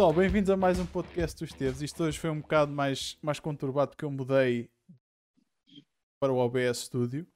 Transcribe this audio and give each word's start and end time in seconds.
Pessoal, 0.00 0.14
bem-vindos 0.14 0.48
a 0.48 0.56
mais 0.56 0.78
um 0.78 0.86
podcast 0.86 1.44
dos 1.44 1.52
Teves. 1.52 1.82
Isto 1.82 2.04
hoje 2.04 2.18
foi 2.18 2.30
um 2.30 2.40
bocado 2.40 2.72
mais, 2.72 3.18
mais 3.20 3.38
conturbado 3.38 3.90
porque 3.90 4.06
eu 4.06 4.10
mudei 4.10 4.70
para 6.18 6.32
o 6.32 6.38
OBS 6.38 6.86
Studio. 6.86 7.26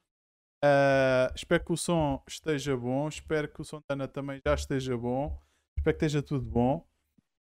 Uh, 0.65 1.29
espero 1.35 1.63
que 1.63 1.73
o 1.75 1.77
som 1.77 2.23
esteja 2.27 2.75
bom. 2.75 3.07
Espero 3.07 3.53
que 3.53 3.61
o 3.61 3.65
som 3.67 3.81
da 3.87 3.93
Ana 3.93 4.09
também 4.09 4.41
já 4.43 4.55
esteja 4.55 4.97
bom. 4.97 5.39
Espero 5.77 5.99
que 5.99 6.07
esteja 6.07 6.23
tudo 6.23 6.47
bom. 6.47 6.89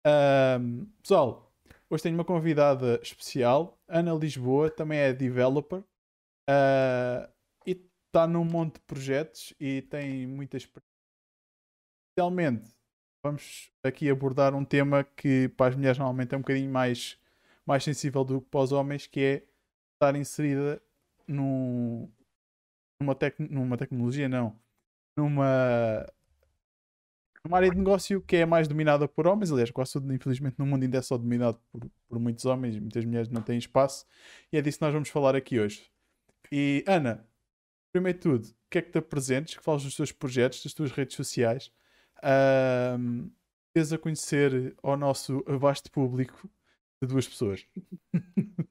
Uh, 0.07 0.87
pessoal, 1.03 1.53
hoje 1.91 2.05
tenho 2.05 2.15
uma 2.15 2.25
convidada 2.25 3.01
especial, 3.03 3.81
Ana 3.89 4.15
Lisboa, 4.15 4.71
também 4.71 5.01
é 5.01 5.13
developer 5.13 5.81
uh, 5.81 7.29
e 7.67 7.73
está 8.07 8.29
num 8.29 8.45
monte 8.45 8.75
de 8.75 8.83
projetos 8.83 9.53
e 9.59 9.83
tem 9.83 10.25
muita 10.29 10.57
experiência. 10.57 10.89
Especialmente 12.13 12.80
vamos 13.23 13.71
aqui 13.83 14.09
abordar 14.11 14.55
um 14.55 14.65
tema 14.65 15.05
que 15.05 15.49
para 15.51 15.71
as 15.71 15.77
mulheres 15.77 15.99
normalmente 15.99 16.35
é 16.35 16.39
um 16.39 16.41
bocadinho 16.41 16.71
mais, 16.71 17.19
mais 17.67 17.85
sensível 17.85 18.25
do 18.25 18.41
que 18.41 18.49
para 18.49 18.61
os 18.61 18.73
homens, 18.73 19.07
que 19.07 19.21
é 19.21 19.45
estar 19.95 20.17
inserida 20.17 20.83
num, 21.27 22.11
numa, 23.01 23.15
tec, 23.15 23.39
numa 23.39 23.77
tecnologia, 23.77 24.29
não, 24.29 24.59
numa, 25.17 26.07
numa 27.45 27.57
área 27.59 27.71
de 27.71 27.77
negócio 27.77 28.21
que 28.23 28.37
é 28.37 28.47
mais 28.47 28.67
dominada 28.67 29.07
por 29.07 29.27
homens, 29.27 29.53
aliás, 29.53 29.71
quase 29.71 29.93
tudo, 29.93 30.13
infelizmente, 30.13 30.59
no 30.59 30.67
mundo 30.67 30.83
ainda 30.83 30.99
é 30.99 31.03
só 31.03 31.17
dominado 31.19 31.61
por, 31.71 31.91
por 32.09 32.19
muitos 32.19 32.45
homens, 32.47 32.79
muitas 32.79 33.05
mulheres 33.05 33.29
não 33.29 33.43
têm 33.43 33.59
espaço, 33.59 34.07
e 34.53 34.57
é 34.57 34.63
disso 34.63 34.79
que 34.79 34.85
nós 34.85 34.95
vamos 34.95 35.09
falar 35.11 35.37
aqui 35.37 35.61
hoje. 35.61 35.91
E 36.51 36.83
Ana, 36.87 37.27
primeiro 37.93 38.19
de 38.19 38.23
tudo, 38.23 38.49
o 38.49 38.71
que 38.71 38.79
é 38.79 38.83
que 38.83 38.91
te 38.91 38.99
apresentes, 38.99 39.55
que 39.55 39.63
falas 39.63 39.85
dos 39.85 39.95
teus 39.95 40.11
projetos, 40.11 40.65
das 40.65 40.73
tuas 40.73 40.91
redes 40.91 41.17
sociais, 41.17 41.71
um, 42.25 43.31
a 43.95 43.99
conhecer 43.99 44.75
ao 44.83 44.97
nosso 44.97 45.45
vasto 45.59 45.91
público 45.91 46.49
de 47.03 47.09
duas 47.09 47.27
pessoas. 47.27 47.67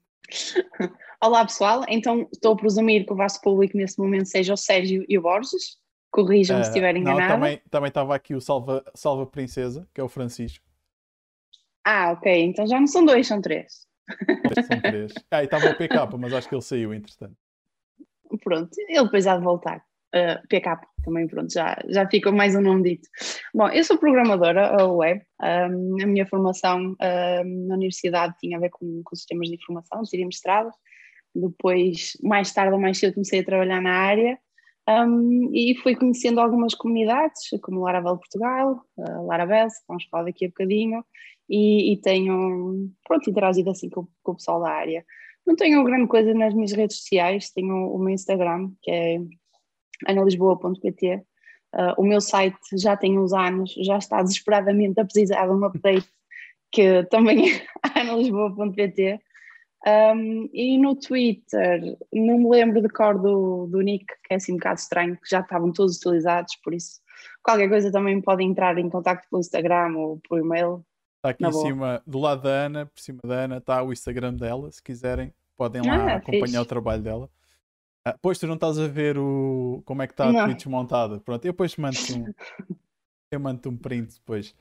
Olá 1.22 1.44
pessoal, 1.44 1.83
então 1.89 2.30
estou 2.31 2.53
a 2.53 2.58
presumir 2.58 3.06
que 3.06 3.11
o 3.11 3.16
vasto 3.16 3.41
público 3.41 3.75
nesse 3.75 4.00
momento 4.00 4.28
seja 4.28 4.53
o 4.53 4.58
Sérgio 4.58 5.03
e 5.08 5.17
o 5.17 5.22
Borges. 5.22 5.78
Corrijam-me 6.11 6.61
uh, 6.61 6.64
se 6.64 6.69
estiver 6.69 6.95
enganado. 6.95 7.45
Não, 7.45 7.58
também 7.69 7.88
estava 7.88 8.16
aqui 8.16 8.33
o 8.33 8.41
Salva, 8.41 8.83
Salva 8.95 9.25
Princesa, 9.25 9.88
que 9.94 10.02
é 10.02 10.03
o 10.03 10.09
Francisco. 10.09 10.66
Ah, 11.86 12.11
ok. 12.11 12.44
Então 12.44 12.66
já 12.66 12.80
não 12.80 12.88
são 12.88 13.03
dois, 13.06 13.28
são 13.28 13.41
três. 13.41 13.88
São 14.67 14.81
três. 14.81 15.13
Ah, 15.30 15.41
e 15.41 15.45
estava 15.45 15.69
o 15.69 15.75
PK, 15.75 16.17
mas 16.17 16.34
acho 16.34 16.50
que 16.50 16.56
ele 16.56 16.61
saiu, 16.61 16.94
entretanto. 16.94 17.36
Pronto, 18.44 18.69
ele 18.88 19.03
depois 19.03 19.28
há 19.28 19.38
de 19.38 19.44
voltar. 19.44 19.84
Uh, 20.15 20.41
PK 20.47 20.79
também, 21.03 21.27
pronto, 21.27 21.53
já, 21.53 21.77
já 21.88 22.07
fica 22.09 22.31
mais 22.31 22.55
um 22.55 22.61
nome 22.61 22.81
dito. 22.83 23.07
Bom, 23.53 23.67
eu 23.69 23.83
sou 23.83 23.97
programadora 23.97 24.83
web, 24.88 25.21
um, 25.39 25.97
a 26.01 26.07
minha 26.07 26.25
formação 26.25 26.95
um, 26.99 27.67
na 27.67 27.75
universidade 27.75 28.35
tinha 28.39 28.57
a 28.57 28.59
ver 28.59 28.71
com, 28.71 29.01
com 29.03 29.16
sistemas 29.16 29.47
de 29.47 29.55
informação, 29.55 30.01
tirei 30.03 30.25
mestrado, 30.25 30.71
depois, 31.35 32.13
mais 32.23 32.51
tarde 32.51 32.73
ou 32.73 32.79
mais 32.79 32.97
cedo, 32.97 33.13
comecei 33.13 33.41
a 33.41 33.45
trabalhar 33.45 33.81
na 33.81 33.93
área 33.93 34.38
um, 34.89 35.51
e 35.53 35.75
fui 35.83 35.95
conhecendo 35.95 36.39
algumas 36.39 36.73
comunidades, 36.73 37.49
como 37.61 37.81
Laravel 37.81 38.17
Portugal, 38.17 38.83
uh, 38.97 39.27
Laravel, 39.27 39.67
vamos 39.88 40.05
falar 40.05 40.23
daqui 40.23 40.45
a 40.45 40.49
bocadinho, 40.49 41.05
e, 41.47 41.94
e 41.94 41.97
tenho, 42.01 42.89
pronto, 43.07 43.29
interagido 43.29 43.69
assim 43.69 43.89
com, 43.89 44.07
com 44.23 44.31
o 44.31 44.35
pessoal 44.35 44.61
da 44.61 44.71
área. 44.71 45.05
Não 45.45 45.55
tenho 45.55 45.83
grande 45.83 46.07
coisa 46.07 46.33
nas 46.33 46.53
minhas 46.53 46.71
redes 46.71 46.97
sociais, 46.97 47.51
tenho 47.51 47.91
o 47.91 47.97
meu 47.99 48.13
Instagram, 48.13 48.71
que 48.81 48.91
é 48.91 49.19
analisboa.pt. 50.08 51.23
Uh, 51.75 51.94
o 51.97 52.03
meu 52.03 52.19
site 52.19 52.58
já 52.73 52.97
tem 52.97 53.19
uns 53.19 53.33
anos, 53.33 53.73
já 53.86 53.97
está 53.97 54.22
desesperadamente 54.22 55.00
a 55.00 55.06
precisar 55.06 55.45
de 55.45 55.53
um 55.53 55.64
update, 55.66 56.09
que 56.72 57.03
também 57.06 57.52
é 57.95 58.00
analisboa.pt. 58.00 59.19
Um, 59.88 60.50
e 60.53 60.78
no 60.78 60.96
Twitter, 60.96 61.97
não 62.13 62.38
me 62.38 62.50
lembro 62.50 62.81
de 62.81 62.90
cor 62.90 63.18
do, 63.18 63.68
do 63.68 63.81
nick, 63.81 64.06
que 64.06 64.34
é 64.34 64.35
assim 64.35 64.53
um 64.53 64.57
bocado 64.57 64.79
estranho, 64.79 65.16
que 65.16 65.29
já 65.29 65.40
estavam 65.40 65.72
todos 65.72 65.97
utilizados, 65.97 66.56
por 66.63 66.73
isso 66.73 67.00
qualquer 67.44 67.69
coisa 67.69 67.91
também 67.91 68.22
pode 68.22 68.44
entrar 68.44 68.78
em 68.78 68.90
contato 68.90 69.28
pelo 69.29 69.40
Instagram 69.40 69.97
ou 69.97 70.19
por 70.28 70.40
e-mail. 70.40 70.85
Está 71.18 71.29
aqui 71.29 71.46
em 71.46 71.50
boa. 71.50 71.66
cima, 71.66 72.03
do 72.06 72.19
lado 72.19 72.44
da 72.44 72.50
Ana, 72.50 72.85
por 72.85 73.00
cima 73.00 73.19
da 73.25 73.35
Ana, 73.35 73.57
está 73.57 73.84
o 73.84 73.91
Instagram 73.91 74.34
dela, 74.35 74.72
se 74.72 74.81
quiserem, 74.81 75.34
podem 75.57 75.81
lá 75.81 75.96
ah, 75.96 76.16
acompanhar 76.16 76.46
fixe. 76.46 76.59
o 76.59 76.66
trabalho 76.66 77.02
dela. 77.02 77.29
Ah, 78.05 78.17
pois 78.21 78.39
tu 78.39 78.47
não 78.47 78.55
estás 78.55 78.79
a 78.79 78.87
ver 78.87 79.17
o 79.17 79.81
como 79.85 80.01
é 80.01 80.07
que 80.07 80.13
está 80.13 80.29
a 80.29 80.45
Twitch 80.45 80.65
montada. 80.65 81.19
Pronto, 81.19 81.45
eu 81.45 81.51
depois 81.51 81.75
mando 81.75 81.97
um. 82.15 82.33
eu 83.31 83.39
mando 83.39 83.69
um 83.69 83.77
print 83.77 84.15
depois. 84.15 84.51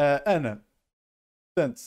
Uh, 0.00 0.20
Ana, 0.26 0.66
portanto, 1.54 1.80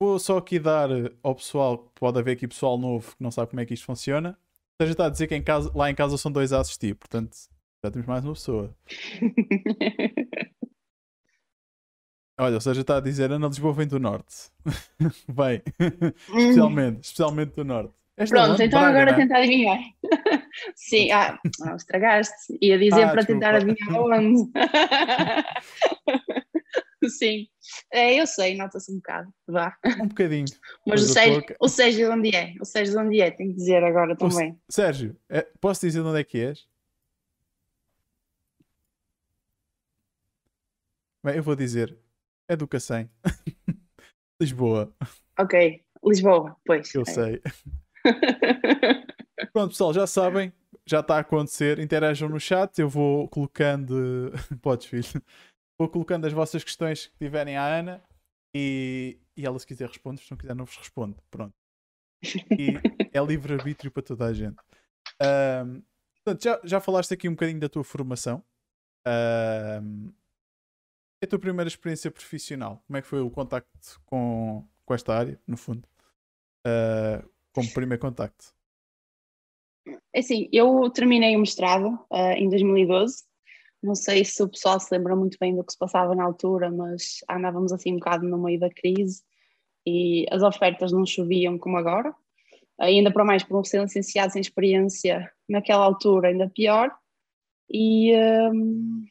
vou 0.00 0.18
só 0.18 0.38
aqui 0.38 0.58
dar 0.58 0.88
ao 1.22 1.34
pessoal, 1.34 1.90
pode 1.94 2.18
haver 2.18 2.32
aqui 2.32 2.48
pessoal 2.48 2.76
novo 2.76 3.16
que 3.16 3.22
não 3.22 3.30
sabe 3.30 3.50
como 3.50 3.60
é 3.60 3.66
que 3.66 3.74
isto 3.74 3.86
funciona. 3.86 4.38
Seja 4.80 4.92
está 4.92 5.06
a 5.06 5.10
dizer 5.10 5.26
que 5.26 5.34
em 5.34 5.42
casa, 5.42 5.70
lá 5.74 5.90
em 5.90 5.94
casa 5.94 6.18
são 6.18 6.30
dois 6.30 6.52
a 6.52 6.60
assistir, 6.60 6.94
portanto 6.94 7.36
já 7.84 7.90
temos 7.90 8.06
mais 8.06 8.24
uma 8.24 8.34
pessoa. 8.34 8.76
Olha, 12.38 12.56
ou 12.56 12.60
seja, 12.60 12.82
está 12.82 12.98
a 12.98 13.00
dizer 13.00 13.32
Ana 13.32 13.46
Lisboa 13.46 13.72
vem 13.72 13.86
do 13.86 13.98
norte. 13.98 14.50
Bem, 15.26 15.62
especialmente, 16.28 17.04
especialmente 17.04 17.54
do 17.54 17.64
norte. 17.64 17.94
Esta 18.16 18.34
Pronto, 18.34 18.62
então 18.62 18.80
Braga, 18.80 18.98
agora 18.98 19.12
né? 19.12 19.16
tentar 19.18 19.38
adivinhar. 19.38 19.78
Sim, 20.74 21.10
ah, 21.10 21.38
ah, 21.64 21.76
estragaste. 21.76 22.58
Ia 22.62 22.78
dizer 22.78 23.02
ah, 23.02 23.08
para 23.08 23.22
desculpa. 23.22 23.26
tentar 23.26 23.54
adivinhar 23.56 24.00
onde. 24.00 24.50
Sim, 27.10 27.46
é, 27.92 28.18
eu 28.18 28.26
sei, 28.26 28.56
nota-se 28.56 28.90
um 28.90 28.96
bocado. 28.96 29.30
Vá. 29.46 29.76
Um 30.00 30.08
bocadinho. 30.08 30.46
Mas 30.86 31.02
o 31.02 31.08
Sérgio, 31.12 31.44
o 31.60 31.68
Sérgio 31.68 32.06
de 32.06 32.12
onde 32.12 32.34
é? 32.34 32.54
O 32.58 32.64
Sérgio 32.64 32.94
de 32.94 33.00
onde 33.00 33.20
é? 33.20 33.30
Tenho 33.30 33.50
que 33.50 33.56
dizer 33.56 33.84
agora 33.84 34.16
também. 34.16 34.52
O 34.66 34.72
Sérgio, 34.72 35.14
é, 35.28 35.42
posso 35.60 35.82
dizer 35.82 36.02
de 36.02 36.08
onde 36.08 36.20
é 36.20 36.24
que 36.24 36.38
és? 36.38 36.66
Bem, 41.22 41.36
eu 41.36 41.42
vou 41.42 41.54
dizer. 41.54 41.96
É 42.48 42.56
do 42.56 42.66
Cacém. 42.66 43.10
Lisboa. 44.40 44.94
Ok, 45.38 45.84
Lisboa, 46.02 46.56
pois. 46.64 46.94
Eu 46.94 47.02
é. 47.02 47.04
sei. 47.04 47.42
Pronto, 49.52 49.70
pessoal, 49.70 49.92
já 49.92 50.06
sabem, 50.06 50.52
já 50.86 51.00
está 51.00 51.16
a 51.16 51.20
acontecer. 51.20 51.78
Interajam 51.78 52.28
no 52.28 52.40
chat, 52.40 52.78
eu 52.78 52.88
vou 52.88 53.28
colocando. 53.28 54.32
Podes, 54.62 54.86
filho. 54.86 55.22
Vou 55.78 55.88
colocando 55.88 56.26
as 56.26 56.32
vossas 56.32 56.64
questões 56.64 57.06
que 57.06 57.18
tiverem 57.18 57.56
à 57.56 57.66
Ana 57.66 58.02
e, 58.54 59.18
e 59.36 59.44
ela, 59.44 59.58
se 59.58 59.66
quiser, 59.66 59.88
responde. 59.88 60.22
Se 60.22 60.30
não 60.30 60.38
quiser, 60.38 60.54
não 60.54 60.64
vos 60.64 60.76
responde. 60.76 61.16
Pronto. 61.30 61.54
E 62.58 62.74
é 63.12 63.24
livre-arbítrio 63.24 63.90
para 63.90 64.02
toda 64.02 64.24
a 64.26 64.32
gente. 64.32 64.56
Um, 65.22 65.82
portanto, 66.24 66.42
já, 66.42 66.60
já 66.64 66.80
falaste 66.80 67.12
aqui 67.12 67.28
um 67.28 67.32
bocadinho 67.32 67.60
da 67.60 67.68
tua 67.68 67.84
formação. 67.84 68.42
Um, 69.06 70.12
a 71.22 71.26
tua 71.26 71.38
primeira 71.38 71.68
experiência 71.68 72.10
profissional? 72.10 72.82
Como 72.86 72.96
é 72.96 73.02
que 73.02 73.08
foi 73.08 73.20
o 73.20 73.30
contacto 73.30 74.00
com, 74.06 74.66
com 74.84 74.94
esta 74.94 75.14
área, 75.14 75.40
no 75.46 75.56
fundo? 75.56 75.86
Uh, 76.66 77.35
como 77.56 77.72
primeiro 77.72 78.02
contacto? 78.02 78.54
É 80.12 80.18
assim, 80.18 80.46
eu 80.52 80.90
terminei 80.90 81.34
o 81.34 81.40
mestrado 81.40 81.98
uh, 82.12 82.32
em 82.36 82.50
2012. 82.50 83.24
Não 83.82 83.94
sei 83.94 84.26
se 84.26 84.42
o 84.42 84.48
pessoal 84.48 84.78
se 84.78 84.94
lembra 84.94 85.16
muito 85.16 85.38
bem 85.40 85.56
do 85.56 85.64
que 85.64 85.72
se 85.72 85.78
passava 85.78 86.14
na 86.14 86.24
altura, 86.24 86.70
mas 86.70 87.20
andávamos 87.30 87.72
assim 87.72 87.92
um 87.92 87.98
bocado 87.98 88.26
no 88.26 88.36
meio 88.36 88.60
da 88.60 88.68
crise 88.68 89.22
e 89.86 90.26
as 90.30 90.42
ofertas 90.42 90.92
não 90.92 91.06
choviam 91.06 91.56
como 91.58 91.78
agora. 91.78 92.14
Ainda 92.78 93.10
para 93.10 93.24
mais 93.24 93.42
por 93.42 93.58
um 93.58 93.64
ser 93.64 93.80
licenciado 93.80 94.34
sem 94.34 94.40
experiência 94.40 95.32
naquela 95.48 95.84
altura, 95.84 96.28
ainda 96.28 96.50
pior. 96.50 96.90
E 97.70 98.14
um, 98.52 99.02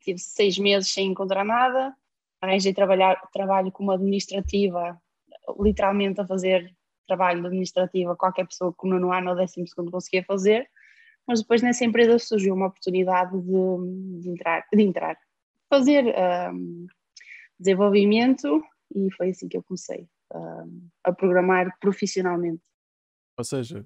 tive 0.00 0.18
seis 0.18 0.58
meses 0.58 0.92
sem 0.92 1.08
encontrar 1.08 1.44
nada. 1.44 1.92
Arranjei 2.40 2.72
trabalhar, 2.72 3.20
trabalho 3.32 3.72
como 3.72 3.90
administrativa, 3.90 4.96
literalmente 5.58 6.20
a 6.20 6.26
fazer 6.26 6.72
trabalho 7.06 7.46
administrativo 7.46 8.10
a 8.10 8.16
qualquer 8.16 8.46
pessoa 8.46 8.74
que 8.78 8.88
no 8.88 9.12
ano 9.12 9.30
ou 9.30 9.36
décimo 9.36 9.66
segundo 9.66 9.90
conseguia 9.90 10.24
fazer, 10.24 10.68
mas 11.26 11.40
depois 11.40 11.62
nessa 11.62 11.84
empresa 11.84 12.18
surgiu 12.18 12.54
uma 12.54 12.66
oportunidade 12.66 13.32
de, 13.40 14.20
de 14.20 14.30
entrar, 14.30 14.64
de 14.72 14.82
entrar, 14.82 15.16
fazer 15.68 16.14
um, 16.52 16.86
desenvolvimento 17.58 18.62
e 18.94 19.10
foi 19.12 19.30
assim 19.30 19.48
que 19.48 19.56
eu 19.56 19.62
comecei 19.62 20.08
um, 20.34 20.88
a 21.02 21.12
programar 21.12 21.76
profissionalmente. 21.80 22.62
Ou 23.36 23.44
seja, 23.44 23.84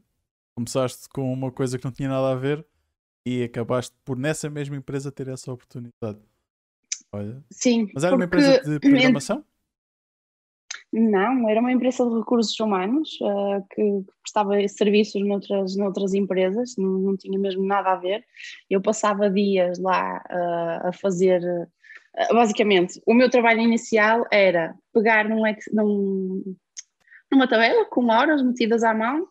começaste 0.55 1.09
com 1.09 1.33
uma 1.33 1.51
coisa 1.51 1.79
que 1.79 1.85
não 1.85 1.93
tinha 1.93 2.09
nada 2.09 2.33
a 2.33 2.35
ver 2.35 2.67
e 3.25 3.45
acabaste 3.45 3.95
por 4.05 4.17
nessa 4.17 4.51
mesma 4.51 4.77
empresa 4.77 5.13
ter 5.13 5.29
essa 5.29 5.53
oportunidade. 5.53 6.19
Olha. 7.13 7.43
Sim. 7.51 7.89
Mas 7.95 8.05
era 8.05 8.15
uma 8.15 8.25
empresa 8.25 8.61
de 8.63 8.81
programação? 8.81 9.45
Não, 10.93 11.49
era 11.49 11.61
uma 11.61 11.73
empresa 11.73 12.09
de 12.09 12.17
recursos 12.17 12.59
humanos 12.59 13.19
uh, 13.21 13.63
que, 13.75 14.05
prestava 14.23 14.67
serviços 14.69 15.23
noutras, 15.27 15.77
noutras 15.77 16.15
empresas, 16.15 16.75
não, 16.79 16.99
não, 16.99 17.17
tinha 17.17 17.39
mesmo 17.39 17.65
nada 17.65 17.93
a 17.93 17.97
ver. 17.97 18.25
Eu 18.71 18.81
passava 18.81 19.29
dias 19.29 19.79
lá 19.79 20.23
uh, 20.31 20.89
a 20.89 20.93
fazer 20.93 21.43
Uh, 22.19 22.35
basicamente, 22.35 23.01
o 23.07 23.15
meu 23.15 23.31
trabalho 23.31 23.61
inicial 23.61 24.27
era 24.33 24.75
pegar 24.93 25.29
num, 25.29 25.43
num, 25.73 26.57
numa 27.31 27.47
tabela 27.47 27.85
com 27.85 28.07
horas 28.07 28.43
metidas 28.43 28.83
à 28.83 28.93
mão 28.93 29.29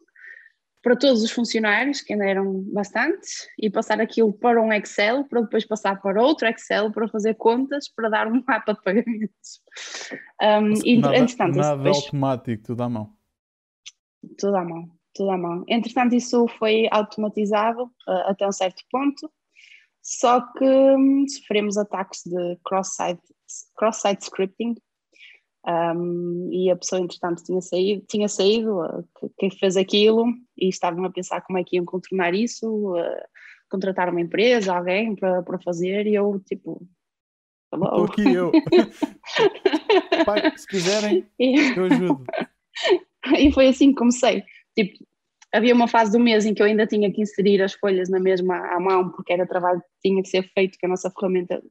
para 0.82 0.96
todos 0.96 1.24
os 1.24 1.32
funcionários, 1.32 2.02
que 2.02 2.14
ainda 2.14 2.26
eram 2.26 2.64
bastantes, 2.74 3.48
e 3.60 3.70
passar 3.70 4.00
aquilo 4.00 4.32
para 4.32 4.62
um 4.62 4.72
Excel, 4.72 5.26
para 5.26 5.42
depois 5.42 5.66
passar 5.66 6.02
para 6.02 6.22
outro 6.22 6.48
Excel, 6.48 6.92
para 6.92 7.08
fazer 7.08 7.36
contas, 7.36 7.90
para 7.90 8.10
dar 8.10 8.28
um 8.28 8.44
mapa 8.48 8.74
de 8.74 8.82
pagamentos. 8.82 9.62
Um, 10.42 10.74
e, 10.86 10.98
nada, 11.00 11.18
entretanto, 11.18 11.58
nada 11.58 11.78
depois, 11.78 11.98
automático, 11.98 12.64
tudo 12.64 12.84
à 12.84 12.90
mão. 12.90 13.14
Tudo 14.38 14.56
à 14.56 14.64
mão, 14.64 14.90
tudo 15.14 15.32
à 15.32 15.38
mão. 15.38 15.64
Entretanto, 15.68 16.16
isso 16.16 16.48
foi 16.60 16.88
automatizado 16.92 17.84
uh, 17.84 18.30
até 18.30 18.48
um 18.48 18.52
certo 18.52 18.84
ponto, 18.92 19.32
só 20.02 20.42
que 20.54 20.64
um, 20.64 21.26
sofremos 21.28 21.78
ataques 21.78 22.22
de 22.26 22.58
cross-site 22.64 23.22
cross 23.76 24.04
scripting, 24.22 24.76
um, 25.68 26.50
e 26.52 26.72
a 26.72 26.78
pessoa, 26.78 27.02
entretanto, 27.02 27.44
tinha 27.44 27.62
saído, 27.62 28.06
tinha 28.08 28.30
saído 28.30 28.80
quem 29.38 29.52
fez 29.52 29.76
aquilo, 29.76 30.26
e 30.58 30.70
estavam 30.70 31.04
a 31.04 31.12
pensar 31.12 31.42
como 31.42 31.58
é 31.58 31.64
que 31.64 31.76
iam 31.76 31.84
contornar 31.84 32.34
isso, 32.34 32.96
uh, 32.96 33.24
contratar 33.70 34.10
uma 34.10 34.22
empresa, 34.22 34.74
alguém 34.74 35.14
para, 35.16 35.44
para 35.44 35.60
fazer, 35.60 36.08
e 36.08 36.16
eu, 36.16 36.42
tipo, 36.46 36.88
Estou 37.74 38.06
aqui 38.06 38.34
eu. 38.34 38.52
Pai, 40.26 40.58
se 40.58 40.66
quiserem, 40.68 41.26
eu 41.38 41.86
ajudo. 41.86 42.24
E 43.38 43.52
foi 43.52 43.68
assim 43.68 43.90
que 43.90 43.96
comecei. 43.96 44.42
Tipo, 44.74 45.04
havia 45.54 45.74
uma 45.74 45.88
fase 45.88 46.14
do 46.14 46.20
mês 46.24 46.46
em 46.46 46.54
que 46.54 46.62
eu 46.62 46.66
ainda 46.66 46.88
tinha 46.88 47.12
que 47.12 47.22
inserir 47.22 47.62
as 47.62 47.74
folhas 47.74 48.08
na 48.08 48.22
mesma 48.22 48.56
à 48.74 48.80
mão, 48.80 49.10
porque 49.10 49.34
era 49.34 49.46
trabalho 49.46 49.82
que 49.82 50.10
tinha 50.10 50.22
que 50.22 50.30
ser 50.30 50.44
feito, 50.54 50.78
que 50.78 50.86
a 50.86 50.90
nossa 50.90 51.12
ferramenta 51.12 51.62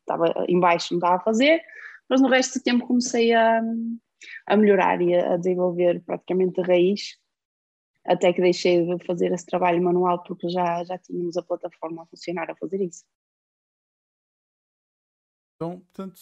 estava 0.00 0.32
em 0.48 0.58
baixo, 0.58 0.94
não 0.94 0.98
estava 0.98 1.16
a 1.16 1.20
fazer 1.20 1.60
mas 2.08 2.20
no 2.20 2.28
resto 2.28 2.58
do 2.58 2.62
tempo 2.62 2.86
comecei 2.86 3.32
a, 3.32 3.60
a 4.46 4.56
melhorar 4.56 5.00
e 5.00 5.14
a, 5.14 5.36
desenvolver 5.36 6.02
praticamente 6.04 6.60
a 6.60 6.64
raiz, 6.64 7.18
até 8.04 8.32
que 8.32 8.40
deixei 8.40 8.84
de 8.84 9.04
fazer 9.04 9.32
esse 9.32 9.46
trabalho 9.46 9.82
manual 9.82 10.22
porque 10.24 10.48
já, 10.48 10.84
já 10.84 10.98
tínhamos 10.98 11.36
a 11.36 11.42
plataforma 11.42 12.02
a 12.02 12.06
funcionar 12.06 12.50
a 12.50 12.56
fazer 12.56 12.82
isso. 12.82 13.04
Então, 15.56 15.80
portanto, 15.80 16.20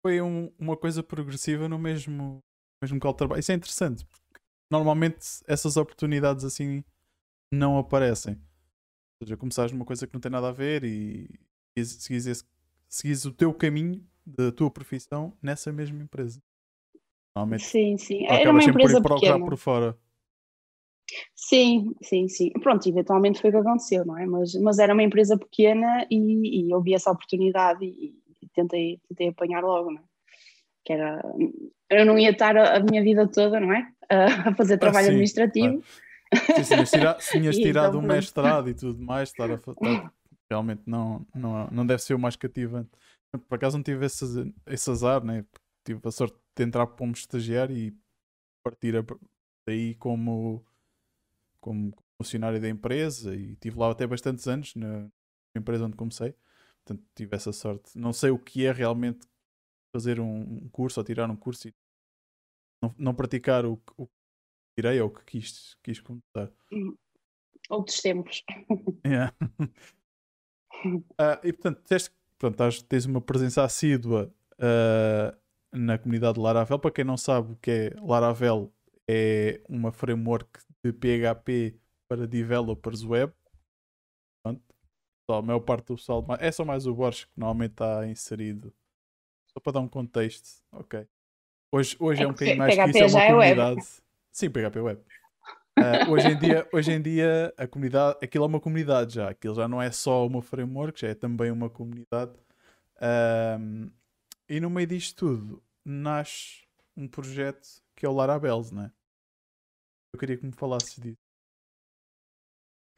foi 0.00 0.20
um, 0.20 0.52
uma 0.58 0.76
coisa 0.76 1.02
progressiva 1.02 1.68
no 1.68 1.78
mesmo, 1.78 2.40
mesmo 2.80 3.00
de 3.00 3.16
trabalho. 3.16 3.40
Isso 3.40 3.52
é 3.52 3.56
interessante, 3.56 4.06
porque 4.06 4.40
normalmente 4.70 5.42
essas 5.46 5.76
oportunidades 5.76 6.44
assim 6.44 6.84
não 7.52 7.78
aparecem. 7.78 8.34
Ou 8.34 9.26
seja, 9.26 9.36
começaste 9.36 9.74
numa 9.74 9.84
coisa 9.84 10.06
que 10.06 10.14
não 10.14 10.20
tem 10.20 10.30
nada 10.30 10.48
a 10.48 10.52
ver 10.52 10.84
e 10.84 11.28
seguis, 11.76 12.44
seguis 12.88 13.24
o 13.24 13.32
teu 13.32 13.52
caminho 13.52 14.08
da 14.26 14.52
tua 14.52 14.70
profissão 14.70 15.32
nessa 15.42 15.72
mesma 15.72 16.02
empresa. 16.02 16.40
Normalmente, 17.34 17.64
sim, 17.64 17.96
sim. 17.96 18.26
Era 18.26 18.50
uma 18.50 18.62
empresa 18.62 19.00
por 19.00 19.14
pequena. 19.14 19.44
por 19.44 19.56
fora. 19.56 19.96
Sim, 21.34 21.94
sim, 22.02 22.28
sim. 22.28 22.50
Pronto, 22.60 22.88
eventualmente 22.88 23.40
foi 23.40 23.50
o 23.50 23.52
que 23.52 23.58
aconteceu, 23.58 24.04
não 24.04 24.18
é? 24.18 24.26
Mas, 24.26 24.54
mas 24.54 24.78
era 24.78 24.92
uma 24.92 25.02
empresa 25.02 25.36
pequena 25.36 26.06
e, 26.10 26.66
e 26.66 26.70
eu 26.70 26.80
vi 26.80 26.94
essa 26.94 27.10
oportunidade 27.10 27.84
e, 27.84 28.14
e, 28.42 28.48
tentei, 28.54 29.00
tentei 29.08 29.28
apanhar 29.28 29.62
logo, 29.62 29.90
não 29.90 30.00
é? 30.00 30.04
Que 30.84 30.92
era, 30.92 31.22
eu 31.90 32.06
não 32.06 32.18
ia 32.18 32.30
estar 32.30 32.56
a, 32.56 32.76
a 32.76 32.80
minha 32.80 33.02
vida 33.02 33.26
toda, 33.26 33.60
não 33.60 33.72
é? 33.72 33.90
A, 34.08 34.54
fazer 34.54 34.74
ah, 34.74 34.78
trabalho 34.78 35.06
ah, 35.06 35.08
sim, 35.08 35.10
administrativo. 35.10 35.82
Sim, 35.82 36.64
se 36.64 37.32
tinhas 37.32 37.56
tirado 37.58 37.98
então, 37.98 38.00
um 38.00 38.06
mestrado 38.06 38.70
e 38.70 38.74
tudo 38.74 39.02
mais, 39.02 39.30
estar 39.30 39.50
a, 39.50 39.54
estar, 39.54 40.12
realmente 40.50 40.82
não, 40.86 41.26
não, 41.34 41.68
não 41.70 41.86
deve 41.86 42.02
ser 42.02 42.14
o 42.14 42.18
mais 42.18 42.36
cativante. 42.36 42.90
Por 43.48 43.54
acaso 43.54 43.76
não 43.76 43.84
tive 43.84 44.06
esse, 44.06 44.24
esse 44.66 44.90
azar, 44.90 45.24
né? 45.24 45.44
Tive 45.84 46.00
a 46.04 46.10
sorte 46.10 46.36
de 46.56 46.64
entrar 46.64 46.86
como 46.86 47.12
estagiário 47.12 47.76
e 47.76 47.96
partir 48.62 48.94
daí 49.66 49.94
como, 49.94 50.64
como 51.60 51.94
funcionário 52.20 52.60
da 52.60 52.68
empresa 52.68 53.34
e 53.34 53.56
tive 53.56 53.78
lá 53.78 53.90
até 53.90 54.06
bastantes 54.06 54.46
anos 54.46 54.74
na 54.74 55.10
empresa 55.56 55.86
onde 55.86 55.96
comecei. 55.96 56.34
Portanto, 56.84 57.06
tive 57.14 57.36
essa 57.36 57.52
sorte. 57.52 57.96
Não 57.96 58.12
sei 58.12 58.30
o 58.30 58.38
que 58.38 58.66
é 58.66 58.72
realmente 58.72 59.26
fazer 59.94 60.20
um, 60.20 60.68
curso 60.70 61.00
ou 61.00 61.04
tirar 61.04 61.30
um 61.30 61.36
curso 61.36 61.68
e 61.68 61.74
não, 62.82 62.94
não 62.98 63.14
praticar 63.14 63.64
o, 63.64 63.80
o 63.96 64.06
que 64.06 64.12
tirei 64.76 65.00
ou 65.00 65.08
o 65.08 65.10
que 65.10 65.24
quis, 65.24 65.76
quis 65.82 66.00
começar. 66.00 66.52
Outros 67.68 68.00
tempos. 68.00 68.44
Yeah. 69.06 69.34
uh, 70.84 71.40
e 71.44 71.52
portanto, 71.52 71.82
teste 72.48 72.80
pronto, 72.80 72.84
tens 72.84 73.04
uma 73.04 73.20
presença 73.20 73.62
assídua 73.62 74.32
uh, 74.54 75.36
na 75.72 75.98
comunidade 75.98 76.40
Laravel. 76.40 76.78
Para 76.78 76.90
quem 76.90 77.04
não 77.04 77.16
sabe 77.16 77.52
o 77.52 77.56
que 77.56 77.70
é 77.70 77.94
Laravel, 78.00 78.72
é 79.08 79.60
uma 79.68 79.92
framework 79.92 80.60
de 80.84 80.92
PHP 80.92 81.78
para 82.08 82.26
developers 82.26 83.04
web. 83.04 83.32
Pronto. 84.42 84.62
Só, 85.30 85.38
a 85.38 85.42
maior 85.42 85.60
parte 85.60 85.86
do 85.88 85.96
pessoal, 85.96 86.24
é 86.38 86.50
só 86.50 86.64
mais 86.64 86.86
o 86.86 86.94
Borges 86.94 87.24
que 87.24 87.32
normalmente 87.36 87.72
está 87.72 88.06
inserido. 88.06 88.72
Só 89.52 89.60
para 89.60 89.74
dar 89.74 89.80
um 89.80 89.88
contexto, 89.88 90.62
ok. 90.72 91.06
Hoje, 91.72 91.96
hoje 92.00 92.22
é, 92.22 92.24
é 92.24 92.26
um 92.26 92.30
bocadinho 92.30 92.58
mais 92.58 92.74
PHP 92.74 92.92
que 92.92 93.04
isso, 93.04 93.18
é 93.18 93.20
uma 93.20 93.26
comunidade. 93.26 93.80
Web. 93.80 93.88
Sim, 94.32 94.50
PHP 94.50 94.80
web. 94.80 95.02
Uh, 95.78 96.10
hoje, 96.10 96.28
em 96.28 96.38
dia, 96.38 96.68
hoje 96.72 96.92
em 96.92 97.00
dia, 97.00 97.54
a 97.56 97.66
comunidade, 97.66 98.18
aquilo 98.22 98.44
é 98.44 98.46
uma 98.48 98.60
comunidade 98.60 99.14
já. 99.14 99.30
Aquilo 99.30 99.54
já 99.54 99.66
não 99.66 99.80
é 99.80 99.90
só 99.90 100.26
uma 100.26 100.42
framework, 100.42 101.00
já 101.00 101.08
é 101.08 101.14
também 101.14 101.50
uma 101.50 101.70
comunidade. 101.70 102.32
E 104.48 104.60
no 104.60 104.68
meio 104.68 104.86
disto 104.86 105.16
tudo, 105.16 105.62
nasce 105.84 106.66
um 106.96 107.06
projeto 107.06 107.66
que 107.96 108.04
é 108.04 108.08
o 108.08 108.12
Larabels, 108.12 108.70
não 108.70 108.84
é? 108.84 108.92
Eu 110.12 110.18
queria 110.18 110.36
que 110.36 110.44
me 110.44 110.52
falasses 110.52 110.96
disso. 110.96 111.16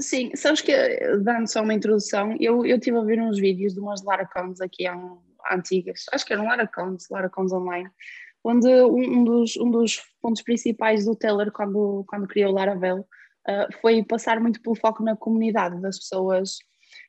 Sim, 0.00 0.34
sabes 0.34 0.62
que, 0.62 0.72
dando 1.18 1.46
só 1.46 1.62
uma 1.62 1.74
introdução, 1.74 2.34
eu, 2.40 2.64
eu 2.64 2.76
estive 2.76 2.96
a 2.96 3.02
ver 3.02 3.20
uns 3.20 3.38
vídeos 3.38 3.74
de 3.74 3.80
umas 3.80 4.02
Laracons 4.02 4.60
aqui 4.60 4.86
há 4.86 4.96
um, 4.96 5.22
antigas, 5.50 6.06
acho 6.10 6.24
que 6.24 6.32
eram 6.32 6.46
Laracons, 6.46 7.08
Laracons 7.10 7.52
online, 7.52 7.88
onde 8.44 8.68
um 8.68 9.24
dos, 9.24 9.56
um 9.56 9.70
dos 9.70 10.00
pontos 10.20 10.42
principais 10.42 11.04
do 11.04 11.16
Taylor 11.16 11.50
quando, 11.52 12.04
quando 12.08 12.26
criou 12.26 12.52
Laravel 12.52 13.00
uh, 13.48 13.80
foi 13.80 14.04
passar 14.04 14.40
muito 14.40 14.60
pelo 14.60 14.76
foco 14.76 15.02
na 15.02 15.16
comunidade, 15.16 15.80
das 15.80 15.98
pessoas 15.98 16.58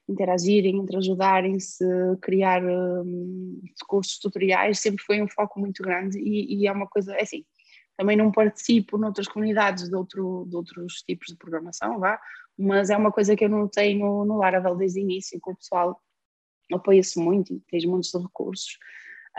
interagirem, 0.07 0.77
entre 0.77 0.97
ajudarem-se, 0.97 1.85
criar 2.21 2.63
um, 2.63 3.61
cursos 3.87 4.19
tutoriais, 4.19 4.79
sempre 4.79 5.03
foi 5.03 5.21
um 5.21 5.27
foco 5.27 5.59
muito 5.59 5.81
grande 5.81 6.19
e, 6.19 6.61
e, 6.61 6.67
é 6.67 6.71
uma 6.71 6.87
coisa, 6.87 7.13
é 7.13 7.23
assim, 7.23 7.45
também 7.97 8.17
não 8.17 8.31
participo 8.31 8.97
noutras 8.97 9.27
comunidades 9.27 9.89
de, 9.89 9.95
outro, 9.95 10.45
de 10.49 10.55
outros 10.55 11.03
tipos 11.07 11.27
de 11.27 11.37
programação, 11.37 11.99
vá, 11.99 12.19
mas 12.57 12.89
é 12.89 12.97
uma 12.97 13.11
coisa 13.11 13.35
que 13.35 13.45
eu 13.45 13.49
não 13.49 13.67
tenho 13.67 14.25
no 14.25 14.37
Laravel 14.37 14.75
desde 14.75 14.99
o 14.99 15.03
início, 15.03 15.39
que 15.41 15.49
o 15.49 15.55
pessoal 15.55 15.99
apoia-se 16.71 17.19
muito 17.19 17.53
e 17.53 17.59
tens 17.69 17.85
muitos 17.85 18.13
recursos. 18.13 18.77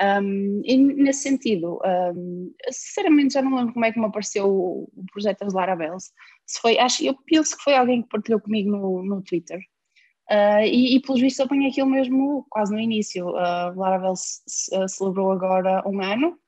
Um, 0.01 0.61
e 0.65 0.77
nesse 0.77 1.23
sentido, 1.23 1.79
um, 1.85 2.53
sinceramente 2.71 3.35
já 3.35 3.43
não 3.43 3.57
lembro 3.57 3.73
como 3.73 3.85
é 3.85 3.93
que 3.93 4.01
me 4.01 4.07
apareceu 4.07 4.49
o, 4.49 5.05
projeto 5.13 5.41
das 5.41 5.55
Larabels. 5.55 6.11
Se 6.47 6.61
foi, 6.61 6.79
acho, 6.79 7.05
eu 7.05 7.15
penso 7.27 7.57
que 7.57 7.63
foi 7.63 7.77
alguém 7.77 8.03
que 8.03 8.09
partilhou 8.09 8.41
comigo 8.41 8.71
no, 8.71 9.03
no 9.05 9.23
Twitter. 9.23 9.61
Uh, 10.31 10.65
e, 10.65 10.97
e 10.97 11.01
pelos 11.03 11.21
vistos 11.21 11.45
apanhei 11.45 11.71
aquilo 11.71 11.89
mesmo 11.89 12.47
quase 12.51 12.73
no 12.73 12.81
início. 12.81 13.29
Uh, 13.29 13.77
Laravel 13.77 14.15
celebrou 14.89 15.31
agora 15.31 15.83
um 15.87 16.03
ano 16.03 16.39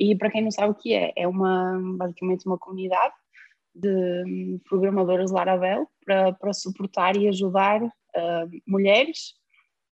e 0.00 0.16
para 0.16 0.30
quem 0.30 0.42
não 0.42 0.50
sabe 0.50 0.72
o 0.72 0.74
que 0.74 0.94
é, 0.94 1.12
é 1.16 1.28
uma, 1.28 1.78
basicamente 1.96 2.46
uma 2.46 2.58
comunidade 2.58 3.14
de 3.74 4.58
programadoras 4.68 5.30
Laravel 5.30 5.86
para, 6.04 6.32
para 6.32 6.52
suportar 6.52 7.16
e 7.16 7.28
ajudar 7.28 7.82
uh, 7.82 8.50
mulheres 8.66 9.34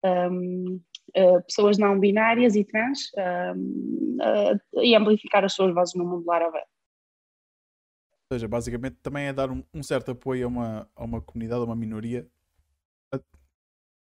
um, 0.04 0.80
uh, 1.16 1.42
pessoas 1.44 1.78
não 1.78 1.98
binárias 1.98 2.54
e 2.56 2.64
trans 2.64 3.10
uh, 3.14 4.82
e 4.82 4.94
amplificar 4.94 5.44
as 5.44 5.52
suas 5.52 5.74
vozes 5.74 5.94
no 5.94 6.04
mundo 6.04 6.26
Laravel. 6.26 6.62
Ou 8.30 8.36
seja, 8.36 8.46
basicamente 8.46 8.96
também 9.02 9.26
é 9.26 9.32
dar 9.32 9.50
um, 9.50 9.62
um, 9.74 9.82
certo 9.82 10.12
apoio 10.12 10.46
a 10.46 10.48
uma, 10.48 10.90
a 10.94 11.04
uma 11.04 11.20
comunidade, 11.20 11.62
a 11.62 11.64
uma 11.64 11.76
minoria. 11.76 12.28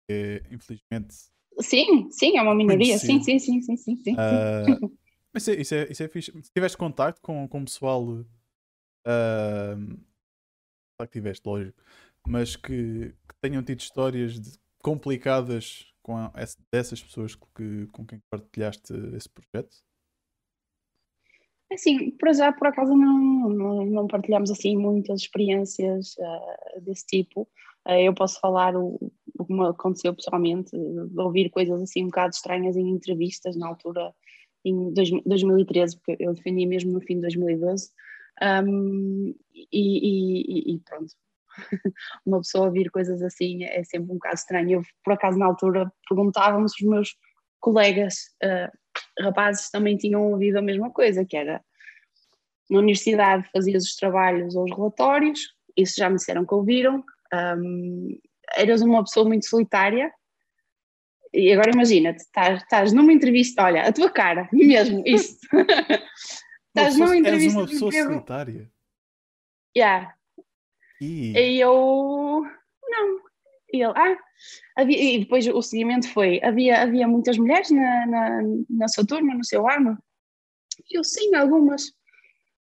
Que, 0.10 0.44
infelizmente. 0.52 1.16
Sim, 1.60 2.10
sim, 2.12 2.38
é 2.38 2.42
uma 2.42 2.56
minoria. 2.56 2.98
Sim, 2.98 3.22
sim, 3.22 3.40
sim, 3.40 3.62
sim, 3.62 3.78
sim. 3.78 3.96
sim. 3.96 4.16
Uh, 5.34 5.38
isso, 5.38 5.50
é, 5.50 5.54
isso, 5.62 5.76
é, 5.76 5.88
isso 5.90 6.04
é 6.04 6.10
fixe. 6.10 6.30
Se 6.44 6.52
tiveste 6.52 6.78
contato 6.78 7.22
com, 7.22 7.48
com 7.48 7.62
o 7.62 7.64
pessoal. 7.64 8.04
Uh, 8.06 9.98
que 11.00 11.08
tiveste, 11.08 11.48
lógico. 11.48 11.82
Mas 12.28 12.58
que, 12.58 13.16
que 13.28 13.36
tenham 13.42 13.64
tido 13.64 13.80
histórias 13.80 14.40
de, 14.40 14.60
complicadas 14.80 15.91
com 16.02 16.18
a, 16.18 16.32
dessas 16.72 17.02
pessoas 17.02 17.36
que, 17.36 17.88
com 17.92 18.06
quem 18.06 18.22
partilhaste 18.30 18.94
esse 19.16 19.30
projeto? 19.30 19.76
Assim, 21.72 22.12
por 22.12 22.34
já, 22.34 22.52
por 22.52 22.68
acaso, 22.68 22.94
não, 22.96 23.50
não, 23.50 23.86
não 23.86 24.08
partilhamos 24.08 24.52
assim 24.52 24.76
muitas 24.76 25.22
experiências 25.22 26.16
uh, 26.18 26.82
desse 26.82 27.06
tipo. 27.06 27.48
Uh, 27.88 27.94
eu 27.94 28.14
posso 28.14 28.40
falar 28.42 28.76
o, 28.76 29.12
o 29.40 29.46
que 29.46 29.54
me 29.54 29.66
aconteceu 29.66 30.14
pessoalmente, 30.14 30.72
de 30.72 31.20
ouvir 31.20 31.50
coisas 31.50 31.82
assim 31.82 32.04
um 32.04 32.08
bocado 32.08 32.34
estranhas 32.34 32.76
em 32.76 32.90
entrevistas 32.90 33.56
na 33.56 33.68
altura, 33.68 34.14
em 34.66 34.94
2013, 34.94 35.98
porque 35.98 36.22
eu 36.22 36.34
defendi 36.34 36.66
mesmo 36.66 36.92
no 36.92 37.02
fim 37.02 37.16
de 37.16 37.22
2012. 37.22 37.90
Um, 38.42 39.34
e, 39.54 39.64
e, 39.72 40.74
e, 40.74 40.80
pronto, 40.80 41.14
uma 42.26 42.40
pessoa 42.40 42.66
ouvir 42.66 42.90
coisas 42.90 43.22
assim 43.22 43.64
é 43.64 43.84
sempre 43.84 44.12
um 44.12 44.16
bocado 44.16 44.36
estranho. 44.36 44.80
Eu, 44.80 44.82
por 45.04 45.14
acaso, 45.14 45.38
na 45.38 45.46
altura, 45.46 45.92
perguntávamos 46.08 46.74
os 46.74 46.88
meus 46.88 47.16
colegas 47.60 48.16
uh, 48.44 49.24
rapazes 49.24 49.70
também 49.70 49.98
tinham 49.98 50.32
ouvido 50.32 50.58
a 50.58 50.62
mesma 50.62 50.90
coisa, 50.92 51.24
que 51.26 51.38
era 51.38 51.64
na 52.70 52.80
universidade 52.80 53.48
fazias 53.52 53.84
os 53.84 53.96
trabalhos 53.96 54.56
ou 54.56 54.64
os 54.64 54.72
relatórios, 54.72 55.40
isso 55.76 55.96
já 55.98 56.10
me 56.10 56.16
disseram 56.16 56.46
que 56.46 56.54
ouviram, 56.54 57.04
um, 57.58 58.18
eras 58.56 58.82
uma 58.82 59.04
pessoa 59.04 59.28
muito 59.28 59.46
solitária, 59.46 60.12
e 61.34 61.52
agora 61.52 61.72
imagina, 61.72 62.12
estás, 62.12 62.62
estás 62.62 62.94
numa 62.94 63.14
entrevista, 63.14 63.64
olha, 63.64 63.84
a 63.84 63.92
tua 63.92 64.10
cara, 64.10 64.50
mesmo, 64.52 65.04
isso. 65.06 65.38
estás 66.68 66.98
numa 66.98 67.16
entrevista. 67.16 67.48
És 67.48 67.56
uma 67.56 67.68
pessoa 67.68 67.92
solitária? 67.92 68.72
Yeah. 69.76 70.14
E... 71.02 71.34
e 71.36 71.60
eu, 71.60 72.46
não. 72.84 73.20
E 73.74 73.82
ele, 73.82 73.94
ah, 73.96 74.18
havia, 74.78 75.16
e 75.16 75.20
depois 75.20 75.48
o 75.48 75.62
seguimento 75.62 76.08
foi, 76.10 76.40
havia, 76.44 76.84
havia 76.84 77.08
muitas 77.08 77.38
mulheres 77.38 77.72
na, 77.72 78.06
na, 78.06 78.42
na 78.70 78.88
sua 78.88 79.06
turma, 79.06 79.34
no 79.34 79.44
seu 79.44 79.68
ano? 79.68 79.98
Eu, 80.92 81.04
sim, 81.04 81.34
algumas. 81.34 81.92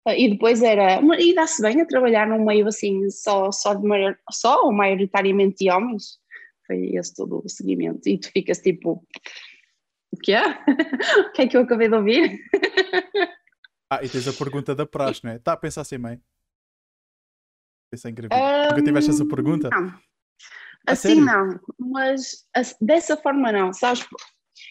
E 0.07 0.29
depois 0.29 0.63
era, 0.63 1.01
e 1.19 1.35
dá-se 1.35 1.61
bem 1.61 1.81
a 1.81 1.87
trabalhar 1.87 2.27
num 2.27 2.45
meio 2.45 2.67
assim, 2.67 3.11
só, 3.11 3.51
só, 3.51 3.75
de 3.75 3.87
maior, 3.87 4.17
só 4.31 4.65
ou 4.65 4.73
maioritariamente 4.73 5.65
de 5.65 5.71
homens? 5.71 6.19
Foi 6.67 6.95
esse 6.95 7.15
todo 7.15 7.43
o 7.45 7.49
seguimento. 7.49 8.09
E 8.09 8.19
tu 8.19 8.31
ficas 8.31 8.59
tipo, 8.59 9.05
o 10.11 10.17
que 10.17 10.33
é? 10.33 10.45
o 11.29 11.33
que 11.33 11.43
é 11.43 11.49
que 11.49 11.57
eu 11.57 11.63
acabei 11.63 11.89
de 11.89 11.95
ouvir? 11.95 12.41
ah, 13.91 14.03
e 14.03 14.09
tens 14.09 14.29
a 14.29 14.33
pergunta 14.33 14.75
da 14.75 14.87
praxe, 14.87 15.23
não 15.25 15.33
é? 15.33 15.37
Está 15.37 15.53
a 15.53 15.57
pensar 15.57 15.83
assim, 15.83 15.99
mãe? 15.99 16.21
Pensar 17.91 18.11
em 18.11 18.15
gravidez. 18.15 18.41
Um, 18.41 18.69
Nunca 18.69 18.83
tiveste 18.83 19.11
essa 19.11 19.27
pergunta? 19.27 19.71
Não. 19.71 19.95
Assim 20.87 21.21
não, 21.21 21.61
mas 21.79 22.47
dessa 22.81 23.17
forma 23.17 23.53
não, 23.53 23.73
sabes? 23.75 24.07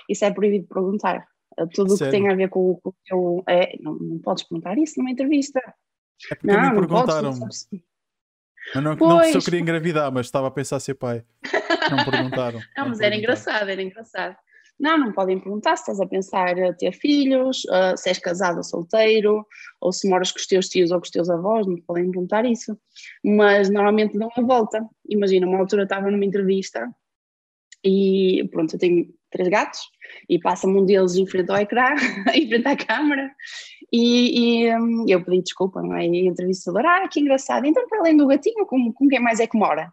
Isso 0.09 0.25
é 0.25 0.33
proibido 0.33 0.67
perguntar. 0.67 1.27
Tudo 1.74 1.93
o 1.93 1.97
que 1.97 2.09
tem 2.09 2.29
a 2.29 2.36
ver 2.36 2.50
com, 2.50 2.79
o 2.83 2.93
teu. 3.05 3.43
É, 3.47 3.77
não, 3.81 3.95
não 3.95 4.19
podes 4.19 4.43
perguntar 4.43 4.77
isso 4.77 4.95
numa 4.97 5.12
entrevista. 5.12 5.59
É 6.31 6.36
porque 6.36 6.47
não, 6.47 6.69
me 6.71 6.79
perguntaram. 6.79 7.31
Não, 7.31 7.39
podes, 7.39 7.67
não, 8.75 8.81
não, 8.81 8.95
não 8.95 9.24
se 9.24 9.38
eu 9.38 9.41
queria 9.41 9.59
engravidar, 9.59 10.12
mas 10.12 10.27
estava 10.27 10.47
a 10.47 10.51
pensar 10.51 10.79
ser 10.79 10.95
pai. 10.95 11.24
Não 11.89 12.05
perguntaram. 12.05 12.59
não, 12.77 12.89
mas 12.89 13.00
era 13.00 13.15
engraçado, 13.15 13.69
era 13.69 13.81
engraçado. 13.81 14.36
Não, 14.79 14.98
não 14.98 15.12
podem 15.12 15.39
perguntar 15.39 15.75
se 15.75 15.84
estás 15.84 16.00
a 16.00 16.05
pensar 16.05 16.60
a 16.60 16.74
ter 16.74 16.93
filhos, 16.93 17.63
uh, 17.65 17.98
se 17.98 18.10
és 18.10 18.19
casado 18.19 18.57
ou 18.57 18.63
solteiro, 18.63 19.46
ou 19.81 19.91
se 19.91 20.07
moras 20.07 20.31
com 20.31 20.39
os 20.39 20.46
teus 20.46 20.69
tios 20.69 20.91
ou 20.91 21.00
com 21.00 21.05
os 21.05 21.10
teus 21.10 21.29
avós, 21.29 21.65
não 21.65 21.77
podem 21.81 22.12
perguntar 22.12 22.46
isso. 22.46 22.77
Mas 23.24 23.69
normalmente 23.69 24.17
dão 24.17 24.29
uma 24.38 24.48
volta. 24.48 24.86
Imagina, 25.10 25.48
uma 25.48 25.57
altura 25.57 25.84
estava 25.84 26.12
numa 26.12 26.25
entrevista 26.25 26.88
e 27.84 28.48
pronto, 28.51 28.75
eu 28.75 28.79
tenho 28.79 29.07
três 29.31 29.50
gatos 29.50 29.79
e 30.29 30.39
passa-me 30.39 30.79
um 30.79 30.86
deles 30.86 31.15
em 31.15 31.25
frente 31.25 31.51
ao 31.51 31.57
ecrã, 31.57 31.96
em 32.34 32.48
frente 32.48 32.67
à 32.67 32.75
câmara 32.75 33.31
e, 33.91 34.65
e 34.65 34.75
um, 34.75 35.05
eu 35.07 35.24
pedi 35.24 35.41
desculpa, 35.41 35.81
não 35.81 35.96
é? 35.96 36.05
E 36.05 36.27
a 36.27 36.31
entrevistadora, 36.31 37.03
ah, 37.03 37.07
que 37.07 37.19
engraçado, 37.19 37.65
então 37.65 37.88
para 37.88 38.00
além 38.00 38.17
do 38.17 38.27
gatinho, 38.27 38.65
com, 38.65 38.91
com 38.93 39.07
quem 39.07 39.19
mais 39.19 39.39
é 39.39 39.48
que 39.48 39.57
mora? 39.57 39.91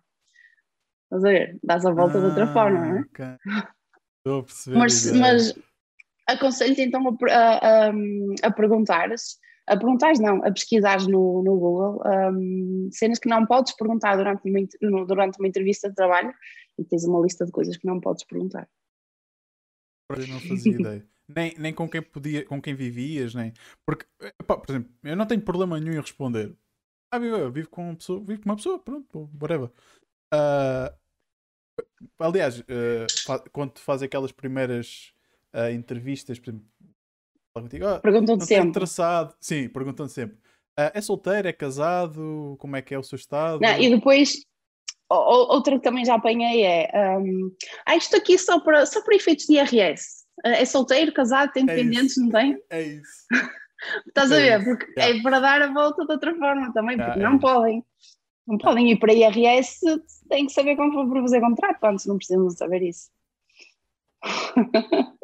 Estás 1.04 1.24
a 1.24 1.28
ver? 1.28 1.58
Dás 1.62 1.86
a 1.86 1.92
volta 1.92 2.18
ah, 2.18 2.20
de 2.20 2.26
outra 2.26 2.46
forma, 2.52 2.80
não 2.80 2.96
é? 2.96 3.00
Okay. 3.00 3.36
Estou 4.24 4.40
a 4.40 4.42
perceber. 4.42 4.78
Mas, 4.78 5.12
mas 5.12 5.54
aconselho-te 6.26 6.80
então 6.80 7.06
a, 7.06 7.34
a, 7.34 7.88
a, 7.88 7.92
a 8.42 8.50
perguntares, 8.50 9.38
a 9.66 9.76
perguntares 9.76 10.18
não, 10.18 10.42
a 10.42 10.50
pesquisares 10.50 11.06
no, 11.06 11.42
no 11.42 11.58
Google 11.58 12.02
um, 12.06 12.88
cenas 12.90 13.18
que 13.18 13.28
não 13.28 13.44
podes 13.44 13.76
perguntar 13.76 14.16
durante 14.16 14.48
uma, 14.82 15.04
durante 15.04 15.38
uma 15.38 15.46
entrevista 15.46 15.90
de 15.90 15.94
trabalho 15.94 16.32
e 16.78 16.84
tens 16.84 17.04
uma 17.04 17.20
lista 17.20 17.44
de 17.44 17.52
coisas 17.52 17.76
que 17.76 17.86
não 17.86 18.00
podes 18.00 18.24
perguntar. 18.24 18.66
Eu 20.10 20.26
não 20.26 20.40
fazia 20.48 20.72
ideia. 20.72 21.06
Nem, 21.28 21.54
nem 21.58 21.74
com 21.74 21.88
quem 21.88 22.02
podia, 22.02 22.44
com 22.44 22.60
quem 22.60 22.74
vivias, 22.74 23.34
nem. 23.34 23.52
Porque, 23.86 24.06
pá, 24.46 24.56
por 24.56 24.70
exemplo, 24.70 24.90
eu 25.02 25.16
não 25.16 25.26
tenho 25.26 25.40
problema 25.42 25.78
nenhum 25.78 25.94
em 25.94 26.00
responder. 26.00 26.54
Ah, 27.10 27.18
vivo, 27.18 27.50
vivo 27.50 27.68
com 27.68 27.88
uma 27.88 27.96
pessoa, 27.96 28.24
vivo 28.24 28.42
com 28.42 28.48
uma 28.48 28.56
pessoa, 28.56 28.78
pronto, 28.78 29.30
whatever. 29.40 29.70
Uh, 30.34 31.03
aliás, 32.18 32.60
uh, 32.60 33.06
fa 33.24 33.38
quando 33.52 33.78
faz 33.78 34.02
aquelas 34.02 34.32
primeiras 34.32 35.12
uh, 35.54 35.70
entrevistas, 35.70 36.38
por 36.38 36.50
exemplo, 36.50 36.68
contigo, 37.54 37.86
oh, 37.86 38.00
perguntam-te 38.00 38.46
sempre. 38.46 38.68
interessado. 38.68 39.34
Sim, 39.40 39.68
perguntam 39.68 40.08
sempre. 40.08 40.38
é 40.76 41.00
solteiro, 41.00 41.48
é 41.48 41.52
casado? 41.52 42.56
Como 42.58 42.76
é 42.76 42.82
que 42.82 42.94
é 42.94 42.98
o 42.98 43.02
seu 43.02 43.16
estado? 43.16 43.60
Não, 43.60 43.78
e 43.78 43.90
depois 43.90 44.44
outra 45.08 45.76
que 45.76 45.84
também 45.84 46.04
já 46.04 46.14
apanhei 46.14 46.64
é 46.64 47.18
um, 47.18 47.54
ah, 47.86 47.96
isto 47.96 48.16
aqui 48.16 48.38
só 48.38 48.58
para, 48.60 48.86
só 48.86 49.02
para 49.02 49.16
efeitos 49.16 49.46
de 49.46 49.54
IRS. 49.54 50.24
É 50.44 50.64
solteiro, 50.64 51.12
casado, 51.12 51.52
tem 51.52 51.62
é 51.62 51.66
dependentes, 51.66 52.18
é 52.18 52.20
não 52.20 52.28
tem? 52.30 52.58
É 52.70 52.82
isso. 52.82 53.26
Estás 54.08 54.32
a 54.32 54.36
ver? 54.36 54.64
Porque 54.64 54.86
é 54.98 55.20
para 55.20 55.40
dar 55.40 55.62
a 55.62 55.72
volta 55.72 56.04
de 56.04 56.12
outra 56.12 56.34
forma 56.34 56.72
também, 56.72 56.96
porque 56.96 57.20
não 57.20 57.38
podem. 57.38 57.84
Não 58.46 58.58
podem 58.58 58.90
ir 58.90 58.98
para 58.98 59.12
IRS, 59.12 59.80
têm 60.28 60.46
que 60.46 60.52
saber 60.52 60.76
como 60.76 61.10
para 61.10 61.22
fazer 61.22 61.40
contrato, 61.40 61.84
antes 61.84 62.06
não 62.06 62.16
precisam 62.16 62.50
saber 62.50 62.82
isso. 62.82 63.10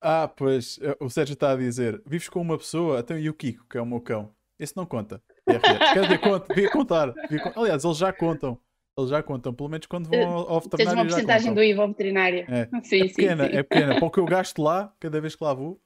ah, 0.00 0.28
pois, 0.28 0.78
eh, 0.80 0.96
o 1.00 1.10
Sérgio 1.10 1.34
está 1.34 1.52
a 1.52 1.56
dizer: 1.56 2.00
vives 2.06 2.28
com 2.28 2.40
uma 2.40 2.56
pessoa, 2.56 3.00
até 3.00 3.14
o 3.16 3.34
Kiko, 3.34 3.66
que 3.68 3.76
é 3.76 3.80
o 3.80 3.86
meu 3.86 4.00
cão. 4.00 4.32
Esse 4.58 4.76
não 4.76 4.86
conta. 4.86 5.22
Quer 5.46 6.02
dizer, 6.02 6.18
conta, 6.18 6.52
devia 6.52 6.70
contar. 6.70 7.12
Devia, 7.28 7.52
aliás, 7.56 7.84
eles 7.84 7.96
já 7.96 8.12
contam. 8.12 8.58
Eles 8.98 9.10
já 9.10 9.22
contam, 9.22 9.54
pelo 9.54 9.68
menos 9.68 9.86
quando 9.86 10.08
vão 10.08 10.20
ao, 10.20 10.50
ao 10.54 10.60
veterinário. 10.60 10.76
Tens 10.76 10.92
uma 10.92 11.04
porcentagem 11.04 11.54
do 11.54 11.62
IVA 11.62 11.82
ao 11.82 11.88
veterinário. 11.88 12.44
É, 12.48 12.68
sim, 12.82 13.02
é 13.02 13.08
pequena, 13.08 13.44
sim, 13.44 13.50
sim. 13.50 13.56
é 13.56 13.62
pequena. 13.62 13.94
Para 13.94 14.04
o 14.04 14.10
que 14.10 14.18
eu 14.18 14.24
gasto 14.24 14.60
lá, 14.60 14.92
cada 14.98 15.20
vez 15.20 15.36
que 15.36 15.44
lá 15.44 15.54
vou. 15.54 15.80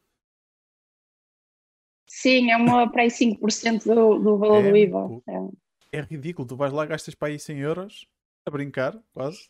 Sim, 2.09 2.51
é 2.51 2.57
uma 2.57 2.91
para 2.91 3.03
aí 3.03 3.09
5% 3.09 3.85
do, 3.85 4.19
do 4.19 4.39
valor 4.39 4.65
é, 4.65 4.71
do 4.71 4.77
IVA. 4.77 5.23
É. 5.29 5.63
é. 5.93 6.01
ridículo, 6.01 6.49
tu 6.49 6.57
vais 6.57 6.73
lá 6.73 6.87
gastas 6.87 7.15
para 7.15 7.29
aí 7.29 7.39
100 7.39 7.59
euros 7.59 8.07
a 8.47 8.51
brincar, 8.51 8.99
quase. 9.13 9.49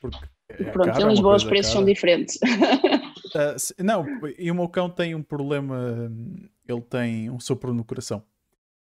Porque 0.00 0.18
é 0.50 0.64
Pronto, 0.64 0.92
cara, 0.92 1.02
em 1.04 1.08
Lisboa 1.08 1.36
os 1.36 1.44
preços 1.44 1.72
cara. 1.72 1.78
são 1.78 1.84
diferentes. 1.84 2.36
Uh, 2.36 3.58
se, 3.58 3.74
não, 3.78 4.04
e 4.38 4.50
o 4.50 4.54
meu 4.54 4.68
cão 4.68 4.88
tem 4.90 5.14
um 5.14 5.22
problema, 5.22 6.10
ele 6.66 6.80
tem 6.82 7.30
um 7.30 7.40
sopro 7.40 7.72
no 7.72 7.84
coração. 7.84 8.22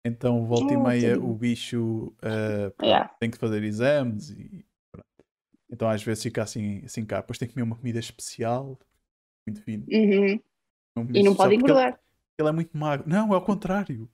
Então, 0.06 0.46
volta 0.46 0.74
e 0.74 0.76
ah, 0.76 0.80
meia, 0.80 1.20
o 1.20 1.34
bicho 1.34 2.14
uh, 2.22 2.84
yeah. 2.84 3.08
tem 3.20 3.32
que 3.32 3.38
fazer 3.38 3.64
exames 3.64 4.32
e 4.32 4.66
pronto. 4.92 5.08
Então, 5.72 5.90
às 5.90 6.04
vezes 6.04 6.24
fica 6.24 6.44
assim, 6.44 6.82
assim 6.84 7.06
cá. 7.06 7.22
Depois 7.22 7.38
tem 7.38 7.48
que 7.48 7.54
comer 7.54 7.64
uma 7.64 7.78
comida 7.78 8.00
especial, 8.00 8.78
muito 9.48 9.62
fino. 9.64 9.86
Uhum. 9.90 10.40
E 11.14 11.24
não 11.24 11.34
pode 11.34 11.56
engordar. 11.56 11.88
Ele, 11.88 11.98
ele, 12.40 12.50
é 12.50 12.52
muito 12.52 12.78
magro. 12.78 13.08
Não, 13.08 13.32
é 13.32 13.36
ao 13.36 13.42
contrário. 13.42 14.10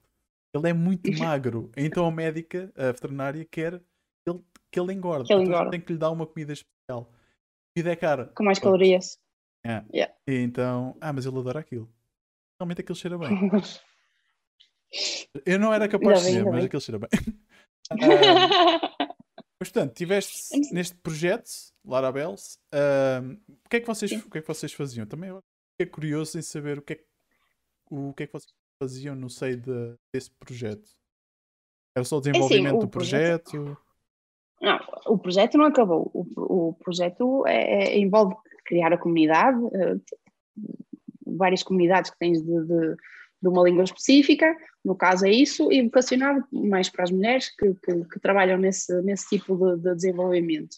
Ele 0.52 0.68
é 0.68 0.72
muito 0.72 1.10
magro. 1.18 1.70
Então, 1.76 2.06
a 2.06 2.10
médica, 2.10 2.72
a 2.76 2.86
veterinária, 2.86 3.44
quer 3.44 3.78
que 3.78 4.30
ele, 4.30 4.44
que 4.70 4.80
ele 4.80 4.92
engorde. 4.92 5.26
Que 5.26 5.32
ele 5.32 5.42
então, 5.42 5.54
engorde. 5.54 5.70
tem 5.70 5.80
que 5.80 5.92
lhe 5.92 5.98
dar 5.98 6.10
uma 6.10 6.26
comida 6.26 6.52
especial. 6.52 7.10
E 7.76 7.80
é 7.80 7.96
cara. 7.96 8.26
Com 8.34 8.44
mais 8.44 8.58
calorias. 8.58 9.18
É. 9.64 9.84
Yeah. 9.92 10.14
E 10.26 10.36
então, 10.36 10.96
ah, 11.00 11.12
mas 11.12 11.26
ele 11.26 11.38
adora 11.38 11.60
aquilo. 11.60 11.88
Realmente 12.60 12.80
aquilo 12.80 12.96
cheira 12.96 13.16
bem. 13.16 13.30
Eu 15.46 15.58
não 15.58 15.72
era 15.72 15.88
capaz 15.88 16.20
de 16.20 16.26
dizer, 16.26 16.44
mas 16.44 16.64
aquilo 16.64 16.80
cheira 16.80 16.98
bem. 16.98 17.08
mas, 19.60 19.70
portanto, 19.70 19.94
tiveste 19.94 20.58
neste 20.72 20.96
projeto, 20.96 21.48
Larabels, 21.84 22.58
uh, 22.74 23.38
o, 23.48 23.68
que 23.68 23.76
é 23.76 23.80
que 23.80 23.86
vocês, 23.86 24.10
o 24.10 24.28
que 24.28 24.38
é 24.38 24.40
que 24.40 24.48
vocês 24.48 24.72
faziam? 24.72 25.06
Também 25.06 25.30
é 25.78 25.86
curioso 25.86 26.38
em 26.38 26.42
saber 26.42 26.78
o 26.78 26.82
que 26.82 26.94
é 26.94 26.96
que, 26.96 27.06
o, 27.88 28.12
que, 28.14 28.24
é 28.24 28.26
que 28.26 28.32
vocês 28.32 28.52
faziam 28.80 29.14
no 29.14 29.28
seio 29.28 29.58
de, 29.58 29.94
desse 30.12 30.30
projeto. 30.30 30.90
Era 31.94 32.04
só 32.04 32.18
o 32.18 32.20
desenvolvimento 32.20 32.64
é 32.64 32.68
assim, 32.68 32.76
o 32.76 32.80
do 32.80 32.88
projeto? 32.88 33.50
projeto? 33.50 33.78
Não, 34.60 34.80
o 35.06 35.18
projeto 35.18 35.58
não 35.58 35.64
acabou. 35.66 36.10
O, 36.14 36.68
o 36.68 36.74
projeto 36.74 37.46
é, 37.46 37.94
é, 37.94 37.98
envolve 37.98 38.34
criar 38.64 38.92
a 38.92 38.98
comunidade, 38.98 39.58
uh, 39.58 40.02
várias 41.26 41.62
comunidades 41.62 42.10
que 42.10 42.18
tens 42.18 42.42
de, 42.42 42.64
de 42.66 42.96
de 43.42 43.48
uma 43.48 43.62
língua 43.62 43.84
específica, 43.84 44.54
no 44.84 44.94
caso 44.94 45.26
é 45.26 45.30
isso, 45.30 45.72
e 45.72 45.82
vocacionado 45.82 46.44
mais 46.52 46.88
para 46.90 47.04
as 47.04 47.10
mulheres 47.10 47.48
que, 47.56 47.74
que, 47.74 48.04
que 48.04 48.20
trabalham 48.20 48.58
nesse, 48.58 49.00
nesse 49.02 49.28
tipo 49.30 49.56
de, 49.56 49.82
de 49.82 49.94
desenvolvimento. 49.94 50.76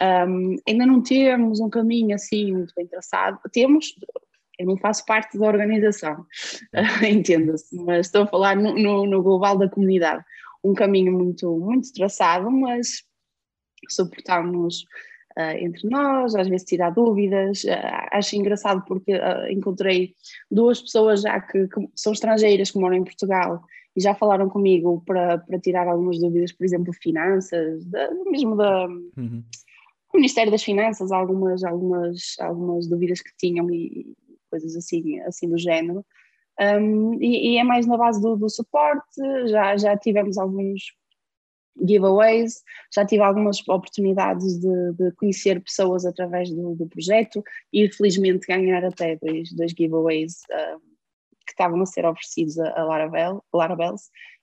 Um, 0.00 0.56
ainda 0.68 0.84
não 0.84 1.02
temos 1.02 1.58
um 1.58 1.70
caminho 1.70 2.14
assim 2.14 2.52
muito 2.52 2.74
bem 2.76 2.86
traçado, 2.86 3.40
temos, 3.50 3.94
eu 4.60 4.66
não 4.66 4.76
faço 4.76 5.06
parte 5.06 5.38
da 5.38 5.46
organização, 5.46 6.26
entenda-se, 7.08 7.74
mas 7.76 8.06
estou 8.06 8.22
a 8.22 8.26
falar 8.26 8.54
no, 8.54 8.74
no, 8.74 9.06
no, 9.06 9.22
global 9.22 9.56
da 9.56 9.70
comunidade, 9.70 10.22
um 10.62 10.74
caminho 10.74 11.12
muito, 11.12 11.58
muito 11.58 11.90
traçado, 11.94 12.50
mas 12.50 13.02
suportamos 13.88 14.82
uh, 15.38 15.56
entre 15.58 15.88
nós, 15.88 16.34
às 16.34 16.46
vezes 16.46 16.66
tirar 16.66 16.90
dúvidas. 16.90 17.64
Uh, 17.64 18.08
acho 18.12 18.36
engraçado 18.36 18.84
porque 18.86 19.14
uh, 19.14 19.50
encontrei 19.50 20.14
duas 20.50 20.82
pessoas 20.82 21.22
já 21.22 21.40
que, 21.40 21.66
que, 21.66 21.88
são 21.94 22.12
estrangeiras 22.12 22.70
que 22.70 22.78
moram 22.78 22.96
em 22.96 23.04
Portugal 23.04 23.62
e 23.96 24.02
já 24.02 24.14
falaram 24.14 24.50
comigo 24.50 25.02
para, 25.06 25.38
para 25.38 25.58
tirar 25.58 25.88
algumas 25.88 26.20
dúvidas, 26.20 26.52
por 26.52 26.64
exemplo, 26.64 26.92
finanças, 26.92 27.82
da, 27.86 28.10
mesmo 28.26 28.56
da. 28.56 28.86
Uhum. 28.86 29.42
Ministério 30.12 30.50
das 30.50 30.64
Finanças, 30.64 31.12
algumas, 31.12 31.62
algumas, 31.62 32.34
algumas 32.40 32.88
dúvidas 32.88 33.20
que 33.20 33.30
tinham 33.38 33.70
e 33.70 34.12
coisas 34.50 34.76
assim, 34.76 35.20
assim 35.20 35.48
do 35.48 35.58
género. 35.58 36.04
Um, 36.60 37.14
e, 37.14 37.54
e, 37.54 37.58
é 37.58 37.64
mais 37.64 37.86
na 37.86 37.96
base 37.96 38.20
do, 38.20 38.36
do 38.36 38.50
suporte, 38.50 39.16
já, 39.46 39.76
já 39.76 39.96
tivemos 39.96 40.36
alguns 40.36 40.92
giveaways, 41.82 42.62
já 42.94 43.06
tive 43.06 43.22
algumas 43.22 43.60
oportunidades 43.66 44.58
de, 44.58 44.92
de 44.92 45.12
conhecer 45.12 45.62
pessoas 45.62 46.04
através 46.04 46.50
do, 46.50 46.74
do, 46.74 46.86
projeto 46.86 47.42
e 47.72 47.90
felizmente 47.90 48.46
ganhar 48.46 48.84
até 48.84 49.16
dois, 49.16 49.50
dois 49.52 49.72
giveaways 49.72 50.42
que 51.46 51.52
estavam 51.52 51.80
a 51.80 51.86
ser 51.86 52.04
oferecidos 52.04 52.58
a, 52.58 52.78
a 52.78 52.84
Laravel, 52.84 53.42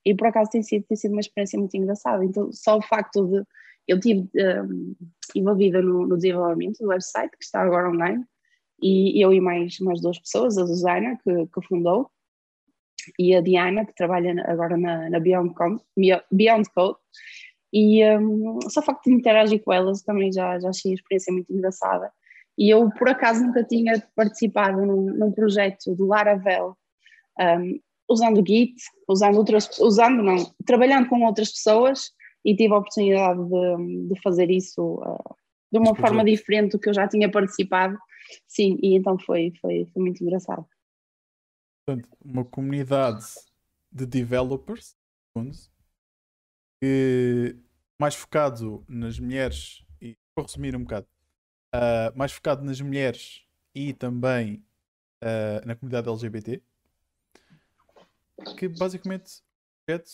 e 0.03 0.15
por 0.15 0.27
acaso 0.27 0.49
tem 0.49 0.63
sido, 0.63 0.85
tem 0.87 0.97
sido 0.97 1.11
uma 1.11 1.21
experiência 1.21 1.59
muito 1.59 1.75
engraçada, 1.75 2.23
então 2.23 2.51
só 2.51 2.77
o 2.77 2.81
facto 2.81 3.27
de 3.27 3.43
eu 3.87 3.97
estive 3.97 4.29
um, 4.35 4.95
envolvida 5.35 5.81
no, 5.81 6.05
no, 6.05 6.17
desenvolvimento 6.17 6.79
do 6.79 6.89
website 6.89 7.31
que 7.37 7.43
está 7.43 7.61
agora 7.61 7.89
online 7.89 8.25
e 8.81 9.23
eu 9.23 9.33
e 9.33 9.41
mais, 9.41 9.79
mais 9.79 10.01
duas 10.01 10.19
pessoas, 10.19 10.57
a 10.57 10.65
Susana 10.65 11.17
que, 11.23 11.47
que 11.47 11.67
fundou 11.67 12.09
e 13.17 13.35
a 13.35 13.41
Diana, 13.41 13.85
que 13.85 13.95
trabalha 13.95 14.43
agora 14.47 14.77
na, 14.77 15.09
na 15.09 15.19
Beyond, 15.19 15.53
Code, 15.53 15.81
Beyond 16.31 16.69
Code, 16.73 16.97
e 17.71 18.03
um, 18.17 18.59
só 18.69 18.79
o 18.79 18.83
facto 18.83 19.05
de 19.05 19.13
interagir 19.13 19.63
com 19.63 19.73
elas 19.73 20.01
também 20.01 20.31
já, 20.31 20.59
já 20.59 20.69
achei 20.69 20.91
a 20.91 20.95
experiência 20.95 21.33
muito 21.33 21.53
engraçada. 21.53 22.11
E 22.57 22.69
eu, 22.69 22.89
por 22.91 23.09
acaso, 23.09 23.43
nunca 23.43 23.63
tinha 23.63 24.01
participado 24.15 24.85
num, 24.85 25.13
num 25.13 25.31
projeto 25.31 25.93
do 25.95 26.07
Laravel 26.07 26.75
um, 27.39 27.79
usando 28.09 28.43
Git, 28.45 28.73
usando 29.07 29.37
outras, 29.37 29.69
usando 29.79 30.23
não, 30.23 30.37
trabalhando 30.65 31.07
com 31.07 31.23
outras 31.23 31.51
pessoas 31.51 32.11
e 32.43 32.55
tive 32.55 32.73
a 32.73 32.77
oportunidade 32.77 33.39
de, 33.43 34.07
de 34.07 34.21
fazer 34.21 34.49
isso 34.49 34.95
uh, 34.95 35.35
de 35.71 35.79
uma 35.79 35.95
forma 35.95 36.23
diferente 36.23 36.71
do 36.71 36.79
que 36.79 36.89
eu 36.89 36.93
já 36.93 37.07
tinha 37.07 37.29
participado. 37.29 37.97
Sim, 38.45 38.77
e 38.81 38.95
então 38.95 39.17
foi, 39.17 39.53
foi, 39.61 39.85
foi 39.93 40.01
muito 40.01 40.23
engraçado. 40.23 40.65
Portanto, 41.85 42.09
uma 42.23 42.43
comunidade 42.43 43.25
de 43.91 44.05
developers, 44.05 44.97
que 46.81 47.55
mais 47.99 48.15
focado 48.15 48.85
nas 48.87 49.19
mulheres, 49.19 49.85
e 50.01 50.17
vou 50.35 50.45
resumir 50.45 50.75
um 50.75 50.83
bocado, 50.83 51.07
uh, 51.73 52.17
mais 52.17 52.31
focado 52.31 52.63
nas 52.63 52.79
mulheres 52.81 53.43
e 53.73 53.93
também 53.93 54.63
uh, 55.23 55.65
na 55.65 55.75
comunidade 55.75 56.09
LGBT, 56.09 56.61
que 58.57 58.67
basicamente 58.67 59.39
o 59.39 59.85
projeto 59.85 60.09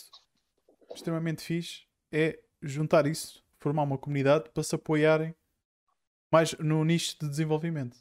extremamente 0.94 1.42
fixe 1.42 1.86
é 2.12 2.40
juntar 2.62 3.06
isso, 3.06 3.44
formar 3.58 3.82
uma 3.82 3.98
comunidade 3.98 4.48
para 4.50 4.62
se 4.62 4.74
apoiarem 4.74 5.34
mais 6.34 6.52
no 6.54 6.84
nicho 6.84 7.16
de 7.20 7.28
desenvolvimento. 7.28 7.96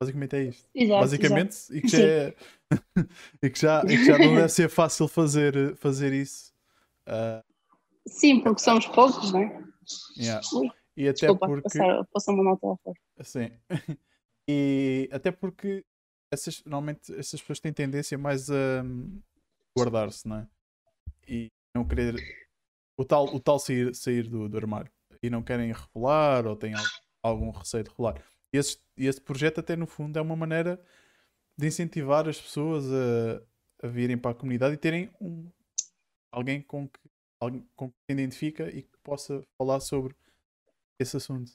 Basicamente 0.00 0.36
é 0.36 0.42
isto. 0.44 0.68
Exato, 0.72 1.00
Basicamente, 1.00 1.50
exato. 1.50 1.74
E, 1.74 1.80
que 1.80 1.88
já 1.88 2.06
é, 2.06 2.34
e, 3.42 3.50
que 3.50 3.60
já, 3.60 3.82
e 3.82 3.88
que 3.88 4.04
já 4.04 4.18
não 4.18 4.34
deve 4.36 4.48
ser 4.48 4.68
fácil 4.68 5.08
fazer, 5.08 5.76
fazer 5.76 6.12
isso. 6.12 6.52
Uh, 7.08 7.42
Sim, 8.06 8.40
porque 8.40 8.60
somos 8.60 8.86
poucos, 8.86 9.32
não 9.32 9.40
é? 9.40 9.64
Yeah. 10.16 10.40
E 10.96 11.08
até 11.08 11.26
Desculpa, 11.26 11.46
porque. 11.46 11.62
Passar, 11.62 12.04
passar 12.12 12.32
uma 12.32 12.44
nota 12.44 12.66
lá 12.66 12.76
fora. 12.76 12.98
Sim. 13.22 13.50
E 14.48 15.08
até 15.12 15.30
porque 15.30 15.84
essas, 16.32 16.64
normalmente 16.64 17.14
essas 17.14 17.40
pessoas 17.40 17.60
têm 17.60 17.72
tendência 17.72 18.18
mais 18.18 18.50
a 18.50 18.82
guardar-se, 19.78 20.26
não 20.26 20.38
é? 20.38 20.48
E 21.28 21.48
não 21.72 21.86
querer. 21.86 22.16
O 22.98 23.04
tal, 23.04 23.32
o 23.32 23.38
tal 23.38 23.60
sair, 23.60 23.94
sair 23.94 24.28
do, 24.28 24.48
do 24.48 24.56
armário. 24.56 24.90
E 25.22 25.30
não 25.30 25.44
querem 25.44 25.72
revelar 25.72 26.44
ou 26.48 26.56
têm 26.56 26.74
algum 27.22 27.50
receio 27.50 27.84
de 27.84 27.90
revelar. 27.90 28.22
E 28.52 28.58
esse, 28.58 28.78
esse 28.96 29.20
projeto, 29.20 29.60
até 29.60 29.76
no 29.76 29.86
fundo, 29.86 30.18
é 30.18 30.22
uma 30.22 30.36
maneira 30.36 30.82
de 31.56 31.66
incentivar 31.66 32.28
as 32.28 32.40
pessoas 32.40 32.84
a, 32.90 33.86
a 33.86 33.88
virem 33.88 34.18
para 34.18 34.32
a 34.32 34.34
comunidade 34.34 34.74
e 34.74 34.78
terem 34.78 35.10
um, 35.20 35.50
alguém 36.30 36.60
com 36.60 36.88
que, 36.88 36.98
alguém 37.40 37.66
com 37.76 37.90
que 37.90 37.96
se 38.06 38.12
identifica 38.12 38.68
e 38.68 38.82
que 38.82 38.98
possa 39.02 39.42
falar 39.56 39.80
sobre 39.80 40.14
esse 40.98 41.16
assunto. 41.16 41.52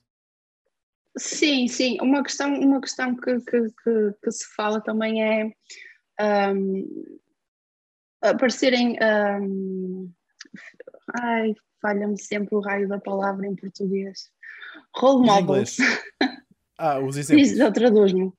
Sim, 1.17 1.67
sim. 1.67 1.97
Uma 2.01 2.23
questão, 2.23 2.53
uma 2.59 2.79
questão 2.79 3.15
que, 3.15 3.39
que, 3.41 3.71
que, 3.71 4.13
que 4.23 4.31
se 4.31 4.45
fala 4.55 4.79
também 4.79 5.23
é 5.23 5.51
um, 6.51 7.19
aparecerem. 8.21 8.97
Um, 9.01 10.11
ai, 11.19 11.53
falha-me 11.81 12.19
sempre 12.19 12.55
o 12.55 12.59
raio 12.59 12.87
da 12.87 12.99
palavra 12.99 13.47
em 13.47 13.55
português. 13.55 14.31
Role 14.95 15.25
models. 15.25 15.77
Ah, 16.79 16.99
os 16.99 17.17
exemplos. 17.17 17.49
Isso, 17.49 17.71
traduz-me. 17.71 18.31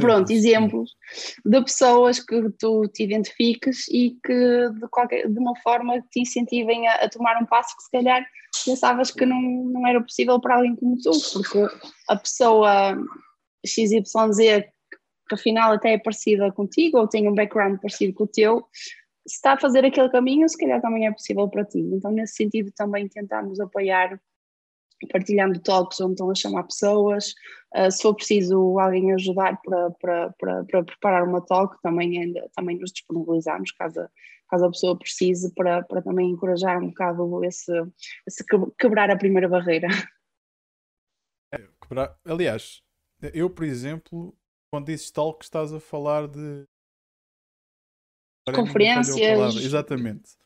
Pronto, 0.00 0.30
exemplos 0.30 0.94
de 1.44 1.64
pessoas 1.64 2.20
que 2.20 2.48
tu 2.58 2.86
te 2.88 3.02
identifiques 3.04 3.88
e 3.88 4.16
que 4.24 4.68
de, 4.70 4.88
qualquer, 4.88 5.28
de 5.28 5.38
uma 5.38 5.56
forma 5.56 6.00
te 6.12 6.20
incentivem 6.20 6.86
a, 6.86 6.94
a, 6.96 7.08
tomar 7.08 7.42
um 7.42 7.46
passo 7.46 7.74
que 7.76 7.82
se 7.82 7.90
calhar 7.90 8.24
pensavas 8.64 9.10
que 9.10 9.24
não, 9.24 9.40
não 9.40 9.86
era 9.86 10.00
possível 10.00 10.38
para 10.38 10.56
alguém 10.56 10.76
como 10.76 10.96
tu, 10.98 11.10
porque 11.32 11.66
a 12.08 12.16
pessoa 12.16 12.96
XYZ 13.66 14.12
que 15.28 15.34
afinal 15.34 15.72
até 15.72 15.94
é 15.94 15.98
parecida 15.98 16.52
contigo 16.52 16.98
ou 16.98 17.08
tem 17.08 17.26
um 17.26 17.34
background 17.34 17.80
parecido 17.80 18.12
com 18.12 18.24
o 18.24 18.28
teu, 18.28 18.66
se 19.26 19.36
está 19.36 19.52
a 19.54 19.60
fazer 19.60 19.84
aquele 19.84 20.10
caminho, 20.10 20.48
se 20.48 20.58
calhar 20.58 20.80
também 20.82 21.06
é 21.06 21.12
possível 21.12 21.48
para 21.48 21.64
ti. 21.64 21.78
Então, 21.78 22.10
nesse 22.10 22.34
sentido, 22.34 22.70
também 22.76 23.08
tentamos 23.08 23.58
apoiar 23.60 24.20
partilhando 25.06 25.60
talks 25.60 26.00
onde 26.00 26.12
estão 26.12 26.30
a 26.30 26.34
chamar 26.34 26.64
pessoas. 26.64 27.34
Uh, 27.74 27.90
se 27.90 28.02
for 28.02 28.14
preciso 28.14 28.78
alguém 28.78 29.12
ajudar 29.12 29.60
para, 29.62 29.90
para, 29.92 30.30
para, 30.38 30.64
para 30.64 30.84
preparar 30.84 31.24
uma 31.24 31.40
talk, 31.40 31.80
também, 31.82 32.20
ainda, 32.20 32.48
também 32.54 32.78
nos 32.78 32.92
disponibilizamos, 32.92 33.72
caso, 33.72 34.08
caso 34.48 34.64
a 34.64 34.70
pessoa 34.70 34.98
precise, 34.98 35.54
para, 35.54 35.82
para 35.82 36.02
também 36.02 36.30
encorajar 36.30 36.78
um 36.78 36.88
bocado 36.88 37.44
esse, 37.44 37.72
esse 38.26 38.44
quebrar 38.78 39.10
a 39.10 39.16
primeira 39.16 39.48
barreira. 39.48 39.88
É, 41.54 41.66
quebrar, 41.80 42.16
aliás, 42.24 42.82
eu, 43.32 43.48
por 43.48 43.64
exemplo, 43.64 44.36
quando 44.70 44.86
dizes 44.86 45.10
talk, 45.10 45.44
estás 45.44 45.72
a 45.72 45.80
falar 45.80 46.26
de 46.26 46.66
conferências. 48.54 49.56
Exatamente. 49.56 50.36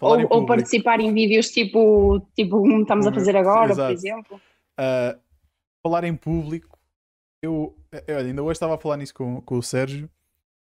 Ou, 0.00 0.26
ou, 0.30 0.46
participar 0.46 1.00
em 1.00 1.12
vídeos 1.12 1.50
tipo, 1.50 2.20
tipo 2.34 2.58
como 2.58 2.82
estamos 2.82 3.06
a 3.06 3.12
fazer 3.12 3.36
agora, 3.36 3.72
Exato. 3.72 3.88
por 3.88 3.92
exemplo. 3.92 4.40
Uh, 4.78 5.20
falar 5.84 6.04
em 6.04 6.16
público, 6.16 6.78
eu, 7.42 7.76
eu, 8.06 8.18
ainda 8.18 8.42
hoje 8.42 8.52
estava 8.52 8.74
a 8.74 8.78
falar 8.78 8.96
nisso 8.96 9.14
com, 9.14 9.40
com 9.40 9.58
o 9.58 9.62
Sérgio, 9.62 10.10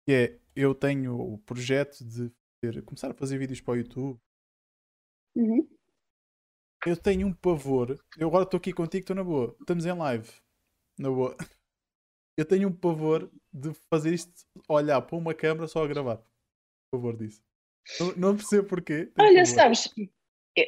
que 0.05 0.13
é, 0.13 0.39
eu 0.55 0.73
tenho 0.73 1.19
o 1.19 1.38
projeto 1.39 2.03
de 2.03 2.31
ter, 2.62 2.83
começar 2.83 3.12
a 3.12 3.13
fazer 3.13 3.38
vídeos 3.38 3.62
para 3.62 3.73
o 3.73 3.77
YouTube. 3.77 4.19
Uhum. 5.36 5.67
Eu 6.86 6.97
tenho 6.97 7.27
um 7.27 7.33
pavor, 7.33 7.97
eu 8.17 8.27
agora 8.27 8.43
estou 8.43 8.57
aqui 8.57 8.73
contigo, 8.73 9.03
estou 9.03 9.15
na 9.15 9.23
boa, 9.23 9.55
estamos 9.59 9.86
em 9.86 9.93
live, 9.93 10.29
na 10.99 11.09
boa. 11.09 11.36
Eu 12.36 12.45
tenho 12.45 12.67
um 12.67 12.75
pavor 12.75 13.31
de 13.53 13.75
fazer 13.91 14.12
isto, 14.12 14.33
olhar 14.67 14.99
para 15.03 15.15
uma 15.15 15.36
câmera 15.36 15.67
só 15.67 15.83
a 15.83 15.88
gravar. 15.88 16.17
Por 16.17 16.97
favor 16.97 17.15
disso. 17.15 17.43
Não, 18.00 18.13
não 18.15 18.36
percebo 18.36 18.67
porquê. 18.67 19.12
Olha, 19.19 19.46
sabes, 19.46 19.89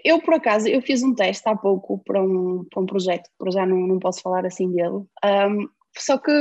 eu 0.04 0.22
por 0.22 0.36
acaso, 0.36 0.68
eu 0.68 0.82
fiz 0.82 1.04
um 1.04 1.14
teste 1.14 1.48
há 1.48 1.56
pouco 1.56 2.02
para 2.04 2.22
um, 2.22 2.66
para 2.70 2.82
um 2.82 2.86
projeto, 2.86 3.30
para 3.38 3.52
já 3.52 3.66
não, 3.66 3.78
não 3.88 4.00
posso 4.00 4.22
falar 4.22 4.46
assim 4.46 4.72
dele, 4.72 5.04
um, 5.24 5.70
só 5.98 6.18
que 6.18 6.32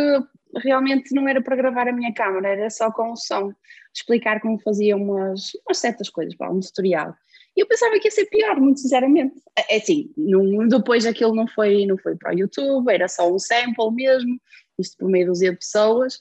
realmente 0.63 1.15
não 1.15 1.29
era 1.29 1.43
para 1.43 1.57
gravar 1.57 1.89
a 1.89 1.93
minha 1.93 2.13
câmera, 2.15 2.49
era 2.49 2.71
só 2.71 2.91
com 2.91 3.13
o 3.13 3.17
som, 3.17 3.53
explicar 3.95 4.41
como 4.41 4.59
fazia 4.61 4.97
umas, 4.97 5.51
umas 5.67 5.79
certas 5.79 6.09
coisas, 6.09 6.35
um 6.41 6.61
tutorial. 6.61 7.15
E 7.57 7.61
eu 7.61 7.67
pensava 7.67 7.99
que 7.99 8.09
ia 8.09 8.11
ser 8.11 8.27
pior, 8.27 8.61
muito 8.61 8.81
sinceramente. 8.81 9.41
É, 9.57 9.77
é 9.77 9.79
assim, 9.79 10.13
não, 10.17 10.67
depois 10.67 11.07
aquilo 11.07 11.35
não 11.35 11.47
foi, 11.47 11.87
não 11.87 11.97
foi 11.97 12.17
para 12.17 12.35
o 12.35 12.39
YouTube, 12.39 12.93
era 12.93 13.09
só 13.09 13.33
um 13.33 13.39
sample 13.39 13.93
mesmo, 13.93 14.41
isto 14.79 14.97
por 14.97 15.09
meio 15.09 15.27
dúzia 15.27 15.53
de 15.53 15.59
pessoas, 15.59 16.19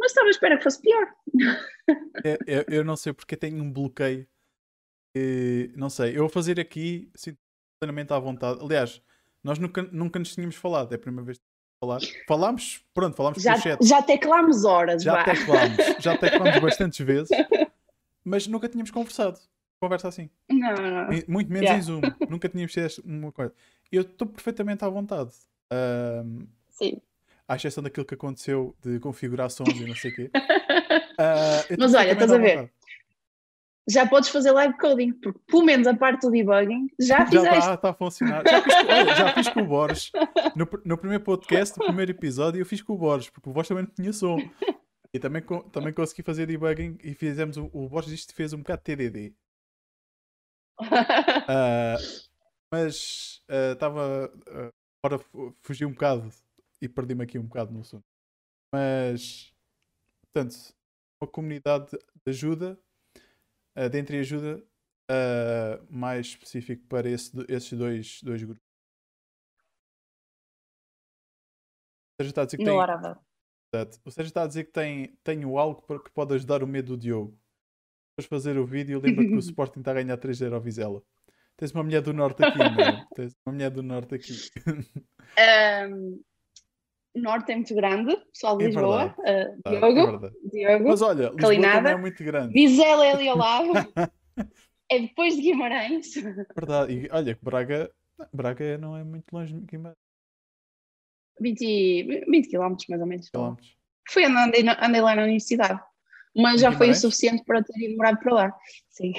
mas 0.00 0.12
estava 0.12 0.28
à 0.28 0.30
espera 0.30 0.56
que 0.56 0.64
fosse 0.64 0.80
pior. 0.80 1.14
É, 2.24 2.38
eu, 2.46 2.64
eu, 2.68 2.84
não 2.84 2.96
sei 2.96 3.12
porque 3.12 3.36
tenho 3.36 3.62
um 3.62 3.70
bloqueio. 3.70 4.26
E, 5.14 5.70
não 5.76 5.90
sei, 5.90 6.16
eu 6.16 6.20
vou 6.20 6.28
fazer 6.28 6.58
aqui 6.58 7.10
sinto 7.14 7.38
plenamente 7.78 8.12
à 8.12 8.18
vontade. 8.18 8.60
Aliás, 8.62 9.02
nós 9.44 9.58
nunca, 9.58 9.82
nunca 9.92 10.18
nos 10.18 10.34
tínhamos 10.34 10.56
falado, 10.56 10.92
é 10.92 10.96
a 10.96 10.98
primeira 10.98 11.24
vez 11.24 11.38
que 11.38 11.44
falar. 11.78 12.00
Falámos, 12.26 12.84
pronto, 12.94 13.14
falámos 13.14 13.42
já, 13.42 13.56
chat. 13.56 13.84
Já 13.84 14.02
teclámos 14.02 14.64
horas, 14.64 15.02
já 15.02 15.22
teclámos, 15.22 15.76
já 15.98 16.16
teclámos 16.16 16.58
bastantes 16.60 17.04
vezes, 17.04 17.30
mas 18.24 18.46
nunca 18.46 18.68
tínhamos 18.68 18.90
conversado. 18.90 19.38
Conversa 19.80 20.08
assim. 20.08 20.30
Não, 20.48 20.74
não. 20.74 21.08
Muito 21.26 21.50
menos 21.50 21.68
yeah. 21.68 21.78
em 21.78 21.82
Zoom. 21.82 22.00
nunca 22.28 22.48
tínhamos 22.48 22.72
tido 22.72 23.02
uma 23.04 23.32
coisa. 23.32 23.52
Eu 23.90 24.02
estou 24.02 24.28
perfeitamente 24.28 24.84
à 24.84 24.88
vontade. 24.88 25.32
ahm, 25.70 26.46
Sim. 26.68 27.00
À 27.52 27.56
exceção 27.56 27.82
daquilo 27.82 28.06
que 28.06 28.14
aconteceu 28.14 28.76
de 28.82 28.98
configurar 29.00 29.50
sons 29.50 29.68
e 29.80 29.84
não 29.86 29.94
sei 29.96 30.10
o 30.10 30.14
quê. 30.14 30.30
Ah, 31.22 31.62
eu 31.68 31.76
Mas 31.78 31.92
olha, 31.94 32.12
estás 32.12 32.32
a 32.32 32.38
ver? 32.38 32.56
vontade. 32.56 32.72
Já 33.90 34.06
podes 34.08 34.30
fazer 34.30 34.52
live 34.52 34.78
coding, 34.78 35.12
porque 35.12 35.38
pelo 35.46 35.64
menos 35.64 35.86
a 35.86 35.94
parte 35.94 36.22
do 36.22 36.30
debugging 36.30 36.88
já 36.98 37.18
Já 37.18 37.26
fizeste. 37.26 37.58
está 37.58 37.76
tá 37.76 37.90
a 37.90 37.94
funcionar. 37.94 38.42
Já 38.48 38.62
fiz, 38.62 38.74
olha, 38.74 39.14
já 39.14 39.34
fiz 39.34 39.48
com 39.50 39.60
o 39.60 39.66
Borges. 39.68 40.10
No, 40.56 40.66
no 40.82 40.96
primeiro 40.96 41.22
podcast, 41.22 41.78
no 41.78 41.84
primeiro 41.84 42.12
episódio, 42.12 42.58
eu 42.58 42.64
fiz 42.64 42.80
com 42.80 42.94
o 42.94 42.98
Borges, 42.98 43.28
porque 43.28 43.50
o 43.50 43.52
Borges 43.52 43.68
também 43.68 43.84
não 43.84 43.90
tinha 43.90 44.12
som. 44.14 44.38
E 45.12 45.18
também, 45.18 45.42
também 45.72 45.92
consegui 45.92 46.22
fazer 46.22 46.46
debugging 46.46 46.96
e 47.04 47.12
fizemos 47.14 47.58
o, 47.58 47.68
o 47.72 47.86
Borges 47.88 48.12
isto 48.12 48.34
fez 48.34 48.54
um 48.54 48.58
bocado 48.58 48.80
de 48.82 48.96
TDD. 48.96 49.34
Ah, 51.48 51.96
mas 52.72 53.42
estava. 53.72 54.32
agora 55.04 55.18
fu- 55.22 55.54
fugi 55.62 55.84
um 55.84 55.92
bocado 55.92 56.30
e 56.80 56.88
perdi-me 56.88 57.24
aqui 57.24 57.38
um 57.38 57.46
bocado 57.46 57.72
no 57.72 57.80
assunto. 57.80 58.04
Mas, 58.72 59.52
portanto, 60.22 60.74
uma 61.20 61.30
comunidade 61.30 61.90
de 61.90 62.30
ajuda, 62.30 62.78
uh, 63.76 63.88
de 63.88 63.98
entreajuda, 63.98 64.64
ah, 65.10 65.84
mais 65.90 66.28
específico 66.28 66.86
para 66.86 67.08
esse 67.08 67.32
esses 67.48 67.76
dois, 67.76 68.22
dois 68.22 68.44
grupos. 68.44 68.62
O 72.14 72.22
Sérgio 72.22 72.30
está 72.30 72.42
a 72.42 72.44
dizer 72.44 72.56
que 72.58 72.64
tem. 72.64 72.74
Exato. 73.74 74.00
O 74.04 74.10
Sérgio 74.10 74.28
está 74.28 74.42
a 74.44 74.46
dizer 74.46 74.64
que 74.64 74.72
tem, 74.72 75.16
tenho 75.24 75.58
algo 75.58 75.82
para 75.82 75.98
que 76.00 76.10
pode 76.10 76.34
ajudar 76.34 76.62
o 76.62 76.66
medo 76.66 76.96
do 76.96 76.96
Diogo. 76.96 77.36
Depois 78.16 78.28
fazer 78.28 78.56
o 78.56 78.64
vídeo, 78.64 79.00
lembra 79.00 79.24
que 79.24 79.34
o 79.34 79.38
Sporting 79.40 79.80
está 79.80 79.90
a 79.90 79.94
ganhar 79.94 80.16
3-0 80.16 80.54
ao 80.54 80.60
Vizela. 80.60 81.02
Tens 81.56 81.72
uma 81.72 81.82
mulher 81.82 82.02
do 82.02 82.12
Norte 82.12 82.44
aqui, 82.44 82.58
meu. 82.58 83.06
Tens 83.16 83.34
uma 83.44 83.52
mulher 83.52 83.70
do 83.70 83.82
Norte 83.82 84.14
aqui. 84.14 84.32
Ahm, 87.16 87.22
Norte 87.22 87.52
é 87.52 87.56
muito 87.56 87.74
grande, 87.74 88.16
pessoal 88.32 88.56
de 88.58 88.64
É 88.64 88.66
Lisboa. 88.68 89.14
Ah, 89.20 89.46
Tá, 89.62 89.70
é 89.74 89.78
Diogo. 89.80 90.30
Diogo. 90.52 90.88
Mas 90.88 91.02
olha, 91.02 91.22
Lisboa 91.24 91.36
Calinada. 91.40 91.90
é 91.90 91.96
muito 91.96 92.22
grande. 92.24 92.52
Vizela 92.52 93.04
é 93.06 93.12
ali 93.12 93.28
ao 93.28 93.36
lado. 93.38 93.72
é 94.90 94.98
depois 95.00 95.34
de 95.36 95.42
Guimarães. 95.42 96.14
Verdade. 96.14 96.92
E 96.94 97.08
olha, 97.12 97.34
que 97.34 97.44
Braga, 97.44 97.90
Braga 98.32 98.78
não 98.78 98.96
é 98.96 99.02
muito 99.04 99.24
longe 99.32 99.52
de 99.54 99.66
Guimarães. 99.66 99.96
20, 101.40 102.24
20 102.28 102.48
km 102.50 102.76
mais 102.88 103.00
ou 103.00 103.06
menos. 103.06 103.28
quilómetros. 103.30 103.76
Fui 104.08 104.24
andando, 104.24 104.48
andei, 104.48 104.64
andei 104.68 105.00
lá 105.00 105.14
na 105.14 105.22
universidade. 105.22 105.80
Mas 106.36 106.60
já 106.60 106.70
foi 106.70 106.90
o 106.90 106.94
suficiente 106.94 107.42
para 107.44 107.62
ter 107.62 107.76
ido 107.80 107.96
morar 107.96 108.16
para 108.18 108.32
lá. 108.34 108.56
Sim. 108.90 109.12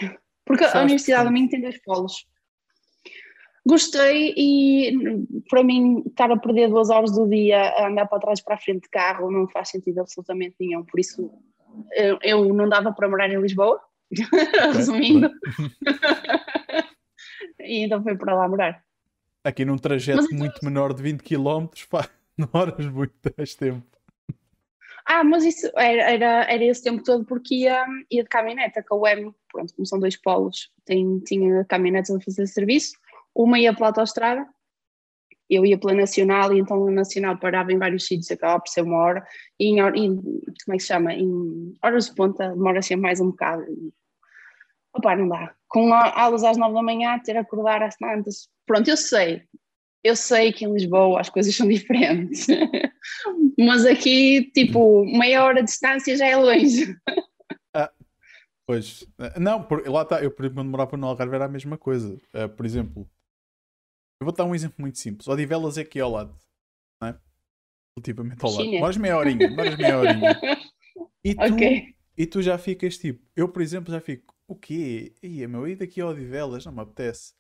Porque 0.46 0.64
a 0.64 0.68
Gostaste, 0.68 0.78
universidade 0.86 1.28
a 1.28 1.32
mim 1.32 1.48
tem 1.48 1.62
dois 1.62 1.82
polos. 1.82 2.26
Gostei 3.66 4.34
e 4.36 4.92
para 5.50 5.64
mim 5.64 6.04
estar 6.08 6.32
a 6.32 6.38
perder 6.38 6.70
duas 6.70 6.90
horas 6.90 7.12
do 7.12 7.28
dia 7.30 7.62
a 7.62 7.88
andar 7.88 8.08
para 8.08 8.20
trás 8.20 8.42
para 8.42 8.56
a 8.56 8.58
frente 8.58 8.84
de 8.84 8.90
carro 8.90 9.30
não 9.30 9.48
faz 9.48 9.70
sentido 9.70 10.00
absolutamente 10.00 10.56
nenhum. 10.60 10.84
Por 10.84 11.00
isso 11.00 11.32
eu, 11.94 12.18
eu 12.24 12.54
não 12.54 12.68
dava 12.68 12.92
para 12.92 13.08
morar 13.08 13.30
em 13.30 13.40
Lisboa, 13.40 13.80
resumindo. 14.74 15.30
e 17.60 17.86
então 17.86 18.02
fui 18.02 18.16
para 18.18 18.36
lá 18.36 18.48
morar. 18.48 18.84
Aqui 19.44 19.66
num 19.66 19.78
trajeto 19.78 20.18
Mas 20.18 20.26
então- 20.26 20.40
muito 20.40 20.64
menor 20.64 20.94
de 20.94 21.04
20 21.04 21.22
km, 21.22 21.68
pá, 21.90 22.08
demoras 22.38 22.86
muito 22.88 23.14
mais 23.38 23.56
tempo. 23.56 23.86
Ah, 25.06 25.24
mas 25.24 25.44
isso 25.44 25.68
era, 25.76 26.12
era, 26.12 26.44
era 26.52 26.64
esse 26.64 26.84
tempo 26.84 27.04
todo 27.04 27.26
porque 27.26 27.56
ia, 27.56 27.86
ia 28.10 28.24
de 28.24 28.30
caminhoneta 28.30 28.84
com 28.84 28.96
a 28.96 29.00
UEM, 29.00 29.34
pronto, 29.52 29.74
como 29.76 29.86
são 29.86 30.00
dois 30.00 30.16
polos, 30.16 30.72
tem, 30.86 31.20
tinha 31.22 31.66
caminhonetas 31.66 32.16
a 32.16 32.20
fazer 32.22 32.46
serviço, 32.48 32.94
uma 33.36 33.60
ia 33.60 33.74
pela 33.74 33.88
autostrada, 33.88 34.48
eu 35.50 35.66
ia 35.66 35.78
pela 35.78 35.94
Nacional 35.94 36.54
e 36.54 36.60
então 36.60 36.88
a 36.88 36.92
Nacional 36.92 37.38
parava 37.38 37.72
em 37.74 37.78
vários 37.78 38.06
sítios, 38.06 38.32
acabava 38.32 38.62
por 38.62 38.70
ser 38.70 38.82
uma 38.82 38.98
hora, 38.98 39.28
e 39.60 39.68
em, 39.68 39.80
em- 39.80 40.16
como 40.22 40.74
é 40.74 40.78
que 40.78 40.80
se 40.80 40.88
chama, 40.88 41.14
em 41.14 41.74
horas 41.84 42.06
de 42.06 42.16
ponta 42.16 42.50
demora 42.50 42.82
sempre 42.82 43.04
mais 43.04 43.20
um 43.20 43.32
bocado. 43.32 43.64
E, 43.64 43.92
não 45.18 45.28
dá. 45.28 45.54
Com 45.68 45.94
aulas 45.94 46.44
às 46.44 46.58
nove 46.58 46.74
da 46.74 46.84
manhã, 46.84 47.20
ter 47.20 47.38
a 47.38 47.42
acordar 47.42 47.82
às 47.84 47.96
tantas, 47.96 48.50
pronto, 48.66 48.90
eu 48.90 48.98
sei, 48.98 49.44
eu 50.04 50.16
sei 50.16 50.52
que 50.52 50.66
em 50.66 50.74
Lisboa 50.74 51.20
as 51.20 51.30
coisas 51.30 51.56
são 51.56 51.68
diferentes, 51.70 52.48
mas 53.58 53.86
aqui, 53.86 54.52
tipo, 54.54 55.06
meia 55.06 55.44
hora 55.44 55.62
de 55.62 55.66
distância 55.70 56.16
já 56.16 56.28
é 56.28 56.36
longe. 56.36 56.96
Pois, 58.66 59.06
eh, 59.20 59.40
não, 59.40 59.62
por, 59.64 59.86
lá 59.86 60.04
está, 60.04 60.24
eu 60.24 60.32
por 60.32 60.44
exemplo, 60.46 60.62
quando 60.62 60.70
morava 60.70 60.96
no 60.96 61.08
Algarve 61.08 61.36
era 61.36 61.46
a 61.46 61.50
mesma 61.50 61.78
coisa. 61.78 62.18
Eh, 62.34 62.48
por 62.48 62.66
exemplo, 62.66 63.10
eu 64.22 64.26
vou 64.26 64.32
dar 64.34 64.46
um 64.46 64.54
exemplo 64.54 64.76
muito 64.80 65.00
simples. 65.00 65.28
Odivelas 65.28 65.80
é 65.80 65.82
aqui 65.82 66.00
ao 66.00 66.12
lado, 66.12 66.38
não 67.02 67.10
é? 67.10 67.20
Relativamente 67.98 68.46
ao 68.46 68.52
lado. 68.52 68.66
China. 68.66 68.80
Moras 68.80 68.98
meia 68.98 69.18
horinha, 69.18 69.50
moras 69.50 69.76
meia 69.78 69.98
horinha. 69.98 70.40
E 71.24 71.36
tu, 71.36 71.54
ok. 71.54 71.96
e 72.18 72.26
tu 72.26 72.42
já 72.42 72.58
ficas 72.58 72.98
tipo, 72.98 73.24
eu 73.36 73.48
por 73.48 73.62
exemplo 73.62 73.94
já 73.94 74.02
fico, 74.02 74.36
o 74.48 74.56
quê? 74.56 75.14
Ia 75.22 75.48
meu, 75.48 75.68
ir 75.68 75.76
daqui 75.76 76.02
a 76.02 76.08
Odivelas, 76.08 76.66
não 76.66 76.74
me 76.74 76.82
apetece. 76.82 77.36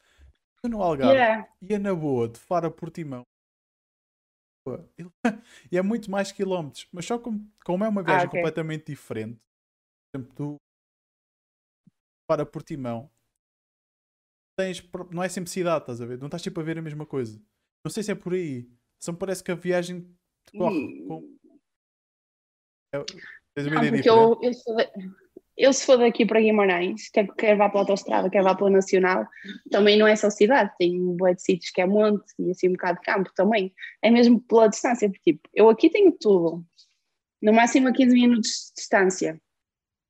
Eu 0.63 0.69
no 0.69 0.83
Algarve, 0.83 1.15
Yeah. 1.15 1.49
ia 1.63 1.79
na 1.79 1.95
boa, 1.95 2.29
de 2.29 2.37
Faro 2.39 2.67
a 2.67 2.71
Portimão. 2.71 3.23
E 5.71 5.77
é 5.77 5.81
muito 5.81 6.11
mais 6.11 6.31
quilómetros, 6.31 6.87
mas 6.91 7.05
só 7.05 7.17
como, 7.17 7.51
como 7.65 7.83
é 7.83 7.89
uma 7.89 8.03
viagem 8.03 8.27
Ah, 8.27 8.29
ok. 8.29 8.39
completamente 8.39 8.85
diferente, 8.85 9.39
por 10.11 10.19
exemplo, 10.19 10.35
tu 10.35 10.55
para 12.27 12.45
Portimão, 12.45 13.09
tens, 14.55 14.83
não 15.11 15.23
é 15.23 15.29
sempre 15.29 15.49
cidade, 15.49 15.83
estás 15.83 16.01
a 16.01 16.05
ver? 16.05 16.17
Não 16.19 16.27
estás 16.27 16.41
tipo 16.41 16.59
a 16.59 16.63
ver 16.63 16.77
a 16.77 16.81
mesma 16.81 17.05
coisa. 17.05 17.41
Não 17.83 17.91
sei 17.91 18.03
se 18.03 18.11
é 18.11 18.15
por 18.15 18.33
aí. 18.33 18.67
Só 18.99 19.11
me 19.11 19.17
parece 19.17 19.43
que 19.43 19.51
a 19.51 19.55
viagem 19.55 20.01
te 20.45 20.57
corre 20.57 20.75
Hum. 20.79 21.05
com. 21.07 21.37
É, 22.93 22.97
Não, 22.97 23.89
porque 23.89 24.09
eu, 24.09 24.37
eu, 24.41 24.53
sou 24.53 24.75
da- 24.75 24.91
eu 25.57 25.73
se 25.73 25.85
for 25.85 25.97
daqui 25.97 26.25
para 26.25 26.41
Guimarães, 26.41 27.09
quer, 27.09 27.27
quer 27.35 27.55
vá 27.57 27.69
pela 27.69 27.81
autostrada, 27.83 28.29
quer 28.29 28.43
vá 28.43 28.55
pela 28.55 28.69
Nacional, 28.69 29.25
também 29.69 29.97
não 29.97 30.07
é 30.07 30.15
só 30.15 30.29
cidade, 30.29 30.71
tem 30.77 30.99
um 31.01 31.15
bué 31.15 31.33
de 31.33 31.41
sítios 31.41 31.71
que 31.71 31.81
é 31.81 31.85
monte 31.85 32.25
e 32.39 32.51
assim 32.51 32.69
um 32.69 32.73
bocado 32.73 32.99
de 32.99 33.05
campo 33.05 33.31
também. 33.35 33.73
É 34.01 34.09
mesmo 34.11 34.41
pela 34.41 34.67
distância, 34.67 35.09
porque 35.09 35.33
tipo, 35.33 35.49
eu 35.53 35.69
aqui 35.69 35.89
tenho 35.89 36.11
tudo, 36.11 36.65
no 37.41 37.53
máximo 37.53 37.87
a 37.87 37.93
15 37.93 38.13
minutos 38.13 38.49
de 38.69 38.73
distância. 38.81 39.41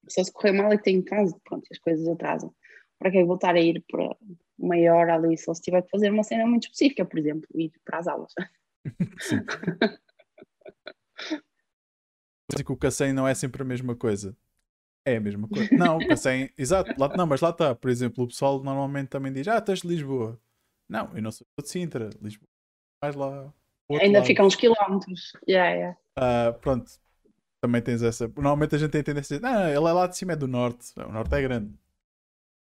Só 0.10 0.24
se 0.24 0.32
correr 0.34 0.52
mal 0.54 0.72
é 0.72 0.78
que 0.78 0.84
tenho 0.84 1.04
trânsito, 1.04 1.40
pronto, 1.44 1.68
as 1.72 1.78
coisas 1.78 2.08
atrasam. 2.08 2.54
Para 3.02 3.10
que 3.10 3.18
eu 3.18 3.26
voltar 3.26 3.56
a 3.56 3.60
ir 3.60 3.84
para 3.92 4.16
meia 4.60 4.94
hora 4.94 5.16
ali, 5.16 5.36
só 5.36 5.56
se 5.56 5.62
tiver 5.64 5.82
que 5.82 5.90
fazer 5.90 6.12
uma 6.12 6.24
cena 6.24 6.46
muito 6.46 6.66
específica, 6.66 7.04
por 7.04 7.18
exemplo, 7.18 7.50
ir 7.56 7.72
para 7.84 7.98
as 7.98 8.08
aulas. 8.08 8.32
Sim. 9.20 9.44
Que 12.64 12.72
o 12.72 12.78
Cacém 12.78 13.12
não 13.12 13.28
é 13.28 13.34
sempre 13.34 13.64
a 13.64 13.66
mesma 13.66 13.96
coisa. 13.96 14.38
É 15.04 15.16
a 15.16 15.20
mesma 15.20 15.48
coisa. 15.48 15.68
Não, 15.76 15.98
o 15.98 16.08
Cacém, 16.08 16.52
exato, 16.56 16.94
lá, 16.96 17.08
não, 17.18 17.26
mas 17.26 17.42
lá 17.42 17.50
está. 17.50 17.74
Por 17.74 17.90
exemplo, 17.90 18.24
o 18.24 18.28
pessoal 18.28 18.62
normalmente 18.62 19.08
também 19.08 19.34
diz: 19.34 19.48
Ah, 19.48 19.58
estás 19.58 19.80
de 19.80 19.88
Lisboa. 19.88 20.40
Não, 20.88 21.10
eu 21.16 21.24
não 21.24 21.32
sou 21.32 21.48
de 21.60 21.68
Sintra, 21.68 22.12
Lisboa. 22.22 22.48
Mais 23.02 23.16
lá. 23.16 23.52
Ainda 23.90 24.20
lado. 24.20 24.28
ficam 24.28 24.46
uns 24.46 24.56
quilómetros. 24.56 25.34
Yeah, 25.48 25.72
yeah. 25.72 25.98
Ah, 26.16 26.54
pronto, 26.62 26.92
também 27.62 27.82
tens 27.82 28.04
essa. 28.04 28.28
Normalmente 28.28 28.76
a 28.76 28.78
gente 28.78 28.92
tem 28.92 29.02
tendência 29.02 29.38
a 29.38 29.40
dizer: 29.40 29.52
Não, 29.52 29.68
ele 29.68 29.90
é 29.90 29.92
lá 29.92 30.06
de 30.06 30.16
cima, 30.18 30.34
é 30.34 30.36
do 30.36 30.48
norte. 30.48 30.94
O 30.98 31.12
norte 31.12 31.34
é 31.34 31.42
grande. 31.42 31.81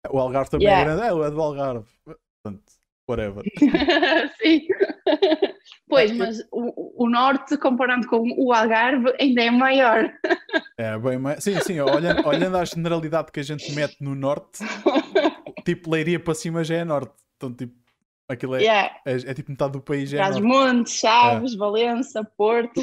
O 0.10 0.20
Algarve 0.20 0.50
também 0.50 0.68
é 0.68 0.72
Yeah. 0.72 0.96
grande. 0.96 1.24
É, 1.24 1.28
é 1.28 1.32
do 1.32 1.42
Algarve. 1.42 1.86
Portanto, 2.06 2.64
whatever. 3.08 3.44
Sim. 4.42 4.68
Pois, 5.88 6.10
mas 6.14 6.40
o, 6.54 7.04
o 7.04 7.10
norte, 7.10 7.58
comparando 7.58 8.08
com 8.08 8.24
o 8.38 8.54
Algarve, 8.54 9.14
ainda 9.20 9.44
é 9.44 9.52
maior. 9.52 10.12
É 10.78 10.98
bem 10.98 11.18
mais. 11.18 11.44
Sim, 11.44 11.60
sim, 11.62 11.80
olhando, 11.82 12.26
olhando 12.26 12.58
à 12.58 12.66
generalidade 12.66 13.32
que 13.32 13.40
a 13.40 13.44
gente 13.44 13.72
mete 13.74 13.98
no 14.02 14.16
norte, 14.16 14.64
tipo 15.66 15.92
Leiria 15.92 16.20
para 16.20 16.34
cima 16.34 16.64
já 16.64 16.76
é 16.76 16.84
norte. 16.86 17.14
Então, 17.38 17.54
tipo, 17.54 17.76
aquilo 18.28 18.56
é, 18.56 18.62
Yeah. 18.62 18.96
é, 19.06 19.14
é 19.14 19.34
tipo 19.34 19.52
metade 19.52 19.74
do 19.74 19.82
país 19.82 20.10
já 20.10 20.18
é 20.18 20.22
norte. 20.22 20.42
Trás-Montes, 20.42 20.94
Chaves, 20.94 21.56
Valença, 21.56 22.24
Porto. 22.24 22.82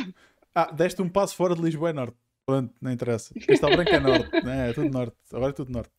Ah, 0.55 0.71
deste 0.71 1.01
um 1.03 1.09
passo 1.09 1.35
fora 1.35 1.55
de 1.55 1.63
Lisboa 1.63 1.91
é 1.91 1.93
norte. 1.95 2.17
Pronto, 2.47 2.73
não 2.81 2.93
interessa. 2.93 3.35
Castelo 3.47 3.75
Branco 3.75 3.91
é 3.91 4.01
norte, 4.01 4.45
né? 4.45 4.71
é 4.71 4.73
tudo 4.73 4.91
norte. 4.91 5.17
Agora 5.33 5.51
é 5.51 5.55
tudo 5.55 5.73
norte. 5.73 5.91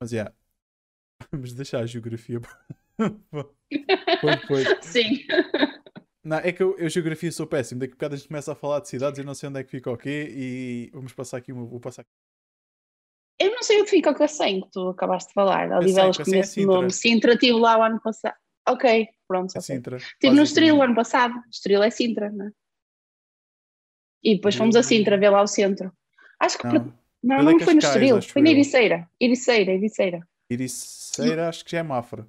Mas, 0.00 0.10
já. 0.10 0.32
Vamos 1.30 1.52
deixar 1.54 1.80
a 1.80 1.86
geografia. 1.86 2.40
Depois. 3.68 4.66
Sim. 4.82 5.26
Não, 6.22 6.38
é 6.38 6.52
que 6.52 6.62
eu, 6.62 6.76
eu 6.78 6.88
geografia 6.88 7.30
sou 7.32 7.46
péssimo. 7.46 7.80
Daqui 7.80 7.92
a 7.92 7.96
bocado 7.96 8.14
a 8.14 8.16
gente 8.16 8.28
começa 8.28 8.52
a 8.52 8.54
falar 8.54 8.80
de 8.80 8.88
cidades 8.88 9.18
e 9.18 9.24
não 9.24 9.34
sei 9.34 9.48
onde 9.48 9.60
é 9.60 9.64
que 9.64 9.70
fica 9.70 9.90
o 9.90 9.96
quê. 9.96 10.28
E 10.34 10.90
vamos 10.92 11.12
passar 11.12 11.36
aqui 11.38 11.52
uma. 11.52 11.66
Vou 11.66 11.80
passar 11.80 12.02
aqui. 12.02 12.10
Eu 13.40 13.50
não 13.50 13.62
sei 13.62 13.80
o 13.80 13.84
que 13.84 13.90
fica 13.90 14.10
o 14.10 14.14
Cacém, 14.14 14.60
que 14.60 14.70
tu 14.70 14.88
acabaste 14.90 15.28
de 15.28 15.34
falar. 15.34 15.70
Odivelas 15.78 16.16
Cacém 16.16 16.40
é 16.40 16.62
o 16.62 16.66
nome. 16.66 16.90
Sintra, 16.92 17.32
estive 17.34 17.58
lá 17.58 17.76
o 17.78 17.82
ano 17.82 18.00
passado. 18.00 18.36
Ok, 18.68 19.08
pronto. 19.28 19.50
a 19.56 19.58
ok. 19.58 19.62
Sintra. 19.62 19.96
Estive 19.96 20.34
no 20.36 20.42
Estoril 20.42 20.76
o 20.76 20.82
ano 20.82 20.94
passado. 20.94 21.34
Estoril 21.50 21.82
é 21.82 21.90
Sintra, 21.90 22.30
não 22.30 22.46
é? 22.46 22.50
E 24.22 24.36
depois 24.36 24.54
fomos 24.54 24.76
a 24.76 24.78
Eu- 24.78 24.84
Sintra 24.84 25.18
ver 25.18 25.28
lá 25.30 25.42
o 25.42 25.46
centro. 25.46 25.92
Acho 26.40 26.56
que. 26.58 26.66
Não. 26.66 27.03
Não, 27.24 27.42
dei 27.42 27.54
não 27.54 27.60
foi 27.60 27.72
no 27.72 27.78
Estoril, 27.78 28.22
foi 28.22 28.42
na. 28.42 28.50
Ericeira. 28.50 29.10
Ericeira, 29.18 29.72
Ericeira. 29.72 30.28
Iriceira, 30.50 31.48
acho 31.48 31.64
que 31.64 31.70
já 31.70 31.78
é 31.78 31.82
Mafra. 31.82 32.28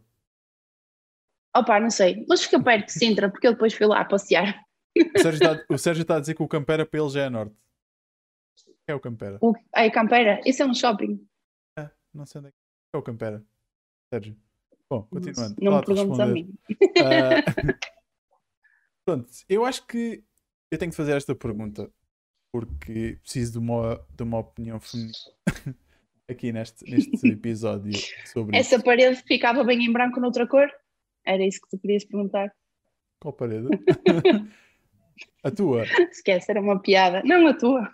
Opa, 1.53 1.79
não 1.81 1.89
sei, 1.89 2.25
mas 2.29 2.43
fica 2.43 2.61
perto 2.61 2.85
de 2.87 2.93
Sintra, 2.93 3.29
porque 3.29 3.45
eu 3.45 3.51
depois 3.51 3.73
fui 3.73 3.85
lá 3.85 4.05
passear. 4.05 4.63
O 4.97 5.19
Sérgio 5.19 5.63
está, 5.73 5.91
está 5.91 6.15
a 6.15 6.19
dizer 6.21 6.33
que 6.33 6.43
o 6.43 6.47
Campera 6.47 6.85
para 6.85 6.99
ele 6.99 7.09
já 7.09 7.23
é 7.23 7.29
norte. 7.29 7.55
É 8.87 8.95
o 8.95 8.99
Campera. 8.99 9.37
O, 9.41 9.53
aí, 9.73 9.91
Campeira, 9.91 10.39
isso 10.45 10.63
é 10.63 10.65
um 10.65 10.73
shopping. 10.73 11.27
É, 11.77 11.89
não 12.13 12.25
sei 12.25 12.39
onde 12.39 12.47
é 12.49 12.51
que 12.51 12.57
é 12.93 12.97
o 12.97 13.01
Campera. 13.01 13.43
Sérgio. 14.13 14.37
Bom, 14.89 15.03
continuando. 15.03 15.55
Não 15.61 15.75
me 15.75 15.81
te 15.81 15.85
perguntes 15.87 16.19
a 16.19 16.25
mim. 16.25 16.53
Ah, 16.99 17.79
Pronto, 19.05 19.29
eu 19.49 19.65
acho 19.65 19.85
que 19.85 20.23
eu 20.71 20.77
tenho 20.77 20.91
que 20.91 20.97
fazer 20.97 21.17
esta 21.17 21.35
pergunta 21.35 21.91
porque 22.55 23.17
preciso 23.21 23.51
de 23.53 23.57
uma, 23.57 24.01
de 24.15 24.23
uma 24.23 24.39
opinião 24.39 24.79
feminina 24.79 25.13
aqui 26.29 26.53
neste, 26.53 26.89
neste 26.89 27.11
episódio 27.27 27.91
sobre 28.23 28.55
Essa 28.57 28.75
isso. 28.75 28.85
parede 28.85 29.21
ficava 29.27 29.61
bem 29.65 29.83
em 29.83 29.91
branco 29.91 30.21
noutra 30.21 30.47
cor? 30.47 30.71
Era 31.25 31.45
isso 31.45 31.59
que 31.59 31.69
tu 31.69 31.77
querias 31.77 32.05
perguntar? 32.05 32.49
Qual 33.19 33.33
parede? 33.33 33.67
a 35.43 35.51
tua? 35.51 35.83
Esquece, 36.09 36.49
era 36.49 36.61
uma 36.61 36.81
piada. 36.81 37.21
Não 37.25 37.45
a 37.45 37.53
tua. 37.57 37.93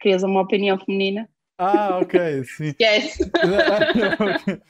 Querias 0.00 0.24
uma 0.24 0.40
opinião 0.40 0.76
feminina? 0.76 1.28
Ah, 1.56 2.00
ok, 2.00 2.42
sim. 2.42 2.64
Esquece. 2.64 3.22
Ok. 3.22 4.62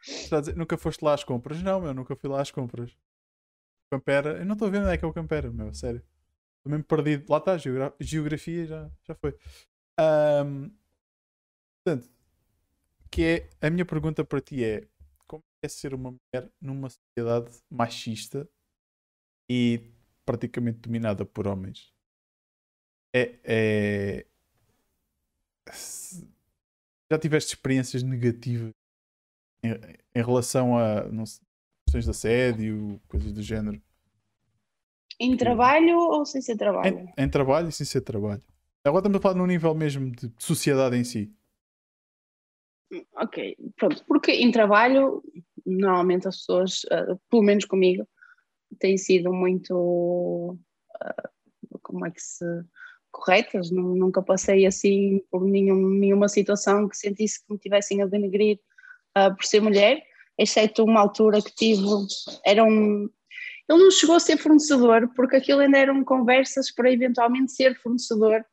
Está 0.00 0.36
a 0.36 0.40
dizer, 0.40 0.56
nunca 0.56 0.78
foste 0.78 1.04
lá 1.04 1.14
às 1.14 1.24
compras? 1.24 1.60
Não, 1.60 1.80
meu, 1.80 1.92
nunca 1.92 2.14
fui 2.14 2.30
lá 2.30 2.40
às 2.40 2.52
compras. 2.52 2.96
Campera, 3.90 4.38
eu 4.38 4.46
não 4.46 4.52
estou 4.52 4.68
a 4.68 4.70
ver 4.70 4.78
onde 4.78 4.92
é 4.92 4.96
que 4.96 5.04
é 5.04 5.08
o 5.08 5.12
Campera, 5.12 5.50
meu, 5.50 5.74
sério. 5.74 6.00
Estou 6.60 6.70
mesmo 6.72 6.84
perdido. 6.84 7.24
Lá 7.30 7.38
está, 7.38 7.56
geogra- 7.56 7.94
geografia 8.00 8.66
já, 8.66 8.90
já 9.06 9.14
foi. 9.14 9.34
Ahm, 9.98 10.70
portanto, 11.84 12.10
que 13.10 13.22
é, 13.24 13.66
a 13.66 13.70
minha 13.70 13.84
pergunta 13.84 14.24
para 14.24 14.40
ti 14.40 14.64
é: 14.64 14.86
como 15.26 15.42
é 15.62 15.68
ser 15.68 15.94
uma 15.94 16.12
mulher 16.12 16.50
numa 16.60 16.88
sociedade 16.90 17.50
machista 17.70 18.48
e 19.50 19.90
praticamente 20.24 20.78
dominada 20.80 21.24
por 21.24 21.46
homens? 21.46 21.92
É. 23.12 23.38
é... 23.44 24.26
Já 27.10 27.18
tiveste 27.18 27.54
experiências 27.54 28.02
negativas 28.02 28.72
em, 29.62 29.70
em 30.14 30.24
relação 30.24 30.78
a 30.78 31.08
não 31.08 31.26
sei, 31.26 31.44
questões 31.86 32.04
de 32.04 32.10
assédio, 32.10 33.00
coisas 33.08 33.32
do 33.32 33.42
género? 33.42 33.82
Em 35.20 35.36
trabalho 35.36 35.98
ou 35.98 36.24
sem 36.24 36.40
ser 36.40 36.56
trabalho? 36.56 36.98
Em, 37.16 37.24
em 37.24 37.28
trabalho 37.28 37.68
e 37.68 37.72
sem 37.72 37.84
ser 37.86 38.00
trabalho. 38.00 38.42
Agora 38.82 39.00
estamos 39.02 39.18
a 39.18 39.20
falar 39.20 39.34
num 39.34 39.46
nível 39.46 39.74
mesmo 39.74 40.10
de 40.10 40.32
sociedade 40.38 40.96
em 40.96 41.04
si. 41.04 41.30
Ok, 43.16 43.56
pronto. 43.76 44.02
Porque 44.06 44.32
em 44.32 44.50
trabalho, 44.50 45.22
normalmente 45.64 46.26
as 46.26 46.38
pessoas, 46.38 46.82
ah, 46.90 47.16
pelo 47.30 47.42
menos 47.42 47.64
comigo, 47.66 48.08
têm 48.78 48.96
sido 48.96 49.32
muito. 49.32 50.58
ah, 51.00 51.28
como 51.82 52.06
é 52.06 52.10
que 52.10 52.20
se. 52.22 52.44
corretas. 53.12 53.70
Nu- 53.70 53.94
Nunca 53.94 54.22
passei 54.22 54.66
assim 54.66 55.20
por 55.30 55.44
nenhum, 55.44 55.88
nenhuma 55.90 56.28
situação 56.28 56.88
que 56.88 56.96
sentisse 56.96 57.44
que 57.44 57.52
me 57.52 57.58
tivessem 57.58 58.00
a 58.02 58.06
denegrir 58.06 58.58
ah, 59.14 59.30
por 59.30 59.44
ser 59.44 59.60
mulher, 59.60 60.02
exceto 60.38 60.82
uma 60.84 61.00
altura 61.00 61.42
que 61.42 61.54
tive. 61.54 61.82
Era 62.46 62.64
um. 62.64 63.08
Ele 63.70 63.84
não 63.84 63.90
chegou 63.92 64.16
a 64.16 64.20
ser 64.20 64.36
fornecedor, 64.36 65.08
porque 65.14 65.36
aquilo 65.36 65.60
ainda 65.60 65.78
eram 65.78 66.02
conversas 66.04 66.72
para 66.74 66.90
eventualmente 66.92 67.52
ser 67.52 67.78
fornecedor, 67.80 68.44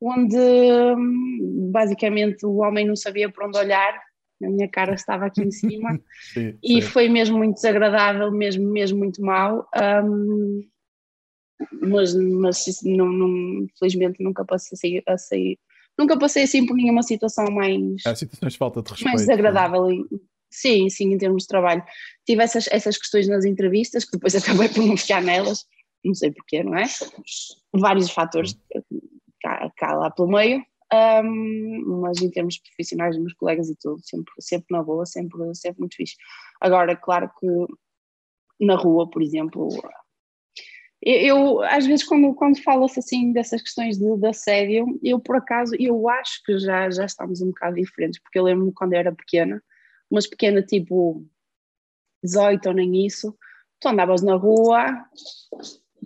onde 0.00 0.36
hum, 0.36 1.70
basicamente 1.70 2.46
o 2.46 2.56
homem 2.56 2.86
não 2.86 2.96
sabia 2.96 3.30
por 3.30 3.44
onde 3.44 3.58
olhar, 3.58 3.94
a 4.42 4.48
minha 4.48 4.66
cara 4.68 4.94
estava 4.94 5.26
aqui 5.26 5.42
em 5.42 5.50
cima, 5.52 6.00
Sim, 6.32 6.58
e 6.62 6.80
certo. 6.80 6.92
foi 6.92 7.08
mesmo 7.10 7.36
muito 7.36 7.56
desagradável, 7.56 8.32
mesmo, 8.32 8.66
mesmo 8.72 8.98
muito 8.98 9.20
mal. 9.22 9.68
hum, 10.04 10.62
mas, 11.82 12.14
mas 12.14 12.64
não, 12.82 13.12
não- 13.12 13.66
felizmente 13.78 14.22
nunca 14.24 14.44
passei 14.44 15.02
a 15.06 15.18
sair, 15.18 15.58
nunca 15.98 16.18
passei 16.18 16.44
assim 16.44 16.64
por 16.66 16.74
nenhuma 16.74 17.02
situação 17.02 17.44
mais, 17.50 17.78
Há 18.06 18.14
situações 18.14 18.52
de 18.54 18.58
falta 18.58 18.82
de 18.82 18.90
respeito. 18.90 19.06
mais 19.10 19.20
desagradável. 19.20 19.90
em- 19.90 20.06
Sim, 20.52 20.90
sim, 20.90 21.12
em 21.12 21.18
termos 21.18 21.44
de 21.44 21.48
trabalho. 21.48 21.82
Tive 22.26 22.42
essas, 22.42 22.68
essas 22.70 22.98
questões 22.98 23.26
nas 23.26 23.44
entrevistas, 23.44 24.04
que 24.04 24.12
depois 24.12 24.34
acabei 24.36 24.68
por 24.68 24.84
não 24.84 24.96
ficar 24.96 25.22
nelas, 25.22 25.64
não 26.04 26.14
sei 26.14 26.30
porquê, 26.30 26.62
não 26.62 26.76
é? 26.76 26.84
Vários 27.72 28.10
fatores 28.10 28.56
cá, 29.40 29.72
cá 29.76 29.94
lá 29.94 30.10
pelo 30.10 30.28
meio, 30.28 30.62
hum, 31.24 32.00
mas 32.02 32.20
em 32.20 32.30
termos 32.30 32.58
profissionais, 32.58 33.16
meus 33.16 33.32
colegas 33.32 33.70
e 33.70 33.76
tudo, 33.80 34.00
sempre, 34.04 34.32
sempre 34.40 34.66
na 34.70 34.82
boa, 34.82 35.06
sempre, 35.06 35.54
sempre 35.54 35.80
muito 35.80 35.96
fixe. 35.96 36.16
Agora, 36.60 36.94
claro 36.94 37.30
que 37.40 37.46
na 38.60 38.76
rua, 38.76 39.08
por 39.08 39.22
exemplo, 39.22 39.68
eu, 41.02 41.16
eu, 41.16 41.62
às 41.62 41.86
vezes 41.86 42.04
quando, 42.04 42.32
quando 42.34 42.62
fala-se 42.62 43.00
assim 43.00 43.32
dessas 43.32 43.62
questões 43.62 43.98
de, 43.98 44.16
de 44.16 44.26
assédio, 44.26 44.86
eu 45.02 45.18
por 45.18 45.36
acaso, 45.36 45.74
eu 45.78 46.08
acho 46.08 46.42
que 46.44 46.58
já, 46.58 46.90
já 46.90 47.06
estamos 47.06 47.40
um 47.40 47.46
bocado 47.46 47.76
diferentes, 47.76 48.20
porque 48.20 48.38
eu 48.38 48.44
lembro-me 48.44 48.72
quando 48.72 48.92
eu 48.92 49.00
era 49.00 49.12
pequena, 49.12 49.62
mas 50.12 50.26
pequena 50.26 50.62
tipo 50.62 51.24
18 52.22 52.66
ou 52.68 52.74
nem 52.74 53.06
isso, 53.06 53.36
tu 53.80 53.88
andavas 53.88 54.22
na 54.22 54.36
rua, 54.36 54.86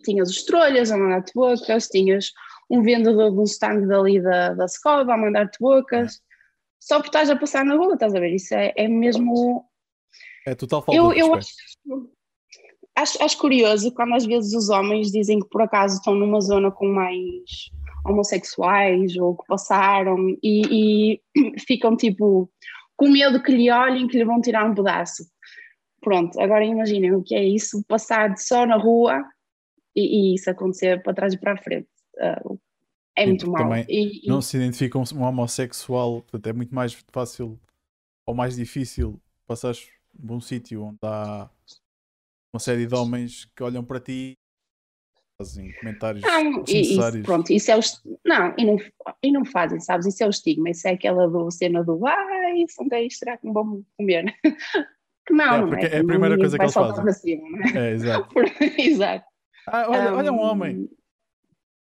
tinhas 0.05 0.31
os 0.31 0.45
trolhas 0.45 0.90
a 0.90 0.97
mandar-te 0.97 1.33
bocas, 1.35 1.88
tinhas 1.88 2.33
um 2.71 2.83
vendedor 2.83 3.33
de 3.33 3.38
um 3.38 3.45
stand 3.45 3.87
dali 3.87 4.21
da, 4.21 4.55
da 4.55 4.64
escola 4.64 5.12
a 5.12 5.16
mandar-te 5.16 5.59
bocas, 5.61 6.21
só 6.81 7.01
por 7.01 7.07
estás 7.07 7.29
a 7.29 7.37
passar 7.37 7.64
na 7.64 7.75
rua, 7.75 7.95
estás 7.95 8.14
a 8.14 8.21
ver? 8.21 8.35
Isso 8.35 8.55
é, 8.55 8.73
é 8.77 8.88
mesmo 8.88 9.69
É 10.47 10.55
total 10.55 10.83
falta 10.83 10.97
eu, 10.97 11.12
eu 11.12 11.35
acho, 11.35 11.51
acho, 12.95 13.23
acho 13.23 13.38
curioso 13.38 13.92
quando 13.92 14.14
às 14.14 14.25
vezes 14.25 14.55
os 14.55 14.69
homens 14.69 15.11
dizem 15.11 15.40
que 15.40 15.49
por 15.49 15.62
acaso 15.62 15.97
estão 15.97 16.14
numa 16.14 16.40
zona 16.40 16.71
com 16.71 16.87
mais 16.87 17.71
homossexuais 18.05 19.16
ou 19.16 19.37
que 19.37 19.47
passaram 19.47 20.16
e, 20.42 21.19
e 21.19 21.21
ficam 21.66 21.97
tipo 21.97 22.49
com 22.96 23.09
medo 23.09 23.42
que 23.42 23.52
lhe 23.52 23.70
olhem 23.70 24.09
que 24.09 24.16
lhe 24.18 24.24
vão 24.24 24.40
tirar 24.40 24.64
um 24.68 24.74
pedaço. 24.74 25.24
Pronto, 26.00 26.38
agora 26.40 26.64
imaginem 26.64 27.14
o 27.14 27.22
que 27.22 27.35
é 27.35 27.44
isso, 27.44 27.85
passar 27.85 28.37
só 28.38 28.64
na 28.66 28.76
rua 28.76 29.24
e, 29.94 30.32
e 30.32 30.35
isso 30.35 30.50
acontecer 30.50 31.02
para 31.02 31.14
trás 31.14 31.35
e 31.35 31.38
para 31.38 31.54
a 31.54 31.56
frente. 31.62 31.88
Ah, 32.18 32.42
é 33.16 33.22
Sim, 33.22 33.28
muito 33.28 33.52
também 33.52 33.85
E- 33.88 34.26
e- 34.26 34.28
Não 34.28 34.40
se 34.42 34.56
identificam 34.56 35.02
um 35.14 35.22
homossexual, 35.22 36.22
portanto 36.22 36.46
é 36.46 36.52
muito 36.52 36.74
mais 36.74 36.92
fácil 37.11 37.59
ou 38.24 38.35
mais 38.35 38.56
difícil 38.56 39.20
passares 39.46 39.88
por 40.18 40.35
um 40.35 40.40
sítio 40.40 40.82
onde 40.85 40.98
há 41.02 41.50
uma 42.52 42.61
série 42.61 42.87
de 42.87 42.94
homens 42.94 43.44
que 43.56 43.62
olham 43.62 43.85
para 43.85 44.00
ti 44.00 44.35
fazem 45.38 45.72
comentários 45.81 46.22
Não, 46.22 46.64
isso, 46.66 47.22
pronto, 47.22 47.53
isso 47.53 47.70
é 47.70 47.77
o. 47.77 47.81
Não 48.25 48.55
e, 48.59 48.64
não, 48.64 48.77
e 49.22 49.33
não 49.33 49.44
fazem, 49.44 49.81
sabes? 49.81 50.07
Isso 50.07 50.22
é 50.22 50.27
o 50.27 50.31
estigma, 50.31 50.70
isso 50.70 50.87
é 50.88 50.92
aquela 50.92 51.29
do, 51.29 51.51
cena 51.51 51.85
do 51.85 52.05
ai, 52.07 52.64
são 52.68 52.88
gays, 52.88 53.18
será 53.18 53.37
que 53.37 53.46
me 53.46 53.53
vão 53.53 53.85
comer? 53.96 54.35
Que 55.29 55.33
não, 55.35 55.55
É, 55.57 55.61
não 55.61 55.75
é? 55.75 55.83
é 55.83 55.99
a 55.99 56.05
primeira 56.05 56.38
coisa 56.38 56.57
que 56.57 56.62
eles 56.62 56.72
fazem. 56.72 57.12
cima, 57.12 57.49
é? 57.75 57.88
É, 57.88 57.90
exato. 57.94 58.29
Exato. 58.79 59.25
Ah, 59.66 59.87
olha, 59.88 60.14
olha 60.14 60.33
um 60.33 60.37
Um, 60.37 60.40
homem 60.40 60.88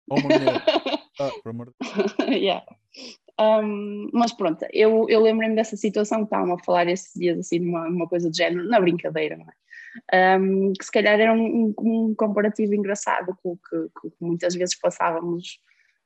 ou 0.07 0.19
uma 0.19 0.29
mulher. 0.37 0.63
Ah, 1.19 1.29
por 1.43 1.49
amor 1.49 1.73
de 1.79 2.35
yeah. 2.35 2.63
Um, 3.39 4.09
mas 4.13 4.31
pronto, 4.31 4.65
eu, 4.71 5.07
eu 5.09 5.19
lembrei-me 5.21 5.55
dessa 5.55 5.75
situação 5.75 6.19
que 6.19 6.25
estavam 6.25 6.53
a 6.53 6.63
falar 6.63 6.87
esses 6.87 7.11
dias, 7.15 7.39
assim, 7.39 7.59
numa, 7.59 7.89
numa 7.89 8.07
coisa 8.07 8.29
de 8.29 8.37
género, 8.37 8.67
na 8.67 8.79
brincadeira, 8.79 9.35
não 9.37 9.45
é? 9.45 10.37
Um, 10.39 10.73
que 10.73 10.85
se 10.85 10.91
calhar 10.91 11.19
era 11.19 11.33
um, 11.33 11.73
um- 11.79 12.15
comparativo 12.15 12.73
engraçado 12.73 13.35
com 13.41 13.51
o 13.51 13.57
que, 13.57 14.09
que 14.09 14.15
muitas 14.19 14.55
vezes 14.55 14.77
passávamos 14.79 15.59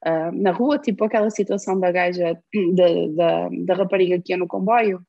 ah, 0.04 0.32
na 0.32 0.52
rua, 0.52 0.78
tipo 0.78 1.04
aquela 1.06 1.30
situação 1.30 1.80
da 1.80 1.92
gaja, 1.92 2.34
da, 2.76 2.88
da, 3.16 3.50
da 3.66 3.74
rapariga 3.74 4.22
que 4.22 4.34
ia 4.34 4.38
no 4.38 4.48
comboio, 4.48 5.00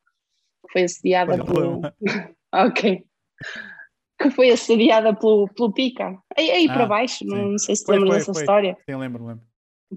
que 0.67 0.73
foi 0.73 0.83
assediada 0.85 1.33
Olha, 1.33 1.45
pelo. 1.45 1.73
lembra. 1.75 1.95
ok. 2.55 3.05
Que 4.21 4.31
foi 4.31 4.51
assediada 4.51 5.15
pelo, 5.15 5.49
pelo 5.49 5.73
Pica. 5.73 6.19
Aí, 6.37 6.51
aí 6.51 6.69
Ah, 6.69 6.73
para 6.73 6.87
baixo, 6.87 7.25
não, 7.25 7.51
não 7.53 7.59
sei 7.59 7.77
se 7.77 7.83
te 7.83 7.87
Foi, 7.87 7.97
lembras 7.97 8.11
foi, 8.11 8.19
dessa 8.21 8.33
foi. 8.33 8.43
história. 8.43 8.79
Sim, 8.89 8.97
lembro, 8.97 9.27
lembro. 9.27 9.45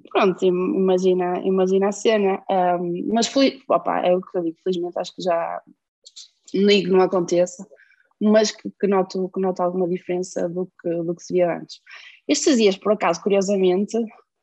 Pronto, 0.10 0.44
im- 0.46 0.76
imagina, 0.76 1.40
imagina 1.44 1.90
a 1.90 1.92
cena. 1.92 2.44
Um, 2.50 3.14
mas 3.14 3.28
fel- 3.28 3.60
opa, 3.68 4.00
é 4.00 4.16
o 4.16 4.22
que 4.22 4.38
eu 4.38 4.44
digo, 4.44 4.58
felizmente 4.64 4.98
acho 4.98 5.16
que 5.16 5.22
já 5.22 5.62
nem 6.54 6.84
que 6.84 6.90
não 6.90 7.02
aconteça, 7.02 7.66
mas 8.22 8.52
que, 8.52 8.70
que, 8.80 8.88
noto, 8.88 9.30
que 9.34 9.40
noto 9.42 9.62
alguma 9.62 9.88
diferença 9.88 10.48
do 10.50 10.70
que, 10.82 10.90
do 11.04 11.16
que 11.16 11.24
se 11.24 11.34
via 11.34 11.58
antes. 11.58 11.80
Estes 12.28 12.58
dias, 12.58 12.78
por 12.78 12.94
acaso, 12.94 13.22
curiosamente, 13.22 13.98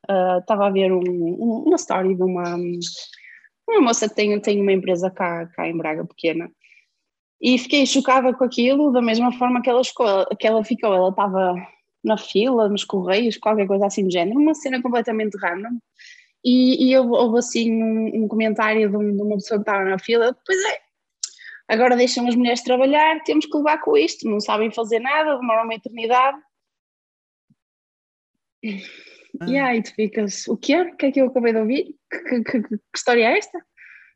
ah, 0.09 0.39
estava 0.41 0.67
a 0.67 0.71
ver 0.71 0.93
um- 0.93 0.99
um- 1.01 1.65
uma 1.67 1.77
story 1.77 2.15
de 2.15 2.23
uma, 2.23 2.57
uma 3.69 3.81
moça 3.81 4.09
que 4.09 4.15
tem, 4.15 4.39
tem 4.41 4.61
uma 4.61 4.73
empresa 4.73 5.11
cá, 5.11 5.47
cá 5.47 5.67
em 5.69 5.77
Braga 5.77 6.05
pequena. 6.07 6.51
E 7.41 7.57
fiquei 7.59 7.87
chocada 7.87 8.35
com 8.35 8.45
aquilo, 8.45 8.91
da 8.91 9.01
mesma 9.01 9.31
forma 9.33 9.63
que 9.63 9.71
ela, 9.71 9.83
que 10.39 10.47
ela 10.47 10.65
ficou. 10.65 10.93
Ela 10.93 11.11
estava 11.11 11.55
na 12.05 12.17
fila, 12.17 12.69
nos 12.69 12.85
correios, 12.85 13.37
qualquer 13.37 13.67
coisa 13.67 13.87
assim 13.87 14.05
do 14.05 14.11
género, 14.11 14.39
uma 14.39 14.55
cena 14.55 14.81
completamente 14.83 15.37
random. 15.37 15.79
E, 16.45 16.91
e 16.91 16.97
houve, 16.97 17.11
houve 17.11 17.39
assim 17.39 17.73
um, 17.83 18.25
um 18.25 18.29
comentário 18.29 18.89
de, 18.89 18.97
um- 18.97 19.17
de 19.17 19.23
uma 19.23 19.37
pessoa 19.37 19.59
que 19.59 19.63
estava 19.69 19.85
na 19.85 19.99
fila: 19.99 20.37
Pois 20.47 20.59
é, 20.65 20.79
agora 21.69 21.97
deixam 21.97 22.27
as 22.29 22.37
mulheres 22.37 22.63
trabalhar, 22.63 23.23
temos 23.25 23.47
que 23.47 23.57
levar 23.57 23.79
com 23.81 23.97
isto, 23.97 24.29
não 24.29 24.41
sabem 24.41 24.71
fazer 24.71 25.01
nada, 25.01 25.37
demoram 25.37 25.65
uma 25.65 25.75
eternidade. 25.75 26.39
Ah. 29.41 29.47
E 29.49 29.57
aí 29.59 29.83
tu 29.83 29.95
ficas, 29.95 30.47
o 30.49 30.57
quê? 30.57 30.81
O 30.81 30.97
que 30.97 31.07
é 31.07 31.13
que 31.13 31.21
eu 31.21 31.27
acabei 31.27 31.53
de 31.53 31.59
ouvir? 31.61 31.95
Que, 32.11 32.43
que, 32.43 32.63
que, 32.63 32.69
que 32.69 32.81
história 32.97 33.25
é 33.25 33.39
esta? 33.39 33.59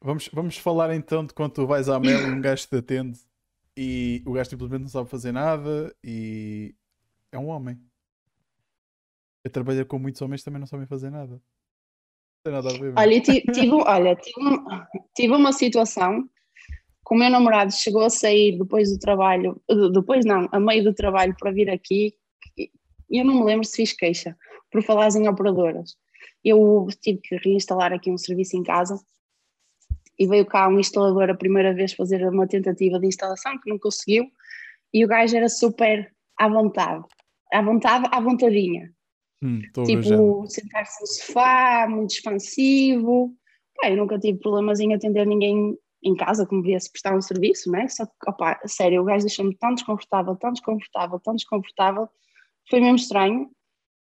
Vamos, 0.01 0.29
vamos 0.33 0.57
falar 0.57 0.95
então 0.95 1.25
de 1.25 1.33
quando 1.33 1.53
tu 1.53 1.67
vais 1.67 1.89
à 1.89 2.01
Mel 2.01 2.29
e 2.29 2.31
um 2.33 2.41
gajo 2.41 2.67
te 2.67 2.77
atende 2.77 3.21
e 3.77 4.23
o 4.27 4.33
gajo 4.33 4.51
simplesmente 4.51 4.83
não 4.83 4.89
sabe 4.89 5.09
fazer 5.09 5.31
nada 5.31 5.95
e 6.03 6.75
é 7.33 7.39
um 7.39 7.49
homem. 7.49 7.79
Eu 9.43 9.51
trabalho 9.51 9.85
com 9.87 9.99
muitos 9.99 10.23
homens 10.23 10.45
também 10.45 10.61
não 10.61 10.67
sabem 10.67 10.87
fazer 10.87 11.11
nada. 11.11 11.33
Não 11.33 11.41
tem 12.45 12.53
nada 12.53 12.69
a 12.69 12.79
ver. 12.79 12.95
Olha, 12.97 13.21
tive, 13.21 13.43
olha 13.85 14.15
tive, 14.15 14.41
tive 15.17 15.35
uma 15.35 15.53
situação 15.53 16.23
que 17.07 17.15
o 17.15 17.19
meu 17.19 17.31
namorado 17.31 17.73
chegou 17.73 18.03
a 18.03 18.11
sair 18.11 18.57
depois 18.57 18.93
do 18.93 18.99
trabalho, 18.99 19.61
depois 19.93 20.25
não, 20.25 20.49
a 20.53 20.61
meio 20.61 20.85
do 20.85 20.95
trabalho 20.95 21.35
para 21.39 21.51
vir 21.51 21.69
aqui 21.69 22.15
e 23.13 23.21
eu 23.21 23.25
não 23.25 23.35
me 23.35 23.45
lembro 23.45 23.67
se 23.67 23.77
fiz 23.77 23.93
queixa 23.93 24.37
por 24.71 24.83
falar 24.83 25.09
em 25.17 25.29
operadoras. 25.29 25.97
Eu 26.45 26.87
tive 27.01 27.21
que 27.21 27.37
reinstalar 27.37 27.93
aqui 27.93 28.11
um 28.11 28.17
serviço 28.17 28.57
em 28.57 28.63
casa 28.63 28.99
e 30.19 30.27
veio 30.27 30.47
cá 30.47 30.69
um 30.69 30.79
instalador 30.79 31.29
a 31.29 31.35
primeira 31.35 31.75
vez 31.75 31.93
fazer 31.93 32.27
uma 32.29 32.47
tentativa 32.47 32.99
de 32.99 33.07
instalação 33.07 33.59
que 33.61 33.69
não 33.69 33.79
conseguiu 33.79 34.31
e 34.95 35.05
o 35.05 35.09
gajo 35.09 35.37
era 35.37 35.49
super 35.49 36.15
à 36.39 36.49
vontade, 36.49 37.05
à 37.53 37.63
vontade, 37.63 38.09
à 38.11 38.21
vontadinha. 38.21 38.93
Hum, 39.43 39.61
tipo, 39.85 40.47
sentar-se 40.47 41.01
no 41.01 41.07
sofá, 41.07 41.87
muito 41.89 42.11
expansivo. 42.11 43.35
Pá, 43.77 43.91
eu 43.91 43.97
nunca 43.97 44.19
tive 44.19 44.39
problemas 44.39 44.81
em 44.81 44.95
atender 44.95 45.27
ninguém 45.27 45.77
em 46.05 46.17
casa 46.17 46.47
como 46.47 46.63
via-se 46.63 46.91
prestar 46.91 47.17
um 47.17 47.21
serviço, 47.21 47.71
né? 47.71 47.87
Só 47.89 48.07
que, 48.07 48.13
opa, 48.27 48.59
sério, 48.67 49.03
o 49.03 49.05
gajo 49.05 49.27
deixou-me 49.27 49.57
tão 49.57 49.75
desconfortável, 49.75 50.37
tão 50.37 50.53
desconfortável, 50.53 51.21
tão 51.21 51.35
desconfortável, 51.35 52.09
foi 52.69 52.81
mesmo 52.81 52.97
estranho. 52.97 53.51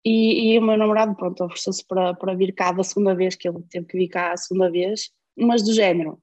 E, 0.04 0.52
e 0.52 0.58
o 0.58 0.62
meu 0.62 0.76
namorado, 0.76 1.14
pronto, 1.14 1.42
ofereceu-se 1.44 1.86
para, 1.86 2.12
para 2.14 2.34
vir 2.34 2.52
cá 2.52 2.72
da 2.72 2.82
segunda 2.82 3.14
vez, 3.14 3.34
que 3.34 3.48
ele 3.48 3.62
teve 3.70 3.86
que 3.86 3.96
vir 3.96 4.08
cá 4.08 4.32
a 4.32 4.36
segunda 4.36 4.70
vez, 4.70 5.10
mas 5.36 5.62
do 5.62 5.72
género. 5.72 6.20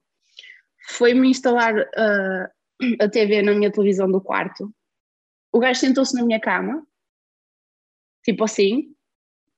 Foi-me 0.90 1.28
instalar 1.28 1.74
uh, 1.76 2.48
a 3.00 3.08
TV 3.08 3.42
na 3.42 3.54
minha 3.54 3.72
televisão 3.72 4.10
do 4.10 4.20
quarto. 4.20 4.72
O 5.52 5.58
gajo 5.58 5.80
sentou-se 5.80 6.14
na 6.14 6.24
minha 6.24 6.40
cama, 6.40 6.86
tipo 8.24 8.44
assim. 8.44 8.94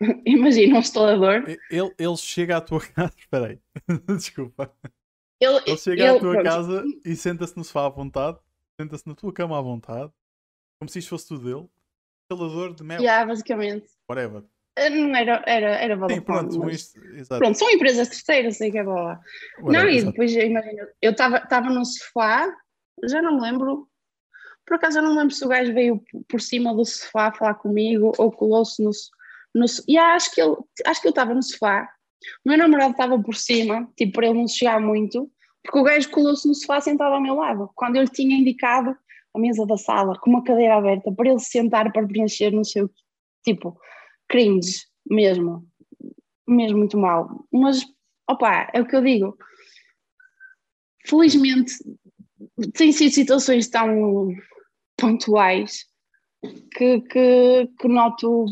Imagina 0.26 0.76
um 0.76 0.80
instalador. 0.80 1.44
Ele, 1.70 1.94
ele 1.98 2.16
chega 2.16 2.56
à 2.56 2.60
tua 2.60 2.80
casa. 2.94 3.14
Espera 3.16 3.46
aí, 3.48 3.58
desculpa. 4.16 4.74
Ele, 5.40 5.60
ele 5.66 5.76
chega 5.76 6.02
ele, 6.02 6.16
à 6.16 6.20
tua 6.20 6.32
pronto. 6.32 6.44
casa 6.44 6.84
e 7.04 7.16
senta-se 7.16 7.56
no 7.56 7.64
sofá 7.64 7.86
à 7.86 7.88
vontade, 7.88 8.38
senta-se 8.80 9.06
na 9.06 9.14
tua 9.14 9.32
cama 9.32 9.58
à 9.58 9.62
vontade, 9.62 10.12
como 10.80 10.88
se 10.88 10.98
isto 10.98 11.10
fosse 11.10 11.28
tudo 11.28 11.44
dele. 11.44 11.68
Instalador 12.30 12.74
de 12.74 12.82
mel. 12.82 13.00
Yeah, 13.00 13.26
basicamente. 13.26 13.86
Whatever. 14.08 14.44
Eh, 14.76 14.90
não 14.90 15.14
era, 15.14 15.42
era, 15.46 15.76
era 15.76 15.96
Vodafone. 15.96 16.20
Sim, 16.20 16.24
pronto, 16.24 16.58
mas... 16.60 16.94
pronto, 17.28 17.58
são 17.58 17.70
empresas 17.70 18.08
terceiras, 18.08 18.56
sei 18.56 18.70
que 18.70 18.78
é 18.78 18.84
boa. 18.84 19.20
Não, 19.60 19.88
e 19.88 20.02
depois, 20.02 20.34
imagina, 20.34 20.88
eu 21.00 21.12
estava 21.12 21.70
no 21.70 21.84
sofá, 21.84 22.52
já 23.04 23.22
não 23.22 23.36
me 23.36 23.42
lembro, 23.42 23.88
por 24.66 24.76
acaso 24.76 24.98
eu 24.98 25.02
não 25.02 25.16
lembro 25.16 25.34
se 25.34 25.44
o 25.44 25.48
gajo 25.48 25.72
veio 25.72 26.02
por 26.28 26.40
cima 26.40 26.74
do 26.74 26.84
sofá 26.84 27.32
falar 27.32 27.54
comigo 27.54 28.12
ou 28.18 28.32
colou-se 28.32 28.82
no, 28.82 28.90
no. 29.54 29.66
E 29.86 29.98
acho 29.98 30.34
que 30.34 30.40
ele, 30.40 30.56
acho 30.86 31.00
que 31.00 31.08
eu 31.08 31.10
estava 31.10 31.34
no 31.34 31.42
sofá, 31.42 31.88
o 32.44 32.48
meu 32.48 32.58
namorado 32.58 32.92
estava 32.92 33.20
por 33.20 33.34
cima, 33.34 33.88
tipo, 33.96 34.12
para 34.12 34.26
ele 34.26 34.38
não 34.38 34.48
chegar 34.48 34.80
muito, 34.80 35.30
porque 35.62 35.78
o 35.78 35.82
gajo 35.82 36.10
colou-se 36.10 36.48
no 36.48 36.54
sofá 36.54 36.80
sentado 36.80 37.14
ao 37.14 37.22
meu 37.22 37.34
lado, 37.34 37.70
quando 37.74 37.96
eu 37.96 38.02
lhe 38.02 38.08
tinha 38.08 38.36
indicado 38.36 38.96
a 39.34 39.38
mesa 39.38 39.66
da 39.66 39.76
sala 39.76 40.18
com 40.20 40.30
uma 40.30 40.44
cadeira 40.44 40.76
aberta 40.76 41.12
para 41.12 41.30
ele 41.30 41.40
sentar 41.40 41.92
para 41.92 42.06
preencher 42.06 42.50
no 42.50 42.64
seu 42.64 42.90
tipo 43.44 43.78
cringe 44.28 44.86
mesmo, 45.08 45.66
mesmo 46.46 46.78
muito 46.78 46.96
mal. 46.96 47.46
Mas, 47.52 47.84
opa, 48.28 48.70
é 48.72 48.80
o 48.80 48.86
que 48.86 48.96
eu 48.96 49.02
digo. 49.02 49.36
Felizmente, 51.06 51.74
tem 52.74 52.92
sido 52.92 53.12
situações 53.12 53.68
tão 53.68 54.28
pontuais 54.96 55.86
que, 56.72 57.00
que, 57.02 57.68
que 57.78 57.88
noto 57.88 58.46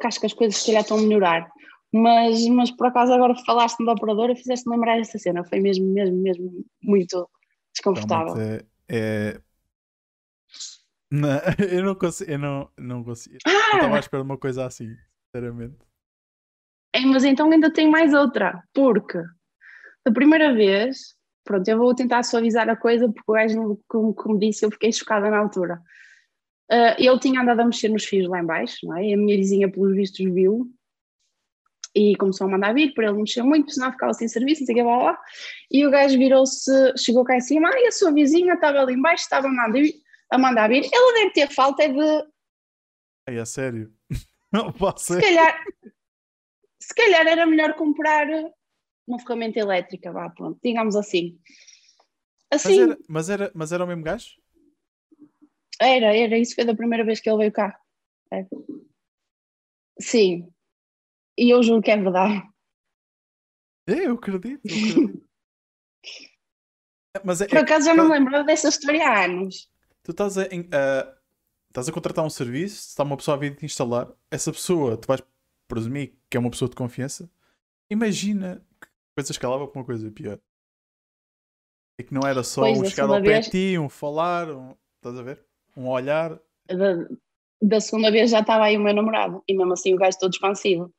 que 0.00 0.06
acho 0.06 0.20
que 0.20 0.26
as 0.26 0.34
coisas 0.34 0.56
se 0.56 0.66
calhar 0.66 0.82
estão 0.82 0.98
a 0.98 1.02
melhorar. 1.02 1.50
Mas, 1.92 2.46
mas 2.48 2.70
por 2.70 2.88
acaso 2.88 3.12
agora 3.12 3.34
falaste 3.46 3.84
da 3.84 3.92
operadora, 3.92 4.36
fizeste 4.36 4.68
lembrar 4.68 4.98
essa 4.98 5.18
cena, 5.18 5.44
foi 5.44 5.60
mesmo, 5.60 5.86
mesmo, 5.86 6.16
mesmo 6.16 6.64
muito 6.82 7.28
desconfortável. 7.72 8.36
É, 8.38 8.64
é, 8.88 9.40
não, 11.10 11.28
eu 11.70 11.84
não 11.84 11.94
consigo. 11.94 12.30
Eu 12.30 12.38
não, 12.38 12.70
não 12.76 13.04
consigo. 13.04 13.38
Ah! 13.46 13.76
Estava 13.76 13.96
à 13.96 14.00
espera 14.00 14.22
de 14.22 14.28
uma 14.28 14.38
coisa 14.38 14.66
assim, 14.66 14.94
sinceramente. 15.24 15.76
É, 16.94 17.00
mas 17.00 17.24
então 17.24 17.50
ainda 17.50 17.72
tem 17.72 17.90
mais 17.90 18.12
outra, 18.14 18.62
porque 18.72 19.18
a 20.06 20.12
primeira 20.12 20.54
vez, 20.54 21.14
pronto, 21.46 21.66
eu 21.68 21.78
vou 21.78 21.94
tentar 21.94 22.22
suavizar 22.22 22.68
a 22.68 22.76
coisa, 22.76 23.08
porque 23.08 23.30
o 23.30 23.34
gajo, 23.34 23.80
como, 23.88 24.14
como 24.14 24.38
disse, 24.38 24.66
eu 24.66 24.70
fiquei 24.70 24.92
chocada 24.92 25.30
na 25.30 25.38
altura. 25.38 25.80
Uh, 26.70 26.98
ele 26.98 27.18
tinha 27.20 27.40
andado 27.40 27.60
a 27.60 27.64
mexer 27.64 27.88
nos 27.88 28.04
fios 28.04 28.28
lá 28.28 28.40
embaixo, 28.40 28.78
não 28.84 28.96
é? 28.96 29.06
E 29.06 29.14
a 29.14 29.16
minha 29.16 29.36
vizinha, 29.36 29.70
pelos 29.70 29.94
vistos, 29.94 30.24
viu 30.32 30.70
e 31.94 32.14
começou 32.16 32.46
a 32.46 32.50
mandar 32.50 32.74
vir 32.74 32.92
para 32.92 33.06
ele 33.06 33.22
mexer 33.22 33.42
muito, 33.42 33.72
senão 33.72 33.90
ficava 33.90 34.12
sem 34.12 34.28
serviço, 34.28 34.60
não 34.60 34.66
sei 34.66 34.74
o 34.74 34.78
que, 34.78 34.84
lá, 34.84 34.96
lá. 34.98 35.18
E 35.70 35.86
o 35.86 35.90
gajo 35.90 36.18
virou-se, 36.18 36.70
chegou 36.98 37.24
cá 37.24 37.36
em 37.36 37.40
cima, 37.40 37.70
ah, 37.72 37.80
e 37.80 37.86
a 37.86 37.92
sua 37.92 38.12
vizinha 38.12 38.52
estava 38.52 38.80
ali 38.80 38.92
embaixo, 38.92 39.22
estava 39.22 39.46
a 39.46 39.50
mandar 39.50 39.72
vir 39.72 39.94
a 40.30 40.38
mandar 40.38 40.68
vir, 40.68 40.84
ele 40.84 41.12
deve 41.14 41.30
ter 41.32 41.50
falta 41.50 41.88
de. 41.88 42.26
É, 43.28 43.44
sério? 43.44 43.92
Não 44.52 44.72
posso 44.72 45.14
se 45.14 45.20
calhar, 45.20 45.64
se 46.80 46.94
calhar 46.94 47.26
era 47.26 47.46
melhor 47.46 47.74
comprar 47.74 48.26
uma 49.06 49.18
ferramenta 49.18 49.58
elétrica, 49.58 50.12
vá, 50.12 50.28
pronto, 50.30 50.58
digamos 50.62 50.96
assim. 50.96 51.38
Assim. 52.50 52.78
Mas 52.78 52.88
era, 52.88 52.98
mas 53.08 53.30
era, 53.30 53.52
mas 53.54 53.72
era 53.72 53.84
o 53.84 53.86
mesmo 53.86 54.02
gajo? 54.02 54.30
Era, 55.80 56.16
era, 56.16 56.38
isso 56.38 56.54
foi 56.54 56.64
da 56.64 56.74
primeira 56.74 57.04
vez 57.04 57.20
que 57.20 57.28
ele 57.28 57.38
veio 57.38 57.52
cá. 57.52 57.78
É. 58.32 58.46
Sim. 60.00 60.48
E 61.38 61.50
eu 61.50 61.62
juro 61.62 61.82
que 61.82 61.90
é 61.90 61.96
verdade. 61.96 62.42
É, 63.86 64.06
eu 64.06 64.14
acredito. 64.14 64.60
Eu 64.64 65.04
acredito. 65.04 65.26
mas 67.24 67.40
é, 67.40 67.48
Por 67.48 67.58
acaso 67.58 67.88
é, 67.88 67.94
já 67.94 67.94
não 67.94 68.10
lembro 68.10 68.44
dessa 68.44 68.68
história 68.68 69.06
há 69.06 69.24
anos 69.24 69.70
tu 70.06 70.12
estás 70.12 70.38
a, 70.38 70.42
uh, 70.42 71.16
estás 71.68 71.88
a 71.88 71.92
contratar 71.92 72.24
um 72.24 72.30
serviço, 72.30 72.88
está 72.88 73.02
uma 73.02 73.16
pessoa 73.16 73.36
a 73.36 73.40
vir 73.40 73.56
te 73.56 73.66
instalar, 73.66 74.08
essa 74.30 74.52
pessoa, 74.52 74.96
tu 74.96 75.06
vais 75.08 75.20
presumir 75.66 76.16
que 76.30 76.36
é 76.36 76.40
uma 76.40 76.50
pessoa 76.50 76.68
de 76.68 76.76
confiança, 76.76 77.28
imagina 77.90 78.64
coisa 79.16 79.32
escalava 79.32 79.66
para 79.66 79.80
uma 79.80 79.86
coisa 79.86 80.10
pior. 80.10 80.38
E 81.98 82.04
que 82.04 82.12
não 82.12 82.28
era 82.28 82.42
só 82.44 82.62
pois, 82.62 82.78
um 82.78 82.84
chegar 82.84 83.08
ao 83.08 83.22
pé 83.22 83.40
de 83.40 83.50
ti, 83.50 83.78
um 83.78 83.88
falar, 83.88 84.50
um, 84.50 84.76
estás 84.96 85.18
a 85.18 85.22
ver? 85.22 85.44
Um 85.74 85.88
olhar. 85.88 86.38
Da, 86.68 87.08
da, 87.62 87.80
segunda 87.80 88.10
vez 88.10 88.30
já 88.30 88.40
estava 88.40 88.64
aí 88.64 88.76
o 88.76 88.80
meu 88.80 88.94
namorado, 88.94 89.42
e 89.48 89.56
mesmo 89.56 89.72
assim 89.72 89.94
o 89.94 89.96
gajo 89.96 90.18
todo 90.18 90.32
expansivo. 90.32 90.92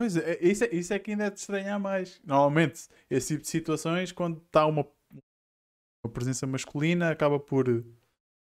Pois 0.00 0.16
é, 0.16 0.38
isso 0.40 0.62
é, 0.62 0.68
isso 0.72 0.94
é 0.94 0.98
que 1.00 1.10
ainda 1.10 1.24
é 1.24 1.30
de 1.30 1.40
estranhar 1.40 1.80
mais. 1.80 2.20
Normalmente, 2.24 2.88
esse 3.10 3.34
tipo 3.34 3.42
de 3.42 3.48
situações, 3.48 4.12
quando 4.12 4.38
está 4.38 4.64
uma 4.64 4.86
a 6.04 6.08
presença 6.08 6.46
masculina 6.46 7.10
acaba 7.10 7.40
por 7.40 7.68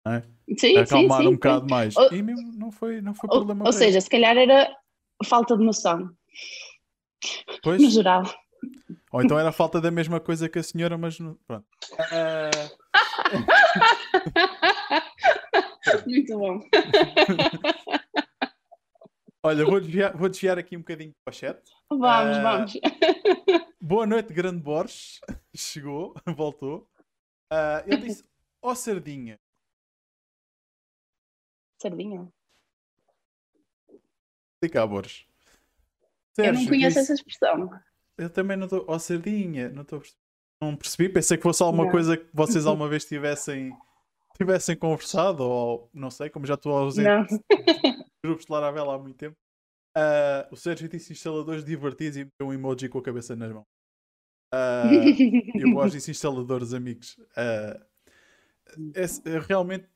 é? 0.06 0.22
sim, 0.56 0.76
acalmar 0.76 1.18
sim, 1.18 1.24
sim, 1.24 1.28
um 1.28 1.34
bocado 1.34 1.68
mais. 1.68 1.96
Ou, 1.96 2.12
e 2.12 2.22
mesmo 2.22 2.52
não 2.52 2.72
foi, 2.72 3.00
não 3.00 3.14
foi 3.14 3.28
ou, 3.30 3.36
problema. 3.36 3.66
Ou 3.66 3.72
seja, 3.72 4.00
se 4.00 4.10
calhar 4.10 4.36
era 4.36 4.76
falta 5.24 5.56
de 5.56 5.64
noção. 5.64 6.12
Pois. 7.62 7.82
No 7.82 7.90
geral. 7.90 8.22
Ou 9.12 9.22
então 9.22 9.38
era 9.38 9.52
falta 9.52 9.80
da 9.80 9.90
mesma 9.90 10.20
coisa 10.20 10.48
que 10.48 10.58
a 10.58 10.62
senhora, 10.62 10.98
mas 10.98 11.16
pronto. 11.46 11.66
Uh... 12.12 12.78
Muito 16.06 16.38
bom. 16.38 16.60
Olha, 19.42 19.64
vou 19.64 19.80
desviar, 19.80 20.16
vou 20.16 20.28
desviar 20.28 20.58
aqui 20.58 20.76
um 20.76 20.80
bocadinho 20.80 21.14
para 21.24 21.32
chat. 21.32 21.62
Vamos, 21.88 22.36
uh... 22.36 22.42
vamos. 22.42 22.72
Boa 23.80 24.06
noite, 24.06 24.32
Grande 24.32 24.60
Borges. 24.60 25.20
Chegou, 25.56 26.14
voltou. 26.26 26.88
Uh, 27.50 27.80
ele 27.86 28.08
disse: 28.08 28.24
Ó 28.60 28.72
oh, 28.72 28.74
Sardinha. 28.74 29.40
Sardinha? 31.80 32.30
Explica, 34.54 34.86
Borges. 34.86 35.26
Eu 36.38 36.52
não 36.52 36.66
conheço 36.66 36.88
disse, 36.88 36.98
essa 36.98 37.12
expressão. 37.14 37.70
Eu 38.16 38.30
também 38.30 38.56
não 38.56 38.64
estou. 38.64 38.84
Ó 38.86 38.94
oh, 38.94 38.98
Sardinha, 38.98 39.68
não 39.68 39.82
estou 39.82 40.02
Não 40.60 40.76
percebi, 40.76 41.08
pensei 41.08 41.36
que 41.36 41.42
fosse 41.42 41.62
alguma 41.62 41.84
não. 41.84 41.90
coisa 41.90 42.16
que 42.16 42.26
vocês 42.32 42.64
alguma 42.66 42.88
vez 42.88 43.04
tivessem, 43.04 43.72
tivessem 44.36 44.76
conversado, 44.76 45.42
ou 45.42 45.90
não 45.92 46.10
sei, 46.10 46.30
como 46.30 46.46
já 46.46 46.54
estou 46.54 46.76
ausente 46.76 47.34
de 47.50 48.06
grupos 48.24 48.46
de 48.46 48.52
Laravel 48.52 48.90
há 48.90 48.98
muito 48.98 49.16
tempo. 49.16 49.36
Uh, 49.96 50.52
o 50.52 50.56
Sérgio 50.56 50.88
disse 50.88 51.12
instaladores 51.12 51.64
divertidos 51.64 52.16
e 52.16 52.24
meteu 52.24 52.46
um 52.46 52.52
emoji 52.52 52.88
com 52.88 52.98
a 52.98 53.02
cabeça 53.02 53.34
nas 53.34 53.52
mãos. 53.52 53.66
Uh, 54.54 54.92
e 55.54 55.64
o 55.64 55.74
Borges 55.74 55.94
disse 55.94 56.10
instaladores 56.10 56.72
amigos. 56.72 57.18
Uh, 57.36 57.84
esse, 58.94 59.22
realmente, 59.40 59.88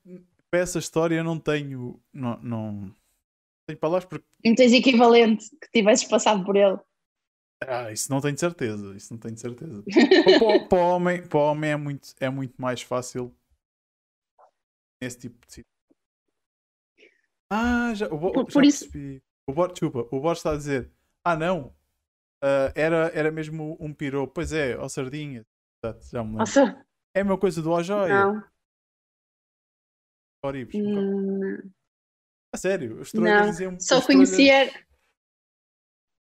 para 0.51 0.61
essa 0.61 0.79
história, 0.79 1.17
eu 1.17 1.25
não 1.25 1.39
tenho. 1.39 2.01
Não, 2.13 2.39
não 2.43 2.95
tenho 3.67 3.79
palavras 3.79 4.05
porque. 4.05 4.27
Não 4.45 4.55
tens 4.55 4.73
equivalente 4.73 5.49
que 5.51 5.71
tivesses 5.71 6.09
passado 6.09 6.45
por 6.45 6.57
ele. 6.57 6.79
Ah, 7.67 7.93
isso 7.93 8.11
não 8.11 8.21
tenho 8.21 8.39
certeza. 8.39 8.95
Isso 8.97 9.13
não 9.13 9.21
tenho 9.21 9.37
certeza. 9.37 9.83
para, 10.39 10.69
para, 10.69 10.79
o 10.79 10.89
homem, 10.97 11.27
para 11.27 11.39
o 11.39 11.43
homem 11.43 11.71
é 11.71 11.77
muito, 11.77 12.09
é 12.19 12.29
muito 12.29 12.61
mais 12.61 12.83
fácil 12.83 13.35
esse 15.01 15.19
tipo 15.19 15.47
de 15.47 15.53
situação. 15.53 15.73
Ah, 17.51 17.93
já, 17.95 18.07
o, 18.07 18.19
por, 18.19 18.47
já 18.47 18.53
por 18.53 18.65
isso... 18.65 18.89
O 19.47 19.53
Borges, 19.53 19.75
desculpa, 19.75 20.09
o 20.15 20.21
Borges 20.21 20.39
está 20.39 20.53
a 20.53 20.57
dizer: 20.57 20.91
Ah, 21.25 21.37
não, 21.37 21.67
uh, 22.43 22.73
era, 22.75 23.11
era 23.15 23.31
mesmo 23.31 23.77
um 23.81 23.93
piropo. 23.93 24.33
Pois 24.35 24.53
é, 24.53 24.77
ó 24.77 24.89
Sardinha. 24.89 25.45
Já 25.85 26.23
me 26.23 26.31
lembro. 26.31 26.39
Nossa. 26.39 26.87
É 27.15 27.21
a 27.21 27.25
mesma 27.25 27.39
coisa 27.39 27.61
do 27.61 27.71
Ojóia. 27.71 28.15
Não. 28.15 28.45
Oribes. 30.45 30.75
Hum... 30.75 31.71
A 32.53 32.57
sério, 32.57 33.01
os 33.01 33.11
trolhas 33.11 33.53
diziam. 33.53 33.81
Só 33.81 34.01
conhecia. 34.01 34.71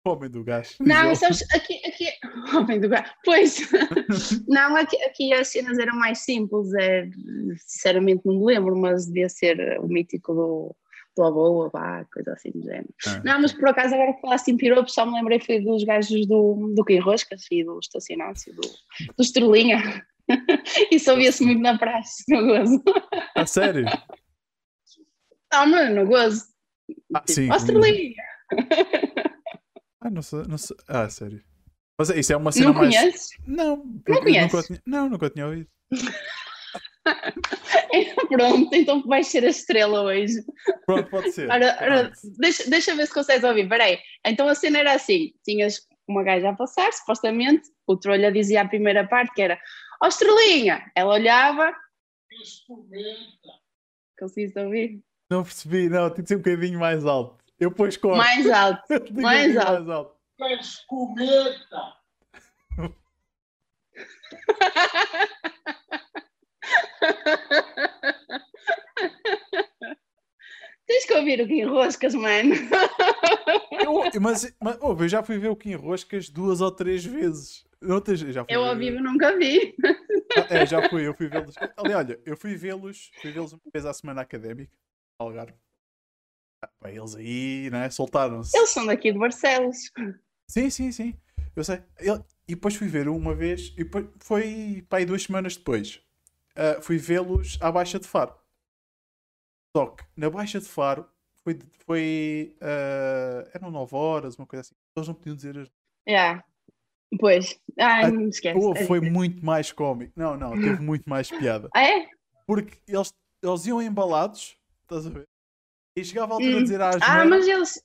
Homem 0.05 0.29
do 0.29 0.43
gás. 0.43 0.75
Não, 0.79 1.13
sabes, 1.13 1.43
aqui, 1.53 1.81
aqui. 1.85 2.05
Homem 2.55 2.79
do 2.79 2.87
gás. 2.87 3.11
Pois. 3.25 3.69
não, 4.47 4.75
aqui, 4.75 4.95
aqui 5.03 5.33
as 5.33 5.49
cenas 5.49 5.77
eram 5.77 5.95
mais 5.97 6.19
simples. 6.19 6.73
É, 6.75 7.09
sinceramente 7.57 8.21
não 8.25 8.39
me 8.39 8.45
lembro, 8.45 8.75
mas 8.77 9.07
devia 9.07 9.27
ser 9.27 9.79
o 9.79 9.87
mítico 9.87 10.33
do 10.33 10.75
pela 11.15 11.31
boa, 11.31 11.69
vá, 11.69 12.05
coisa 12.13 12.31
assim 12.31 12.51
do 12.51 12.63
género. 12.63 12.87
Ah. 13.05 13.21
Não, 13.25 13.41
mas 13.41 13.51
por 13.51 13.67
acaso 13.67 13.93
agora 13.93 14.13
que 14.13 14.21
falaste 14.21 14.49
em 14.49 14.57
piropos, 14.57 14.93
só 14.93 15.05
me 15.05 15.15
lembrei 15.15 15.39
foi 15.39 15.59
dos 15.59 15.83
gajos 15.83 16.25
do, 16.25 16.73
do 16.73 16.85
Quem 16.85 16.99
Roscas 16.99 17.45
e 17.51 17.63
do 17.63 17.77
Estacionácio, 17.79 18.53
do, 18.55 18.61
do 18.61 19.21
Estrelinha. 19.21 20.05
Isso 20.91 21.11
ouvia-se 21.11 21.43
muito 21.43 21.61
na 21.61 21.77
praxe, 21.77 22.23
no 22.29 22.45
gozo. 22.45 22.81
A 23.35 23.45
sério? 23.45 23.85
Não, 25.51 25.65
não, 25.65 25.95
no 25.95 26.07
gozo. 26.07 26.45
Ah, 27.13 27.19
tipo, 27.21 27.33
sim. 27.33 27.53
Estrelinha. 27.53 28.23
Ah, 30.01 30.09
não 30.09 30.21
sei, 30.21 30.43
não 30.47 30.57
sei. 30.57 30.77
Ah, 30.87 31.09
sério. 31.09 31.43
Mas 31.97 32.09
isso 32.11 32.31
é 32.31 32.37
uma 32.37 32.53
cena 32.53 32.67
não 32.67 32.73
mais. 32.73 32.95
Conheces? 32.95 33.29
Não, 33.45 33.83
não 34.07 34.21
conheces? 34.21 34.53
Nunca 34.53 34.65
tinha... 34.65 34.81
Não, 34.85 35.09
nunca 35.09 35.29
tinha 35.29 35.45
ouvido. 35.45 35.69
Pronto, 38.29 38.73
então 38.73 39.05
vais 39.05 39.27
ser 39.27 39.43
a 39.43 39.49
estrela 39.49 40.03
hoje. 40.03 40.35
Pronto, 40.85 41.09
pode 41.09 41.33
ser. 41.33 41.51
Ora, 41.51 41.77
ora, 41.81 42.13
deixa, 42.37 42.69
deixa 42.69 42.95
ver 42.95 43.07
se 43.07 43.13
consegues 43.13 43.43
ouvir. 43.43 43.67
Peraí. 43.67 43.99
Então 44.25 44.47
a 44.47 44.55
cena 44.55 44.79
era 44.79 44.93
assim: 44.93 45.33
tinhas 45.43 45.85
uma 46.07 46.23
gaja 46.23 46.49
a 46.49 46.55
passar, 46.55 46.93
supostamente, 46.93 47.67
o 47.85 47.97
trolha 47.97 48.31
dizia 48.31 48.61
a 48.61 48.67
primeira 48.67 49.05
parte 49.05 49.33
que 49.33 49.41
era 49.41 49.59
Ó 50.01 50.05
oh, 50.05 50.07
estrelinha! 50.07 50.89
Ela 50.95 51.13
olhava. 51.13 51.75
Conseguiste 54.17 54.59
ouvir? 54.59 55.01
Não 55.29 55.43
percebi, 55.43 55.89
não, 55.89 56.09
tem 56.09 56.23
de 56.23 56.29
ser 56.29 56.35
um 56.35 56.39
bocadinho 56.39 56.79
mais 56.79 57.05
alto. 57.05 57.37
Eu 57.59 57.71
pus 57.71 57.95
corto. 57.97 58.17
Mais 58.17 58.47
alto, 58.51 58.81
mais, 59.13 59.55
alto. 59.55 59.71
mais 59.71 59.89
alto. 59.89 60.15
Queres 60.37 60.77
cometa? 60.87 61.93
Tens 70.87 71.05
que 71.05 71.13
ouvir 71.13 71.41
o 71.41 71.47
Kim 71.47 71.65
Roscas, 71.65 72.15
mano. 72.15 72.55
Eu, 73.83 74.03
mas, 74.19 74.51
mas 74.59 74.77
oh, 74.81 74.95
eu 74.99 75.07
já 75.07 75.23
fui 75.23 75.37
ver 75.37 75.49
o 75.49 75.55
Kim 75.55 75.75
Roscas 75.75 76.29
duas 76.29 76.61
ou 76.61 76.71
três 76.71 77.05
vezes. 77.05 77.65
Outras, 77.81 78.19
já 78.19 78.43
fui 78.43 78.53
eu 78.53 78.63
ao 78.63 78.75
vivo 78.75 79.01
nunca 79.01 79.37
vi. 79.37 79.75
Ah, 80.35 80.47
é, 80.49 80.65
já 80.65 80.89
fui, 80.89 81.07
eu 81.07 81.13
fui 81.13 81.27
vê-los. 81.27 81.55
Ali, 81.77 81.93
olha, 81.93 82.19
eu 82.25 82.35
fui 82.35 82.55
vê-los, 82.55 83.11
fui 83.21 83.31
vê-los 83.31 83.53
uma 83.53 83.61
vez 83.71 83.85
à 83.85 83.93
semana 83.93 84.21
académica, 84.21 84.71
Ah, 85.21 86.89
eles 86.89 87.15
aí, 87.15 87.69
né, 87.69 87.89
soltaram-se. 87.89 88.55
Eles 88.57 88.69
são 88.69 88.85
daqui 88.85 89.11
de 89.11 89.19
Barcelos. 89.19 89.91
Sim, 90.47 90.69
sim, 90.69 90.91
sim. 90.91 91.13
Eu 91.55 91.63
sei. 91.63 91.83
Ele, 91.99 92.23
e 92.47 92.55
depois 92.55 92.75
fui 92.75 92.87
ver 92.87 93.07
uma 93.07 93.35
vez, 93.35 93.73
e 93.77 93.83
depois, 93.83 94.07
foi 94.19 94.85
para 94.89 94.99
aí 94.99 95.05
duas 95.05 95.23
semanas 95.23 95.55
depois. 95.55 96.01
Uh, 96.51 96.81
fui 96.81 96.97
vê-los 96.97 97.57
à 97.61 97.71
Baixa 97.71 97.99
de 97.99 98.07
Faro. 98.07 98.33
Só 99.75 99.87
que 99.87 100.03
na 100.17 100.29
Baixa 100.29 100.59
de 100.59 100.67
Faro 100.67 101.07
foi. 101.43 101.59
foi 101.85 102.57
uh, 102.61 103.49
eram 103.53 103.71
9 103.71 103.95
horas, 103.95 104.37
uma 104.37 104.47
coisa 104.47 104.61
assim. 104.61 104.75
Eles 104.95 105.07
não 105.07 105.15
podiam 105.15 105.35
dizer 105.35 105.57
as. 105.57 105.71
Yeah. 106.07 106.43
Pois. 107.19 107.59
Ah, 107.79 108.09
não 108.11 108.27
esquece. 108.27 108.59
Oh, 108.59 108.75
foi 108.75 108.99
muito 108.99 109.43
mais 109.45 109.71
cómico. 109.71 110.13
Não, 110.15 110.37
não, 110.37 110.51
teve 110.51 110.81
muito 110.81 111.09
mais 111.09 111.29
piada. 111.29 111.69
Ah, 111.73 111.83
é? 111.83 112.07
Porque 112.45 112.77
eles, 112.87 113.13
eles 113.41 113.65
iam 113.65 113.81
embalados, 113.81 114.57
estás 114.95 115.07
a 115.07 115.09
ver? 115.09 115.27
E 115.95 116.03
chegava 116.03 116.33
a 116.33 116.35
altura 116.35 116.55
hum. 116.55 116.59
a 116.59 116.63
dizer 116.63 116.81
às 116.81 117.01
Ah, 117.01 117.25
mas 117.25 117.47
eles. 117.47 117.83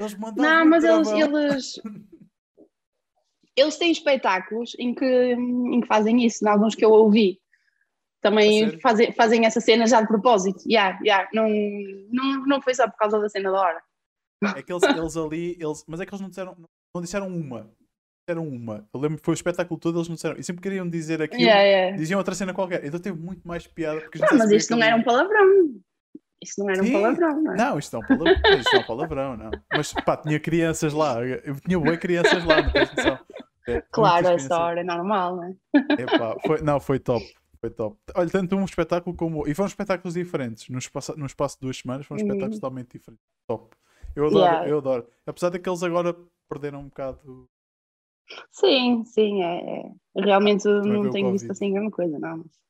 Eles 0.00 0.14
mandavam. 0.14 0.42
Não, 0.42 0.66
mas 0.66 0.84
eles, 0.84 1.08
eles, 1.08 1.80
eles 3.56 3.76
têm 3.76 3.92
espetáculos 3.92 4.74
em 4.78 4.94
que, 4.94 5.04
em 5.04 5.80
que 5.80 5.86
fazem 5.86 6.24
isso, 6.24 6.44
em 6.44 6.48
alguns 6.48 6.74
que 6.74 6.84
eu 6.84 6.90
ouvi. 6.90 7.40
Também 8.20 8.78
fazem, 8.80 9.12
fazem 9.12 9.44
essa 9.44 9.60
cena 9.60 9.86
já 9.86 10.00
de 10.00 10.06
propósito. 10.06 10.62
Yeah, 10.64 10.98
yeah. 11.04 11.28
Não, 11.34 11.48
não, 12.12 12.46
não 12.46 12.62
foi 12.62 12.72
só 12.74 12.88
por 12.88 12.96
causa 12.96 13.18
da 13.18 13.28
cena 13.28 13.50
da 13.50 13.60
hora. 13.60 13.82
É 14.56 14.62
que 14.62 14.72
eles, 14.72 14.82
eles 14.82 15.16
ali, 15.16 15.56
eles, 15.60 15.84
mas 15.86 16.00
é 16.00 16.06
que 16.06 16.12
eles 16.12 16.20
não 16.20 16.28
disseram, 16.28 16.56
não 16.94 17.02
disseram 17.02 17.26
uma. 17.28 17.70
Disseram 18.24 18.46
uma. 18.46 18.88
Eu 18.94 19.00
lembro 19.00 19.18
que 19.18 19.24
foi 19.24 19.32
o 19.32 19.34
espetáculo 19.34 19.78
todo, 19.78 19.98
eles 19.98 20.08
não 20.08 20.14
disseram. 20.14 20.38
E 20.38 20.44
sempre 20.44 20.62
queriam 20.62 20.88
dizer 20.88 21.20
aquilo, 21.20 21.42
yeah, 21.42 21.62
yeah. 21.62 21.96
diziam 21.96 22.18
outra 22.18 22.34
cena 22.34 22.54
qualquer. 22.54 22.84
Então 22.84 23.00
teve 23.00 23.18
muito 23.18 23.46
mais 23.46 23.66
piada. 23.66 24.00
Porque 24.00 24.18
não, 24.18 24.38
mas 24.38 24.50
isto 24.52 24.70
não 24.76 24.82
era 24.82 24.94
um 24.94 25.02
palavrão. 25.02 25.82
Isto 26.42 26.64
não 26.64 26.70
era 26.70 26.82
Sim. 26.82 26.88
um 26.88 26.92
palavrão, 27.00 27.42
não 27.42 27.52
é? 27.52 27.56
Não, 27.56 27.78
isto 27.78 27.96
é 27.96 27.98
um 27.98 28.02
palavrão, 28.02 28.34
isto 28.58 28.76
é 28.76 28.78
um 28.78 28.82
palavrão, 28.82 29.36
não. 29.36 29.50
Mas 29.72 29.92
pá, 29.92 30.16
tinha 30.16 30.40
crianças 30.40 30.92
lá, 30.92 31.24
eu 31.24 31.54
tinha 31.60 31.78
boas 31.78 31.98
crianças 31.98 32.44
lá, 32.44 32.62
não 32.62 32.72
tens 32.72 32.92
noção. 32.94 33.18
É, 33.68 33.80
claro, 33.92 34.26
essa 34.26 34.58
hora 34.58 34.80
é 34.80 34.84
normal, 34.84 35.36
não 35.36 35.44
é? 35.44 35.54
Epá, 36.00 36.36
foi, 36.44 36.62
não, 36.62 36.80
foi 36.80 36.98
top. 36.98 37.24
Foi 37.60 37.70
top. 37.70 37.96
Olha, 38.16 38.28
tanto 38.28 38.56
um 38.56 38.64
espetáculo 38.64 39.14
como. 39.14 39.46
E 39.46 39.54
foram 39.54 39.68
espetáculos 39.68 40.14
diferentes. 40.14 40.68
No 40.68 40.78
espaço, 40.78 41.16
no 41.16 41.26
espaço 41.26 41.56
de 41.56 41.60
duas 41.60 41.76
semanas 41.76 42.04
foram 42.04 42.20
espetáculos 42.20 42.56
uhum. 42.56 42.60
totalmente 42.60 42.92
diferentes. 42.92 43.24
Top. 43.46 43.76
Eu 44.16 44.26
adoro, 44.26 44.44
yeah. 44.44 44.68
eu 44.68 44.78
adoro. 44.78 45.06
Apesar 45.24 45.50
daqueles 45.50 45.82
agora 45.84 46.16
perderam 46.48 46.80
um 46.80 46.88
bocado. 46.88 47.48
Sim, 48.50 49.04
sim, 49.04 49.42
é. 49.42 49.78
é. 49.78 49.92
Realmente 50.16 50.66
não 50.66 51.08
tenho 51.10 51.30
visto 51.30 51.50
assim 51.52 51.72
grande 51.72 51.92
coisa, 51.92 52.18
não. 52.18 52.38
Mas... 52.38 52.61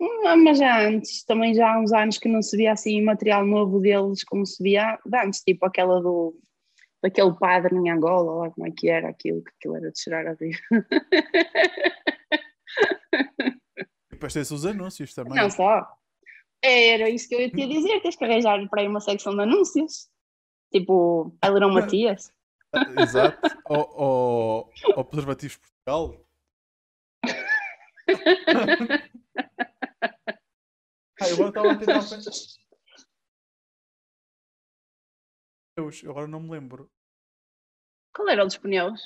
Hum, 0.00 0.44
mas 0.44 0.58
já 0.58 0.86
antes, 0.86 1.24
também 1.24 1.54
já 1.54 1.72
há 1.72 1.78
uns 1.78 1.92
anos 1.92 2.18
que 2.18 2.28
não 2.28 2.42
se 2.42 2.56
via 2.56 2.72
assim 2.72 3.00
material 3.02 3.46
novo 3.46 3.80
deles 3.80 4.24
como 4.24 4.44
se 4.44 4.62
via 4.62 4.98
antes, 5.24 5.42
tipo 5.42 5.64
aquela 5.64 6.00
do 6.00 6.38
daquele 7.02 7.34
padre 7.34 7.76
em 7.76 7.90
Angola, 7.90 8.44
lá 8.44 8.50
como 8.50 8.66
é 8.66 8.70
que 8.70 8.88
era 8.88 9.08
aquilo, 9.08 9.42
que 9.42 9.50
aquilo 9.56 9.76
era 9.76 9.92
de 9.92 10.00
cheirar 10.00 10.26
a 10.26 10.32
rir. 10.32 10.58
depois 14.10 14.32
tem-se 14.32 14.52
os 14.52 14.66
anúncios 14.66 15.14
também. 15.14 15.34
Não 15.34 15.50
só. 15.50 15.86
Era 16.62 17.08
isso 17.08 17.28
que 17.28 17.34
eu 17.34 17.40
ia 17.40 17.50
te 17.50 17.66
dizer, 17.66 18.00
tens 18.00 18.16
que 18.16 18.24
arranjar 18.24 18.66
para 18.68 18.80
aí 18.80 18.88
uma 18.88 19.00
secção 19.00 19.34
de 19.34 19.42
anúncios. 19.42 20.08
Tipo, 20.72 21.36
Alerão 21.40 21.72
Matias. 21.72 22.32
Exato. 22.98 23.38
Ou, 23.68 23.90
ou, 23.96 24.70
ou 24.96 25.04
Preservativos 25.04 25.56
Portugal. 25.56 26.24
eu 31.30 31.46
agora 31.46 31.78
tentar 31.78 32.00
agora 36.08 36.26
não 36.26 36.40
me 36.40 36.50
lembro. 36.50 36.90
Qual 38.14 38.28
era 38.28 38.42
o 38.42 38.46
dos 38.46 38.56
pneus? 38.56 39.02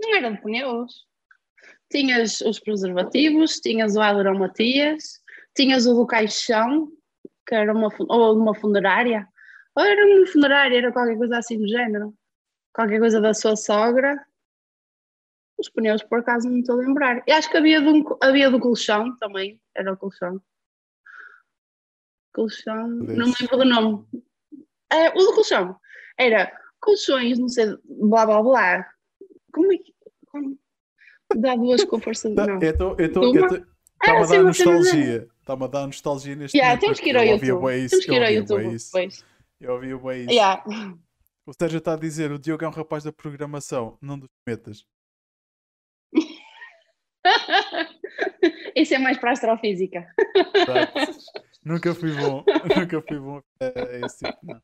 Não 0.00 0.16
era 0.16 0.30
de 0.30 0.40
pneus. 0.40 1.06
Tinhas 1.90 2.40
os 2.40 2.58
preservativos, 2.58 3.60
tinhas 3.60 3.94
o 3.94 4.00
Aileron 4.00 4.38
Matias, 4.38 5.22
tinhas 5.54 5.86
o 5.86 5.94
do 5.94 6.06
caixão, 6.06 6.90
que 7.46 7.54
era 7.54 7.72
uma, 7.72 7.88
ou 8.08 8.36
uma 8.36 8.54
funerária. 8.54 9.28
Ou 9.76 9.84
era 9.84 10.04
uma 10.04 10.26
funerária, 10.26 10.76
era 10.76 10.92
qualquer 10.92 11.16
coisa 11.16 11.38
assim 11.38 11.58
do 11.58 11.68
género. 11.68 12.12
Qualquer 12.72 12.98
coisa 12.98 13.20
da 13.20 13.32
sua 13.32 13.54
sogra. 13.54 14.26
Os 15.56 15.68
pneus, 15.68 16.02
por 16.02 16.18
acaso, 16.18 16.50
não 16.50 16.58
estou 16.58 16.74
a 16.74 16.78
lembrar. 16.78 17.22
Eu 17.26 17.36
acho 17.36 17.48
que 17.48 17.56
havia 17.56 17.80
do, 17.80 18.18
havia 18.20 18.50
do 18.50 18.58
colchão 18.58 19.16
também. 19.18 19.60
Era 19.76 19.92
o 19.92 19.96
colchão. 19.96 20.40
Colchão, 22.32 22.88
não 22.88 23.28
me 23.28 23.34
lembro 23.40 23.58
do 23.58 23.64
nome. 23.64 24.06
É, 24.92 25.10
o 25.10 25.18
do 25.18 25.34
colchão 25.34 25.78
era 26.18 26.52
colchões, 26.80 27.38
não 27.38 27.48
sei, 27.48 27.76
blá 27.84 28.26
blá 28.26 28.42
blá. 28.42 28.90
Como 29.52 29.72
é 29.72 29.78
que. 29.78 29.94
Como? 30.26 30.58
Dá 31.36 31.54
duas 31.56 31.84
com 31.84 32.00
força 32.00 32.28
de. 32.28 32.34
Não, 32.34 32.60
eu 32.60 32.70
estou. 32.70 32.96
Está-me 32.98 34.22
a 34.22 34.26
dar 34.26 34.42
nostalgia. 34.42 35.28
Está-me 35.40 35.64
a 35.64 35.66
dar 35.66 35.86
nostalgia 35.86 36.36
neste 36.36 36.56
yeah, 36.56 36.78
Temos 36.78 37.00
que 37.00 37.10
ir 37.10 37.16
ao 37.16 37.24
YouTube. 37.24 37.88
temos 37.88 38.04
que 38.04 38.12
ir 38.12 38.22
ao 38.22 38.30
YouTube. 38.30 38.76
Eu 39.60 39.72
ouvi 39.74 39.94
o 39.94 40.00
bem 40.00 40.26
isso. 40.26 40.34
O 41.46 41.52
Sérgio 41.52 41.78
está 41.78 41.94
a 41.94 41.96
dizer: 41.96 42.32
o 42.32 42.38
Diogo 42.38 42.64
é 42.64 42.68
um 42.68 42.72
rapaz 42.72 43.04
da 43.04 43.12
programação, 43.12 43.98
não 44.00 44.18
dos 44.18 44.30
metas. 44.46 44.86
Isso 48.74 48.94
é 48.94 48.98
mais 48.98 49.18
para 49.18 49.30
a 49.30 49.32
astrofísica. 49.32 50.06
Nunca 51.64 51.94
fui 51.94 52.12
bom, 52.12 52.44
nunca 52.76 53.00
fui 53.02 53.18
bom 53.18 53.42
a, 53.60 53.80
a 53.80 53.98
esse 54.04 54.26
tipo, 54.26 54.46
não. 54.46 54.60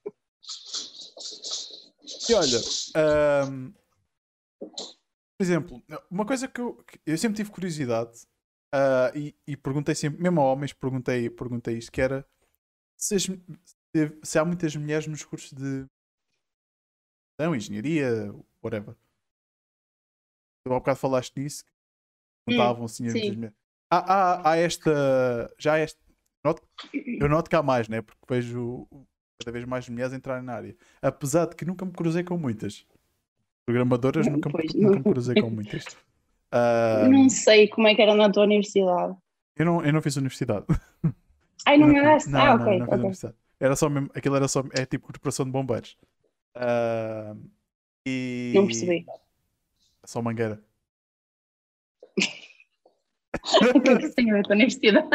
E 2.28 2.34
olha, 2.34 2.60
ahm, 2.96 3.72
por 5.38 5.44
exemplo, 5.44 5.82
uma 6.10 6.26
coisa 6.26 6.46
que 6.48 6.60
eu, 6.60 6.74
que 6.84 7.00
eu 7.06 7.16
sempre 7.16 7.36
tive 7.36 7.50
curiosidade 7.50 8.26
ah, 8.72 9.10
e, 9.14 9.34
e 9.46 9.56
perguntei 9.56 9.94
sempre, 9.94 10.20
mesmo 10.22 10.40
a 10.40 10.44
homens, 10.44 10.72
perguntei, 10.72 11.30
perguntei 11.30 11.78
isto, 11.78 11.90
que 11.90 12.00
era 12.00 12.26
se, 12.96 13.14
as- 13.16 13.24
se- 13.24 14.20
se 14.22 14.38
há 14.38 14.44
muitas 14.44 14.76
mulheres 14.76 15.06
nos 15.06 15.24
cursos 15.24 15.52
de 15.52 15.86
não, 17.38 17.54
engenharia, 17.56 18.32
whatever. 18.62 18.94
Tu 20.64 20.72
há 20.72 20.78
bocado 20.78 20.98
falaste 20.98 21.36
nisso, 21.38 21.64
Hum, 22.48 22.54
contavam 22.54 22.84
assim 22.84 23.06
as 23.06 23.12
sim. 23.12 23.20
muitas 23.20 23.36
mulheres. 23.36 23.59
Há, 23.90 23.98
há, 24.42 24.50
há 24.52 24.56
esta, 24.56 25.52
já 25.58 25.74
há 25.74 25.80
este, 25.80 25.98
noto- 26.44 26.62
eu 27.20 27.28
noto 27.28 27.50
que 27.50 27.56
há 27.56 27.62
mais, 27.62 27.88
né? 27.88 28.02
Porque 28.02 28.20
vejo 28.28 28.86
cada 29.38 29.52
vez 29.52 29.64
mais 29.64 29.88
mulheres 29.88 30.12
entrarem 30.12 30.44
na 30.44 30.54
área. 30.54 30.76
Apesar 31.02 31.46
de 31.46 31.56
que 31.56 31.64
nunca 31.64 31.84
me 31.84 31.92
cruzei 31.92 32.24
com 32.24 32.38
muitas. 32.38 32.86
Programadoras 33.66 34.28
nunca, 34.28 34.50
me- 34.50 34.56
Pois, 34.56 34.74
nunca 34.80 34.98
não. 34.98 35.00
me 35.00 35.06
cruzei 35.06 35.36
com 35.36 35.50
muitas. 35.50 35.84
Ah, 36.52 37.08
Não 37.10 37.28
sei 37.28 37.68
como 37.68 37.88
é 37.88 37.94
que 37.94 38.02
era 38.02 38.14
na 38.14 38.30
tua 38.30 38.44
universidade. 38.44 39.16
eu, 39.56 39.64
não, 39.64 39.84
eu 39.84 39.92
não 39.92 40.02
fiz 40.02 40.16
universidade. 40.16 40.66
Ai, 41.66 41.76
não 41.78 41.88
andaste? 41.88 42.30
Não, 42.30 42.40
ah, 42.40 42.54
não, 42.54 42.64
ok, 42.66 42.78
não 42.78 42.86
fiz 42.86 42.94
ok. 42.94 42.98
universidade. 42.98 43.36
Era 43.58 43.76
só 43.76 43.88
mesmo, 43.90 44.10
aquilo 44.14 44.36
era 44.36 44.48
só, 44.48 44.62
é 44.72 44.86
tipo 44.86 45.06
corporação 45.06 45.44
de 45.46 45.52
bombeiros. 45.52 45.96
Ah, 46.54 47.34
e... 48.06 48.52
Não 48.54 48.66
percebi. 48.66 49.06
Só 50.04 50.20
mangueira. 50.22 50.62
O 53.74 53.80
que 53.80 53.90
é 53.90 53.96
que 53.96 54.04
isso 54.06 54.14
tem 54.14 54.30
a 54.30 54.34
ver 54.34 54.44
com 54.46 54.52
a 54.52 54.56
universidade? 54.56 55.08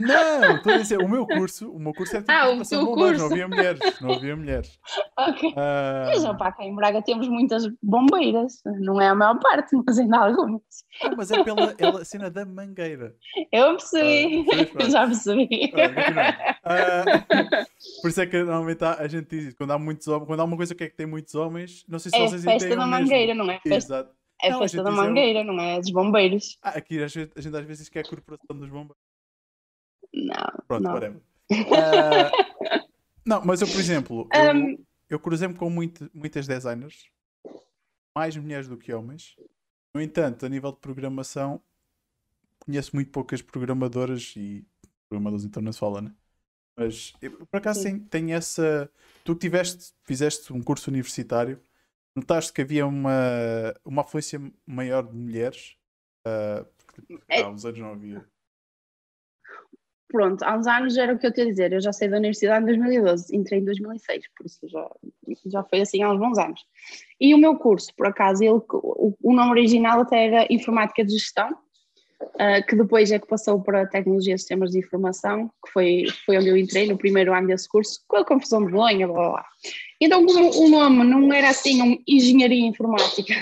Não, 0.00 0.56
estou 0.56 0.72
a 0.72 0.76
dizer, 0.78 0.98
o 0.98 1.08
meu 1.08 1.26
curso, 1.26 1.70
o 1.70 1.78
meu 1.78 1.92
curso 1.92 2.16
era 2.16 2.22
tipo 2.24 2.32
Ah, 2.32 2.50
o 2.50 2.62
teu 2.62 2.84
bombeiros, 2.84 3.20
não 3.20 3.28
curso. 3.28 3.32
havia 3.32 3.48
mulheres, 3.48 4.00
não 4.00 4.12
havia 4.12 4.36
mulheres. 4.36 4.78
ok. 5.18 5.54
Ah, 5.56 6.04
Mas, 6.06 6.24
opá, 6.24 6.52
cá 6.52 6.64
em 6.64 6.74
Braga 6.74 7.02
temos 7.02 7.28
muitas 7.28 7.64
bombeiras. 7.82 8.60
Não 8.80 9.00
é 9.00 9.08
a 9.08 9.14
maior 9.14 9.38
parte, 9.40 9.76
mas 9.86 9.98
ainda 9.98 10.16
há 10.18 10.26
algumas. 10.26 10.60
não, 11.02 11.16
mas 11.16 11.30
é 11.30 11.42
pela, 11.74 12.04
cena 12.04 12.30
da 12.30 12.44
mangueira. 12.44 13.14
Eu 13.52 13.76
percebi. 13.76 14.46
Ah, 14.52 14.66
pronto. 14.72 14.90
Já 14.90 15.06
percebi. 15.06 15.72
Ah. 15.74 16.54
Ah, 16.64 17.04
por 18.02 18.08
isso 18.08 18.20
é 18.20 18.26
que 18.26 18.38
normalmente 18.42 18.84
há- 18.84 18.94
a 19.00 19.08
gente 19.08 19.28
diz 19.28 19.54
quando 19.54 19.72
há 19.72 19.78
muitos 19.78 20.06
homens, 20.08 20.26
quando 20.26 20.40
há 20.40 20.44
uma 20.44 20.56
coisa 20.56 20.74
que 20.74 20.84
é 20.84 20.88
que 20.88 20.96
tem 20.96 21.06
muitos 21.06 21.34
homens, 21.34 21.84
não 21.88 21.98
sei 21.98 22.10
se 22.10 22.16
É 22.16 22.20
vocês 22.20 22.42
festa 22.44 22.56
entendem 22.66 22.78
da 22.78 22.84
o 22.84 22.88
mesmo. 22.88 23.02
mangueira, 23.04 23.34
não 23.34 23.50
é? 23.50 23.60
Festa, 23.60 23.94
Exato. 23.96 24.10
É 24.42 24.50
Não, 24.50 24.56
a 24.58 24.60
festa 24.62 24.82
da 24.82 24.90
é 24.90 24.92
mangueira, 24.92 25.44
não 25.44 25.58
é? 25.60 25.80
Dos 25.80 25.90
bombeiros. 25.90 26.58
Ah, 26.62 26.70
aqui 26.70 27.02
a 27.02 27.06
gente, 27.08 27.32
a 27.36 27.40
gente 27.40 27.56
às 27.56 27.64
vezes 27.64 27.78
diz 27.84 27.88
que 27.88 27.98
é 27.98 28.02
a 28.02 28.08
corporação 28.08 28.56
dos 28.58 28.68
bombeiros. 28.68 28.96
Não. 30.12 30.64
Pronto, 30.68 30.82
Não. 30.84 30.92
whatever. 30.92 31.20
Ah, 31.72 32.30
não, 33.24 33.44
mas 33.44 33.60
eu, 33.60 33.68
por 33.68 33.78
exemplo, 33.80 34.28
eu, 34.32 34.54
Um, 34.54 34.84
eu 35.10 35.18
cruzei-me 35.18 35.54
com 35.54 35.68
muito- 35.70 36.10
muitas 36.14 36.46
designers, 36.46 37.06
mais 38.14 38.36
mulheres 38.36 38.68
do 38.68 38.76
que 38.76 38.92
homens. 38.92 39.36
No 39.92 40.00
entanto, 40.00 40.44
a 40.44 40.48
nível 40.48 40.72
de 40.72 40.78
programação, 40.78 41.60
conheço 42.58 42.94
muito 42.94 43.10
poucas 43.10 43.42
programadoras 43.42 44.34
e 44.36 44.64
programadores 45.08 45.44
então 45.44 45.62
não 45.62 45.72
se 45.72 45.78
fala, 45.78 46.00
né? 46.00 46.12
Mas 46.76 47.12
eu, 47.22 47.46
por 47.46 47.58
acaso 47.58 47.82
Sim. 47.82 48.00
tenho 48.00 48.32
essa. 48.34 48.90
Tu 49.24 49.34
que 49.34 49.40
tiveste, 49.42 49.92
fizeste 50.04 50.52
um 50.52 50.60
curso 50.60 50.90
universitário, 50.90 51.60
notaste 52.14 52.52
que 52.52 52.62
havia 52.62 52.86
uma, 52.86 53.74
uma 53.84 54.02
afluência 54.02 54.40
maior 54.66 55.02
de 55.02 55.14
mulheres? 55.16 55.76
Ah, 56.26 56.64
porque 56.86 57.16
É- 57.28 57.42
há 57.42 57.48
uns 57.48 57.64
anos 57.64 57.80
não 57.80 57.92
havia. 57.92 58.24
pronto, 60.08 60.42
há 60.44 60.56
uns 60.56 60.66
anos 60.68 60.96
era 60.96 61.12
o 61.12 61.18
que 61.18 61.26
eu 61.26 61.32
te 61.32 61.40
ia 61.40 61.46
dizer. 61.46 61.72
Eu 61.72 61.80
já 61.80 61.92
saí 61.92 62.08
da 62.08 62.18
universidade 62.18 62.62
em 62.62 62.66
2012, 62.66 63.36
entrei 63.36 63.58
em 63.58 63.64
2006, 63.64 64.24
por 64.36 64.46
isso 64.46 64.68
já, 64.68 64.90
já 65.46 65.64
foi 65.64 65.80
assim 65.80 66.02
há 66.02 66.12
uns 66.12 66.20
bons 66.20 66.38
anos. 66.38 66.64
E 67.20 67.34
o 67.34 67.38
meu 67.38 67.56
curso, 67.56 67.92
por 67.96 68.06
acaso, 68.06 68.44
ele, 68.44 68.60
o, 68.70 69.16
o 69.20 69.34
nome 69.34 69.50
original 69.50 70.00
até 70.00 70.26
era 70.26 70.46
Informática 70.52 71.04
de 71.04 71.12
Gestão, 71.12 71.50
ah, 72.38 72.62
que 72.62 72.76
depois 72.76 73.10
é 73.12 73.18
que 73.18 73.26
passou 73.26 73.60
para 73.62 73.86
Tecnologia 73.86 74.34
e 74.34 74.38
Sistemas 74.38 74.70
de 74.70 74.78
Informação, 74.78 75.48
que 75.64 75.72
foi, 75.72 76.04
foi 76.24 76.38
onde 76.38 76.48
eu 76.48 76.56
entrei 76.56 76.86
no 76.86 76.98
primeiro 76.98 77.32
ano 77.32 77.46
desse 77.46 77.68
curso, 77.68 78.00
com 78.08 78.16
a 78.16 78.24
confusão 78.24 78.64
de 78.64 78.72
Bolonha, 78.72 79.06
blá 79.06 79.16
blá 79.16 79.30
blá. 79.30 79.46
Então, 80.00 80.24
como 80.26 80.50
o 80.50 80.68
nome 80.68 81.04
não 81.04 81.32
era 81.32 81.50
assim 81.50 81.82
um 81.82 82.02
Engenharia 82.06 82.66
Informática, 82.66 83.34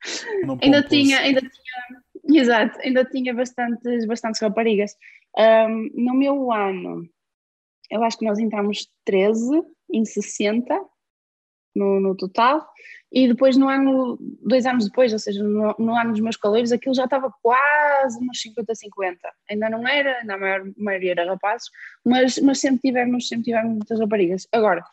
ainda 0.62 0.82
tinha, 0.82 1.18
ainda 1.20 1.40
tinha, 1.40 2.40
exato, 2.40 2.78
ainda 2.80 3.04
tinha 3.04 3.34
bastantes, 3.34 4.06
bastantes 4.06 4.40
raparigas. 4.40 4.94
Ahm, 5.36 5.90
no 5.94 6.14
meu 6.14 6.52
ano, 6.52 7.08
eu 7.90 8.02
acho 8.02 8.18
que 8.18 8.24
nós 8.24 8.38
entramos 8.38 8.88
13 9.04 9.62
em 9.92 10.04
60 10.04 10.78
no, 11.76 12.00
no 12.00 12.16
total, 12.16 12.66
e 13.12 13.28
depois 13.28 13.56
no 13.56 13.68
ano, 13.68 14.18
dois 14.42 14.66
anos 14.66 14.86
depois, 14.86 15.12
ou 15.12 15.18
seja, 15.18 15.42
no, 15.42 15.74
no 15.78 15.94
ano 15.94 16.12
dos 16.12 16.20
meus 16.20 16.36
caleiros, 16.36 16.72
aquilo 16.72 16.94
já 16.94 17.04
estava 17.04 17.32
quase 17.42 18.18
uns 18.18 18.42
50-50. 18.42 19.16
Ainda 19.50 19.70
não 19.70 19.86
era, 19.86 20.24
na 20.24 20.36
maior 20.36 20.64
maioria 20.76 21.12
era 21.12 21.26
rapazes, 21.26 21.70
mas, 22.04 22.38
mas 22.38 22.58
sempre 22.58 22.80
tivemos, 22.80 23.28
sempre 23.28 23.44
tivemos 23.44 23.70
muitas 23.70 24.00
raparigas. 24.00 24.48
Agora, 24.52 24.84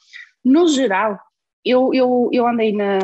no 0.43 0.67
geral, 0.67 1.19
eu, 1.65 1.93
eu, 1.93 2.29
eu 2.31 2.45
andei 2.45 2.73
na, 2.73 2.99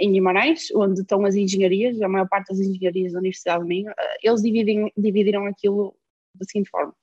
em 0.00 0.12
Guimarães, 0.12 0.68
onde 0.74 1.00
estão 1.00 1.24
as 1.26 1.34
engenharias, 1.34 2.00
a 2.00 2.08
maior 2.08 2.28
parte 2.28 2.48
das 2.48 2.60
engenharias 2.60 3.12
da 3.12 3.18
Universidade 3.18 3.60
do 3.60 3.66
Minho, 3.66 3.90
eh, 3.90 4.16
eles 4.22 4.40
dividem, 4.40 4.92
dividiram 4.96 5.46
aquilo 5.46 5.94
da 6.34 6.44
seguinte 6.44 6.70
forma: 6.70 6.94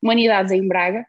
Humanidades 0.00 0.52
em 0.52 0.66
Braga, 0.66 1.04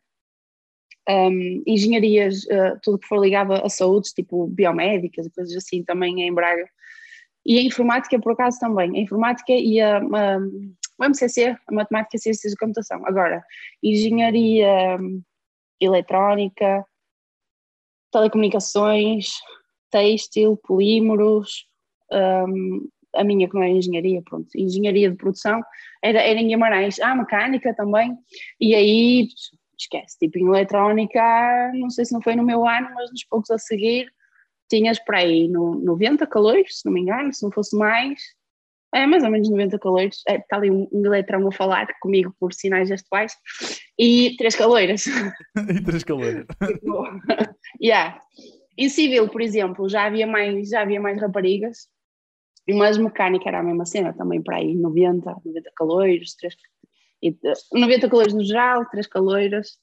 um, 1.09 1.63
engenharias, 1.65 2.47
eh, 2.49 2.75
tudo 2.83 2.99
que 2.99 3.07
for 3.07 3.19
ligado 3.19 3.53
a 3.53 3.69
saúde, 3.69 4.13
tipo 4.13 4.47
biomédicas 4.47 5.25
e 5.25 5.31
coisas 5.31 5.55
assim, 5.55 5.83
também 5.83 6.21
em 6.21 6.33
Braga, 6.33 6.67
e 7.45 7.57
a 7.57 7.63
informática, 7.63 8.19
por 8.19 8.33
acaso, 8.33 8.59
também. 8.59 8.95
A 8.97 9.01
informática 9.01 9.51
e 9.51 9.79
a, 9.79 9.97
a- 9.97 10.37
o 10.99 11.03
MCC, 11.03 11.55
a 11.67 11.73
Matemática 11.73 12.17
Ciências 12.17 12.51
de 12.53 12.57
Computação. 12.59 13.01
Agora, 13.07 13.43
engenharia 13.81 14.97
hum, 14.99 15.21
eletrónica, 15.79 16.85
telecomunicações, 18.11 19.29
têxtil, 19.89 20.57
polímeros, 20.57 21.65
hum, 22.11 22.87
a 23.15 23.23
minha 23.23 23.49
que 23.49 23.55
não 23.55 23.63
é 23.63 23.69
engenharia, 23.71 24.21
pronto, 24.21 24.47
engenharia 24.55 25.09
de 25.09 25.17
produção, 25.17 25.61
era, 26.03 26.19
era 26.21 26.39
em 26.39 26.47
Guimarães. 26.47 26.99
Ah, 26.99 27.15
mecânica 27.15 27.73
também, 27.75 28.15
e 28.59 28.73
aí 28.75 29.27
esquece, 29.82 30.17
tipo 30.19 30.38
em 30.38 30.47
eletrónica, 30.47 31.71
não 31.73 31.89
sei 31.89 32.05
se 32.05 32.13
não 32.13 32.21
foi 32.21 32.36
no 32.36 32.43
meu 32.43 32.67
ano, 32.67 32.89
mas 32.93 33.11
nos 33.11 33.23
poucos 33.23 33.51
a 33.51 33.57
seguir, 33.57 34.11
tinhas 34.69 34.99
para 34.99 35.19
aí 35.19 35.47
no 35.47 35.75
90 35.75 36.25
calores, 36.27 36.79
se 36.79 36.86
não 36.86 36.93
me 36.93 37.01
engano, 37.01 37.34
se 37.34 37.43
não 37.43 37.51
fosse 37.51 37.75
mais, 37.75 38.21
é 38.93 39.05
mais 39.05 39.23
ou 39.23 39.29
menos 39.29 39.49
90 39.49 39.79
calores, 39.79 40.21
é, 40.27 40.36
está 40.36 40.57
ali 40.57 40.69
um, 40.69 40.88
um 40.91 41.05
eletrão 41.05 41.47
a 41.47 41.51
falar 41.51 41.88
comigo 42.01 42.34
por 42.39 42.53
sinais 42.53 42.89
gestuais, 42.89 43.34
e 43.97 44.36
três 44.38 44.55
caloiras. 44.55 45.05
e 45.75 45.84
três 45.84 46.03
calores. 46.03 46.45
Tipo, 46.67 47.03
yeah. 47.82 48.21
Em 48.77 48.89
civil, 48.89 49.29
por 49.29 49.41
exemplo, 49.41 49.88
já 49.89 50.05
havia 50.05 50.27
mais, 50.27 50.69
já 50.69 50.82
havia 50.82 50.99
mais 50.99 51.19
raparigas, 51.21 51.88
mas 52.69 52.97
mecânica 52.97 53.49
era 53.49 53.59
a 53.59 53.63
mesma 53.63 53.86
cena, 53.86 54.13
também 54.13 54.41
para 54.41 54.57
aí 54.57 54.75
90, 54.75 55.29
90 55.45 55.71
caloiros, 55.75 56.36
3, 56.36 56.55
90 57.74 58.09
caloiros 58.09 58.34
no 58.34 58.43
geral, 58.43 58.86
3 58.89 59.07
caloiras, 59.07 59.78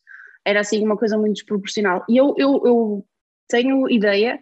era 0.44 0.60
assim 0.60 0.84
uma 0.84 0.96
coisa 0.96 1.16
muito 1.16 1.34
desproporcional. 1.34 2.04
E 2.08 2.16
eu, 2.16 2.34
eu, 2.36 2.62
eu 2.64 3.06
tenho 3.48 3.88
ideia 3.90 4.40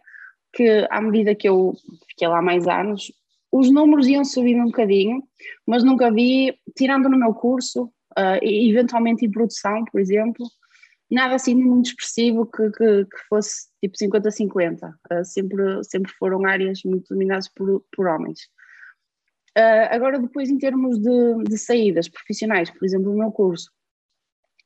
que 0.52 0.86
à 0.90 1.00
medida 1.00 1.34
que 1.34 1.48
eu 1.48 1.74
fiquei 2.08 2.28
lá 2.28 2.40
mais 2.40 2.66
anos, 2.66 3.12
os 3.52 3.70
números 3.70 4.06
iam 4.08 4.24
subindo 4.24 4.62
um 4.62 4.66
bocadinho, 4.66 5.22
mas 5.66 5.84
nunca 5.84 6.10
vi, 6.10 6.54
tirando 6.76 7.08
no 7.08 7.18
meu 7.18 7.34
curso, 7.34 7.84
uh, 8.18 8.42
e 8.42 8.70
eventualmente 8.70 9.24
em 9.24 9.30
produção, 9.30 9.84
por 9.84 10.00
exemplo, 10.00 10.46
nada 11.10 11.34
assim 11.34 11.54
muito 11.54 11.90
expressivo 11.90 12.46
que, 12.46 12.70
que, 12.70 13.04
que 13.04 13.18
fosse 13.28 13.68
tipo 13.82 13.96
50-50. 13.96 14.90
Uh, 15.10 15.24
sempre, 15.24 15.84
sempre 15.84 16.12
foram 16.18 16.44
áreas 16.46 16.80
muito 16.84 17.06
dominadas 17.10 17.48
por, 17.48 17.84
por 17.94 18.06
homens. 18.06 18.40
Uh, 19.56 19.88
agora, 19.90 20.18
depois, 20.18 20.50
em 20.50 20.58
termos 20.58 20.98
de, 20.98 21.44
de 21.44 21.56
saídas 21.56 22.08
profissionais, 22.08 22.70
por 22.70 22.84
exemplo, 22.84 23.10
no 23.10 23.18
meu 23.18 23.32
curso, 23.32 23.70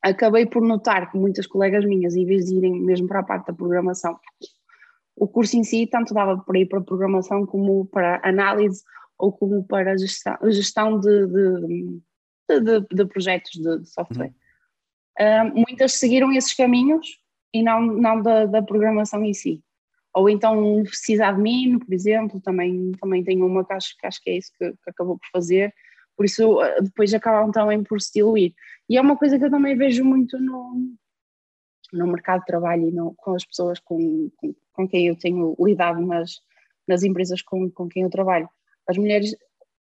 acabei 0.02 0.46
por 0.46 0.62
notar 0.62 1.10
que 1.10 1.16
muitas 1.16 1.46
colegas 1.46 1.84
minhas, 1.84 2.16
em 2.16 2.24
vez 2.24 2.46
de 2.46 2.56
irem 2.56 2.80
mesmo 2.80 3.06
para 3.06 3.20
a 3.20 3.22
parte 3.22 3.46
da 3.46 3.52
programação, 3.52 4.18
o 5.14 5.28
curso 5.28 5.56
em 5.56 5.62
si 5.62 5.86
tanto 5.86 6.12
dava 6.12 6.38
para 6.38 6.58
ir 6.58 6.66
para 6.66 6.80
programação 6.80 7.46
como 7.46 7.86
para 7.86 8.20
análise 8.24 8.82
ou 9.18 9.30
como 9.30 9.62
para 9.62 9.96
gestão, 9.96 10.36
gestão 10.50 10.98
de, 10.98 11.26
de, 11.26 12.60
de, 12.60 12.80
de 12.90 13.04
projetos 13.04 13.52
de, 13.52 13.78
de 13.80 13.88
software. 13.88 14.32
Uhum. 15.20 15.50
Uh, 15.50 15.64
muitas 15.68 15.94
seguiram 15.94 16.32
esses 16.32 16.54
caminhos 16.54 17.06
e 17.52 17.62
não, 17.62 17.82
não 17.82 18.22
da, 18.22 18.46
da 18.46 18.62
programação 18.62 19.22
em 19.22 19.34
si. 19.34 19.62
Ou 20.14 20.28
então 20.28 20.80
necessidade 20.80 21.40
mínima, 21.40 21.78
por 21.78 21.92
exemplo, 21.92 22.40
também, 22.40 22.92
também 23.00 23.22
tenho 23.22 23.46
uma 23.46 23.64
que 23.64 23.72
acho, 23.72 23.96
que 23.96 24.06
acho 24.06 24.22
que 24.22 24.30
é 24.30 24.36
isso 24.36 24.52
que, 24.58 24.70
que 24.72 24.90
acabou 24.90 25.18
por 25.18 25.28
fazer, 25.32 25.72
por 26.16 26.26
isso 26.26 26.60
eh, 26.62 26.82
depois 26.82 27.14
acabam 27.14 27.50
também 27.50 27.82
por 27.82 28.00
se 28.00 28.12
diluir. 28.14 28.52
E 28.88 28.96
é 28.96 29.00
uma 29.00 29.16
coisa 29.16 29.38
que 29.38 29.44
eu 29.44 29.50
também 29.50 29.76
vejo 29.76 30.04
muito 30.04 30.38
no, 30.38 30.94
no 31.92 32.06
mercado 32.08 32.40
de 32.40 32.46
trabalho 32.46 32.88
e 32.88 32.92
no, 32.92 33.14
com 33.16 33.34
as 33.34 33.44
pessoas 33.44 33.78
com, 33.78 34.30
com, 34.36 34.54
com, 34.72 34.88
quem 34.88 35.06
eu 35.06 35.16
tenho 35.16 35.56
lidado 35.58 36.04
nas, 36.04 36.40
nas 36.86 37.02
empresas 37.02 37.40
com, 37.42 37.70
com 37.70 37.88
quem 37.88 38.02
eu 38.02 38.10
trabalho. 38.10 38.48
As 38.88 38.98
mulheres, 38.98 39.34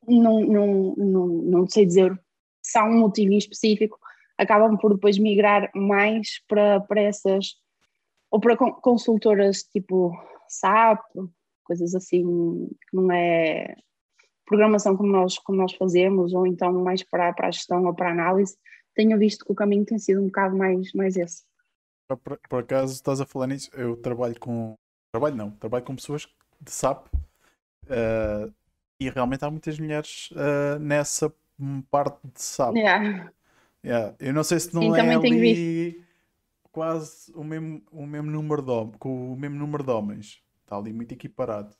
não, 0.07 0.39
não, 0.39 0.95
não, 0.95 1.27
não 1.27 1.67
sei 1.67 1.85
dizer 1.85 2.17
se 2.61 2.77
há 2.79 2.85
um 2.85 2.99
motivo 2.99 3.33
específico, 3.33 3.99
acabam 4.37 4.77
por 4.77 4.95
depois 4.95 5.19
migrar 5.19 5.69
mais 5.75 6.41
para, 6.47 6.79
para 6.81 7.01
essas 7.01 7.55
ou 8.35 8.39
para 8.39 8.57
consultoras 8.57 9.63
tipo 9.63 10.11
SAP, 10.49 10.99
coisas 11.63 11.95
assim 11.95 12.67
que 12.89 12.97
não 12.97 13.09
é 13.09 13.77
programação 14.45 14.97
como 14.97 15.09
nós, 15.09 15.39
como 15.39 15.57
nós 15.57 15.73
fazemos, 15.73 16.33
ou 16.33 16.45
então 16.45 16.73
mais 16.83 17.01
para, 17.01 17.31
para 17.31 17.47
a 17.47 17.51
gestão 17.51 17.85
ou 17.85 17.93
para 17.93 18.09
a 18.09 18.11
análise, 18.11 18.57
tenho 18.93 19.17
visto 19.17 19.45
que 19.45 19.53
o 19.53 19.55
caminho 19.55 19.85
tem 19.85 19.97
sido 19.97 20.21
um 20.21 20.25
bocado 20.25 20.57
mais, 20.57 20.91
mais 20.91 21.15
esse. 21.15 21.43
Por, 22.09 22.37
por 22.49 22.59
acaso 22.59 22.93
estás 22.93 23.21
a 23.21 23.25
falar 23.25 23.47
nisso, 23.47 23.69
eu 23.73 23.95
trabalho 23.95 24.37
com. 24.37 24.75
Trabalho 25.13 25.35
não, 25.37 25.51
trabalho 25.51 25.85
com 25.85 25.95
pessoas 25.95 26.27
de 26.59 26.71
SAP 26.71 27.07
uh, 27.13 28.53
e 28.99 29.09
realmente 29.09 29.45
há 29.45 29.49
muitas 29.49 29.79
mulheres 29.79 30.29
uh, 30.31 30.77
nessa 30.77 31.33
parte 31.89 32.19
de 32.21 32.41
SAP. 32.41 32.75
Yeah. 32.75 33.31
Yeah. 33.81 34.13
Eu 34.19 34.33
não 34.33 34.43
sei 34.43 34.59
se 34.59 34.75
não 34.75 34.81
Sim, 34.81 34.99
é 34.99 35.15
ali 35.15 36.04
quase 36.75 37.31
o 37.33 37.41
mesmo, 37.41 37.81
o 37.89 38.05
mesmo 38.05 38.29
número 38.29 38.61
de 38.61 38.69
homens, 38.69 38.97
com 38.99 39.31
o 39.31 39.37
mesmo 39.37 39.57
número 39.57 39.81
de 39.81 39.91
homens. 39.91 40.43
Está 40.61 40.75
ali 40.75 40.91
muito 40.91 41.13
equiparado. 41.13 41.73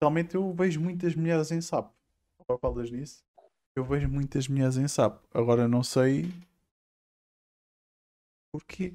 Realmente 0.00 0.34
eu 0.34 0.52
vejo 0.52 0.80
muitas 0.80 1.14
mulheres 1.14 1.52
em 1.52 1.60
SAP. 1.60 1.92
Qual 2.44 2.58
falas 2.58 2.90
nisso? 2.90 3.24
Eu 3.76 3.84
vejo 3.84 4.08
muitas 4.08 4.48
mulheres 4.48 4.78
em 4.78 4.88
SAP. 4.88 5.22
Agora 5.32 5.68
não 5.68 5.84
sei 5.84 6.28
porquê. 8.50 8.94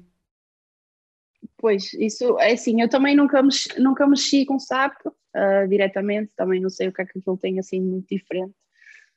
Pois, 1.56 1.94
isso 1.94 2.38
é 2.38 2.52
assim, 2.52 2.82
eu 2.82 2.88
também 2.90 3.16
nunca 3.16 3.42
mexi, 3.42 3.80
nunca 3.80 4.06
mexi 4.06 4.44
com 4.44 4.58
SAP 4.58 5.06
uh, 5.06 5.66
diretamente, 5.66 6.30
também 6.36 6.60
não 6.60 6.68
sei 6.68 6.88
o 6.88 6.92
que 6.92 7.00
é 7.00 7.06
que 7.06 7.18
aquilo 7.18 7.38
tem 7.38 7.58
assim 7.58 7.80
muito 7.80 8.06
diferente. 8.06 8.54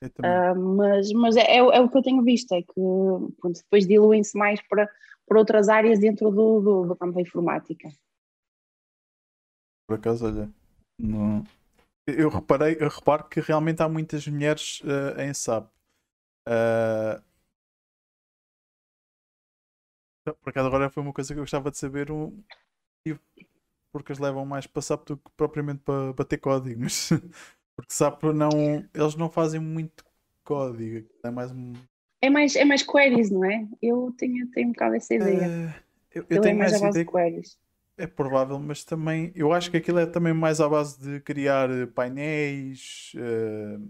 Uh, 0.02 0.76
mas 0.76 1.12
mas 1.12 1.36
é, 1.36 1.42
é, 1.42 1.58
é, 1.58 1.80
o 1.80 1.90
que 1.90 1.98
eu 1.98 2.02
tenho 2.02 2.22
visto, 2.22 2.52
é 2.54 2.62
que 2.62 2.72
pronto, 2.74 3.60
depois 3.60 3.86
diluem-se 3.86 4.36
mais 4.36 4.62
para 4.66 4.88
por 5.26 5.36
outras 5.36 5.68
áreas 5.68 5.98
dentro 5.98 6.30
do, 6.30 6.60
do, 6.60 6.86
do 6.86 6.96
campo 6.96 7.14
da 7.14 7.20
informática. 7.20 7.88
Por 9.88 9.98
acaso, 9.98 10.26
olha, 10.26 10.50
não... 10.98 11.44
eu 12.06 12.28
reparei, 12.28 12.76
eu 12.80 12.88
reparo 12.88 13.28
que 13.28 13.40
realmente 13.40 13.82
há 13.82 13.88
muitas 13.88 14.26
mulheres 14.26 14.80
uh, 14.80 15.20
em 15.20 15.34
SAP. 15.34 15.68
Uh... 16.48 17.22
Por 20.42 20.50
acaso 20.50 20.66
agora 20.66 20.90
foi 20.90 21.02
uma 21.02 21.12
coisa 21.12 21.32
que 21.32 21.38
eu 21.38 21.44
gostava 21.44 21.70
de 21.70 21.78
saber 21.78 22.10
um... 22.10 22.42
porque 23.92 24.12
as 24.12 24.18
levam 24.18 24.44
mais 24.44 24.66
para 24.66 24.82
SAP 24.82 25.06
do 25.06 25.16
que 25.16 25.30
propriamente 25.36 25.82
para 25.82 26.12
bater 26.12 26.38
código, 26.38 26.80
mas 26.80 27.10
porque 27.76 27.92
SAP 27.92 28.24
não. 28.24 28.50
Eles 28.92 29.14
não 29.14 29.30
fazem 29.30 29.60
muito 29.60 30.04
código, 30.42 31.08
é 31.24 31.30
mais 31.30 31.52
um 31.52 31.74
é 32.20 32.30
mais, 32.30 32.56
é 32.56 32.64
mais 32.64 32.82
queries, 32.82 33.30
não 33.30 33.44
é? 33.44 33.66
Eu 33.80 34.14
tenho, 34.16 34.48
tenho 34.50 34.68
um 34.68 34.72
bocado 34.72 34.94
essa 34.94 35.14
ideia. 35.14 35.46
Uh, 35.46 35.82
eu, 36.14 36.26
eu 36.28 36.40
tenho 36.40 36.54
é 36.54 36.58
mais 36.58 36.74
a 36.74 36.78
base 36.78 37.00
ideia... 37.00 37.04
de 37.04 37.10
queries. 37.10 37.58
É 37.98 38.06
provável, 38.06 38.58
mas 38.58 38.84
também 38.84 39.32
eu 39.34 39.52
acho 39.52 39.70
que 39.70 39.78
aquilo 39.78 39.98
é 39.98 40.06
também 40.06 40.34
mais 40.34 40.60
à 40.60 40.68
base 40.68 41.00
de 41.00 41.18
criar 41.20 41.70
eh, 41.70 41.86
painéis, 41.86 43.12
uh, 43.16 43.82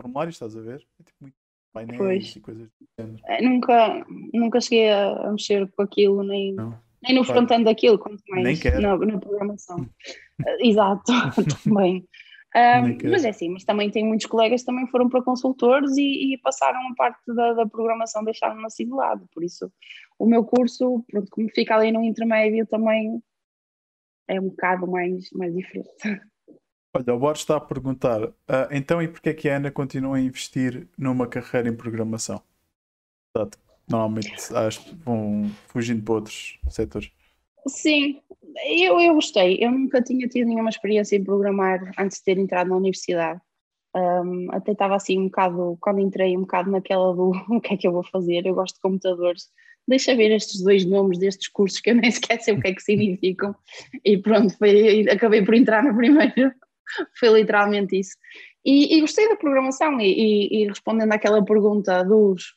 formulários, 0.00 0.36
estás 0.36 0.56
a 0.56 0.62
ver? 0.62 0.86
É 0.98 1.02
tipo 1.02 1.18
muito 1.20 1.36
painéis 1.74 1.98
pois. 1.98 2.36
e 2.36 2.40
coisas 2.40 2.68
do 2.68 2.86
género. 2.98 3.22
É, 3.26 3.42
nunca, 3.42 4.06
nunca 4.32 4.60
cheguei 4.62 4.90
a, 4.90 5.30
mexer 5.30 5.70
com 5.72 5.82
aquilo, 5.82 6.22
nem, 6.22 6.56
nem 7.02 7.14
no 7.14 7.24
front-end 7.24 7.64
daquilo, 7.64 7.98
quanto 7.98 8.22
mais 8.28 8.64
na, 8.80 8.96
na 8.96 9.18
programação. 9.18 9.86
Exato, 10.60 11.12
também. 11.64 12.08
Um, 12.56 13.10
mas 13.10 13.24
é 13.24 13.30
assim, 13.30 13.48
mas 13.48 13.64
também 13.64 13.90
tem 13.90 14.06
muitos 14.06 14.26
colegas 14.26 14.60
que 14.60 14.66
também 14.66 14.86
foram 14.86 15.08
para 15.08 15.22
consultores 15.22 15.96
e, 15.96 16.34
e 16.34 16.38
passaram 16.38 16.78
a 16.88 16.94
parte 16.94 17.34
da, 17.34 17.52
da 17.52 17.66
programação, 17.66 18.22
deixaram-me 18.22 18.64
assim 18.64 18.84
de 18.84 18.92
lado. 18.92 19.28
Por 19.34 19.42
isso, 19.42 19.72
o 20.18 20.24
meu 20.24 20.44
curso, 20.44 21.04
pronto, 21.10 21.28
como 21.30 21.48
fica 21.50 21.74
ali 21.74 21.90
no 21.90 22.02
intermédio, 22.04 22.64
também 22.66 23.20
é 24.28 24.40
um 24.40 24.48
bocado 24.48 24.86
mais, 24.86 25.28
mais 25.32 25.52
diferente. 25.52 25.90
Olha, 26.96 27.14
o 27.14 27.18
Borges 27.18 27.42
está 27.42 27.56
a 27.56 27.60
perguntar, 27.60 28.22
uh, 28.22 28.32
então 28.70 29.02
e 29.02 29.08
porquê 29.08 29.30
é 29.30 29.34
que 29.34 29.48
a 29.48 29.56
Ana 29.56 29.72
continua 29.72 30.16
a 30.16 30.20
investir 30.20 30.86
numa 30.96 31.26
carreira 31.26 31.68
em 31.68 31.76
programação? 31.76 32.40
Normalmente 33.88 34.32
acho, 34.54 34.96
vão 34.98 35.50
fugindo 35.66 36.04
para 36.04 36.14
outros 36.14 36.60
setores. 36.70 37.10
Sim, 37.66 38.20
eu, 38.66 39.00
eu 39.00 39.14
gostei. 39.14 39.58
Eu 39.60 39.70
nunca 39.70 40.02
tinha 40.02 40.28
tido 40.28 40.48
nenhuma 40.48 40.70
experiência 40.70 41.16
em 41.16 41.24
programar 41.24 41.92
antes 41.98 42.18
de 42.18 42.24
ter 42.24 42.38
entrado 42.38 42.68
na 42.68 42.76
universidade. 42.76 43.40
Um, 43.96 44.48
até 44.50 44.72
estava 44.72 44.96
assim 44.96 45.18
um 45.18 45.24
bocado, 45.26 45.78
quando 45.80 46.00
entrei, 46.00 46.36
um 46.36 46.40
bocado 46.40 46.70
naquela 46.70 47.14
do 47.14 47.30
o 47.48 47.60
que 47.60 47.74
é 47.74 47.76
que 47.76 47.86
eu 47.86 47.92
vou 47.92 48.04
fazer. 48.04 48.46
Eu 48.46 48.54
gosto 48.54 48.74
de 48.76 48.80
computadores. 48.80 49.48
Deixa 49.86 50.16
ver 50.16 50.30
estes 50.32 50.62
dois 50.62 50.84
nomes 50.84 51.18
destes 51.18 51.48
cursos 51.48 51.80
que 51.80 51.90
eu 51.90 51.94
nem 51.94 52.10
sei 52.10 52.54
o 52.54 52.60
que 52.60 52.68
é 52.68 52.74
que 52.74 52.82
significam. 52.82 53.54
E 54.04 54.18
pronto, 54.18 54.56
foi, 54.58 55.08
acabei 55.08 55.44
por 55.44 55.54
entrar 55.54 55.82
no 55.82 55.96
primeiro. 55.96 56.52
foi 57.18 57.28
literalmente 57.30 57.98
isso. 57.98 58.16
E, 58.64 58.96
e, 58.96 59.00
gostei 59.00 59.28
da 59.28 59.36
programação. 59.36 60.00
E, 60.00 60.06
e, 60.06 60.62
e 60.62 60.68
respondendo 60.68 61.12
àquela 61.12 61.44
pergunta 61.44 62.02
dos 62.02 62.54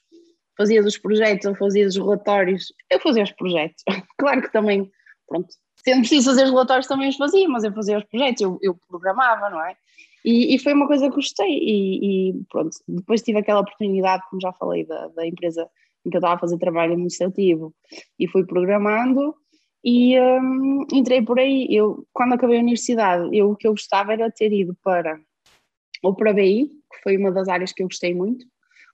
fazia 0.58 0.82
dos 0.82 0.98
projetos 0.98 1.46
ou 1.46 1.56
fazia 1.56 1.86
dos 1.86 1.96
relatórios, 1.96 2.74
eu 2.90 3.00
fazia 3.00 3.24
os 3.24 3.32
projetos. 3.32 3.84
claro 4.18 4.42
que 4.42 4.52
também, 4.52 4.90
pronto, 5.28 5.48
sendo 5.84 6.00
preciso 6.00 6.30
fazer 6.30 6.44
os 6.44 6.50
relatórios 6.50 6.88
também 6.88 7.10
os 7.10 7.18
fazia, 7.18 7.48
mas 7.48 7.64
eu 7.64 7.74
fazia 7.74 7.98
os 7.98 8.04
projetos, 8.06 8.42
eu, 8.42 8.58
eu 8.62 8.76
programava, 8.88 9.50
não 9.50 9.64
é? 9.64 9.76
E, 10.26 10.56
e, 10.56 10.60
foi 10.60 10.74
uma 10.74 10.88
coisa 10.88 11.10
que 11.10 11.16
gostei 11.16 11.48
e, 11.48 12.30
e, 12.30 12.44
pronto, 12.50 12.76
depois 12.88 13.22
tive 13.22 13.40
aquela 13.40 13.62
oportunidade, 13.62 14.24
como 14.30 14.42
já 14.42 14.52
falei, 14.54 14.86
da, 14.86 15.08
da 15.10 15.26
empresa 15.26 15.70
em 16.06 16.10
que 16.10 16.18
eu 16.18 16.20
estava 16.20 16.36
a 16.36 16.40
fazer 16.40 16.58
trabalho 16.58 16.94
administrativo 16.94 17.74
e 18.20 18.28
fui 18.28 18.46
programando 18.46 19.36
e 19.84 20.20
um, 20.20 20.86
entrei 20.92 21.22
por 21.22 21.40
aí, 21.40 21.68
eu 21.70 22.06
quando 22.12 22.34
acabei 22.34 22.58
a 22.58 22.62
universidade, 22.62 23.30
eu, 23.32 23.52
o 23.52 23.56
que 23.56 23.68
eu 23.68 23.72
gostava 23.72 24.14
era 24.14 24.30
ter 24.32 24.52
ido 24.52 24.76
para 24.84 25.20
ou 26.04 26.14
para 26.16 26.34
BI, 26.34 26.68
que 26.92 27.02
foi 27.04 27.18
uma 27.18 27.32
das 27.32 27.48
áreas 27.48 27.72
que 27.72 27.82
eu 27.82 27.88
gostei 27.88 28.14
muito, 28.14 28.46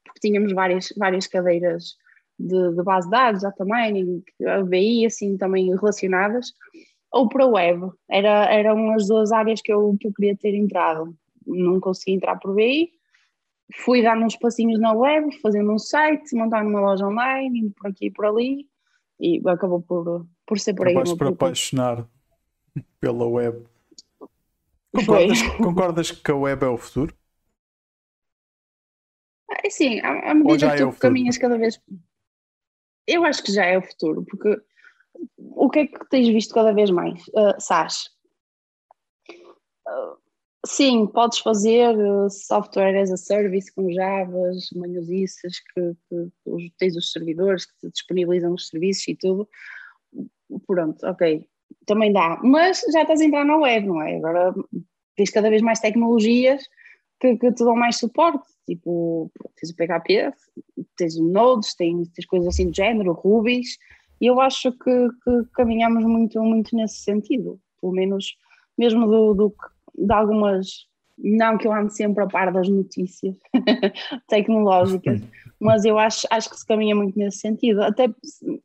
porque 0.04 0.20
tínhamos 0.20 0.54
várias, 0.54 0.94
várias 0.98 1.26
cadeiras 1.26 1.96
de, 2.44 2.76
de 2.76 2.84
base 2.84 3.08
de 3.08 3.12
dados, 3.12 3.41
data 3.41 3.64
mining, 3.66 4.24
a 4.46 4.62
BI, 4.62 5.06
assim, 5.06 5.38
também 5.38 5.74
relacionadas, 5.74 6.54
ou 7.12 7.30
para 7.30 7.46
web. 7.46 7.89
Era, 8.10 8.52
eram 8.52 8.94
as 8.94 9.08
duas 9.08 9.32
áreas 9.32 9.62
que 9.62 9.72
eu, 9.72 9.96
que 10.00 10.08
eu 10.08 10.14
queria 10.14 10.36
ter 10.36 10.54
entrado. 10.54 11.16
Não 11.46 11.80
consegui 11.80 12.14
entrar 12.14 12.38
por 12.38 12.54
BI, 12.54 12.91
fui 13.76 14.02
dando 14.02 14.26
uns 14.26 14.36
passinhos 14.36 14.80
na 14.80 14.94
web, 14.94 15.32
fazendo 15.41 15.72
um 15.72 15.80
site, 15.80 16.36
montando 16.36 16.70
uma 16.70 16.82
loja 16.82 17.08
online, 17.08 17.60
indo 17.60 17.72
por 17.72 17.89
aqui 17.89 18.08
e 18.08 18.12
por 18.12 18.26
ali, 18.26 18.68
e 19.20 19.41
acabou 19.48 19.82
por, 19.82 20.28
por 20.46 20.60
ser 20.60 20.74
por 20.74 20.88
aí. 20.88 20.94
Acabaste 20.94 21.18
por 21.18 21.28
apaixonar 21.28 22.08
pela 23.00 23.26
web. 23.26 23.66
Concordas, 24.94 25.41
concordas 25.58 26.12
que 26.12 26.32
a 26.32 26.36
web 26.36 26.64
é 26.64 26.68
o 26.68 26.78
futuro? 26.78 27.16
É 29.64 29.70
sim, 29.70 30.00
à, 30.02 30.32
à 30.32 30.34
medida 30.34 30.72
que 30.72 30.78
tu 30.78 30.89
é 30.89 30.91
caminhas 30.94 31.38
cada 31.38 31.58
vez. 31.58 31.80
Eu 33.08 33.26
acho 33.26 33.43
que 33.43 33.51
já 33.51 33.66
é 33.66 33.78
o 33.78 33.82
futuro, 33.82 34.24
porque 34.24 34.62
o 35.38 35.70
que 35.70 35.80
é 35.80 35.88
que 35.88 36.10
tens 36.10 36.28
visto 36.28 36.54
cada 36.54 36.74
vez 36.74 36.89
mais? 36.89 37.22
Uh, 37.28 37.60
SAS. 37.60 38.10
Uh, 39.88 40.18
sim, 40.66 41.08
podes 41.08 41.39
fazer 41.39 41.95
uh, 41.97 42.30
software 42.30 43.01
as 43.01 43.12
a 43.12 43.18
service 43.18 43.74
com 43.74 43.91
Javas, 43.91 44.70
manhosices, 44.76 45.60
que, 45.60 45.95
que, 46.10 46.32
que 46.45 46.74
tens 46.78 46.95
os 46.95 47.12
servidores 47.12 47.66
que 47.66 47.74
te 47.80 47.91
disponibilizam 47.91 48.54
os 48.54 48.68
serviços 48.68 49.08
e 49.08 49.16
tudo. 49.16 49.47
Pronto, 50.66 51.06
ok, 51.06 51.47
também 51.86 52.14
dá. 52.14 52.39
Mas 52.43 52.82
já 52.91 53.01
estás 53.01 53.20
a 53.20 53.26
entrar 53.26 53.45
na 53.45 53.58
web, 53.58 53.88
não 53.88 54.01
é? 54.01 54.18
Agora 54.18 54.54
tens 55.16 55.30
cada 55.30 55.49
vez 55.49 55.62
mais 55.62 55.80
tecnologias 55.80 56.64
que, 57.24 57.38
que 57.38 57.51
te 57.53 57.63
dão 57.63 57.76
mais 57.76 57.97
suporte, 57.97 58.43
tipo, 58.67 59.32
tens 59.55 59.71
o 59.71 59.76
PHP, 59.76 60.34
tens 60.97 61.15
o 61.15 61.24
Nodes, 61.24 61.74
tens, 61.74 62.09
tens 62.09 62.26
coisas 62.26 62.49
assim 62.49 62.69
do 62.69 62.76
género, 62.76 63.13
Rubies, 63.13 63.78
e 64.19 64.26
eu 64.26 64.41
acho 64.41 64.74
que, 64.74 65.07
que 65.24 65.45
caminhamos 65.53 66.03
muito, 66.03 66.41
muito 66.41 66.76
nesse 66.76 66.97
sentido, 66.97 67.59
pelo 67.80 67.93
menos 67.93 68.36
mesmo 68.78 69.07
do, 69.07 69.34
do, 69.34 69.55
de 69.95 70.13
algumas, 70.13 70.67
não 71.17 71.57
que 71.57 71.65
eu 71.65 71.74
ande 71.74 71.95
sempre 71.95 72.24
a 72.24 72.28
par 72.28 72.51
das 72.51 72.67
notícias 72.67 73.36
tecnológicas, 74.28 75.21
mas 75.61 75.86
eu 75.86 75.97
acho, 75.97 76.28
acho 76.30 76.49
que 76.49 76.57
se 76.57 76.65
caminha 76.65 76.93
muito 76.93 77.17
nesse 77.17 77.38
sentido, 77.38 77.84
até 77.84 78.13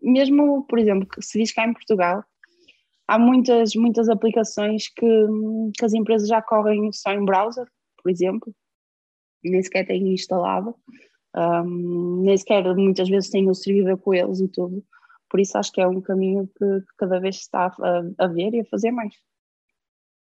mesmo, 0.02 0.64
por 0.64 0.80
exemplo, 0.80 1.06
se 1.20 1.38
diz 1.38 1.52
cá 1.52 1.64
em 1.64 1.72
Portugal, 1.72 2.24
há 3.06 3.18
muitas, 3.20 3.76
muitas 3.76 4.08
aplicações 4.08 4.88
que, 4.88 5.26
que 5.78 5.84
as 5.84 5.94
empresas 5.94 6.28
já 6.28 6.42
correm 6.42 6.90
só 6.92 7.12
em 7.12 7.24
browser, 7.24 7.68
por 8.02 8.10
exemplo, 8.10 8.54
nem 9.42 9.62
sequer 9.62 9.86
têm 9.86 10.12
instalado, 10.12 10.74
um, 11.36 12.22
nem 12.22 12.36
sequer 12.36 12.64
muitas 12.74 13.08
vezes 13.08 13.30
têm 13.30 13.48
o 13.48 13.54
servidor 13.54 13.98
com 13.98 14.14
eles 14.14 14.40
e 14.40 14.48
tudo. 14.48 14.84
Por 15.30 15.40
isso 15.40 15.58
acho 15.58 15.72
que 15.72 15.80
é 15.80 15.86
um 15.86 16.00
caminho 16.00 16.46
que, 16.46 16.80
que 16.80 16.96
cada 16.96 17.20
vez 17.20 17.36
se 17.36 17.42
está 17.42 17.66
a, 17.66 18.24
a, 18.24 18.26
ver 18.28 18.54
e 18.54 18.60
a 18.60 18.64
fazer 18.64 18.90
mais. 18.90 19.14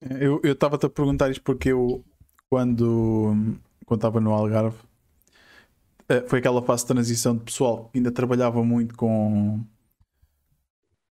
Eu 0.00 0.40
estava-te 0.44 0.86
a 0.86 0.90
perguntar 0.90 1.30
isto 1.30 1.42
porque 1.42 1.70
eu, 1.70 2.04
quando 2.50 3.58
quando 3.88 4.00
estava 4.00 4.20
no 4.20 4.32
Algarve, 4.32 4.76
eh, 6.10 6.22
foi 6.26 6.40
aquela 6.40 6.60
fase 6.62 6.82
de 6.82 6.88
transição 6.88 7.34
de 7.34 7.44
pessoal 7.44 7.88
que 7.88 7.98
ainda 7.98 8.12
trabalhava 8.12 8.62
muito 8.62 8.94
com, 8.94 9.64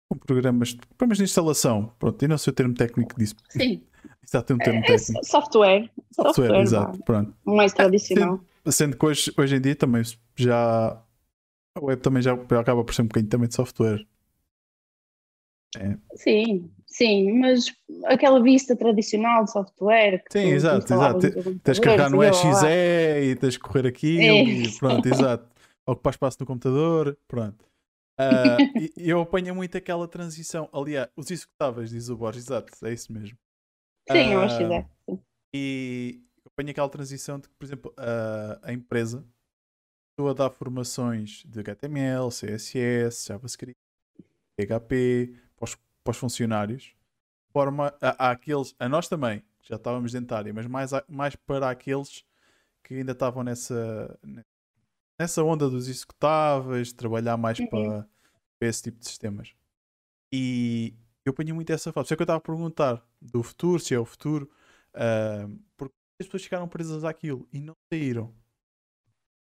com 0.09 0.19
programas, 0.19 0.73
programas 0.97 1.19
de 1.19 1.25
instalação. 1.25 1.95
Pronto, 1.99 2.25
e 2.25 2.29
não 2.29 2.39
sei 2.39 2.51
o 2.51 2.55
termo 2.55 2.73
técnico 2.75 3.19
disso. 3.19 3.35
Sim. 3.51 3.85
Exato, 4.33 4.55
um 4.55 4.59
termo 4.59 4.79
é, 4.79 4.83
técnico. 4.83 5.25
Software. 5.27 5.91
Software, 6.11 6.35
software 6.35 6.61
exato. 6.63 7.03
Pronto. 7.05 7.35
Mais 7.45 7.75
tradicional. 7.75 8.41
Sendo, 8.65 8.73
sendo, 8.73 8.97
que 8.97 9.05
hoje, 9.05 9.33
hoje 9.37 9.57
em 9.57 9.61
dia 9.61 9.77
também 9.77 10.03
já. 10.35 11.03
A 11.75 11.85
web 11.85 12.01
também 12.01 12.23
já 12.23 12.33
acaba 12.33 12.83
por 12.85 12.95
ser 12.95 13.03
um 13.03 13.07
bocadinho 13.07 13.31
também 13.31 13.49
de 13.49 13.55
software. 13.55 14.07
É. 15.77 15.97
Sim, 16.15 16.71
sim, 16.87 17.33
mas 17.39 17.73
aquela 18.05 18.43
vista 18.43 18.77
tradicional 18.77 19.45
de 19.45 19.53
software. 19.53 20.23
Sim, 20.31 20.49
exato, 20.49 20.93
exato. 20.93 21.21
Tens 21.61 21.79
que 21.79 21.85
carregar 21.85 22.11
no 22.11 22.23
EXE 22.23 22.67
e 23.23 23.37
tens 23.37 23.57
que 23.57 23.63
correr 23.63 23.87
aqui 23.87 24.19
é. 24.21 24.45
e 24.45 24.79
pronto, 24.79 25.07
exato. 25.07 25.51
Ocupar 25.87 26.13
espaço 26.13 26.37
no 26.41 26.47
computador, 26.47 27.17
pronto. 27.27 27.65
Uh, 28.21 28.81
e 28.97 29.11
eu 29.11 29.21
apanho 29.21 29.55
muito 29.55 29.77
aquela 29.77 30.07
transição. 30.07 30.69
Aliás, 30.73 31.09
os 31.17 31.31
executáveis, 31.31 31.91
diz 31.91 32.09
o 32.11 32.17
Borges, 32.17 32.45
exato, 32.45 32.71
é 32.87 32.93
isso 32.93 33.13
mesmo. 33.13 33.37
Sim, 34.11 34.29
uh, 34.29 34.33
eu 34.33 34.41
acho 34.41 34.59
que 34.59 34.65
é. 34.65 34.89
E 35.55 36.23
apanho 36.47 36.71
aquela 36.71 36.89
transição 36.89 37.39
de 37.39 37.49
que, 37.49 37.55
por 37.55 37.65
exemplo, 37.65 37.95
uh, 37.99 38.59
a 38.63 38.73
empresa 38.73 39.25
estou 40.11 40.29
a 40.29 40.33
dar 40.33 40.51
formações 40.51 41.43
de 41.47 41.61
HTML, 41.61 42.29
CSS, 42.31 43.27
JavaScript, 43.27 43.79
PHP, 44.57 45.35
para 45.57 45.65
os, 45.65 45.75
para 46.05 46.11
os 46.11 46.17
funcionários, 46.17 46.95
forma 47.53 47.95
a, 48.01 48.29
a, 48.29 48.31
aqueles, 48.31 48.75
a 48.79 48.89
nós 48.89 49.09
também, 49.09 49.41
que 49.61 49.69
já 49.69 49.77
estávamos 49.77 50.13
dentro 50.13 50.29
da 50.29 50.39
área, 50.39 50.53
mas 50.53 50.67
mais, 50.67 50.93
a, 50.93 51.05
mais 51.09 51.35
para 51.37 51.71
aqueles 51.71 52.25
que 52.83 52.95
ainda 52.95 53.13
estavam 53.13 53.43
nessa, 53.43 54.19
nessa 55.19 55.43
onda 55.43 55.69
dos 55.69 55.89
executáveis, 55.89 56.93
trabalhar 56.93 57.37
mais 57.37 57.59
uhum. 57.59 57.67
para, 57.69 58.09
para, 58.59 58.69
esse 58.69 58.83
tipo 58.83 58.99
de 58.99 59.07
sistemas. 59.07 59.55
E 60.33 60.95
eu 61.25 61.31
apanhei 61.31 61.53
muito 61.53 61.73
essa 61.73 61.93
fase. 61.93 62.05
Por 62.05 62.07
isso 62.07 62.15
é 62.15 62.17
que 62.17 62.23
eu 62.23 62.25
estava 62.25 62.39
a 62.39 62.41
perguntar 62.41 63.07
do 63.21 63.43
futuro, 63.43 63.79
se 63.79 63.95
é 63.95 63.99
o 63.99 64.05
futuro, 64.05 64.51
uh, 64.95 65.59
porque 65.77 65.95
as 66.21 66.27
pessoas 66.27 66.45
ficaram 66.45 66.69
presas 66.69 67.05
àquilo 67.05 67.49
e 67.53 67.61
não 67.61 67.75
saíram. 67.93 68.35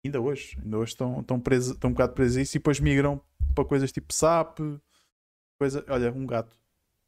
Ainda 0.05 0.21
hoje, 0.21 0.59
ainda 0.63 0.79
hoje 0.79 0.93
estão, 0.93 1.21
estão, 1.21 1.41
presas, 1.41 1.75
estão 1.75 1.91
um 1.91 1.93
bocado 1.95 2.13
presas 2.13 2.37
a 2.37 2.43
isso 2.43 2.57
e 2.57 2.61
depois 2.61 2.79
migram 2.79 3.21
para 3.55 3.65
coisas 3.65 3.91
tipo 3.91 4.13
SAP, 4.13 4.59
coisa. 5.59 5.85
Olha, 5.89 6.13
um 6.13 6.27
gato. 6.27 6.55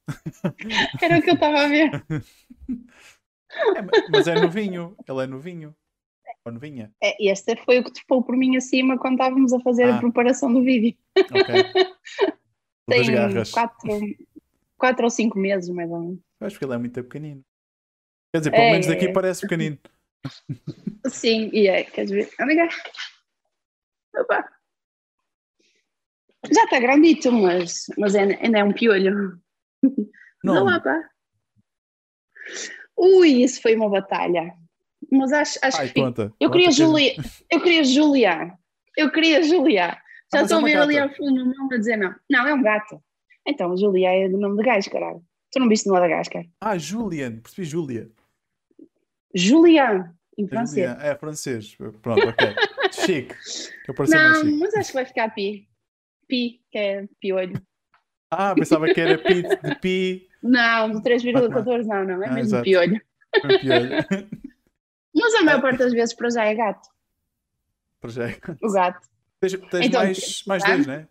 Era 1.03 1.19
o 1.19 1.23
que 1.23 1.31
eu 1.31 1.35
estava 1.35 1.65
a 1.65 1.69
ver. 1.69 1.91
É, 3.49 4.11
mas 4.11 4.27
é 4.27 4.35
novinho, 4.35 4.97
ele 5.09 5.23
é 5.23 5.27
novinho. 5.27 5.75
Ou 6.45 6.53
novinha. 6.53 6.93
É, 7.03 7.17
este 7.31 7.57
foi 7.65 7.79
o 7.79 7.85
que 7.85 7.93
topou 7.93 8.23
por 8.23 8.37
mim 8.37 8.57
acima 8.57 8.99
quando 8.99 9.15
estávamos 9.15 9.53
a 9.53 9.61
fazer 9.61 9.85
ah. 9.85 9.97
a 9.97 9.99
preparação 10.01 10.53
do 10.53 10.63
vídeo. 10.63 10.97
Ok. 11.17 11.55
Tem 12.89 13.05
quatro, 13.53 14.01
quatro 14.77 15.05
ou 15.05 15.11
cinco 15.11 15.39
meses, 15.39 15.69
mais 15.71 15.91
ou 15.91 16.01
menos. 16.01 16.21
Acho 16.41 16.59
que 16.59 16.65
ele 16.65 16.75
é 16.75 16.79
muito 16.79 17.03
pequenino. 17.03 17.43
Quer 18.33 18.39
dizer, 18.39 18.51
pelo 18.51 18.63
é, 18.63 18.71
menos 18.73 18.87
daqui 18.87 19.13
parece 19.13 19.41
pequenino. 19.43 19.79
Sim, 21.09 21.51
e 21.53 21.69
é, 21.69 21.85
quer 21.85 22.05
dizer, 22.05 22.31
amiga. 22.39 22.69
Opa. 24.17 24.49
Já 26.53 26.65
está 26.65 26.79
grandito, 26.79 27.33
mas, 27.33 27.87
mas 27.99 28.15
é, 28.15 28.23
ainda 28.23 28.59
é 28.59 28.65
um 28.65 28.73
piolho. 28.73 29.41
Não. 30.45 30.65
Não 30.65 30.83
pá. 30.83 31.09
Ui, 32.97 33.43
isso 33.43 33.61
foi 33.61 33.75
uma 33.75 33.89
batalha. 33.89 34.55
Mas 35.11 35.33
acho, 35.33 35.59
acho 35.63 35.79
Ai, 35.79 35.89
que. 35.89 36.01
Conta, 36.01 36.33
eu, 36.41 36.51
queria 36.51 36.71
Julia, 36.71 37.15
eu 37.51 37.61
queria 37.61 37.85
Julia. 37.85 38.53
Eu 38.97 39.11
queria 39.11 39.43
Julia. 39.43 39.99
Já 40.33 40.41
ah, 40.41 40.43
estou 40.43 40.59
a 40.59 40.63
ver 40.63 40.79
ali 40.79 40.99
ao 40.99 41.09
fundo 41.15 41.43
o 41.43 41.45
nome 41.45 41.75
a 41.75 41.79
dizer 41.79 41.97
não. 41.97 42.15
Não, 42.29 42.47
é 42.47 42.55
um 42.55 42.63
gato. 42.63 43.01
Então, 43.47 43.77
Julia 43.77 44.11
é 44.11 44.29
do 44.29 44.39
nome 44.39 44.57
de 44.57 44.65
gajo, 44.65 44.91
caralho. 44.91 45.23
Tu 45.53 45.61
não 45.61 45.69
viste 45.69 45.87
no 45.87 45.95
Madagascar? 45.95 46.45
Ah, 46.61 46.77
Julian, 46.77 47.39
percebi 47.39 47.65
Julia. 47.65 48.11
Julian, 49.35 50.15
em 50.37 50.49
francês. 50.49 50.89
Julian, 50.91 51.03
é 51.03 51.15
francês. 51.15 51.77
Pronto, 52.03 52.29
ok. 52.29 52.55
Chique. 52.93 53.35
não, 54.09 54.59
mas 54.59 54.75
acho 54.75 54.89
que 54.89 54.95
vai 54.95 55.05
ficar 55.05 55.31
pi. 55.31 55.69
Pi, 56.27 56.61
que 56.71 56.79
é 56.79 57.09
piolho. 57.21 57.61
Ah, 58.31 58.55
pensava 58.55 58.93
que 58.93 59.01
era 59.01 59.17
pi 59.19 59.43
de 59.43 59.75
pi. 59.81 60.29
Não, 60.43 60.91
do 60.91 61.03
3,14 61.03 61.85
não, 61.87 62.05
não, 62.05 62.23
é 62.23 62.29
ah, 62.29 62.33
mesmo 62.33 62.49
exato. 62.49 62.65
piolho. 62.65 63.01
É 63.35 63.59
piolho. 63.59 63.91
Mas 65.15 65.35
a 65.35 65.43
maior 65.43 65.63
parte 65.63 65.79
das 65.79 65.93
vezes 65.93 66.15
para 66.15 66.31
já 66.31 66.45
é 66.45 66.55
gato. 66.55 66.89
Para 68.01 68.11
já 68.11 68.29
é 68.29 68.33
gato. 68.33 68.59
O 68.63 68.73
gato. 68.73 69.09
Tens, 69.41 69.53
tens 69.53 69.87
então, 69.87 70.03
mais, 70.03 70.43
mais 70.47 70.65
dois, 70.65 70.87
não 70.87 70.95
é? 70.95 71.09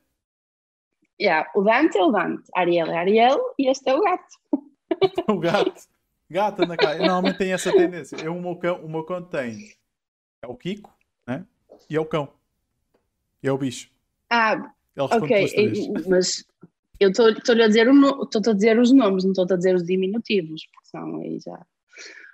Yeah, 1.20 1.50
o 1.56 1.62
Dante 1.64 1.98
é 1.98 2.04
o 2.04 2.12
Dante, 2.12 2.44
Ariel 2.56 2.88
é 2.88 2.98
Ariel 2.98 3.40
e 3.58 3.70
este 3.70 3.90
é 3.90 3.96
o 3.96 4.02
gato. 4.02 4.36
o 5.30 5.40
gato. 5.40 5.88
Gato 6.30 6.64
anda 6.64 6.76
cá. 6.76 6.94
Eu 6.94 7.06
normalmente 7.06 7.38
tem 7.38 7.54
essa 7.54 7.72
tendência. 7.72 8.18
Eu, 8.18 8.36
o, 8.36 8.42
meu 8.42 8.56
cão, 8.56 8.84
o 8.84 8.90
meu 8.90 9.04
cão 9.04 9.24
tem 9.24 9.76
é 10.42 10.48
o 10.48 10.56
Kiko, 10.56 10.94
né? 11.28 11.46
E 11.90 11.96
é 11.96 12.00
o 12.00 12.06
cão. 12.06 12.30
E 13.42 13.48
é 13.48 13.52
o 13.52 13.58
bicho. 13.58 13.90
Ah, 14.30 14.72
ok, 14.98 15.94
mas 16.08 16.46
eu 17.00 17.10
estou-lhe 17.10 17.64
a 17.64 17.68
dizer 17.68 17.88
estou 17.88 18.52
a 18.52 18.54
dizer 18.54 18.80
os 18.80 18.92
nomes, 18.92 19.24
não 19.24 19.32
estou 19.32 19.46
a 19.50 19.58
dizer 19.58 19.76
os 19.76 19.84
diminutivos, 19.84 20.66
porque 20.74 20.88
são 20.88 21.18
aí 21.18 21.40
já. 21.40 21.66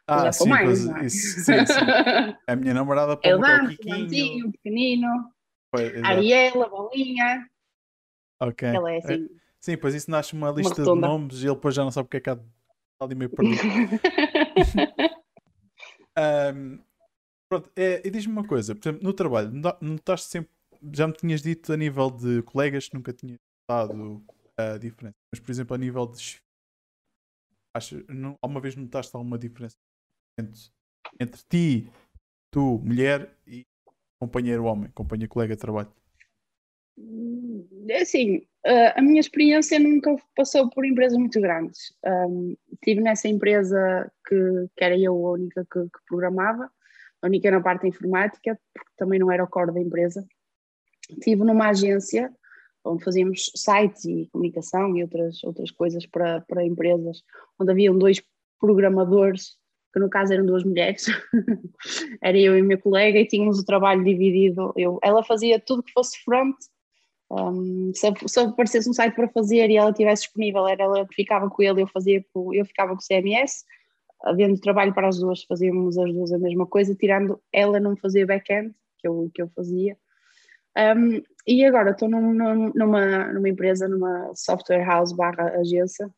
Ah, 0.08 0.26
já 0.26 0.32
sim, 0.32 0.50
mais, 0.50 0.88
é? 0.88 1.06
isso, 1.06 1.40
sim, 1.42 1.66
sim. 1.66 1.74
A 2.48 2.56
minha 2.56 2.74
namorada 2.74 3.16
põe 3.16 3.32
é 3.32 3.36
o 3.36 3.40
Dante, 3.40 3.78
o 3.86 4.48
o 4.48 4.52
pequenino, 4.52 5.32
pois, 5.72 6.04
Ariel, 6.04 6.64
a 6.64 6.70
bolinha. 6.70 7.48
Ok. 8.42 8.68
Ela 8.68 8.92
é 8.92 8.98
assim. 8.98 9.30
Sim, 9.60 9.78
pois 9.78 9.94
isso 9.94 10.10
nasce 10.10 10.34
uma 10.34 10.50
lista 10.50 10.82
uma 10.82 10.96
de 10.96 11.02
nomes 11.02 11.44
e 11.44 11.46
ele 11.46 11.54
depois 11.54 11.76
já 11.76 11.84
não 11.84 11.92
sabe 11.92 12.08
o 12.08 12.10
que 12.10 12.18
é 12.18 12.20
que 12.20 12.30
há 12.30 12.40
ali 13.00 13.14
meio 13.14 13.30
perdido. 13.30 13.62
um, 16.56 16.80
pronto, 17.48 17.72
é, 17.76 18.02
e 18.06 18.10
diz-me 18.10 18.34
uma 18.34 18.48
coisa, 18.48 18.74
por 18.74 18.90
exemplo, 18.90 19.04
no 19.04 19.14
trabalho, 19.14 19.52
notaste 19.80 20.28
sempre 20.28 20.52
já 20.94 21.08
me 21.08 21.14
tinhas 21.14 21.42
dito 21.42 21.72
a 21.72 21.78
nível 21.78 22.10
de 22.10 22.42
colegas 22.44 22.88
que 22.88 22.96
nunca 22.96 23.14
tinha 23.14 23.38
notado 23.70 24.24
a 24.58 24.78
diferença. 24.78 25.16
Mas, 25.32 25.40
por 25.40 25.52
exemplo, 25.52 25.76
a 25.76 25.78
nível 25.78 26.08
de. 26.08 26.42
Acho, 27.76 28.04
não, 28.10 28.36
alguma 28.42 28.60
vez 28.60 28.76
notaste 28.76 29.16
alguma 29.16 29.38
diferença 29.38 29.76
entre, 30.40 30.60
entre 31.20 31.42
ti, 31.48 31.92
tu, 32.52 32.80
mulher, 32.80 33.38
e 33.46 33.66
companheiro 34.20 34.66
homem, 34.66 34.92
companheiro 34.92 35.32
colega 35.32 35.56
de 35.56 35.62
trabalho? 35.62 35.94
É 37.88 38.02
assim, 38.02 38.42
a 38.96 39.02
minha 39.02 39.20
experiência 39.20 39.80
nunca 39.80 40.16
passou 40.36 40.70
por 40.70 40.86
empresas 40.86 41.18
muito 41.18 41.40
grandes. 41.42 41.94
Estive 42.72 43.02
nessa 43.02 43.28
empresa 43.28 44.12
que, 44.28 44.68
que 44.76 44.84
era 44.84 44.98
eu 44.98 45.14
a 45.28 45.32
única 45.32 45.66
que, 45.72 45.84
que 45.84 46.06
programava, 46.08 46.70
a 47.22 47.28
única 47.28 47.52
na 47.52 47.62
parte 47.62 47.88
informática, 47.88 48.60
porque 48.74 48.92
também 48.98 49.20
não 49.20 49.32
era 49.32 49.44
o 49.44 49.48
core 49.48 49.74
da 49.74 49.80
empresa 49.80 50.26
estive 51.18 51.44
numa 51.44 51.70
agência 51.70 52.32
onde 52.84 53.04
fazíamos 53.04 53.52
sites 53.56 54.06
e 54.06 54.28
comunicação 54.32 54.98
e 54.98 55.04
outras, 55.04 55.44
outras 55.44 55.70
coisas 55.70 56.06
para, 56.08 56.42
para 56.42 56.66
empresas, 56.66 57.22
onde 57.60 57.72
haviam 57.72 57.96
dois 57.96 58.22
programadores, 58.60 59.56
que 59.94 60.00
no 60.00 60.10
caso 60.10 60.34
eram 60.34 60.48
duas 60.48 60.64
mulheres, 60.64 61.06
era 62.24 62.38
eu 62.40 62.58
e 62.58 62.60
a 62.60 62.64
minha 62.64 62.80
colega, 62.80 63.20
e 63.20 63.28
tínhamos 63.28 63.60
o 63.60 63.66
trabalho 63.66 64.04
dividido. 64.04 64.74
Eu, 64.76 64.98
ela 65.04 65.24
fazia 65.24 65.60
tudo 65.60 65.84
que 65.84 65.92
fosse 65.92 66.18
front, 66.24 66.56
um, 67.32 67.92
se, 67.94 68.12
se 68.28 68.40
aparecesse 68.40 68.90
um 68.90 68.94
site 68.94 69.16
para 69.16 69.30
fazer 69.30 69.70
e 69.70 69.78
ela 69.78 69.92
estivesse 69.92 70.24
disponível, 70.24 70.68
era 70.68 70.84
ela 70.84 71.08
que 71.08 71.16
ficava 71.16 71.50
com 71.50 71.64
ele, 71.64 71.82
eu, 71.82 71.88
fazia, 71.88 72.24
eu 72.54 72.66
ficava 72.66 72.92
com 72.92 73.02
o 73.02 73.06
CMS, 73.06 73.64
havendo 74.24 74.60
trabalho 74.60 74.94
para 74.94 75.08
as 75.08 75.20
duas, 75.20 75.44
fazíamos 75.44 75.98
as 75.98 76.12
duas 76.12 76.32
a 76.32 76.38
mesma 76.38 76.68
coisa, 76.68 76.94
tirando 76.96 77.42
ela 77.52 77.80
não 77.80 77.96
fazia 77.96 78.26
back-end, 78.26 78.76
que 79.00 79.08
eu, 79.08 79.32
que 79.34 79.42
eu 79.42 79.50
fazia, 79.56 79.98
um, 80.78 81.22
e 81.48 81.66
agora 81.66 81.92
estou 81.92 82.10
num, 82.10 82.72
numa, 82.74 83.34
numa 83.34 83.50
empresa, 83.50 83.88
numa 83.88 84.32
software 84.36 84.86
house 84.86 85.12
barra 85.12 85.50
agência, 85.60 86.10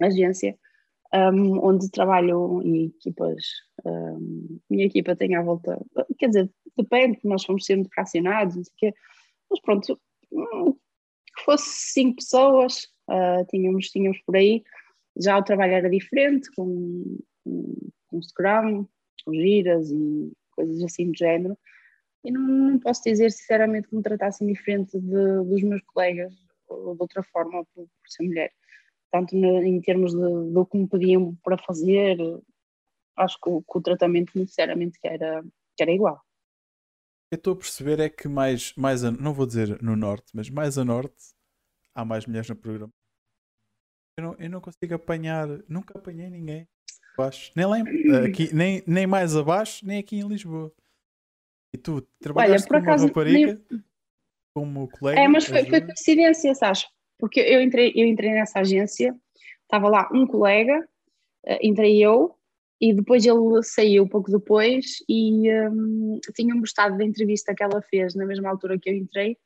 agência 0.00 0.56
um, 1.14 1.64
onde 1.64 1.90
trabalho 1.90 2.62
em 2.62 2.86
equipas. 2.86 3.44
Um, 3.84 4.58
minha 4.68 4.86
equipa 4.86 5.16
tem 5.16 5.34
à 5.34 5.42
volta, 5.42 5.78
quer 6.18 6.28
dizer, 6.28 6.50
depende, 6.76 7.18
nós 7.24 7.44
fomos 7.44 7.64
sempre 7.64 7.88
fracionados, 7.92 8.56
não 8.56 8.64
sei 8.64 8.72
o 8.72 8.76
quê, 8.76 8.94
mas 9.50 9.60
pronto, 9.60 10.00
que 10.44 11.44
fosse 11.44 11.92
cinco 11.92 12.16
pessoas, 12.16 12.84
uh, 13.08 13.44
tínhamos, 13.48 13.88
tínhamos 13.88 14.20
por 14.22 14.36
aí. 14.36 14.62
Já 15.18 15.38
o 15.38 15.42
trabalho 15.42 15.72
era 15.74 15.90
diferente, 15.90 16.50
com, 16.54 17.18
com, 17.44 17.74
com 18.08 18.22
Scrum, 18.22 18.86
com 19.24 19.34
giras 19.34 19.90
e 19.90 20.32
coisas 20.50 20.82
assim 20.82 21.10
do 21.10 21.16
género. 21.16 21.56
E 22.24 22.30
não, 22.30 22.42
não 22.42 22.78
posso 22.78 23.02
dizer 23.04 23.30
sinceramente 23.30 23.88
que 23.88 23.96
me 23.96 24.02
tratassem 24.02 24.46
diferente 24.46 24.98
de, 24.98 25.44
dos 25.44 25.62
meus 25.62 25.82
colegas 25.82 26.34
ou 26.68 26.94
de 26.94 27.02
outra 27.02 27.22
forma 27.22 27.64
por, 27.74 27.84
por 27.84 28.08
ser 28.08 28.24
mulher. 28.24 28.52
Tanto 29.12 29.36
no, 29.36 29.62
em 29.62 29.80
termos 29.80 30.12
de, 30.12 30.52
do 30.52 30.66
que 30.66 30.76
me 30.76 30.88
pediam 30.88 31.36
para 31.42 31.56
fazer, 31.58 32.18
acho 33.16 33.38
que 33.40 33.48
o, 33.48 33.62
que 33.62 33.78
o 33.78 33.80
tratamento, 33.80 34.32
sinceramente, 34.32 34.98
que 35.00 35.08
era, 35.08 35.42
que 35.76 35.82
era 35.82 35.92
igual. 35.92 36.20
Eu 37.30 37.36
estou 37.36 37.54
a 37.54 37.56
perceber 37.56 37.98
é 38.00 38.08
que 38.08 38.28
mais, 38.28 38.72
mais 38.74 39.04
a, 39.04 39.10
não 39.10 39.34
vou 39.34 39.46
dizer 39.46 39.82
no 39.82 39.96
norte, 39.96 40.26
mas 40.34 40.48
mais 40.48 40.78
a 40.78 40.84
norte 40.84 41.34
há 41.94 42.04
mais 42.04 42.24
mulheres 42.26 42.48
no 42.48 42.56
programa. 42.56 42.92
Eu 44.18 44.24
não, 44.24 44.34
eu 44.38 44.50
não 44.50 44.60
consigo 44.60 44.94
apanhar, 44.94 45.46
nunca 45.68 45.98
apanhei 45.98 46.30
ninguém 46.30 46.68
abaixo, 47.18 47.50
nem 47.56 47.66
lá 47.66 47.78
em, 47.78 47.82
aqui, 48.26 48.54
nem, 48.54 48.82
nem 48.86 49.06
mais 49.06 49.34
abaixo, 49.34 49.84
nem 49.86 49.98
aqui 49.98 50.16
em 50.16 50.28
Lisboa. 50.28 50.72
E 51.74 51.78
tu 51.78 52.00
trabalhaste 52.20 52.68
Olha, 52.70 52.80
por 52.80 52.88
acaso, 52.88 53.06
rapariga 53.08 53.60
nem... 53.70 53.84
como 54.54 54.88
colega? 54.88 55.20
É, 55.20 55.28
mas 55.28 55.46
foi, 55.46 55.64
foi 55.66 55.80
coincidência, 55.80 56.54
sabes? 56.54 56.86
Porque 57.18 57.40
eu 57.40 57.60
entrei, 57.60 57.92
eu 57.94 58.06
entrei 58.06 58.32
nessa 58.32 58.60
agência, 58.60 59.14
estava 59.62 59.88
lá 59.88 60.08
um 60.12 60.26
colega, 60.26 60.86
eh, 61.44 61.58
entrei 61.66 62.02
eu, 62.02 62.38
e 62.80 62.92
depois 62.92 63.24
ele 63.24 63.62
saiu 63.62 64.08
pouco 64.08 64.30
depois 64.30 64.96
e 65.08 65.50
um, 65.68 66.20
tinha 66.34 66.54
gostado 66.54 66.98
da 66.98 67.04
entrevista 67.04 67.54
que 67.54 67.62
ela 67.62 67.80
fez 67.82 68.14
na 68.14 68.26
mesma 68.26 68.50
altura 68.50 68.78
que 68.78 68.90
eu 68.90 68.94
entrei 68.94 69.36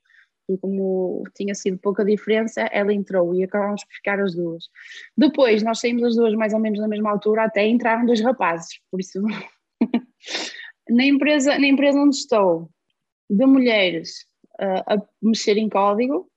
e 0.48 0.58
como 0.58 1.22
tinha 1.34 1.54
sido 1.54 1.78
pouca 1.78 2.04
diferença, 2.04 2.62
ela 2.72 2.92
entrou 2.92 3.32
e 3.34 3.44
acabámos 3.44 3.84
por 3.84 3.94
ficar 3.94 4.20
as 4.20 4.34
duas. 4.34 4.64
Depois 5.16 5.62
nós 5.62 5.78
saímos 5.78 6.02
as 6.02 6.16
duas 6.16 6.34
mais 6.34 6.52
ou 6.52 6.58
menos 6.58 6.80
na 6.80 6.88
mesma 6.88 7.10
altura, 7.10 7.44
até 7.44 7.66
entraram 7.68 8.04
dois 8.04 8.20
rapazes, 8.20 8.80
por 8.90 8.98
isso 8.98 9.20
na 10.90 11.04
empresa, 11.04 11.56
na 11.56 11.68
empresa 11.68 12.00
onde 12.00 12.16
estou, 12.16 12.68
de 13.28 13.46
mulheres 13.46 14.26
uh, 14.60 14.94
a 14.94 15.02
mexer 15.22 15.56
em 15.56 15.68
código, 15.68 16.28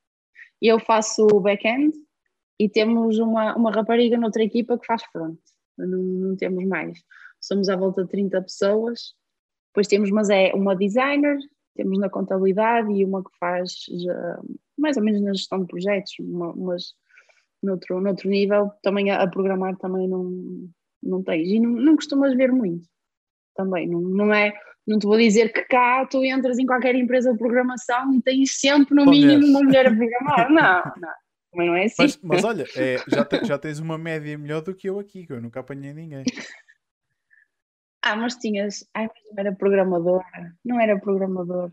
eu 0.62 0.80
faço 0.80 1.26
o 1.34 1.40
back-end 1.40 1.92
e 2.60 2.70
temos 2.70 3.18
uma, 3.18 3.56
uma 3.56 3.72
rapariga 3.72 4.16
noutra 4.16 4.44
equipa 4.44 4.78
que 4.78 4.86
faz 4.86 5.04
front 5.12 5.40
não, 5.78 6.02
não 6.02 6.36
temos 6.36 6.66
mais. 6.66 7.00
Somos 7.40 7.70
à 7.70 7.76
volta 7.76 8.04
de 8.04 8.10
30 8.10 8.42
pessoas, 8.42 9.14
depois 9.70 9.88
temos, 9.88 10.12
mas 10.12 10.30
é 10.30 10.54
uma 10.54 10.76
designer, 10.76 11.38
temos 11.76 11.98
na 12.00 12.10
contabilidade 12.10 12.92
e 12.92 13.04
uma 13.04 13.24
que 13.24 13.36
faz 13.40 13.74
já, 14.04 14.42
mais 14.78 14.98
ou 14.98 15.04
menos 15.04 15.22
na 15.22 15.34
gestão 15.34 15.62
de 15.62 15.68
projetos, 15.68 16.14
uma, 16.20 16.56
mas 16.56 16.94
noutro, 17.62 18.00
noutro 18.00 18.30
nível, 18.30 18.72
também 18.82 19.10
a, 19.10 19.24
a, 19.24 19.28
programar 19.28 19.76
também 19.78 20.08
não, 20.08 20.32
não 21.02 21.24
tens. 21.24 21.48
E 21.48 21.60
não, 21.60 21.72
não 21.72 21.96
costumas 21.96 22.36
ver 22.36 22.52
muito 22.52 22.88
também, 23.56 23.88
não, 23.88 24.02
não 24.02 24.34
é, 24.34 24.54
não 24.86 24.98
te 24.98 25.06
vou 25.06 25.18
dizer 25.18 25.54
que 25.54 25.62
cá 25.64 26.06
tu 26.06 26.24
entras 26.24 26.58
em 26.58 26.66
qualquer 26.66 26.96
empresa 26.96 27.32
de 27.32 27.38
programação 27.38 28.14
e 28.14 28.22
tens 28.22 28.60
sempre 28.60 28.96
no 28.96 29.10
mínimo 29.10 29.46
uma 29.46 29.64
mulher 29.64 29.88
a 29.88 29.96
programar, 29.96 30.50
não, 30.50 31.02
não. 31.02 31.23
Mas 31.54 31.68
não 31.68 31.76
é 31.76 31.86
assim. 31.86 31.96
Mas, 32.00 32.20
mas 32.22 32.44
olha, 32.44 32.66
é, 32.76 32.98
já, 33.08 33.24
te, 33.26 33.46
já 33.46 33.58
tens 33.58 33.80
uma 33.80 33.98
média 33.98 34.38
melhor 34.38 34.62
do 34.62 34.74
que 34.76 34.90
eu 34.90 35.00
aqui, 35.00 35.26
que 35.26 35.34
eu 35.34 35.42
nunca 35.42 35.60
apanhei 35.60 35.94
ninguém. 35.94 36.24
Ah, 38.06 38.18
mas 38.18 38.36
tinhas. 38.36 38.86
Ai, 38.94 39.08
mas 39.08 39.24
não 39.32 39.40
era 39.40 39.56
programador. 39.56 40.22
Não 40.66 40.78
era 40.78 41.00
programador. 41.00 41.72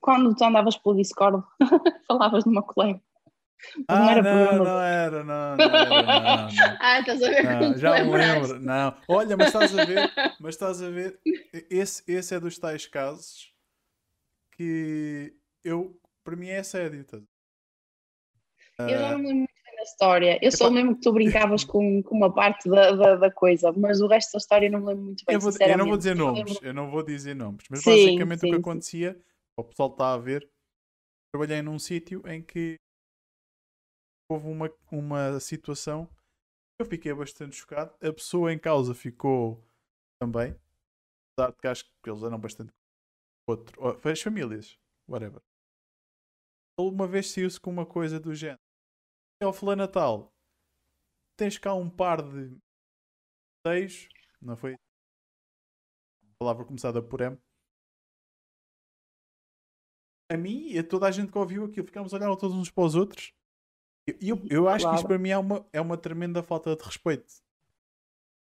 Quando 0.00 0.34
tu 0.34 0.44
andavas 0.44 0.76
pelo 0.76 0.96
Discord, 0.96 1.46
falavas 2.08 2.42
de 2.42 2.50
uma 2.50 2.60
colega. 2.60 3.00
Ah, 3.86 4.00
não, 4.00 4.10
era 4.10 4.22
não, 4.22 4.64
não 4.64 4.80
era, 4.80 5.24
não, 5.24 5.56
não 5.56 5.64
era, 5.64 5.88
não, 5.88 6.02
não. 6.02 6.76
ah, 6.80 6.98
estás 6.98 7.22
a 7.22 7.28
ver? 7.28 7.44
Não, 7.44 7.78
já 7.78 8.04
me 8.04 8.10
lembro, 8.10 8.58
não. 8.58 8.96
Olha, 9.06 9.36
mas 9.36 9.46
estás 9.46 9.78
a 9.78 9.84
ver, 9.84 10.12
mas 10.40 10.54
estás 10.56 10.82
a 10.82 10.90
ver, 10.90 11.20
esse, 11.70 12.02
esse 12.08 12.34
é 12.34 12.40
dos 12.40 12.58
tais 12.58 12.86
casos 12.86 13.54
que 14.50 15.32
eu 15.62 15.96
para 16.24 16.36
mim 16.36 16.48
é 16.48 16.58
assédio. 16.58 17.04
Tá? 17.04 17.18
Eu 18.78 18.98
já 18.98 19.12
não 19.12 19.18
me 19.18 19.26
lembro 19.26 19.38
muito 19.38 19.62
bem 19.64 19.76
da 19.76 19.82
história. 19.82 20.38
Eu 20.42 20.52
só 20.52 20.68
lembro 20.68 20.94
que 20.94 21.02
tu 21.02 21.12
brincavas 21.12 21.64
com, 21.64 22.02
com 22.02 22.16
uma 22.16 22.32
parte 22.32 22.68
da, 22.68 22.92
da, 22.92 23.16
da, 23.16 23.30
coisa, 23.30 23.72
mas 23.72 24.00
o 24.00 24.06
resto 24.06 24.32
da 24.32 24.38
história 24.38 24.70
não 24.70 24.80
me 24.80 24.86
lembro 24.86 25.04
muito 25.04 25.24
bem. 25.24 25.34
Eu, 25.34 25.40
vou, 25.40 25.52
eu 25.58 25.78
não 25.78 25.86
vou 25.86 25.96
dizer 25.96 26.14
nomes, 26.14 26.58
eu 26.62 26.74
não 26.74 26.90
vou 26.90 27.02
dizer 27.02 27.34
nomes, 27.34 27.64
mas 27.70 27.80
sim, 27.80 27.90
basicamente 27.90 28.40
sim, 28.40 28.46
o 28.46 28.50
que 28.50 28.56
sim. 28.56 28.60
acontecia, 28.60 29.20
o 29.56 29.64
pessoal 29.64 29.90
está 29.90 30.14
a 30.14 30.18
ver, 30.18 30.48
trabalhei 31.32 31.62
num 31.62 31.78
sítio 31.78 32.22
em 32.26 32.42
que 32.42 32.76
houve 34.30 34.48
uma, 34.48 34.72
uma 34.90 35.40
situação 35.40 36.08
eu 36.80 36.86
fiquei 36.86 37.14
bastante 37.14 37.54
chocado. 37.54 37.94
A 38.00 38.12
pessoa 38.12 38.52
em 38.52 38.58
causa 38.58 38.92
ficou 38.92 39.64
também, 40.20 40.56
apesar 41.32 41.52
de 41.52 41.58
que 41.58 41.68
acho 41.68 41.84
que 41.84 42.10
eles 42.10 42.22
eram 42.22 42.40
bastante 42.40 42.72
outro, 43.46 44.08
as 44.08 44.20
famílias, 44.20 44.78
whatever 45.08 45.40
uma 46.78 47.06
vez 47.06 47.30
saiu-se 47.30 47.60
com 47.60 47.70
uma 47.70 47.86
coisa 47.86 48.18
do 48.18 48.34
género. 48.34 48.60
É 49.40 49.46
o 49.46 49.52
Fala 49.52 49.76
Natal. 49.76 50.32
Tens 51.36 51.58
cá 51.58 51.74
um 51.74 51.90
par 51.90 52.22
de 52.22 52.56
seis, 53.66 54.08
não 54.40 54.56
foi? 54.56 54.74
A 54.74 56.38
palavra 56.38 56.64
começada 56.64 57.02
por 57.02 57.20
M. 57.20 57.38
A 60.30 60.36
mim 60.36 60.68
e 60.68 60.78
a 60.78 60.84
toda 60.84 61.06
a 61.06 61.10
gente 61.10 61.30
que 61.30 61.38
ouviu 61.38 61.64
aquilo, 61.64 61.86
ficámos 61.86 62.14
a 62.14 62.16
olhar 62.16 62.34
todos 62.36 62.56
uns 62.56 62.70
para 62.70 62.84
os 62.84 62.94
outros. 62.94 63.34
E 64.06 64.28
eu, 64.28 64.36
eu, 64.36 64.42
eu, 64.50 64.68
acho 64.68 64.84
claro. 64.84 64.96
que 64.96 65.00
isto 65.00 65.08
para 65.08 65.18
mim 65.18 65.30
é 65.30 65.38
uma, 65.38 65.66
é 65.72 65.80
uma 65.80 65.96
tremenda 65.96 66.42
falta 66.42 66.74
de 66.74 66.82
respeito. 66.82 67.34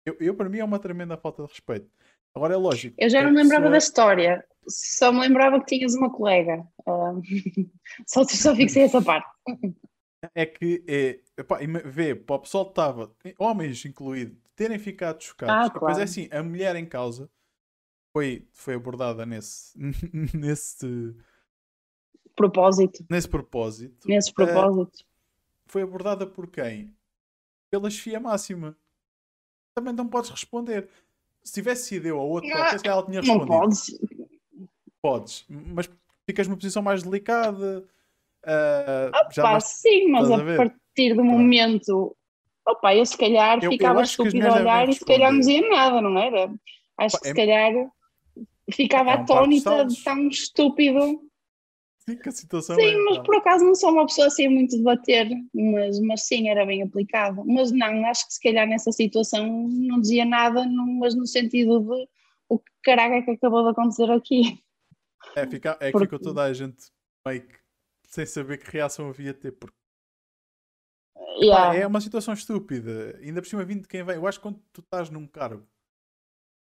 Eu, 0.06 0.16
eu, 0.20 0.34
para 0.34 0.48
mim 0.48 0.58
é 0.58 0.64
uma 0.64 0.78
tremenda 0.78 1.16
falta 1.16 1.42
de 1.42 1.48
respeito. 1.48 1.90
Agora 2.34 2.54
é 2.54 2.56
lógico. 2.56 2.96
Eu 2.98 3.10
já 3.10 3.22
não 3.22 3.30
me 3.30 3.36
lembrava 3.36 3.62
pessoa... 3.62 3.72
da 3.72 3.78
história. 3.78 4.48
Só 4.68 5.12
me 5.12 5.20
lembrava 5.20 5.60
que 5.60 5.76
tinhas 5.76 5.94
uma 5.94 6.10
colega. 6.10 6.66
Uh, 6.86 7.22
só, 8.06 8.24
só 8.24 8.54
fixei 8.54 8.84
essa 8.84 9.02
parte. 9.02 9.28
É 10.34 10.44
que, 10.44 10.84
é, 10.86 11.20
epá, 11.38 11.58
vê, 11.84 12.14
para 12.14 12.36
o 12.36 12.40
pessoal 12.40 12.68
estava, 12.68 13.10
homens 13.38 13.84
incluído, 13.84 14.36
terem 14.54 14.78
ficado 14.78 15.22
chocados. 15.22 15.54
Ah, 15.54 15.70
claro. 15.70 15.86
Depois 15.86 15.98
é 15.98 16.02
assim, 16.02 16.28
a 16.30 16.42
mulher 16.42 16.76
em 16.76 16.84
causa 16.84 17.30
foi, 18.12 18.46
foi 18.52 18.74
abordada 18.74 19.24
nesse, 19.24 19.72
nesse 20.34 21.16
propósito. 22.36 23.04
Nesse 23.08 23.28
propósito. 23.28 24.08
Nesse 24.08 24.32
propósito. 24.32 25.00
Uh, 25.00 25.04
foi 25.66 25.82
abordada 25.82 26.26
por 26.26 26.46
quem? 26.48 26.94
Pela 27.70 27.88
chefia 27.88 28.20
máxima. 28.20 28.76
Também 29.74 29.94
não 29.94 30.08
podes 30.08 30.30
responder. 30.30 30.88
Se 31.42 31.54
tivesse 31.54 31.86
sido 31.86 32.06
eu 32.06 32.18
ou 32.18 32.28
outro, 32.28 32.50
se 32.78 32.86
ela 32.86 33.04
tinha 33.04 33.20
respondido. 33.20 33.46
Não 33.46 33.60
podes. 33.60 33.98
Podes, 35.02 35.44
mas 35.48 35.88
ficas 36.26 36.46
numa 36.46 36.56
posição 36.56 36.82
mais 36.82 37.02
delicada. 37.02 37.84
Uh, 38.44 39.10
ah, 39.12 39.28
já 39.32 39.42
pá, 39.42 39.60
sim, 39.60 40.08
mas 40.08 40.30
a, 40.30 40.36
a 40.36 40.56
partir 40.56 41.14
do 41.14 41.24
momento. 41.24 42.16
Opa, 42.66 42.94
eu 42.94 43.04
se 43.04 43.16
calhar 43.16 43.58
eu, 43.62 43.70
ficava 43.70 44.00
eu 44.00 44.04
estúpido 44.04 44.46
a 44.46 44.54
olhar 44.54 44.88
e 44.88 44.92
se 44.92 45.04
calhar 45.04 45.32
não 45.32 45.40
dizia 45.40 45.68
nada, 45.68 46.00
não 46.00 46.18
era? 46.18 46.52
Acho 46.98 47.18
que 47.18 47.24
se 47.26 47.32
é... 47.32 47.34
calhar 47.34 47.72
ficava 48.70 49.12
é 49.12 49.16
um 49.16 49.22
atónita 49.22 49.84
de 49.84 50.02
tão 50.02 50.28
estúpido. 50.28 51.20
Sim, 52.08 52.16
que 52.16 52.28
a 52.28 52.32
situação 52.32 52.76
sim 52.76 52.82
é, 52.82 52.96
mas 53.04 53.18
por 53.18 53.36
acaso 53.36 53.64
não 53.64 53.74
sou 53.74 53.90
uma 53.92 54.06
pessoa 54.06 54.26
assim 54.26 54.48
muito 54.48 54.76
de 54.76 54.82
bater, 54.82 55.28
mas, 55.54 56.00
mas 56.00 56.26
sim, 56.26 56.48
era 56.48 56.64
bem 56.64 56.82
aplicado. 56.82 57.44
Mas 57.46 57.70
não, 57.72 58.06
acho 58.06 58.26
que 58.26 58.34
se 58.34 58.40
calhar 58.40 58.66
nessa 58.66 58.92
situação 58.92 59.46
não 59.68 60.00
dizia 60.00 60.24
nada, 60.24 60.66
mas 60.98 61.14
no 61.14 61.26
sentido 61.26 61.80
de 61.80 62.08
o 62.48 62.58
que 62.58 62.70
caraca 62.82 63.16
é 63.16 63.22
que 63.22 63.30
acabou 63.32 63.62
de 63.64 63.70
acontecer 63.70 64.10
aqui. 64.10 64.60
É, 65.36 65.46
fica, 65.46 65.76
é 65.80 65.86
que 65.86 65.92
porque... 65.92 66.06
ficou 66.06 66.18
toda 66.18 66.42
a 66.42 66.52
gente 66.52 66.90
meio 67.26 67.46
que 67.46 67.58
sem 68.08 68.26
saber 68.26 68.58
que 68.58 68.70
reação 68.70 69.08
havia 69.08 69.32
ter, 69.32 69.52
porque 69.52 69.76
yeah. 71.40 71.76
é 71.76 71.86
uma 71.86 72.00
situação 72.00 72.34
estúpida. 72.34 73.16
Ainda 73.22 73.40
por 73.40 73.48
cima 73.48 73.64
vindo 73.64 73.82
de 73.82 73.88
quem 73.88 74.02
vem. 74.02 74.16
Eu 74.16 74.26
acho 74.26 74.38
que 74.38 74.42
quando 74.42 74.60
tu 74.72 74.80
estás 74.80 75.10
num 75.10 75.26
cargo 75.26 75.66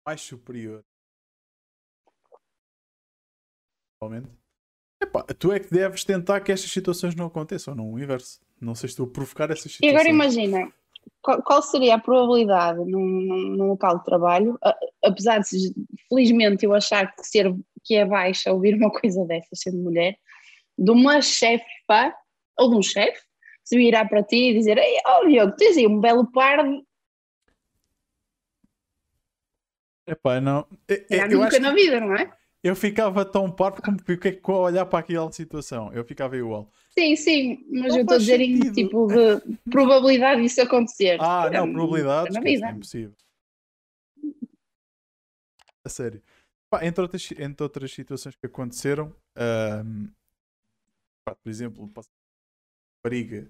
mais 0.07 0.21
superior, 0.21 0.85
realmente, 4.01 4.31
epá, 5.03 5.23
tu 5.23 5.53
é 5.53 5.61
que 5.61 5.71
deves 5.71 6.05
tentar 6.05 6.41
que 6.41 6.53
estas 6.53 6.71
situações 6.71 7.15
não 7.15 7.27
aconteçam, 7.27 7.75
não 7.75 7.93
o 7.93 7.99
inverso. 7.99 8.41
Não 8.61 8.75
sei 8.75 8.89
se 8.89 8.95
estou 8.95 9.07
a 9.07 9.11
provocar 9.11 9.51
essas 9.51 9.73
situações. 9.73 9.93
E 9.93 9.95
agora 9.95 10.09
imagina, 10.09 10.73
qual, 11.21 11.43
qual 11.43 11.63
seria 11.63 11.97
a 11.97 12.01
probabilidade 12.01 12.79
num, 12.79 13.07
num, 13.07 13.57
num, 13.57 13.69
local 13.69 13.99
de 13.99 14.05
trabalho, 14.05 14.59
apesar 15.05 15.41
de 15.41 15.75
felizmente 16.09 16.65
eu 16.65 16.75
achar 16.75 17.15
que 17.15 17.27
ser 17.27 17.55
que 17.87 17.95
é 17.95 18.05
baixa 18.05 18.53
ouvir 18.53 18.75
uma 18.75 18.91
coisa 18.91 19.25
dessas 19.25 19.61
sendo 19.61 19.79
mulher, 19.79 20.17
de 20.77 20.91
uma 20.91 21.21
chefe 21.23 21.65
ou 22.59 22.71
de 22.71 22.77
um 22.77 22.83
chefe 22.83 23.21
se 23.65 23.77
virar 23.77 24.09
para 24.09 24.23
ti 24.23 24.51
e 24.51 24.55
dizer 24.55 24.79
Ei, 24.79 24.97
oh 25.07 25.27
Diogo, 25.27 25.57
tens 25.57 25.77
aí 25.77 25.87
um 25.87 26.01
belo 26.01 26.31
par 26.31 26.65
de... 26.65 26.83
Epá, 30.07 30.41
não. 30.41 30.67
É, 30.89 31.17
é, 31.17 31.29
nunca 31.29 31.59
na 31.59 31.73
vida, 31.73 32.01
não 32.01 32.15
é? 32.15 32.31
eu 32.67 32.75
ficava 32.75 33.25
tão 33.25 33.51
parvo 33.51 33.81
como 33.81 34.03
que 34.03 34.41
a 34.45 34.53
olhar 34.57 34.87
para 34.87 34.99
aquela 34.99 35.31
situação. 35.31 35.93
Eu 35.93 36.05
ficava 36.05 36.37
igual. 36.37 36.71
Sim, 36.99 37.15
sim, 37.15 37.65
mas 37.71 37.93
Não 37.93 37.99
eu 37.99 38.03
estou 38.03 38.17
a 38.17 38.19
dizer 38.19 38.41
em 38.41 38.57
sentido. 38.57 38.75
tipo 38.75 39.07
de 39.07 39.59
probabilidade 39.71 40.43
disso 40.43 40.63
acontecer. 40.63 41.19
Ah, 41.21 41.49
não, 41.51 41.67
esquece, 42.29 42.41
vida. 42.45 42.67
É 42.67 42.71
impossível. 42.73 43.15
A 45.85 45.89
sério. 45.89 46.21
Pá, 46.71 46.85
entre, 46.85 47.01
outras, 47.03 47.31
entre 47.39 47.63
outras 47.63 47.93
situações 47.93 48.35
que 48.37 48.47
aconteceram, 48.47 49.15
pá, 51.25 51.35
por 51.35 51.49
exemplo, 51.49 51.91
briga 53.05 53.49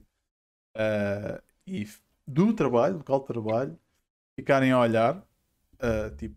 ah, 0.76 1.42
e 1.66 1.86
do 2.26 2.54
trabalho, 2.54 2.98
local 2.98 3.20
de 3.20 3.26
trabalho, 3.26 3.78
ficarem 4.38 4.70
a 4.72 4.80
olhar, 4.80 5.26
ah, 5.80 6.10
tipo, 6.16 6.36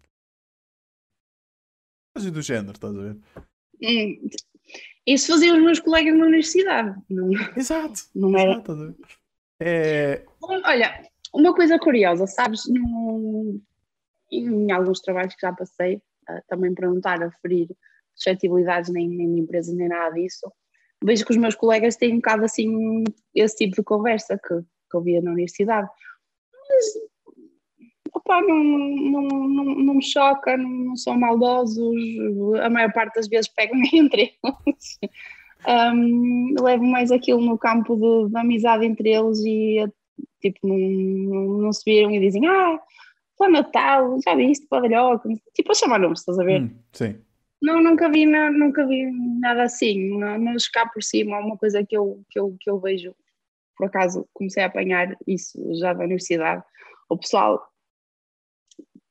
coisas 2.16 2.32
do 2.32 2.42
género, 2.42 2.72
estás 2.72 2.96
a 2.96 3.00
ver? 3.02 3.18
Hum, 3.82 4.30
Isso 5.06 5.32
faziam 5.32 5.58
os 5.58 5.64
meus 5.64 5.80
colegas 5.80 6.18
na 6.18 6.26
universidade. 6.26 6.98
Não, 7.10 7.30
Exato, 7.58 8.02
não 8.16 8.38
era. 8.38 8.54
exato? 8.54 8.96
É, 9.62 10.26
Olha, 10.42 11.04
uma 11.34 11.54
coisa 11.54 11.78
curiosa, 11.78 12.26
sabes? 12.28 12.64
No- 12.68 13.62
em 14.32 14.72
alguns 14.72 15.02
trabalhos 15.02 15.34
que 15.36 15.42
já 15.42 15.52
passei, 15.54 16.02
também 16.48 16.74
para 16.74 16.88
não 16.88 16.98
estar 16.98 17.22
a 17.22 17.32
ferir 17.42 17.68
suscetibilidades 18.16 18.92
nem, 18.92 19.08
nem 19.08 19.34
de 19.34 19.42
empresas 19.42 19.74
nem 19.74 19.88
nada 19.88 20.14
disso, 20.16 20.52
vejo 21.04 21.26
que 21.26 21.32
os 21.32 21.38
meus 21.38 21.56
colegas 21.56 21.96
têm 21.96 22.14
um 22.14 22.18
bocado 22.18 22.44
assim 22.44 23.04
esse 23.34 23.56
tipo 23.56 23.76
de 23.76 23.84
conversa 23.84 24.38
que, 24.38 24.56
que 24.60 24.98
eu 24.98 25.02
via 25.02 25.22
na 25.22 25.32
universidade. 25.32 25.90
Mas, 26.52 26.86
opá, 28.14 28.42
não, 28.42 28.58
não, 28.58 29.22
não, 29.22 29.64
não 29.76 29.94
me 29.96 30.04
choca, 30.04 30.58
não, 30.58 30.70
não 30.70 30.96
são 30.96 31.18
maldosos, 31.18 31.96
a 32.62 32.70
maior 32.70 32.92
parte 32.92 33.16
das 33.16 33.28
vezes 33.28 33.50
pegam 33.50 33.80
entre 33.94 34.34
eles. 34.44 35.00
Um, 35.68 36.56
levo 36.62 36.86
mais 36.86 37.12
aquilo 37.12 37.42
no 37.42 37.58
campo 37.58 37.96
de 38.30 38.38
amizade 38.38 38.86
entre 38.86 39.10
eles 39.10 39.40
e 39.40 39.86
tipo, 40.42 40.66
não, 40.66 40.78
não, 40.78 41.58
não 41.64 41.74
se 41.74 41.84
viram 41.86 42.12
e 42.12 42.20
dizem 42.20 42.48
ah, 42.48 42.80
para 43.40 43.50
Natal, 43.50 44.20
já 44.22 44.36
viste, 44.36 44.68
padalhoca, 44.68 45.30
tipo 45.56 45.72
a 45.72 45.74
chamar 45.74 45.98
nomes, 45.98 46.20
estás 46.20 46.38
a 46.38 46.44
ver? 46.44 46.62
hum, 46.64 46.70
sim. 46.92 47.16
Não, 47.62 47.82
nunca 47.82 48.10
vi, 48.10 48.26
na- 48.26 48.52
nunca 48.52 48.86
vi 48.86 49.10
nada 49.40 49.64
assim, 49.64 50.18
não, 50.18 50.38
não 50.38 50.54
cá 50.74 50.86
por 50.88 51.02
cima, 51.02 51.40
uma 51.40 51.58
coisa 51.58 51.84
que 51.86 51.96
eu, 51.96 52.22
que, 52.30 52.38
eu, 52.38 52.56
que 52.60 52.70
eu 52.70 52.80
vejo, 52.80 53.16
por 53.78 53.88
acaso 53.88 54.28
comecei 54.34 54.62
a 54.62 54.66
apanhar 54.68 55.18
isso 55.26 55.58
já 55.76 55.94
da 55.94 56.04
universidade, 56.04 56.64
o 57.10 57.18
pessoal 57.18 57.66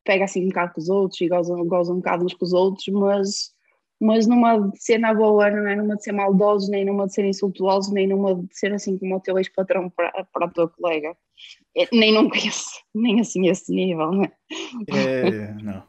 pega 0.05 0.25
assim 0.25 0.45
um 0.45 0.49
bocado 0.49 0.75
com 0.75 0.81
os 0.81 0.89
outros 0.89 1.21
e 1.21 1.29
goza, 1.29 1.55
goza 1.65 1.93
um 1.93 1.97
bocado 1.97 2.25
uns 2.25 2.35
com 2.35 2.45
os 2.45 2.53
outros, 2.53 2.87
mas, 2.89 3.55
mas 4.01 4.27
numa 4.27 4.59
de 4.71 4.83
ser 4.83 4.99
na 4.99 5.13
boa, 5.13 5.51
não 5.51 5.67
é 5.69 5.75
numa 5.77 5.97
de 5.97 6.05
ser 6.05 6.13
maldosos, 6.13 6.69
nem 6.69 6.85
numa 6.85 7.07
de 7.07 7.15
ser 7.15 7.25
insultuosos, 7.25 7.93
nem 7.93 8.07
numa 8.07 8.35
de 8.35 8.57
ser 8.57 8.73
assim 8.73 8.97
como 8.99 9.17
o 9.17 9.21
teu 9.21 9.37
ex-patrão 9.39 9.91
para, 9.91 10.25
para 10.33 10.49
teu 10.51 10.69
colega. 10.69 11.17
É, 11.77 11.87
Nem 11.93 12.13
nunca 12.13 12.39
esse, 12.39 12.81
nem 12.95 13.21
assim 13.21 13.49
esse 13.49 13.73
nível, 13.73 14.11
não 14.13 14.25
é? 14.25 14.33
É, 14.89 15.53
não. 15.63 15.89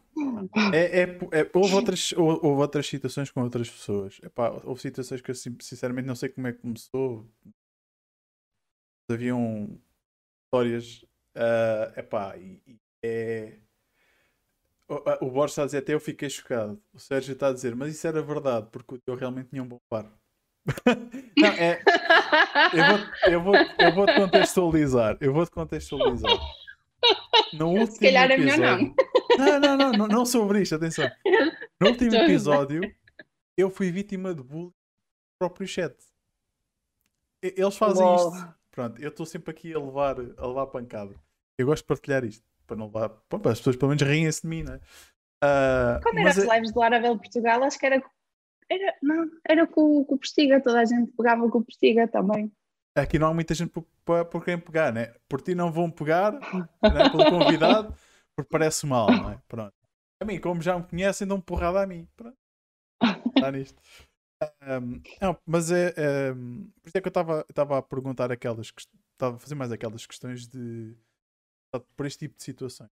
É, 0.73 1.01
é, 1.01 1.03
é- 1.41 1.51
houve, 1.53 1.75
outras, 1.75 2.11
hou- 2.13 2.39
houve 2.43 2.61
outras 2.61 2.87
situações 2.87 3.31
com 3.31 3.41
outras 3.41 3.69
pessoas. 3.69 4.19
Epá, 4.23 4.49
houve 4.63 4.81
situações 4.81 5.21
que 5.21 5.31
eu 5.31 5.35
sinceramente 5.35 6.07
não 6.07 6.15
sei 6.15 6.29
como 6.29 6.47
é 6.47 6.53
que 6.53 6.59
começou. 6.59 7.25
Haviam 9.09 9.79
histórias. 10.45 11.05
ah, 11.35 11.93
epá, 11.97 12.37
e, 12.37 12.61
e 12.67 12.77
é. 13.03 13.59
O, 14.89 15.27
o 15.27 15.29
Borges 15.31 15.51
está 15.51 15.61
a 15.63 15.65
dizer 15.67 15.77
até 15.77 15.93
eu 15.93 15.99
fiquei 15.99 16.29
chocado. 16.29 16.81
O 16.91 16.99
Sérgio 16.99 17.33
está 17.33 17.49
a 17.49 17.53
dizer, 17.53 17.75
mas 17.75 17.93
isso 17.93 18.07
era 18.07 18.21
verdade, 18.23 18.67
porque 18.71 18.95
o 18.95 18.97
teu 18.97 19.15
realmente 19.15 19.49
tinha 19.49 19.61
um 19.61 19.67
bom 19.67 19.79
par. 19.87 20.05
não, 21.37 21.47
é, 21.47 21.81
eu 22.73 22.83
vou, 22.85 22.99
eu, 23.31 23.43
vou, 23.43 23.55
eu 23.55 23.93
vou 23.93 24.05
te 24.07 24.15
contextualizar. 24.15 25.17
Eu 25.21 25.33
vou 25.33 25.45
te 25.45 25.51
contextualizar. 25.51 26.31
No 27.53 27.69
último 27.69 27.99
calhar 27.99 28.29
é 28.31 28.37
melhor 28.37 28.79
episódio- 28.79 28.95
não, 29.37 29.59
não, 29.59 29.77
não, 29.77 29.91
não, 29.91 30.07
não 30.07 30.25
sobre 30.25 30.61
isto, 30.61 30.75
atenção. 30.75 31.09
No 31.79 31.87
último 31.89 32.15
episódio, 32.15 32.81
eu 33.55 33.69
fui 33.69 33.91
vítima 33.91 34.33
de 34.33 34.41
bullying 34.43 34.65
no 34.65 34.73
próprio 35.39 35.67
chat. 35.67 35.95
Eles 37.41 37.77
fazem 37.77 38.03
Uau. 38.03 38.33
isto. 38.35 38.55
Pronto, 38.71 39.01
eu 39.01 39.09
estou 39.09 39.25
sempre 39.25 39.51
aqui 39.51 39.73
a 39.73 39.79
levar, 39.79 40.17
a 40.37 40.47
levar 40.47 40.67
pancada. 40.67 41.15
Eu 41.57 41.65
gosto 41.67 41.83
de 41.83 41.87
partilhar 41.87 42.23
isto. 42.23 42.43
Para 42.69 42.77
não 42.77 42.85
levar. 42.85 43.11
as 43.51 43.57
pessoas 43.59 43.75
pelo 43.75 43.89
menos 43.89 44.03
riem-se 44.03 44.41
de 44.43 44.47
mim, 44.47 44.63
né? 44.63 44.79
Ah, 45.43 45.99
Quando 46.03 46.19
era 46.19 46.29
as 46.29 46.37
é- 46.37 46.55
lives 46.55 46.71
do 46.71 46.79
Laravel 46.79 47.17
Portugal, 47.17 47.63
acho 47.63 47.77
que 47.79 47.85
era, 47.85 48.03
era 48.69 48.95
não, 49.01 49.29
era 49.47 49.65
com, 49.67 50.03
com 50.05 50.15
o 50.15 50.17
Postiga, 50.19 50.61
toda 50.61 50.79
a 50.81 50.85
gente 50.85 51.11
pegava 51.13 51.49
com 51.49 51.57
o 51.59 51.63
Postiga 51.63 52.07
também. 52.07 52.51
aqui 52.95 53.17
não 53.17 53.27
há 53.27 53.33
muita 53.33 53.53
gente 53.53 53.69
por, 53.71 53.85
por, 54.05 54.25
por 54.25 54.43
quem 54.45 54.59
pegar, 54.59 54.91
né? 54.93 55.13
Por 55.27 55.41
ti 55.41 55.55
não 55.55 55.71
vão 55.71 55.89
pegar, 55.89 56.33
né? 56.33 57.09
pelo 57.11 57.29
convidado, 57.29 57.95
porque 58.35 58.49
parece 58.51 58.85
mal, 58.85 59.07
não 59.09 59.31
é? 59.31 59.41
Pronto. 59.47 59.73
A 60.21 60.25
mim, 60.25 60.39
como 60.39 60.61
já 60.61 60.77
me 60.77 60.85
conhecem, 60.85 61.25
dão 61.27 61.39
porrada 61.39 61.81
a 61.81 61.87
mim. 61.87 62.05
Pronto. 62.17 62.37
Está 63.35 63.51
nisto. 63.51 63.81
Ahm, 64.61 65.01
não, 65.21 65.37
mas 65.45 65.71
é. 65.71 65.91
por 66.33 66.87
isso 66.87 66.97
é 66.97 67.01
que 67.01 67.07
eu 67.07 67.43
estava- 67.47 67.77
a 67.77 67.81
perguntar 67.81 68.29
aquelas. 68.31 68.73
Estava 69.13 69.35
a 69.37 69.39
fazer 69.39 69.55
mais 69.55 69.71
aquelas 69.71 70.05
questões 70.05 70.47
de. 70.47 70.95
Por 71.95 72.05
este 72.05 72.19
tipo 72.19 72.37
de 72.37 72.43
situações. 72.43 72.89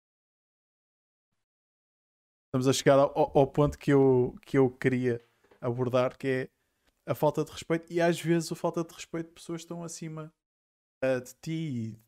Estamos 2.47 2.67
a 2.67 2.73
chegar 2.73 2.99
ao, 2.99 3.37
ao 3.37 3.47
ponto 3.47 3.77
que 3.77 3.91
eu, 3.91 4.35
que 4.45 4.57
eu 4.57 4.69
queria 4.69 5.21
abordar, 5.59 6.17
que 6.17 6.27
é 6.27 6.49
a 7.05 7.15
falta 7.15 7.43
de 7.43 7.51
respeito. 7.51 7.91
E 7.91 8.01
às 8.01 8.19
vezes 8.19 8.51
a 8.51 8.55
falta 8.55 8.83
de 8.83 8.93
respeito 8.93 9.27
de 9.27 9.33
pessoas 9.33 9.61
estão 9.61 9.83
acima 9.83 10.33
ah, 11.01 11.19
de 11.19 11.33
ti 11.41 11.51
e 11.51 11.99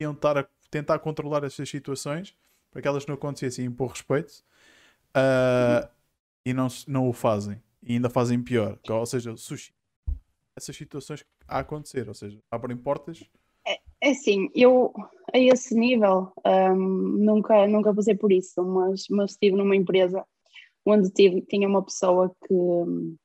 iam 0.00 0.12
estar 0.12 0.38
a 0.38 0.48
tentar 0.70 0.98
controlar 1.00 1.44
estas 1.44 1.68
situações 1.68 2.36
para 2.70 2.82
que 2.82 2.88
elas 2.88 3.06
não 3.06 3.14
acontecessem 3.14 3.64
e 3.64 3.68
impor 3.68 3.90
respeito 3.90 4.44
ah, 5.14 5.90
e 6.44 6.52
não, 6.52 6.68
não 6.86 7.08
o 7.08 7.12
fazem. 7.12 7.62
E 7.82 7.92
ainda 7.92 8.10
fazem 8.10 8.42
pior. 8.42 8.78
Ou 8.88 9.06
seja, 9.06 9.36
sushi. 9.36 9.74
Essas 10.56 10.76
situações 10.76 11.24
a 11.46 11.60
acontecer, 11.60 12.08
ou 12.08 12.14
seja, 12.14 12.38
abrem 12.50 12.76
portas. 12.76 13.22
É 14.00 14.10
assim, 14.10 14.50
eu 14.54 14.92
a 15.32 15.38
esse 15.38 15.74
nível 15.74 16.32
hum, 16.46 17.16
nunca, 17.18 17.66
nunca 17.66 17.94
passei 17.94 18.14
por 18.14 18.32
isso, 18.32 18.62
mas, 18.64 19.04
mas 19.10 19.32
estive 19.32 19.56
numa 19.56 19.76
empresa 19.76 20.24
onde 20.86 21.10
tive, 21.10 21.42
tinha 21.42 21.68
uma 21.68 21.84
pessoa 21.84 22.34
que, 22.46 22.54
hum, 22.54 23.16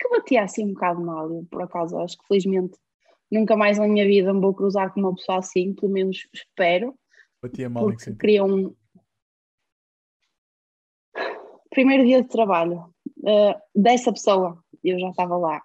que 0.00 0.08
batia 0.08 0.44
assim 0.44 0.64
um 0.64 0.74
bocado 0.74 1.00
mal. 1.00 1.32
Eu, 1.32 1.46
por 1.50 1.62
acaso, 1.62 1.98
acho 1.98 2.16
que 2.18 2.26
felizmente 2.26 2.76
nunca 3.30 3.56
mais 3.56 3.78
na 3.78 3.88
minha 3.88 4.06
vida 4.06 4.32
me 4.32 4.40
vou 4.40 4.54
cruzar 4.54 4.92
com 4.92 5.00
uma 5.00 5.14
pessoa 5.14 5.38
assim, 5.38 5.74
pelo 5.74 5.92
menos 5.92 6.28
espero. 6.32 6.94
Batia 7.42 7.68
mal 7.68 7.84
que 7.84 7.90
porque 7.90 8.04
sentido? 8.04 8.20
queriam 8.20 8.46
um 8.48 8.74
primeiro 11.70 12.04
dia 12.04 12.22
de 12.22 12.28
trabalho 12.28 12.84
eh, 13.26 13.60
dessa 13.74 14.12
pessoa, 14.12 14.62
eu 14.82 14.98
já 14.98 15.10
estava 15.10 15.36
lá. 15.36 15.62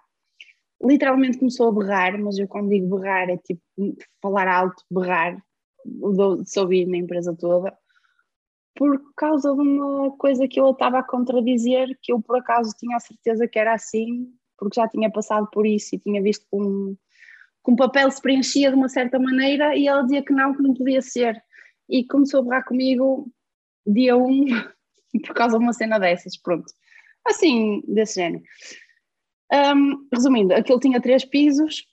Literalmente 0.82 1.38
começou 1.38 1.68
a 1.68 1.72
berrar, 1.72 2.18
mas 2.18 2.38
eu 2.38 2.48
quando 2.48 2.70
digo 2.70 2.98
berrar 2.98 3.28
é 3.28 3.36
tipo 3.36 3.60
falar 4.22 4.48
alto, 4.48 4.82
berrar, 4.90 5.42
ouvir 6.56 6.86
na 6.86 6.96
empresa 6.96 7.36
toda, 7.38 7.76
por 8.74 8.98
causa 9.14 9.52
de 9.54 9.60
uma 9.60 10.16
coisa 10.16 10.48
que 10.48 10.58
eu 10.60 10.70
estava 10.70 10.98
a 10.98 11.02
contradizer, 11.02 11.98
que 12.02 12.12
eu 12.12 12.20
por 12.20 12.38
acaso 12.38 12.74
tinha 12.78 12.96
a 12.96 13.00
certeza 13.00 13.46
que 13.46 13.58
era 13.58 13.74
assim, 13.74 14.26
porque 14.58 14.80
já 14.80 14.88
tinha 14.88 15.10
passado 15.10 15.48
por 15.52 15.66
isso 15.66 15.94
e 15.94 15.98
tinha 15.98 16.22
visto 16.22 16.46
com 16.50 16.94
que 17.64 17.70
um 17.70 17.76
papel 17.76 18.10
se 18.10 18.22
preenchia 18.22 18.70
de 18.70 18.76
uma 18.76 18.88
certa 18.88 19.18
maneira 19.18 19.76
e 19.76 19.86
ela 19.86 20.02
dizia 20.02 20.24
que 20.24 20.32
não, 20.32 20.54
que 20.54 20.62
não 20.62 20.72
podia 20.72 21.02
ser. 21.02 21.42
E 21.88 22.06
começou 22.06 22.40
a 22.40 22.42
berrar 22.42 22.64
comigo 22.64 23.30
dia 23.86 24.16
1 24.16 24.46
por 25.26 25.34
causa 25.34 25.58
de 25.58 25.64
uma 25.64 25.72
cena 25.72 25.98
dessas, 25.98 26.36
pronto. 26.38 26.72
Assim, 27.26 27.82
desse 27.86 28.14
género. 28.14 28.42
Hum, 29.52 30.06
resumindo, 30.12 30.54
aquilo 30.54 30.78
tinha 30.78 31.00
três 31.00 31.24
pisos. 31.24 31.84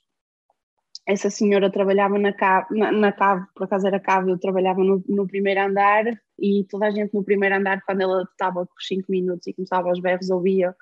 Essa 1.06 1.30
senhora 1.30 1.70
trabalhava 1.70 2.18
na 2.18 2.32
cave, 2.32 2.66
na, 2.78 2.92
na 2.92 3.12
cave 3.12 3.46
por 3.54 3.64
acaso 3.64 3.86
era 3.86 3.98
cave, 3.98 4.30
eu 4.30 4.38
trabalhava 4.38 4.84
no, 4.84 5.02
no 5.08 5.26
primeiro 5.26 5.60
andar 5.60 6.04
e 6.38 6.64
toda 6.68 6.86
a 6.86 6.90
gente 6.90 7.14
no 7.14 7.24
primeiro 7.24 7.56
andar, 7.56 7.82
quando 7.84 8.02
ela 8.02 8.22
estava 8.30 8.60
os 8.60 8.86
5 8.86 9.10
minutos 9.10 9.46
e 9.46 9.54
começava 9.54 9.88
aos 9.88 10.00
berros, 10.00 10.30
ouvia 10.30 10.74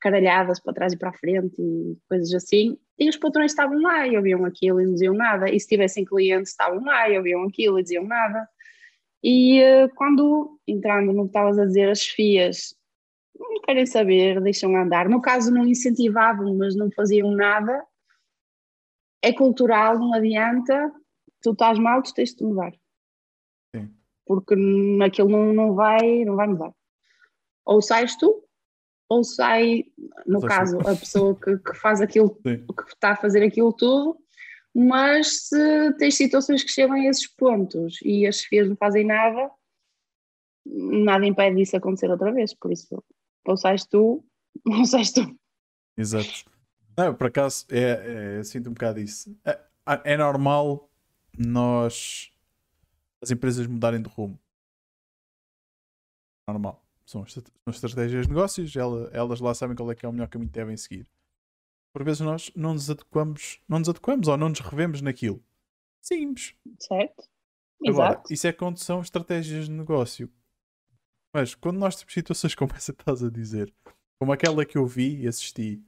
caralhadas 0.00 0.58
para 0.60 0.74
trás 0.74 0.92
e 0.92 0.98
para 0.98 1.10
a 1.10 1.12
frente 1.12 1.54
e 1.58 1.96
coisas 2.08 2.34
assim. 2.34 2.76
E 2.98 3.08
os 3.08 3.16
patrões 3.16 3.52
estavam 3.52 3.80
lá 3.80 4.06
e 4.06 4.16
ouviam 4.16 4.44
aquilo 4.44 4.80
e 4.80 4.84
não 4.84 4.94
diziam 4.94 5.14
nada. 5.14 5.48
E 5.48 5.58
se 5.58 5.68
tivessem 5.68 6.04
clientes, 6.04 6.50
estavam 6.50 6.84
lá 6.84 7.08
e 7.08 7.16
ouviam 7.16 7.44
aquilo 7.44 7.78
e 7.78 7.82
diziam 7.82 8.04
nada. 8.04 8.46
E 9.22 9.60
eh, 9.60 9.88
quando, 9.94 10.58
entrando 10.66 11.12
no 11.12 11.22
que 11.22 11.28
estavas 11.28 11.58
a 11.58 11.64
dizer, 11.64 11.88
as 11.88 12.02
FIAs 12.02 12.74
não 13.48 13.60
querem 13.60 13.86
saber, 13.86 14.40
deixam 14.40 14.76
andar. 14.76 15.08
No 15.08 15.20
caso, 15.20 15.52
não 15.52 15.66
incentivavam, 15.66 16.54
mas 16.56 16.76
não 16.76 16.90
faziam 16.90 17.30
nada. 17.30 17.84
É 19.22 19.32
cultural, 19.32 19.98
não 19.98 20.12
adianta. 20.14 20.92
Tu 21.42 21.52
estás 21.52 21.78
mal, 21.78 22.02
tu 22.02 22.12
tens 22.14 22.30
de 22.30 22.36
te 22.36 22.44
mudar. 22.44 22.72
Sim. 23.74 23.92
Porque 24.26 24.54
naquilo 24.56 25.28
não, 25.28 25.52
não, 25.52 25.74
vai, 25.74 26.24
não 26.24 26.36
vai 26.36 26.46
mudar. 26.46 26.72
Ou 27.64 27.80
sais 27.80 28.16
tu, 28.16 28.44
ou 29.08 29.22
sai, 29.22 29.84
no 30.26 30.40
caso, 30.40 30.78
a 30.80 30.96
pessoa 30.96 31.38
que, 31.38 31.58
que 31.58 31.74
faz 31.74 32.00
aquilo, 32.00 32.36
Sim. 32.46 32.66
que 32.66 32.94
está 32.94 33.12
a 33.12 33.16
fazer 33.16 33.42
aquilo 33.44 33.72
tudo, 33.72 34.18
mas 34.74 35.48
se 35.48 35.92
tens 35.98 36.16
situações 36.16 36.64
que 36.64 36.70
chegam 36.70 36.94
a 36.94 37.04
esses 37.04 37.26
pontos 37.26 37.98
e 38.02 38.26
as 38.26 38.36
chefias 38.36 38.68
não 38.68 38.76
fazem 38.76 39.04
nada, 39.04 39.50
nada 40.64 41.26
impede 41.26 41.56
disso 41.56 41.76
acontecer 41.76 42.10
outra 42.10 42.32
vez. 42.32 42.54
Por 42.54 42.72
isso, 42.72 43.04
ou 43.44 43.56
sais 43.56 43.84
tu, 43.86 44.24
ou 44.66 44.84
sais 44.84 45.12
tu. 45.12 45.20
Exato. 45.96 46.50
Não, 46.96 47.14
por 47.14 47.26
acaso, 47.28 47.64
é, 47.70 47.78
é, 47.80 48.38
eu 48.38 48.44
sinto 48.44 48.68
um 48.68 48.74
bocado 48.74 49.00
isso. 49.00 49.34
É, 49.44 49.58
é 50.04 50.16
normal 50.16 50.90
nós, 51.36 52.30
as 53.22 53.30
empresas 53.30 53.66
mudarem 53.66 54.00
de 54.02 54.08
rumo. 54.08 54.38
Normal. 56.48 56.82
São, 57.06 57.22
estra- 57.24 57.42
são 57.64 57.70
estratégias 57.70 58.26
de 58.26 58.32
negócios, 58.32 58.74
ela- 58.76 59.08
elas 59.12 59.40
lá 59.40 59.54
sabem 59.54 59.76
qual 59.76 59.90
é 59.90 59.94
que 59.94 60.04
é 60.04 60.08
o 60.08 60.12
melhor 60.12 60.28
caminho 60.28 60.50
que 60.50 60.54
devem 60.58 60.76
seguir. 60.76 61.06
Por 61.92 62.04
vezes 62.04 62.20
nós 62.20 62.50
não 62.54 62.72
nos 62.72 62.88
adequamos, 62.90 63.60
não 63.68 63.78
nos 63.78 63.88
adequamos 63.88 64.28
ou 64.28 64.36
não 64.36 64.48
nos 64.48 64.60
revemos 64.60 65.00
naquilo. 65.02 65.42
Seguimos. 66.00 66.54
Certo? 66.78 67.28
Agora, 67.86 68.12
Exato. 68.14 68.32
isso 68.32 68.46
é 68.46 68.52
quando 68.52 68.78
são 68.78 69.00
estratégias 69.00 69.66
de 69.66 69.72
negócio. 69.72 70.30
Mas 71.32 71.54
quando 71.54 71.78
nós 71.78 71.96
temos 71.96 72.12
situações 72.12 72.54
como 72.56 72.72
essa 72.74 72.92
estás 72.92 73.22
a 73.22 73.30
dizer, 73.30 73.72
como 74.18 74.32
aquela 74.32 74.64
que 74.64 74.76
eu 74.76 74.86
vi 74.86 75.22
e 75.22 75.28
assisti, 75.28 75.82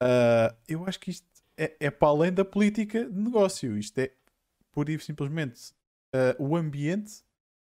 ah, 0.00 0.54
eu 0.68 0.84
acho 0.86 1.00
que 1.00 1.10
isto 1.10 1.26
é, 1.56 1.76
é 1.80 1.90
para 1.90 2.08
além 2.08 2.32
da 2.32 2.44
política 2.44 3.04
de 3.04 3.18
negócio. 3.18 3.76
Isto 3.76 3.98
é 3.98 4.12
pura 4.70 4.92
e 4.92 4.98
simplesmente 4.98 5.72
ah, 6.14 6.36
o 6.38 6.56
ambiente 6.56 7.22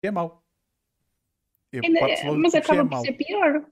é 0.01 0.11
mau. 0.11 0.43
É 1.71 1.79
logo 2.25 2.39
mas 2.39 2.53
é 2.53 2.57
acaba 2.57 2.89
por 2.89 3.01
ser 3.01 3.13
pior. 3.13 3.65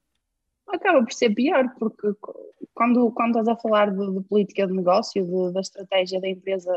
Acaba 0.68 1.02
por 1.02 1.12
ser 1.12 1.34
pior, 1.34 1.74
porque 1.78 2.08
quando, 2.74 3.10
quando 3.12 3.30
estás 3.30 3.48
a 3.48 3.56
falar 3.56 3.90
de, 3.90 4.12
de 4.14 4.20
política 4.28 4.66
de 4.66 4.72
negócio, 4.72 5.24
de- 5.24 5.52
da 5.52 5.60
estratégia 5.60 6.20
da 6.20 6.28
empresa, 6.28 6.70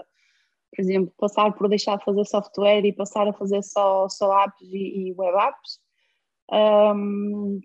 por 0.74 0.82
exemplo, 0.82 1.14
passar 1.18 1.52
por 1.52 1.68
deixar 1.68 1.98
de 1.98 2.06
fazer 2.06 2.26
software 2.26 2.86
e 2.86 2.94
passar 2.94 3.28
a 3.28 3.34
fazer 3.34 3.62
só, 3.62 4.08
só 4.08 4.46
apps 4.46 4.68
e, 4.72 5.10
e 5.10 5.14
web 5.14 5.38
apps, 5.38 5.81
hum, 6.52 7.60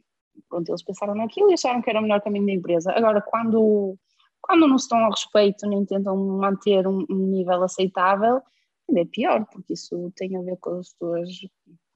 pronto, 0.48 0.68
eles 0.70 0.82
pensaram 0.84 1.14
naquilo 1.14 1.50
e 1.50 1.54
acharam 1.54 1.82
que 1.82 1.90
era 1.90 1.98
o 1.98 2.02
melhor 2.02 2.20
caminho 2.20 2.46
da 2.46 2.52
empresa. 2.52 2.92
Agora, 2.92 3.20
quando, 3.22 3.96
quando 4.40 4.66
não 4.68 4.78
se 4.78 4.84
estão 4.84 4.98
ao 5.04 5.10
respeito 5.10 5.66
nem 5.68 5.84
tentam 5.84 6.16
manter 6.16 6.86
um, 6.86 7.04
um 7.10 7.26
nível 7.28 7.62
aceitável, 7.62 8.40
ainda 8.88 9.00
é 9.00 9.04
pior, 9.04 9.44
porque 9.52 9.72
isso 9.74 10.12
tem 10.16 10.36
a 10.36 10.42
ver 10.42 10.56
com 10.58 10.78
as 10.78 10.92
tuas 10.94 11.28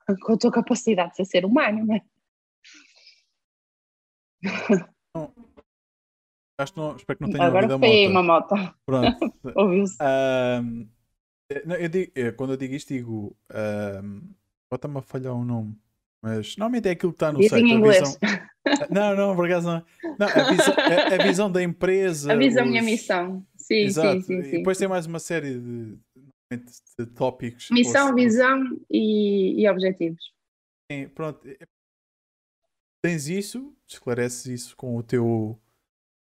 com 0.23 0.33
a 0.33 0.39
tua 0.39 0.51
capacidade 0.51 1.15
de 1.15 1.25
ser 1.25 1.45
humano, 1.45 1.87
não 1.87 1.95
é? 1.95 2.03
Acho 6.59 6.75
que 6.75 6.79
não, 6.81 6.95
espero 6.97 7.19
que 7.19 7.25
não 7.25 7.31
tenha 7.31 7.45
Agora 7.47 7.73
ouvido 7.73 7.75
a 7.75 7.89
moto. 7.89 8.11
uma 8.11 8.23
moto, 8.23 8.55
Pronto. 8.85 9.35
ouviu-se. 9.57 9.97
Não, 11.67 11.75
eu 11.77 11.89
digo- 11.89 12.13
eh, 12.15 12.33
quando 12.33 12.53
eu 12.53 12.57
digo 12.57 12.75
isto, 12.75 12.89
digo. 12.93 13.37
Um, 14.03 14.35
Bota-me 14.71 14.99
a 14.99 15.03
falhar 15.03 15.35
o 15.35 15.45
nome. 15.45 15.77
Mas 16.23 16.57
normalmente 16.57 16.87
é 16.89 16.91
aquilo 16.93 17.13
que 17.13 17.17
está 17.17 17.33
no 17.33 17.39
Diz 17.41 17.49
site. 17.51 17.65
em 17.65 17.73
inglês. 17.73 17.99
visão- 17.99 18.51
Não, 18.91 19.17
não, 19.17 19.35
por 19.35 19.47
acaso 19.47 19.67
não. 19.69 19.85
Não, 20.19 20.27
a, 20.29 20.51
visão, 20.51 20.75
a- 20.77 21.15
a 21.15 21.27
visão 21.27 21.51
da 21.51 21.63
empresa. 21.63 22.33
A 22.33 22.37
visão 22.37 22.67
e 22.67 22.77
a 22.77 22.81
os- 22.81 22.87
missão. 22.87 23.47
Sim, 23.57 23.75
Exato. 23.77 24.21
sim, 24.21 24.27
sim, 24.27 24.39
E 24.41 24.45
sim. 24.45 24.57
depois 24.59 24.77
tem 24.77 24.87
mais 24.87 25.07
uma 25.07 25.19
série 25.19 25.55
de, 25.59 25.99
de 26.99 27.07
tópicos. 27.15 27.69
Missão, 27.71 28.09
Ou- 28.11 28.15
visão 28.15 28.63
e, 28.91 29.63
e 29.63 29.69
objetivos. 29.69 30.23
Sim, 30.93 31.09
pronto. 31.09 31.41
Tens 33.03 33.29
isso, 33.29 33.75
esclareces 33.89 34.47
isso 34.47 34.77
com 34.77 34.97
o 34.97 35.03
teu 35.03 35.59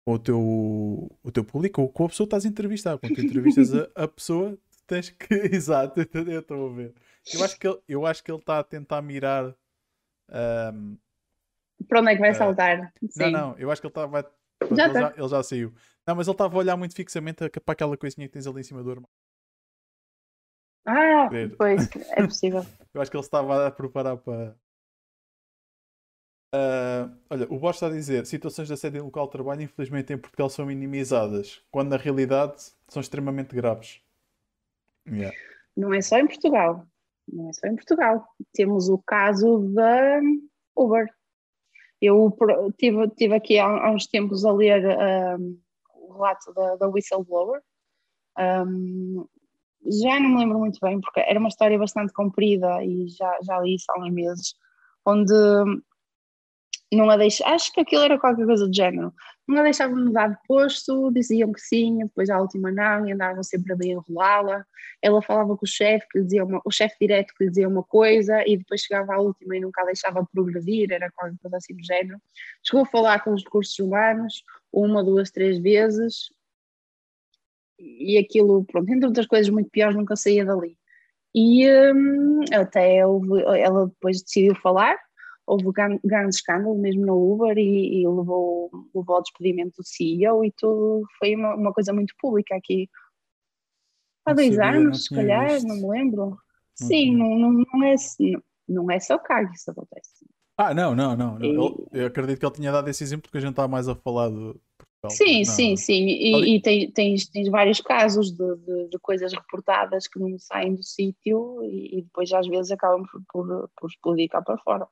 com 0.07 0.13
o 0.15 0.19
teu, 0.19 0.39
o 0.41 1.31
teu 1.31 1.43
público 1.43 1.81
ou 1.81 1.89
com 1.89 2.05
a 2.05 2.09
pessoa 2.09 2.25
que 2.25 2.29
estás 2.29 2.45
a 2.45 2.47
entrevistar. 2.49 2.97
Quando 2.97 3.13
tu 3.13 3.21
entrevistas 3.21 3.73
a, 3.75 3.87
a 3.93 4.07
pessoa, 4.07 4.57
tens 4.87 5.09
que. 5.09 5.33
Exato, 5.53 5.99
eu 5.99 6.39
estou 6.39 6.69
a 6.69 6.73
ver. 6.73 6.93
Eu 7.33 7.43
acho 7.43 7.59
que 7.59 7.67
ele, 7.67 7.79
eu 7.87 8.05
acho 8.05 8.23
que 8.23 8.31
ele 8.31 8.39
está 8.39 8.59
a 8.59 8.63
tentar 8.63 9.01
mirar. 9.01 9.53
Ahm, 10.31 10.95
Para 11.87 11.99
onde 11.99 12.11
é 12.11 12.15
que 12.15 12.21
vai 12.21 12.29
Ah, 12.31 12.33
saltar? 12.33 12.93
não, 13.15 13.31
não, 13.31 13.57
eu 13.57 13.69
acho 13.71 13.81
que 13.81 13.87
ele. 13.87 14.07
Vai, 14.07 14.23
pronto, 14.59 14.75
Já 14.75 14.85
ele, 14.85 14.93
tá. 14.93 14.99
já, 15.01 15.13
ele 15.17 15.27
já 15.27 15.43
saiu. 15.43 15.73
Não, 16.07 16.15
mas 16.15 16.27
ele 16.27 16.33
estava 16.33 16.55
a 16.55 16.59
olhar 16.59 16.77
muito 16.77 16.95
fixamente 16.95 17.47
para 17.49 17.73
aquela 17.73 17.97
coisinha 17.97 18.27
que 18.27 18.33
tens 18.33 18.47
ali 18.47 18.61
em 18.61 18.63
cima 18.63 18.83
do 18.83 18.91
armário. 18.91 19.09
Ah, 20.85 21.29
pois, 21.57 21.89
é 22.17 22.23
possível. 22.23 22.65
Eu 22.93 23.01
acho 23.01 23.11
que 23.11 23.17
ele 23.17 23.23
estava 23.23 23.67
a 23.67 23.71
preparar 23.71 24.17
para. 24.17 24.55
Ah, 26.53 27.09
olha, 27.29 27.45
o 27.49 27.57
Bosch 27.59 27.75
está 27.75 27.87
a 27.87 27.91
dizer: 27.91 28.25
situações 28.25 28.67
de 28.67 28.73
assédio 28.73 28.99
em 28.99 29.03
local 29.03 29.25
de 29.25 29.31
trabalho, 29.31 29.61
infelizmente 29.61 30.11
em 30.11 30.17
Portugal, 30.17 30.49
são 30.49 30.65
minimizadas, 30.65 31.63
quando 31.71 31.89
na 31.89 31.97
realidade 31.97 32.55
são 32.87 32.99
extremamente 33.01 33.55
graves. 33.55 34.01
Yeah. 35.07 35.35
Não 35.75 35.93
é 35.93 36.01
só 36.01 36.17
em 36.17 36.27
Portugal. 36.27 36.85
Não 37.27 37.49
é 37.49 37.53
só 37.53 37.67
em 37.67 37.75
Portugal. 37.75 38.25
Temos 38.53 38.89
o 38.89 38.97
caso 38.97 39.59
da 39.73 40.19
Uber. 40.75 41.07
Eu 42.01 42.35
tive, 42.77 43.09
tive 43.09 43.35
aqui 43.35 43.59
há, 43.59 43.65
há 43.65 43.91
uns 43.91 44.07
tempos 44.07 44.43
a 44.43 44.51
ler 44.51 44.85
ahm, 44.85 45.55
o 45.93 46.13
relato 46.13 46.53
da, 46.53 46.75
da 46.77 46.87
whistleblower. 46.87 47.61
Ahm, 48.37 49.25
já 49.85 50.19
não 50.19 50.29
me 50.29 50.37
lembro 50.39 50.59
muito 50.59 50.79
bem, 50.81 50.99
porque 50.99 51.19
era 51.19 51.39
uma 51.39 51.49
história 51.49 51.77
bastante 51.77 52.13
comprida 52.13 52.83
e 52.83 53.07
já, 53.07 53.37
já 53.43 53.59
li 53.59 53.75
isso 53.75 53.85
há 53.89 53.99
uns 53.99 54.11
meses, 54.11 54.55
onde 55.05 55.33
não 56.91 57.09
a 57.09 57.17
deixa, 57.17 57.45
acho 57.47 57.71
que 57.71 57.81
aquilo 57.81 58.03
era 58.03 58.19
qualquer 58.19 58.45
coisa 58.45 58.67
do 58.67 58.75
género. 58.75 59.13
Não 59.47 59.59
a 59.59 59.63
deixavam 59.63 59.97
mudar 59.97 60.27
de 60.27 60.37
posto, 60.47 61.11
diziam 61.11 61.51
que 61.51 61.61
sim, 61.61 61.99
depois 61.99 62.29
à 62.29 62.39
última 62.39 62.71
não, 62.71 63.07
e 63.07 63.13
andavam 63.13 63.43
sempre 63.43 63.73
a 63.73 63.87
enrolá-la 63.87 64.65
ela 65.01 65.21
falava 65.21 65.57
com 65.57 65.65
o 65.65 65.67
chefe, 65.67 66.07
que 66.09 66.21
dizia 66.21 66.45
uma, 66.45 66.61
o 66.63 66.71
chefe 66.71 66.95
direto 67.01 67.33
que 67.35 67.43
lhe 67.43 67.49
dizia 67.49 67.67
uma 67.67 67.83
coisa 67.83 68.43
e 68.47 68.57
depois 68.57 68.81
chegava 68.81 69.15
à 69.15 69.19
última 69.19 69.57
e 69.57 69.59
nunca 69.59 69.81
a 69.81 69.85
deixava 69.85 70.25
progredir, 70.31 70.91
era 70.91 71.11
qualquer 71.11 71.37
coisa 71.41 71.57
assim 71.57 71.75
do 71.75 71.83
género. 71.83 72.19
Chegou 72.63 72.83
a 72.83 72.85
falar 72.85 73.23
com 73.23 73.33
os 73.33 73.43
recursos 73.43 73.77
humanos 73.79 74.43
uma, 74.71 75.03
duas, 75.03 75.31
três 75.31 75.57
vezes 75.57 76.29
e 77.79 78.17
aquilo, 78.19 78.63
pronto, 78.65 78.91
entre 78.91 79.07
outras 79.07 79.25
coisas 79.25 79.49
muito 79.49 79.71
piores, 79.71 79.95
nunca 79.95 80.15
saía 80.15 80.45
dali. 80.45 80.77
E 81.33 81.67
hum, 81.93 82.41
até 82.53 82.97
ela 82.97 83.87
depois 83.87 84.21
decidiu 84.21 84.53
falar, 84.55 84.97
houve 85.45 85.71
gran- 85.71 85.99
grande 86.03 86.35
escândalo 86.35 86.77
mesmo 86.77 87.05
no 87.05 87.33
Uber 87.33 87.57
e, 87.57 88.01
e 88.01 88.07
levou, 88.07 88.69
levou 88.93 89.15
ao 89.15 89.21
despedimento 89.21 89.77
do 89.77 89.83
CEO 89.85 90.45
e 90.45 90.51
tudo 90.57 91.03
foi 91.19 91.35
uma, 91.35 91.55
uma 91.55 91.73
coisa 91.73 91.91
muito 91.93 92.13
pública 92.19 92.55
aqui 92.55 92.89
há 94.25 94.33
dois 94.33 94.55
sabia, 94.55 94.77
anos, 94.79 95.03
se 95.05 95.15
calhar, 95.15 95.49
visto. 95.51 95.67
não 95.67 95.75
me 95.75 95.87
lembro. 95.89 96.25
Não 96.79 96.87
Sim, 96.87 97.15
não, 97.15 97.29
não, 97.37 97.51
não, 97.51 97.83
é, 97.83 97.95
não, 98.67 98.91
é 98.91 98.99
só 98.99 99.17
cá 99.17 99.45
que 99.45 99.55
isso 99.55 99.69
acontece. 99.71 100.25
Ah, 100.57 100.73
não, 100.73 100.95
não, 100.95 101.15
não. 101.15 101.43
E- 101.43 101.47
Ele- 101.47 101.87
eu 101.91 102.07
acredito 102.07 102.39
que 102.39 102.45
ele 102.45 102.53
tinha 102.55 102.71
dado 102.71 102.87
esse 102.87 103.03
exemplo 103.03 103.23
porque 103.23 103.37
a 103.37 103.41
gente 103.41 103.51
está 103.51 103.67
mais 103.67 103.87
a 103.87 103.95
falar 103.95 104.29
de 104.29 104.35
Portugal. 104.77 105.09
Sim, 105.09 105.37
não. 105.39 105.45
sim, 105.45 105.75
sim. 105.75 106.05
E, 106.07 106.35
Ali- 106.35 106.55
e 106.55 106.61
tem, 106.61 106.91
tens, 106.91 107.27
tens 107.27 107.49
vários 107.49 107.81
casos 107.81 108.31
de, 108.31 108.55
de, 108.57 108.89
de 108.89 108.99
coisas 108.99 109.33
reportadas 109.33 110.07
que 110.07 110.19
não 110.19 110.37
saem 110.37 110.75
do 110.75 110.83
sítio 110.83 111.63
e, 111.63 111.99
e 111.99 112.01
depois 112.03 112.31
às 112.31 112.47
vezes 112.47 112.71
acabam 112.71 113.03
por, 113.05 113.21
por, 113.27 113.69
por 113.75 113.89
explodir 113.89 114.29
cá 114.29 114.41
para 114.41 114.57
fora. 114.59 114.87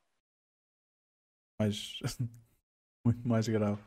Mais 1.59 1.99
muito 3.05 3.27
mais 3.27 3.47
grave. 3.47 3.81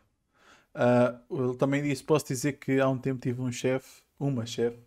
Ah, 0.74 1.20
ele 1.30 1.56
também 1.56 1.82
disse: 1.82 2.04
posso 2.04 2.26
dizer 2.26 2.54
que 2.54 2.78
há 2.80 2.88
um 2.88 2.98
tempo 2.98 3.20
tive 3.20 3.40
um 3.40 3.50
chefe, 3.50 4.02
uma 4.20 4.44
chefe, 4.46 4.78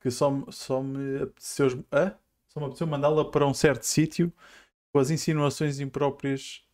que 0.00 0.10
só, 0.10 0.30
me- 0.30 0.50
só 0.52 0.82
me 0.82 1.22
apeteceu, 1.22 1.84
ah? 1.90 2.14
só 2.48 2.60
me 2.60 2.66
apeteceu 2.66 2.86
mandá-la 2.86 3.24
para 3.30 3.46
um 3.46 3.54
certo 3.54 3.82
sítio 3.82 4.32
com 4.92 4.98
as 5.00 5.10
insinuações 5.10 5.80
impróprias 5.80 6.64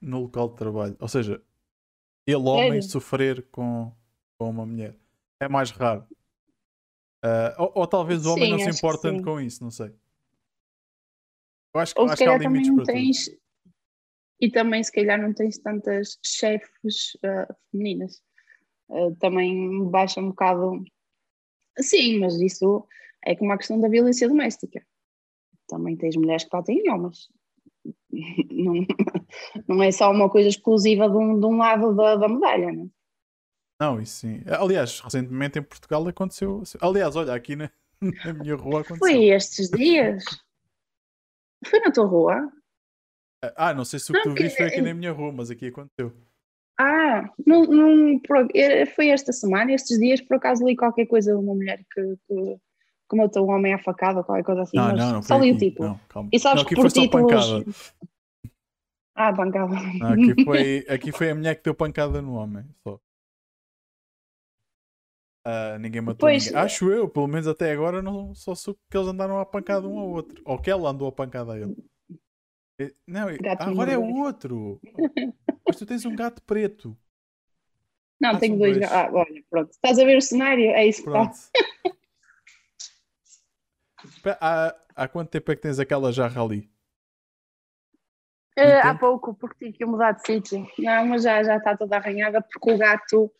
no 0.00 0.22
local 0.22 0.48
de 0.48 0.56
trabalho. 0.56 0.96
Ou 0.98 1.08
seja, 1.08 1.42
ele, 2.26 2.36
homem, 2.38 2.80
Sério? 2.80 2.82
sofrer 2.82 3.42
com, 3.50 3.92
com 4.38 4.50
uma 4.50 4.66
mulher. 4.66 4.96
É 5.38 5.48
mais 5.48 5.70
raro. 5.70 6.06
Ah, 7.22 7.54
ou, 7.58 7.72
ou 7.76 7.86
talvez 7.86 8.24
o 8.24 8.32
homem 8.32 8.44
Sim, 8.44 8.50
não 8.50 8.58
se 8.58 8.64
sim. 9.16 9.22
com 9.22 9.40
isso, 9.40 9.62
não 9.62 9.70
sei. 9.70 9.94
Eu 11.72 11.80
acho, 11.80 11.94
que- 11.94 12.00
Ou 12.00 12.06
acho 12.08 12.16
que 12.16 12.24
há 12.24 12.38
limites 12.38 12.70
para 12.74 12.84
tudo. 12.86 13.39
E 14.40 14.50
também 14.50 14.82
se 14.82 14.90
calhar 14.90 15.20
não 15.20 15.34
tens 15.34 15.58
tantas 15.58 16.18
chefes 16.24 17.16
ah, 17.22 17.54
femininas. 17.70 18.22
Ah, 18.90 19.10
também 19.18 19.88
baixa 19.90 20.20
um 20.20 20.30
bocado. 20.30 20.84
Sim, 21.78 22.18
mas 22.20 22.40
isso 22.40 22.86
é 23.24 23.36
como 23.36 23.52
a 23.52 23.58
questão 23.58 23.80
da 23.80 23.88
violência 23.88 24.28
doméstica. 24.28 24.84
Também 25.68 25.96
tens 25.96 26.16
mulheres 26.16 26.44
que 26.44 26.50
batem 26.50 26.78
em 26.78 26.90
homens. 26.90 27.28
Não, 28.50 28.74
não 29.66 29.82
é 29.82 29.90
só 29.90 30.10
uma 30.10 30.28
coisa 30.28 30.48
exclusiva 30.48 31.08
de 31.08 31.16
um, 31.16 31.40
de 31.40 31.46
um 31.46 31.56
lado 31.56 31.94
da, 31.94 32.16
da 32.16 32.28
medalha, 32.28 32.70
não 32.72 32.84
é? 32.84 32.88
Não, 33.80 34.00
isso 34.00 34.16
sim. 34.16 34.42
Aliás, 34.46 35.00
recentemente 35.00 35.58
em 35.58 35.62
Portugal 35.62 36.06
aconteceu. 36.06 36.62
Aliás, 36.82 37.16
olha, 37.16 37.32
aqui 37.32 37.56
na, 37.56 37.70
na 38.02 38.34
minha 38.34 38.54
rua 38.56 38.80
aconteceu. 38.80 38.98
Foi 38.98 39.24
estes 39.30 39.70
dias. 39.70 40.22
Foi 41.64 41.80
na 41.80 41.90
tua 41.90 42.06
rua? 42.06 42.52
Ah, 43.56 43.72
não 43.72 43.84
sei 43.84 43.98
se 43.98 44.10
o 44.10 44.14
que 44.14 44.28
Não, 44.28 44.34
tu 44.34 44.42
viste 44.42 44.56
foi 44.56 44.66
aqui 44.66 44.82
na 44.82 44.92
minha 44.92 45.12
rua, 45.12 45.32
mas 45.32 45.50
aqui 45.50 45.68
aconteceu. 45.68 46.12
Ah, 46.78 47.28
não, 47.46 47.64
não, 47.64 48.20
foi 48.94 49.08
esta 49.08 49.32
semana, 49.32 49.72
estes 49.72 49.98
dias, 49.98 50.20
por 50.20 50.36
acaso 50.36 50.64
li 50.64 50.76
qualquer 50.76 51.06
coisa 51.06 51.32
de 51.32 51.38
uma 51.38 51.54
mulher 51.54 51.84
que, 51.92 52.16
que, 52.26 52.56
que 53.10 53.16
matou 53.16 53.46
um 53.46 53.52
homem 53.52 53.74
à 53.74 53.78
facada 53.78 54.18
ou 54.18 54.24
qualquer 54.24 54.44
coisa 54.44 54.62
assim, 54.62 54.76
não, 54.76 54.96
não, 54.96 55.12
não 55.12 55.22
só 55.22 55.38
li 55.38 55.52
o 55.52 55.58
título. 55.58 55.90
Não, 55.90 56.00
calma. 56.08 56.28
E 56.32 56.38
sabes 56.38 56.62
não, 56.62 56.68
que 56.68 56.74
por 56.74 56.90
títulos- 56.90 57.10
pancada. 57.10 57.64
Ah, 59.12 59.32
bancada. 59.32 59.74
Não, 59.74 60.12
aqui, 60.12 60.44
foi, 60.44 60.86
aqui 60.88 61.12
foi 61.12 61.30
a 61.30 61.34
mulher 61.34 61.54
que 61.56 61.64
deu 61.64 61.74
pancada 61.74 62.22
no 62.22 62.34
homem. 62.34 62.64
Só. 62.82 62.98
Ah, 65.44 65.76
ninguém 65.78 66.00
matou 66.00 66.20
Pois. 66.28 66.46
ninguém. 66.46 66.58
Acho 66.58 66.90
eu, 66.90 67.06
pelo 67.06 67.26
menos 67.26 67.46
até 67.46 67.70
agora, 67.72 68.00
não 68.00 68.34
só 68.34 68.54
soube 68.54 68.78
que 68.90 68.96
eles 68.96 69.08
andaram 69.08 69.38
a 69.38 69.44
pancada 69.44 69.86
um 69.86 69.98
ao 69.98 70.08
outro. 70.08 70.40
Ou 70.46 70.58
que 70.58 70.70
ela 70.70 70.88
andou 70.88 71.06
a 71.08 71.12
pancada 71.12 71.52
a 71.52 71.58
ele. 71.58 71.76
E- 72.80 72.94
Não, 73.06 73.26
Gato 73.36 73.62
agora 73.62 73.92
é 73.92 73.98
o 73.98 74.02
mordeu. 74.02 74.24
outro. 74.24 74.80
Mas 75.66 75.76
tu 75.76 75.84
tens 75.86 76.04
um 76.06 76.16
gato 76.16 76.42
preto. 76.42 76.96
Não, 78.20 78.30
Ah, 78.30 78.38
tenho 78.38 78.58
dois. 78.58 78.78
dois. 78.78 78.90
Ah, 78.90 79.10
olha, 79.12 79.42
pronto. 79.50 79.70
Estás 79.70 79.98
a 79.98 80.04
ver 80.04 80.16
o 80.16 80.22
cenário? 80.22 80.70
É 80.70 80.86
isso 80.86 81.02
que 81.02 81.08
está. 81.08 81.30
Há, 84.40 84.76
há 84.96 85.08
quanto 85.08 85.30
tempo 85.30 85.52
é 85.52 85.56
que 85.56 85.62
tens 85.62 85.78
aquela 85.78 86.10
jarra 86.12 86.42
ali? 86.42 86.70
Eh, 88.56 88.80
há 88.80 88.94
pouco, 88.94 89.34
porque 89.34 89.66
tive 89.66 89.78
que 89.78 89.84
mudar 89.86 90.12
de 90.12 90.22
sítio. 90.26 90.66
Não, 90.78 91.06
mas 91.06 91.22
já, 91.22 91.42
já 91.42 91.56
está 91.56 91.76
toda 91.76 91.96
arranhada 91.96 92.42
porque 92.42 92.72
o 92.72 92.78
gato. 92.78 93.32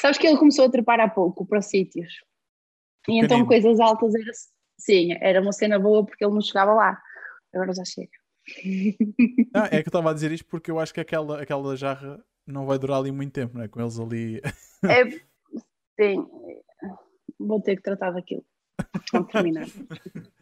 Sabes 0.00 0.18
que 0.18 0.26
ele 0.26 0.38
começou 0.38 0.66
a 0.66 0.70
trepar 0.70 1.00
há 1.00 1.08
pouco 1.08 1.46
para 1.46 1.60
sítios. 1.62 2.12
E 3.08 3.18
então 3.18 3.44
coisas 3.46 3.78
altas 3.80 4.14
era. 4.14 4.30
Sim, 4.78 5.12
era 5.20 5.40
uma 5.40 5.52
cena 5.52 5.78
boa 5.78 6.04
porque 6.04 6.24
ele 6.24 6.34
não 6.34 6.40
chegava 6.40 6.72
lá. 6.74 7.00
Agora 7.54 7.72
já 7.74 7.84
chega. 7.84 8.10
Não, 9.54 9.64
é 9.64 9.68
que 9.68 9.76
eu 9.76 9.90
estava 9.90 10.10
a 10.10 10.14
dizer 10.14 10.32
isto 10.32 10.46
porque 10.46 10.70
eu 10.70 10.78
acho 10.78 10.92
que 10.92 11.00
aquela, 11.00 11.40
aquela 11.40 11.76
jarra 11.76 12.22
não 12.46 12.66
vai 12.66 12.78
durar 12.78 12.98
ali 12.98 13.12
muito 13.12 13.32
tempo, 13.32 13.56
não 13.56 13.64
é? 13.64 13.68
Com 13.68 13.80
eles 13.80 13.98
ali. 13.98 14.40
É, 14.84 15.04
sim, 16.00 16.16
vou 17.38 17.60
ter 17.60 17.76
que 17.76 17.82
tratar 17.82 18.10
daquilo. 18.10 18.44
Quando 19.10 19.28
terminar. 19.28 19.66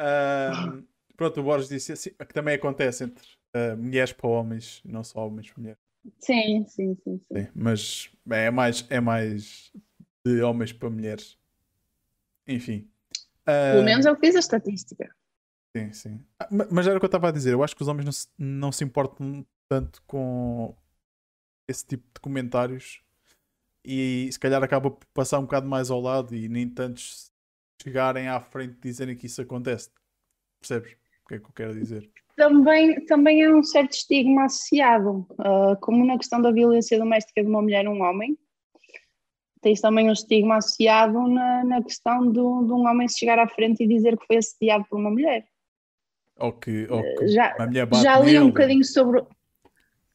Ahm, 0.00 0.84
pronto, 1.16 1.40
o 1.40 1.42
Borges 1.42 1.68
disse 1.68 1.92
assim, 1.92 2.10
que 2.10 2.32
também 2.32 2.54
acontece 2.54 3.02
entre 3.02 3.26
ah, 3.52 3.74
mulheres 3.74 4.12
para 4.12 4.28
homens, 4.28 4.80
não 4.84 5.02
só 5.02 5.26
homens 5.26 5.50
para 5.50 5.60
mulheres. 5.60 5.80
Sim, 6.20 6.64
sim, 6.68 6.94
sim. 7.02 7.18
sim. 7.18 7.20
Sim, 7.32 7.48
mas 7.54 8.10
é 8.30 8.50
mais, 8.50 8.86
é 8.88 9.00
mais 9.00 9.72
de 10.24 10.40
homens 10.42 10.72
para 10.72 10.88
mulheres. 10.88 11.36
Enfim. 12.46 12.88
Pelo 13.44 13.82
Ah, 13.82 13.84
menos 13.84 14.06
é 14.06 14.12
o 14.12 14.16
que 14.16 14.22
diz 14.22 14.36
a 14.36 14.38
estatística. 14.38 15.12
Sim, 15.78 15.92
sim. 15.92 16.20
Ah, 16.38 16.48
ma- 16.50 16.66
Mas 16.70 16.86
era 16.86 16.96
o 16.96 17.00
que 17.00 17.04
eu 17.04 17.08
estava 17.08 17.28
a 17.28 17.32
dizer. 17.32 17.52
Eu 17.52 17.62
acho 17.62 17.74
que 17.76 17.82
os 17.82 17.88
homens 17.88 18.04
não 18.04 18.12
se, 18.12 18.28
não 18.38 18.72
se 18.72 18.84
importam 18.84 19.46
tanto 19.68 20.02
com 20.06 20.74
esse 21.68 21.86
tipo 21.86 22.04
de 22.14 22.20
comentários 22.20 23.00
e 23.84 24.28
se 24.32 24.38
calhar 24.38 24.62
acaba 24.62 24.90
por 24.90 25.06
passar 25.14 25.38
um 25.38 25.42
bocado 25.42 25.68
mais 25.68 25.90
ao 25.90 26.00
lado 26.00 26.34
e 26.34 26.48
nem 26.48 26.68
tantos 26.68 27.30
chegarem 27.82 28.28
à 28.28 28.40
frente 28.40 28.76
dizerem 28.82 29.16
que 29.16 29.26
isso 29.26 29.40
acontece. 29.42 29.90
Percebes 30.60 30.92
o 31.24 31.28
que 31.28 31.34
é 31.34 31.38
que 31.38 31.44
eu 31.44 31.52
quero 31.52 31.74
dizer? 31.74 32.10
Também, 32.36 33.04
também 33.06 33.42
é 33.42 33.52
um 33.54 33.62
certo 33.62 33.92
estigma 33.92 34.44
associado, 34.44 35.26
ah, 35.38 35.76
como 35.80 36.06
na 36.06 36.16
questão 36.16 36.40
da 36.40 36.50
violência 36.50 36.98
doméstica 36.98 37.42
de 37.42 37.48
uma 37.48 37.60
mulher 37.60 37.84
e 37.84 37.88
um 37.88 38.00
homem, 38.02 38.38
tens 39.60 39.80
também 39.80 40.08
um 40.08 40.12
estigma 40.12 40.56
associado 40.56 41.26
na, 41.28 41.64
na 41.64 41.82
questão 41.82 42.26
do, 42.30 42.64
de 42.64 42.72
um 42.72 42.86
homem 42.86 43.08
se 43.08 43.18
chegar 43.18 43.38
à 43.38 43.48
frente 43.48 43.82
e 43.82 43.88
dizer 43.88 44.16
que 44.16 44.26
foi 44.26 44.36
assediado 44.36 44.84
por 44.88 44.98
uma 44.98 45.10
mulher. 45.10 45.46
Ou 46.38 46.52
que, 46.52 46.86
ou 46.90 47.02
que 47.02 47.28
Já, 47.28 47.54
já 48.02 48.18
li 48.20 48.38
um 48.38 48.40
nele. 48.40 48.46
bocadinho 48.48 48.84
sobre. 48.84 49.20
o- 49.20 49.28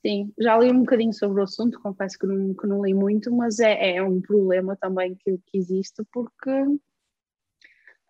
Sim, 0.05 0.33
já 0.37 0.57
li 0.57 0.69
um 0.69 0.79
bocadinho 0.79 1.13
sobre 1.13 1.39
o 1.39 1.43
assunto, 1.43 1.79
confesso 1.81 2.19
que 2.19 2.27
não, 2.27 2.53
que 2.53 2.67
não 2.67 2.83
li 2.83 2.93
muito, 2.93 3.33
mas 3.33 3.59
é, 3.59 3.95
é 3.95 4.03
um 4.03 4.19
problema 4.21 4.75
também 4.75 5.15
que, 5.15 5.37
que 5.45 5.57
existe, 5.57 6.03
porque 6.11 6.49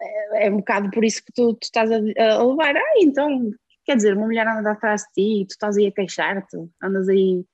é, 0.01 0.47
é 0.47 0.51
um 0.51 0.57
bocado 0.57 0.89
por 0.91 1.03
isso 1.05 1.23
que 1.23 1.31
tu, 1.31 1.53
tu 1.53 1.63
estás 1.63 1.91
a, 1.91 1.97
a 1.97 2.43
levar. 2.43 2.75
Ah, 2.75 2.93
então, 2.97 3.51
quer 3.85 3.95
dizer, 3.95 4.17
uma 4.17 4.25
mulher 4.25 4.47
anda 4.47 4.71
atrás 4.71 5.03
de 5.03 5.07
ti 5.13 5.41
e 5.41 5.45
tu 5.45 5.51
estás 5.51 5.77
aí 5.77 5.87
a 5.87 5.91
queixar-te, 5.91 6.57
andas 6.81 7.07
aí 7.09 7.45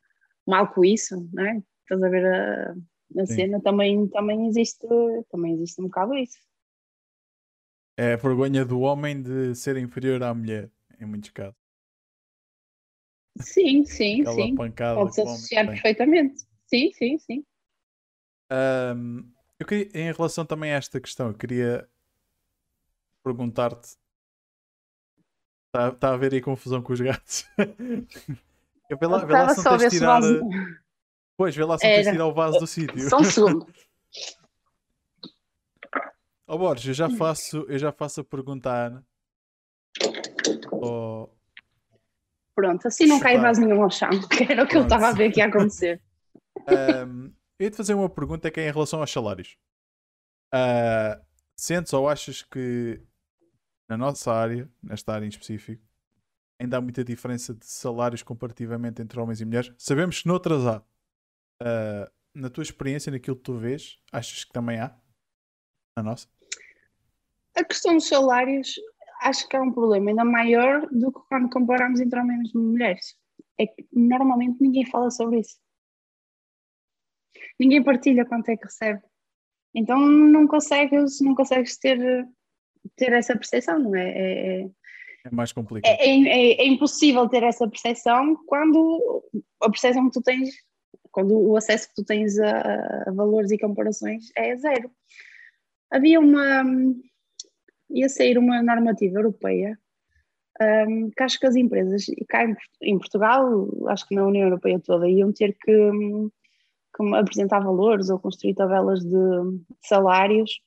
mal 0.48 0.68
com 0.74 0.84
isso, 0.86 1.28
não 1.34 1.46
é? 1.46 1.62
Estás 1.84 2.02
a 2.02 2.10
ver 2.10 2.26
a, 2.26 2.76
a 3.22 3.26
cena, 3.26 3.60
também, 3.62 4.08
também, 4.08 4.48
existe, 4.48 4.88
também 5.30 5.54
existe 5.54 5.82
um 5.82 5.86
bocado 5.86 6.14
isso. 6.16 6.40
É 8.02 8.14
a 8.14 8.16
vergonha 8.16 8.64
do 8.64 8.80
homem 8.80 9.22
de 9.22 9.54
ser 9.54 9.76
inferior 9.76 10.24
à 10.24 10.34
mulher, 10.34 10.72
em 11.02 11.06
muitos 11.06 11.32
casos. 11.32 11.60
Sim, 13.42 13.84
sim, 13.84 14.22
Aquela 14.22 14.36
sim. 14.36 14.56
Pode-se 14.56 15.22
associar 15.22 15.66
perfeitamente. 15.66 16.48
Sim, 16.66 16.94
sim, 16.94 17.18
sim. 17.18 17.46
Ahm, 18.50 19.30
eu 19.60 19.66
queria, 19.66 19.90
em 19.94 20.14
relação 20.14 20.46
também 20.46 20.72
a 20.72 20.76
esta 20.78 21.02
questão, 21.02 21.28
eu 21.28 21.34
queria 21.34 21.90
perguntar-te. 23.22 23.98
Está 25.68 25.92
tá 25.92 26.10
a 26.12 26.14
haver 26.14 26.34
aí 26.34 26.42
confusão 26.42 26.82
com 26.82 26.94
os 26.94 27.02
gatos? 27.02 27.44
Eu 28.90 28.98
vê 28.98 29.06
lá, 29.08 29.24
vê 29.24 29.34
lá 29.34 29.50
se 29.50 29.58
não 29.58 29.78
tens 29.78 29.90
tirar. 29.92 30.20
vaso- 30.20 30.40
Pois, 31.38 31.56
vê 31.56 31.64
lá 31.66 31.78
se 31.78 31.86
não 31.86 31.94
tens 31.94 32.08
tirar 32.08 32.26
o 32.28 32.34
vaso 32.34 32.60
do 32.60 32.66
sítio. 32.66 33.10
Só 33.10 33.20
um 33.20 33.24
segundo. 33.26 33.68
Ó 36.50 36.58
Borges, 36.58 36.88
eu 36.88 36.94
já 36.96 37.08
faço, 37.08 37.58
eu 37.70 37.78
já 37.78 37.92
faço 37.92 38.22
a 38.22 38.24
pergunta 38.24 38.72
à 38.72 38.88
Ana. 38.88 39.06
Ó, 40.72 41.30
Pronto, 42.56 42.88
assim 42.88 43.06
não 43.06 43.20
cai 43.20 43.38
vaso 43.38 43.62
nenhum 43.62 43.84
ao 43.84 43.92
chão, 43.92 44.10
que 44.28 44.52
era 44.52 44.64
o 44.64 44.68
que 44.68 44.76
eu 44.76 44.82
Pronto. 44.82 44.94
estava 44.94 45.08
a 45.10 45.12
ver 45.14 45.32
que 45.32 45.40
ia 45.40 45.46
acontecer. 45.46 46.02
Ahm, 46.66 47.32
eu 47.60 47.66
ia 47.66 47.70
te 47.70 47.78
fazer 47.78 47.94
uma 47.94 48.10
pergunta 48.10 48.50
que 48.50 48.60
é 48.60 48.68
em 48.68 48.72
relação 48.72 49.00
aos 49.00 49.12
salários. 49.12 49.58
Ah, 50.52 51.22
sentes 51.56 51.94
ou 51.94 52.10
achas 52.10 52.42
que 52.42 53.00
na 53.88 53.96
nossa 53.96 54.34
área, 54.34 54.68
nesta 54.82 55.14
área 55.14 55.28
em 55.28 55.30
específico, 55.30 55.84
ainda 56.60 56.78
há 56.78 56.82
muita 56.82 57.04
diferença 57.04 57.54
de 57.54 57.68
salários 57.68 58.24
comparativamente 58.24 59.04
entre 59.04 59.20
homens 59.20 59.40
e 59.40 59.46
mulheres? 59.46 59.72
Sabemos 59.78 60.24
que 60.24 60.28
noutras 60.28 60.66
há. 60.66 60.84
Ah, 61.62 62.12
na 62.34 62.50
tua 62.50 62.64
experiência, 62.64 63.12
naquilo 63.12 63.38
que 63.38 63.44
tu 63.44 63.56
vês, 63.56 64.00
achas 64.12 64.44
que 64.44 64.52
também 64.52 64.80
há? 64.80 64.98
Na 65.96 66.02
nossa? 66.02 66.28
A 67.60 67.64
questão 67.66 67.96
dos 67.96 68.08
salários, 68.08 68.74
acho 69.22 69.48
que 69.50 69.56
é 69.58 69.62
um 69.62 69.72
problema 69.72 70.12
ainda 70.12 70.24
maior 70.24 70.88
do 70.90 71.12
que 71.12 71.20
quando 71.28 71.50
comparamos 71.50 72.00
entre 72.00 72.18
homens 72.20 72.52
e 72.54 72.58
mulheres. 72.58 73.16
É 73.60 73.68
que 73.68 73.86
normalmente 73.92 74.62
ninguém 74.62 74.86
fala 74.86 75.12
sobre 75.12 75.40
isso. 75.42 75.58
Ninguém 77.60 77.84
partilha 77.84 78.26
quanto 78.26 78.48
é 78.50 78.56
que 78.56 78.64
recebe. 78.64 79.02
Então 79.76 80.00
não 80.00 80.48
consegues, 80.48 81.20
não 81.20 81.36
consegues 81.36 81.78
ter, 81.78 82.00
ter 82.96 83.12
essa 83.12 83.34
percepção, 83.36 83.78
não 83.78 83.94
é? 83.96 84.10
É, 84.10 84.62
é- 84.62 84.70
É 85.26 85.32
mais 85.32 85.52
complicado. 85.52 85.92
é, 85.92 86.06
é- 86.06 86.62
é 86.62 86.66
impossível 86.66 87.28
ter 87.28 87.44
essa 87.44 87.68
percepção 87.68 88.38
quando 88.48 89.22
a 89.62 89.70
percepção 89.70 90.06
que 90.06 90.14
tu 90.14 90.22
tens, 90.22 90.50
quando 91.12 91.38
o 91.38 91.58
acesso 91.58 91.90
que 91.90 91.96
tu 91.96 92.06
tens 92.06 92.40
a, 92.40 93.04
a 93.08 93.12
valores 93.12 93.52
e 93.52 93.58
comparações 93.60 94.32
é 94.36 94.56
zero. 94.56 94.90
Havia 95.92 96.20
uma. 96.22 96.64
Ia 97.90 98.10
sair 98.10 98.38
uma 98.38 98.62
normativa 98.62 99.20
europeia 99.20 99.78
hum, 100.88 101.10
que 101.16 101.24
acho 101.24 101.40
que 101.40 101.48
as 101.48 101.56
empresas, 101.56 102.08
e 102.08 102.26
cá 102.26 102.46
em, 102.46 102.56
em 102.82 102.98
Portugal, 102.98 103.68
acho 103.88 104.08
que 104.08 104.16
na 104.16 104.26
União 104.26 104.46
Europeia 104.48 104.80
toda, 104.80 105.08
iam 105.08 105.32
ter 105.32 105.58
que, 105.60 105.92
que 106.96 107.16
apresentar 107.16 107.60
valores 107.60 108.10
ou 108.10 108.20
construir 108.20 108.56
tabelas 108.56 109.00
de, 109.02 109.10
de 109.10 109.88
salários 109.88 110.62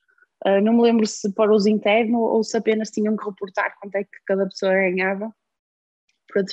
Uh, 0.44 0.61
não 0.61 0.73
me 0.73 0.82
lembro 0.82 1.07
se 1.07 1.32
para 1.32 1.55
uso 1.55 1.69
interno 1.69 2.19
ou 2.19 2.43
se 2.43 2.57
apenas 2.57 2.90
tinham 2.90 3.16
que 3.16 3.24
reportar 3.24 3.77
quanto 3.78 3.94
é 3.94 4.03
que 4.03 4.19
cada 4.27 4.44
pessoa 4.44 4.73
ganhava, 4.73 5.32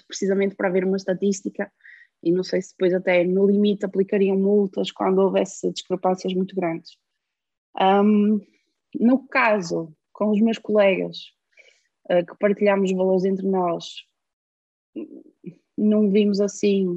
precisamente 0.07 0.55
para 0.55 0.67
haver 0.67 0.85
uma 0.85 0.97
estatística, 0.97 1.71
e 2.21 2.31
não 2.31 2.43
sei 2.43 2.61
se 2.61 2.71
depois 2.71 2.93
até 2.93 3.23
no 3.23 3.47
limite 3.47 3.85
aplicariam 3.85 4.37
multas 4.37 4.91
quando 4.91 5.19
houvesse 5.19 5.71
discrepâncias 5.71 6.33
muito 6.35 6.55
grandes. 6.55 6.97
Um, 7.81 8.39
no 8.99 9.27
caso, 9.27 9.91
com 10.19 10.31
os 10.31 10.41
meus 10.41 10.57
colegas, 10.57 11.31
uh, 12.11 12.25
que 12.25 12.37
partilhamos 12.37 12.91
valores 12.91 13.23
entre 13.23 13.47
nós, 13.47 13.85
não 15.77 16.11
vimos 16.11 16.41
assim 16.41 16.87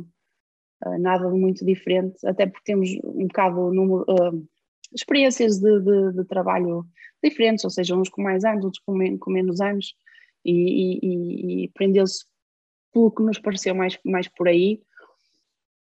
uh, 0.84 0.98
nada 0.98 1.30
de 1.30 1.38
muito 1.38 1.64
diferente, 1.64 2.26
até 2.26 2.46
porque 2.46 2.64
temos 2.64 2.90
um 3.04 3.28
bocado 3.28 3.72
número. 3.72 4.04
Uh, 4.08 4.46
experiências 4.94 5.58
de, 5.58 5.80
de, 5.80 6.12
de, 6.12 6.24
trabalho 6.26 6.84
diferentes, 7.24 7.64
ou 7.64 7.70
seja, 7.70 7.96
uns 7.96 8.10
com 8.10 8.20
mais 8.20 8.44
anos, 8.44 8.64
outros 8.64 8.82
com, 8.84 8.92
men 8.92 9.16
com 9.16 9.30
menos 9.30 9.58
anos, 9.58 9.94
e, 10.44 10.98
e, 11.02 11.64
e 11.64 11.68
prendeu-se 11.68 12.26
pelo 12.92 13.10
que 13.10 13.22
nos 13.22 13.38
pareceu 13.38 13.74
mais, 13.74 13.98
mais 14.04 14.28
por 14.28 14.48
aí, 14.48 14.82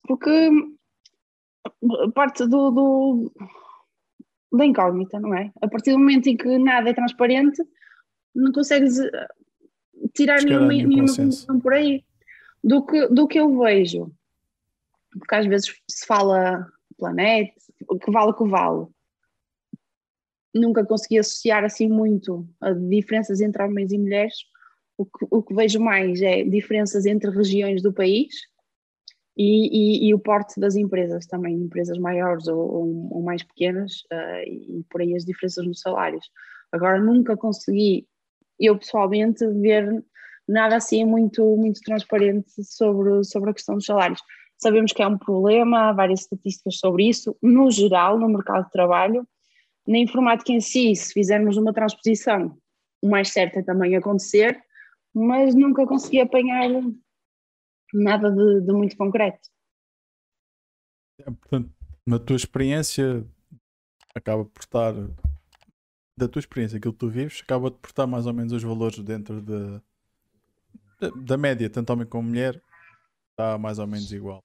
porque 0.08 0.50
parte 2.14 2.48
do, 2.48 2.70
do, 2.72 3.32
da 4.52 4.64
incógnita, 4.64 5.18
não 5.20 5.34
é? 5.34 5.50
A 5.60 5.68
partir 5.68 5.92
do 5.92 5.98
momento 5.98 6.28
em 6.28 6.36
que 6.36 6.58
nada 6.58 6.90
é 6.90 6.94
transparente, 6.94 7.62
não 8.34 8.52
consegues 8.52 8.98
tirar 10.14 10.42
nenhuma, 10.42 10.68
nenhuma 10.68 11.14
conclusão 11.14 11.60
por 11.60 11.72
aí. 11.72 12.04
do 12.62 12.84
que, 12.84 13.08
do 13.08 13.26
que 13.26 13.38
eu 13.38 13.58
vejo, 13.58 14.12
porque 15.18 15.34
às 15.34 15.46
vezes 15.46 15.74
se 15.88 16.06
fala 16.06 16.66
planeta, 16.98 17.52
que 18.02 18.10
vale 18.10 18.30
o 18.30 18.34
que 18.34 18.48
vale. 18.48 18.86
Nunca 20.54 20.84
consegui 20.84 21.18
associar 21.18 21.64
assim 21.64 21.88
muito 21.88 22.48
a 22.60 22.72
diferenças 22.72 23.40
entre 23.40 23.62
homens 23.62 23.92
e 23.92 23.98
mulheres. 23.98 24.34
O 24.96 25.04
que, 25.04 25.26
o 25.30 25.42
que 25.42 25.54
vejo 25.54 25.78
mais 25.78 26.22
é 26.22 26.42
diferenças 26.42 27.04
entre 27.04 27.30
regiões 27.30 27.82
do 27.82 27.92
país 27.92 28.34
e, 29.36 30.06
e, 30.06 30.08
e 30.08 30.14
o 30.14 30.18
porte 30.18 30.58
das 30.58 30.76
empresas 30.76 31.26
também, 31.26 31.54
empresas 31.54 31.98
maiores 31.98 32.48
ou, 32.48 32.58
ou, 32.58 33.16
ou 33.16 33.22
mais 33.22 33.42
pequenas, 33.42 33.92
uh, 34.12 34.42
e 34.46 34.84
por 34.90 35.00
aí 35.00 35.14
as 35.14 35.24
diferenças 35.24 35.66
nos 35.66 35.80
salários. 35.80 36.24
Agora, 36.72 36.98
nunca 36.98 37.36
consegui, 37.36 38.06
eu 38.58 38.78
pessoalmente, 38.78 39.46
ver 39.46 40.04
nada 40.48 40.76
assim 40.76 41.04
muito, 41.04 41.44
muito 41.56 41.80
transparente 41.80 42.64
sobre, 42.64 43.24
sobre 43.24 43.50
a 43.50 43.54
questão 43.54 43.74
dos 43.74 43.84
salários. 43.84 44.20
Sabemos 44.58 44.92
que 44.92 45.02
é 45.02 45.06
um 45.06 45.18
problema, 45.18 45.90
há 45.90 45.92
várias 45.92 46.20
estatísticas 46.20 46.78
sobre 46.78 47.08
isso, 47.08 47.36
no 47.42 47.70
geral, 47.70 48.18
no 48.18 48.28
mercado 48.28 48.64
de 48.64 48.70
trabalho. 48.70 49.26
Na 49.86 49.98
informática 49.98 50.50
em 50.50 50.60
si, 50.60 50.96
se 50.96 51.12
fizermos 51.12 51.56
uma 51.56 51.72
transposição, 51.72 52.56
o 53.02 53.08
mais 53.08 53.28
certo 53.28 53.58
é 53.58 53.62
também 53.62 53.94
acontecer, 53.94 54.58
mas 55.14 55.54
nunca 55.54 55.86
consegui 55.86 56.20
apanhar 56.20 56.70
nada 57.92 58.30
de, 58.30 58.60
de 58.60 58.72
muito 58.72 58.96
concreto. 58.96 59.48
É, 61.20 61.24
portanto, 61.24 61.70
na 62.06 62.18
tua 62.18 62.36
experiência, 62.36 63.26
acaba 64.14 64.44
por 64.44 64.60
estar 64.60 64.94
da 66.16 66.28
tua 66.28 66.40
experiência, 66.40 66.78
aquilo 66.78 66.94
que 66.94 66.98
tu 66.98 67.08
vives, 67.08 67.42
acaba 67.42 67.70
de 67.70 67.76
portar 67.76 68.06
mais 68.06 68.26
ou 68.26 68.32
menos 68.32 68.52
os 68.52 68.62
valores 68.62 68.98
dentro 69.00 69.40
de, 69.42 69.80
de, 71.00 71.24
da 71.24 71.36
média, 71.36 71.68
tanto 71.68 71.92
homem 71.92 72.06
como 72.06 72.28
mulher, 72.28 72.62
está 73.30 73.58
mais 73.58 73.78
ou 73.78 73.86
menos 73.86 74.10
igual. 74.12 74.42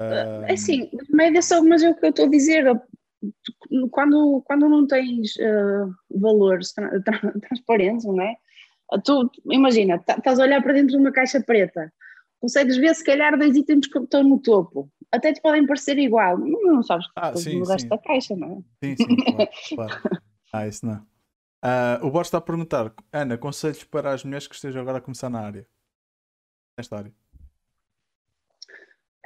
É 0.00 0.52
assim, 0.52 0.90
média 1.10 1.42
só, 1.42 1.62
mas 1.62 1.82
é 1.82 1.90
o 1.90 1.94
que 1.94 2.06
eu 2.06 2.10
estou 2.10 2.26
a 2.26 2.30
dizer. 2.30 2.64
Quando, 3.90 4.40
quando 4.46 4.68
não 4.68 4.86
tens 4.86 5.34
uh, 5.36 5.92
valores 6.20 6.72
tra 6.72 7.02
tra 7.02 7.18
transparentes, 7.48 8.04
não 8.04 8.22
é? 8.22 8.36
Tu 9.04 9.30
imagina, 9.50 9.96
estás 9.96 10.38
a 10.38 10.42
olhar 10.42 10.62
para 10.62 10.72
dentro 10.72 10.92
de 10.92 10.96
uma 10.96 11.12
caixa 11.12 11.40
preta, 11.40 11.92
consegues 12.40 12.76
ver 12.76 12.94
se 12.94 13.04
calhar 13.04 13.36
dois 13.38 13.54
itens 13.54 13.86
que 13.86 13.98
estão 13.98 14.22
no 14.22 14.40
topo, 14.40 14.90
até 15.12 15.32
te 15.32 15.42
podem 15.42 15.66
parecer 15.66 15.98
igual, 15.98 16.38
não, 16.38 16.62
não 16.62 16.82
sabes 16.82 17.06
que 17.06 17.12
ah, 17.16 17.36
sim, 17.36 17.58
no 17.58 17.66
resto 17.66 17.82
sim. 17.82 17.88
da 17.88 17.98
caixa, 17.98 18.36
não 18.36 18.64
é? 18.82 18.86
Sim, 18.86 18.96
sim, 18.96 19.16
claro. 19.16 19.50
claro. 19.74 20.20
Ah, 20.52 20.66
isso 20.66 20.86
não. 20.86 21.06
Uh, 21.62 22.06
o 22.06 22.10
Borges 22.10 22.28
está 22.28 22.38
a 22.38 22.42
perguntar, 22.42 22.94
Ana, 23.12 23.36
conselhos 23.36 23.84
para 23.84 24.12
as 24.12 24.24
mulheres 24.24 24.46
que 24.46 24.54
estejam 24.54 24.80
agora 24.80 24.98
a 24.98 25.00
começar 25.02 25.28
na 25.28 25.40
área, 25.40 25.66
nesta 26.78 26.96
área? 26.96 27.12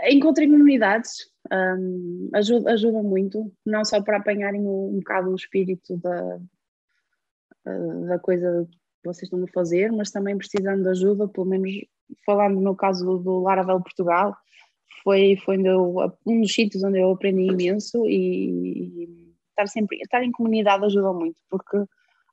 Encontrem 0.04 0.50
comunidades, 0.50 1.30
um, 1.52 2.30
ajuda, 2.34 2.72
ajuda 2.72 3.02
muito, 3.02 3.52
não 3.64 3.84
só 3.84 4.02
para 4.02 4.16
apanharem 4.16 4.62
um, 4.62 4.96
um 4.96 4.98
bocado 4.98 5.30
o 5.30 5.36
espírito 5.36 5.96
da, 5.98 6.40
da 8.08 8.18
coisa 8.18 8.66
vocês 9.04 9.24
estão 9.24 9.42
a 9.42 9.48
fazer, 9.48 9.90
mas 9.92 10.10
também 10.10 10.36
precisando 10.36 10.82
de 10.82 10.88
ajuda, 10.88 11.28
pelo 11.28 11.46
menos 11.46 11.70
falando 12.24 12.60
no 12.60 12.74
caso 12.76 13.18
do 13.18 13.40
Laravel 13.40 13.80
Portugal, 13.80 14.36
foi, 15.02 15.36
foi 15.44 15.60
eu, 15.66 15.96
um 16.26 16.40
dos 16.40 16.52
sítios 16.52 16.82
onde 16.84 17.00
eu 17.00 17.10
aprendi 17.10 17.52
imenso 17.52 18.06
e, 18.06 19.04
e 19.04 19.32
estar 19.50 19.66
sempre 19.66 19.98
estar 19.98 20.22
em 20.22 20.32
comunidade 20.32 20.84
ajuda 20.84 21.12
muito, 21.12 21.36
porque 21.50 21.84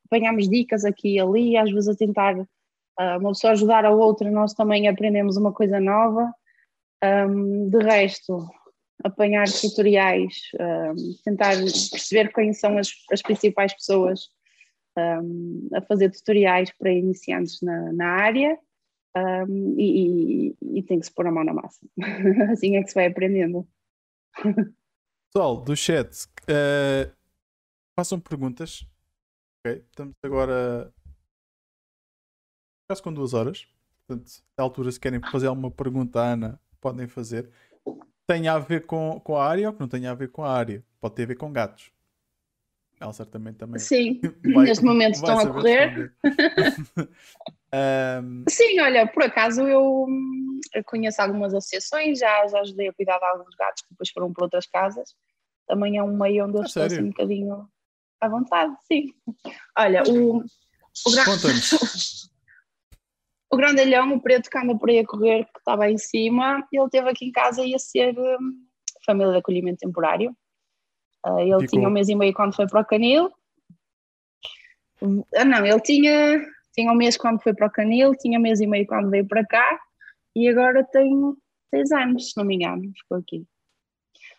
apanhamos 0.06 0.50
dicas 0.50 0.86
aqui 0.86 1.16
e 1.16 1.20
ali, 1.20 1.58
às 1.58 1.72
vezes 1.72 1.90
a 1.90 1.96
tentar 1.96 2.38
uh, 2.38 3.18
uma 3.20 3.30
pessoa 3.30 3.54
ajudar 3.54 3.86
a 3.86 3.92
outra, 3.92 4.30
nós 4.30 4.54
também 4.54 4.88
aprendemos 4.88 5.38
uma 5.38 5.52
coisa 5.52 5.80
nova. 5.80 6.32
Um, 7.02 7.70
de 7.70 7.78
resto, 7.78 8.46
apanhar 9.06 9.46
tutoriais, 9.48 10.34
um, 10.60 10.96
tentar 11.24 11.56
perceber 11.56 12.34
quem 12.34 12.52
são 12.52 12.78
as, 12.78 12.90
as 13.10 13.22
principais 13.22 13.74
pessoas 13.74 14.28
um, 15.22 15.70
a 15.74 15.82
fazer 15.82 16.10
tutoriais 16.12 16.72
para 16.72 16.92
iniciantes 16.92 17.62
na, 17.62 17.94
na 17.94 18.08
área 18.08 18.58
e, 19.78 20.56
e, 20.62 20.80
e, 20.80 20.84
tem 20.84 21.00
que 21.00 21.06
se 21.06 21.14
pôr 21.14 21.28
a 21.28 21.32
mão 21.32 21.44
na 21.44 21.54
massa. 21.54 21.80
assim 22.52 22.76
é 22.76 22.84
que 22.84 22.90
se 22.90 22.96
vai 22.96 23.08
aprendendo. 23.08 23.68
Pessoal 25.32 25.62
do 25.62 25.76
chat, 25.76 26.26
uh, 26.44 27.12
façam 27.98 28.20
perguntas. 28.20 28.88
Ok, 29.60 29.84
estamos 29.90 30.16
agora 30.24 30.94
quase 32.88 33.04
com 33.04 33.14
duas 33.14 33.34
horas. 33.34 33.68
Portanto, 34.08 34.32
à 34.58 34.64
altura, 34.64 34.92
se 34.92 35.00
querem 35.00 35.22
fazer 35.32 35.48
alguma 35.48 35.70
pergunta 35.70 36.20
à 36.20 36.34
Ana, 36.34 36.60
podem 36.82 37.08
fazer. 37.08 37.50
Tem 38.26 38.48
a 38.48 38.58
ver 38.58 38.86
com, 38.86 39.20
com 39.20 39.36
a 39.36 39.46
área 39.46 39.68
ou 39.68 39.74
que 39.74 39.80
não 39.80 39.88
tem 39.88 40.08
a 40.08 40.14
ver 40.14 40.32
com 40.32 40.44
a 40.44 40.52
área? 40.52 40.84
Pode 41.00 41.16
ter 41.16 41.24
a 41.24 41.28
ver 41.28 41.36
com 41.36 41.52
gatos. 41.52 41.92
Ela 43.00 43.14
certamente 43.14 43.58
também. 43.58 43.80
Sim, 43.80 44.20
vai, 44.54 44.66
neste 44.66 44.84
momento 44.84 45.16
estão 45.16 45.40
a 45.40 45.48
correr. 45.48 46.14
um... 48.22 48.44
Sim, 48.50 48.80
olha, 48.82 49.08
por 49.08 49.24
acaso 49.24 49.68
eu, 49.68 50.06
conheço 50.86 51.22
algumas 51.22 51.54
associações, 51.54 52.20
já, 52.20 52.46
já 52.48 52.60
ajudei 52.60 52.90
a 52.90 52.94
cuidar 52.94 53.18
de 53.18 53.26
alguns 53.26 53.56
gatos 53.56 53.84
que 53.84 53.90
depois 53.92 54.10
foram 54.10 54.34
para 54.34 54.44
outras 54.44 54.68
casas. 54.68 55.16
Também 55.66 55.98
é 55.98 56.04
um 56.04 56.18
meio 56.18 56.46
onde 56.46 56.58
eu 56.58 56.62
ah, 56.62 56.66
estou 56.66 56.84
assim 56.84 57.02
um 57.02 57.10
bocadinho 57.10 57.70
à 58.20 58.28
vontade, 58.28 58.76
sim. 58.86 59.14
Olha, 59.78 60.04
o, 60.04 60.40
o, 60.40 61.12
gra... 61.12 61.24
o 63.50 63.58
grandalhão, 63.58 64.14
o 64.14 64.22
preto 64.22 64.50
que 64.50 64.58
anda 64.58 64.78
por 64.78 64.90
aí 64.90 65.00
a 65.00 65.06
correr, 65.06 65.46
que 65.46 65.60
estava 65.60 65.90
em 65.90 65.98
cima, 65.98 66.68
ele 66.72 66.84
esteve 66.84 67.10
aqui 67.10 67.26
em 67.26 67.32
casa 67.32 67.64
e 67.64 67.72
ia 67.72 67.80
ser 67.80 68.18
um, 68.18 68.56
família 69.06 69.32
de 69.32 69.38
acolhimento 69.38 69.80
temporário. 69.80 70.36
Uh, 71.26 71.40
ele 71.40 71.52
Ficou. 71.52 71.68
tinha 71.68 71.88
um 71.88 71.92
mês 71.92 72.10
e 72.10 72.16
meio 72.16 72.34
quando 72.34 72.56
foi 72.56 72.68
para 72.68 72.82
o 72.82 72.86
Canil. 72.86 73.32
Ah, 75.36 75.46
não, 75.46 75.66
ele 75.66 75.80
tinha, 75.82 76.46
tinha 76.74 76.92
um 76.92 76.96
mês 76.96 77.18
quando 77.18 77.42
foi 77.42 77.54
para 77.54 77.68
o 77.68 77.72
Canil, 77.72 78.16
tinha 78.16 78.38
um 78.38 78.42
mês 78.42 78.60
e 78.60 78.68
meio 78.68 78.86
quando 78.86 79.10
veio 79.10 79.28
para 79.28 79.46
cá 79.46 79.80
e 80.36 80.48
agora 80.48 80.84
tem 80.84 81.12
seis 81.70 81.92
anos, 81.92 82.32
se 82.32 82.38
não 82.38 82.46
me 82.46 82.56
engano, 82.56 82.92
ficou 82.96 83.18
aqui. 83.18 83.46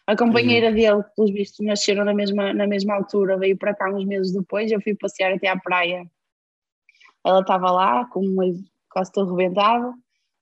A 0.06 0.16
companheira 0.16 0.68
uhum. 0.68 0.74
dele, 0.74 1.04
pelos 1.14 1.30
vistos, 1.30 1.64
nasceram 1.64 2.04
na 2.04 2.12
mesma, 2.12 2.52
na 2.52 2.66
mesma 2.66 2.94
altura, 2.94 3.38
veio 3.38 3.56
para 3.56 3.74
cá 3.74 3.88
uns 3.88 4.04
meses 4.04 4.32
depois. 4.32 4.70
Eu 4.70 4.80
fui 4.80 4.94
passear 4.94 5.32
até 5.32 5.46
à 5.48 5.56
praia. 5.56 6.04
Ela 7.24 7.40
estava 7.40 7.70
lá, 7.70 8.04
com 8.06 8.20
uma, 8.20 8.44
quase 8.90 9.12
todo 9.12 9.34
rebentado, 9.34 9.94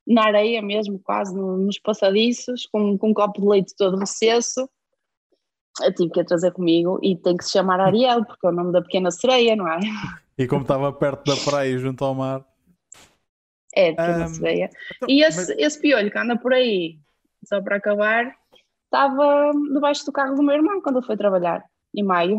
na 0.07 0.25
areia 0.25 0.63
mesmo, 0.63 0.99
quase 0.99 1.37
nos 1.37 1.79
passadiços, 1.79 2.67
com, 2.67 2.97
com 2.97 3.11
um 3.11 3.15
copo 3.15 3.43
de 3.43 3.47
leite 3.47 3.75
todo 3.77 3.99
recesso. 3.99 4.69
Eu 5.83 5.95
tive 5.95 6.11
que 6.11 6.21
a 6.21 6.25
trazer 6.25 6.53
comigo 6.53 6.99
e 7.03 7.17
tem 7.17 7.37
que 7.37 7.45
se 7.45 7.53
chamar 7.53 7.81
Ariel, 7.81 8.25
porque 8.25 8.47
é 8.47 8.51
o 8.51 8.53
nome 8.53 8.73
da 8.73 8.83
pequena 8.83 9.11
sereia, 9.11 9.55
não 9.55 9.69
é? 9.69 9.79
E 10.37 10.47
como 10.47 10.63
estava 10.63 10.93
perto 10.93 11.25
da 11.25 11.37
praia, 11.37 11.79
junto 11.79 12.05
ao 12.05 12.15
mar. 12.15 12.45
É, 13.75 13.91
pequena 13.91 14.25
um, 14.25 14.29
sereia. 14.29 14.71
Então, 14.97 15.09
e 15.09 15.23
esse, 15.23 15.39
mas... 15.39 15.49
esse 15.51 15.81
piolho 15.81 16.11
que 16.11 16.19
anda 16.19 16.37
por 16.37 16.53
aí, 16.53 16.99
só 17.45 17.61
para 17.61 17.77
acabar, 17.77 18.35
estava 18.85 19.51
debaixo 19.73 20.05
do 20.05 20.13
carro 20.13 20.35
do 20.35 20.43
meu 20.43 20.57
irmão 20.57 20.81
quando 20.81 20.99
ele 20.99 21.07
foi 21.07 21.17
trabalhar, 21.17 21.65
em 21.95 22.03
maio. 22.03 22.39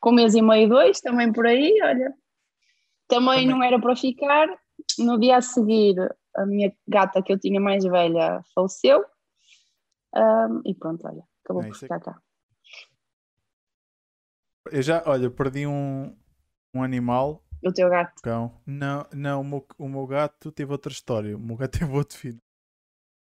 Com 0.00 0.10
um 0.10 0.14
mês 0.14 0.34
e 0.34 0.42
meio, 0.42 0.68
dois, 0.68 1.00
também 1.00 1.32
por 1.32 1.46
aí, 1.46 1.78
olha. 1.82 2.12
Também, 3.08 3.40
também. 3.40 3.46
não 3.46 3.62
era 3.62 3.78
para 3.80 3.96
ficar. 3.96 4.48
No 4.98 5.18
dia 5.18 5.36
a 5.36 5.42
seguir, 5.42 5.96
a 6.36 6.46
minha 6.46 6.72
gata 6.88 7.22
que 7.22 7.32
eu 7.32 7.38
tinha 7.38 7.60
mais 7.60 7.84
velha 7.84 8.42
faleceu. 8.54 9.04
Um, 10.14 10.62
e 10.66 10.74
pronto, 10.74 11.06
olha, 11.06 11.22
acabou 11.44 11.62
é, 11.62 11.68
por 11.68 11.76
ficar 11.76 11.96
é... 11.96 12.00
cá. 12.00 12.22
Eu 14.70 14.82
já, 14.82 15.02
olha, 15.06 15.30
perdi 15.30 15.66
um, 15.66 16.16
um 16.74 16.82
animal. 16.82 17.44
O 17.64 17.72
teu 17.72 17.88
gato? 17.88 18.20
Cão. 18.22 18.60
Não, 18.66 19.06
não 19.12 19.40
o, 19.40 19.44
meu, 19.44 19.66
o 19.78 19.88
meu 19.88 20.06
gato 20.06 20.50
teve 20.52 20.72
outra 20.72 20.92
história. 20.92 21.36
O 21.36 21.40
meu 21.40 21.56
gato 21.56 21.72
teve 21.78 21.92
outro 21.92 22.16
filho. 22.16 22.38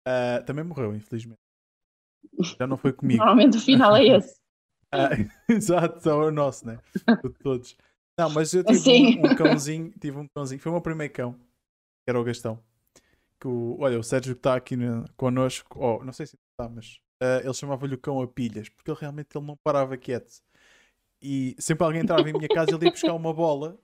Uh, 0.06 0.44
também 0.44 0.64
morreu, 0.64 0.94
infelizmente. 0.94 1.40
Já 2.58 2.66
não 2.66 2.76
foi 2.76 2.92
comigo. 2.92 3.18
Normalmente 3.18 3.56
o 3.56 3.60
final 3.60 3.96
é 3.96 4.06
esse. 4.06 4.40
ah, 4.92 5.10
exato, 5.48 6.08
é 6.08 6.14
o 6.14 6.30
nosso, 6.30 6.66
né? 6.66 6.78
De 7.22 7.30
todos. 7.42 7.76
Não, 8.18 8.28
mas 8.30 8.52
eu 8.52 8.64
tive 8.64 9.18
um, 9.18 9.26
um, 9.26 9.34
cãozinho, 9.34 9.90
tive 9.98 10.18
um 10.18 10.28
cãozinho, 10.28 10.60
foi 10.60 10.70
o 10.70 10.74
meu 10.74 10.82
primeiro 10.82 11.12
cão, 11.12 11.32
que 11.32 12.08
era 12.08 12.20
o 12.20 12.24
Gastão. 12.24 12.62
Que 13.40 13.48
o, 13.48 13.78
olha, 13.80 13.98
o 13.98 14.02
Sérgio 14.02 14.34
que 14.34 14.40
está 14.40 14.56
aqui 14.56 14.76
no, 14.76 15.08
connosco, 15.16 15.78
oh, 15.78 16.04
não 16.04 16.12
sei 16.12 16.26
se 16.26 16.36
está, 16.36 16.68
mas 16.68 17.00
uh, 17.22 17.44
ele 17.44 17.54
chamava-lhe 17.54 17.94
o 17.94 17.98
cão 17.98 18.20
a 18.20 18.28
pilhas, 18.28 18.68
porque 18.68 18.90
ele 18.90 18.98
realmente 19.00 19.36
ele 19.36 19.46
não 19.46 19.56
parava 19.56 19.96
quieto. 19.96 20.42
E 21.22 21.54
sempre 21.58 21.84
alguém 21.84 22.00
entrava 22.02 22.28
em 22.28 22.32
minha 22.32 22.48
casa, 22.48 22.74
ele 22.74 22.86
ia 22.86 22.90
buscar 22.90 23.12
uma 23.14 23.32
bola 23.32 23.78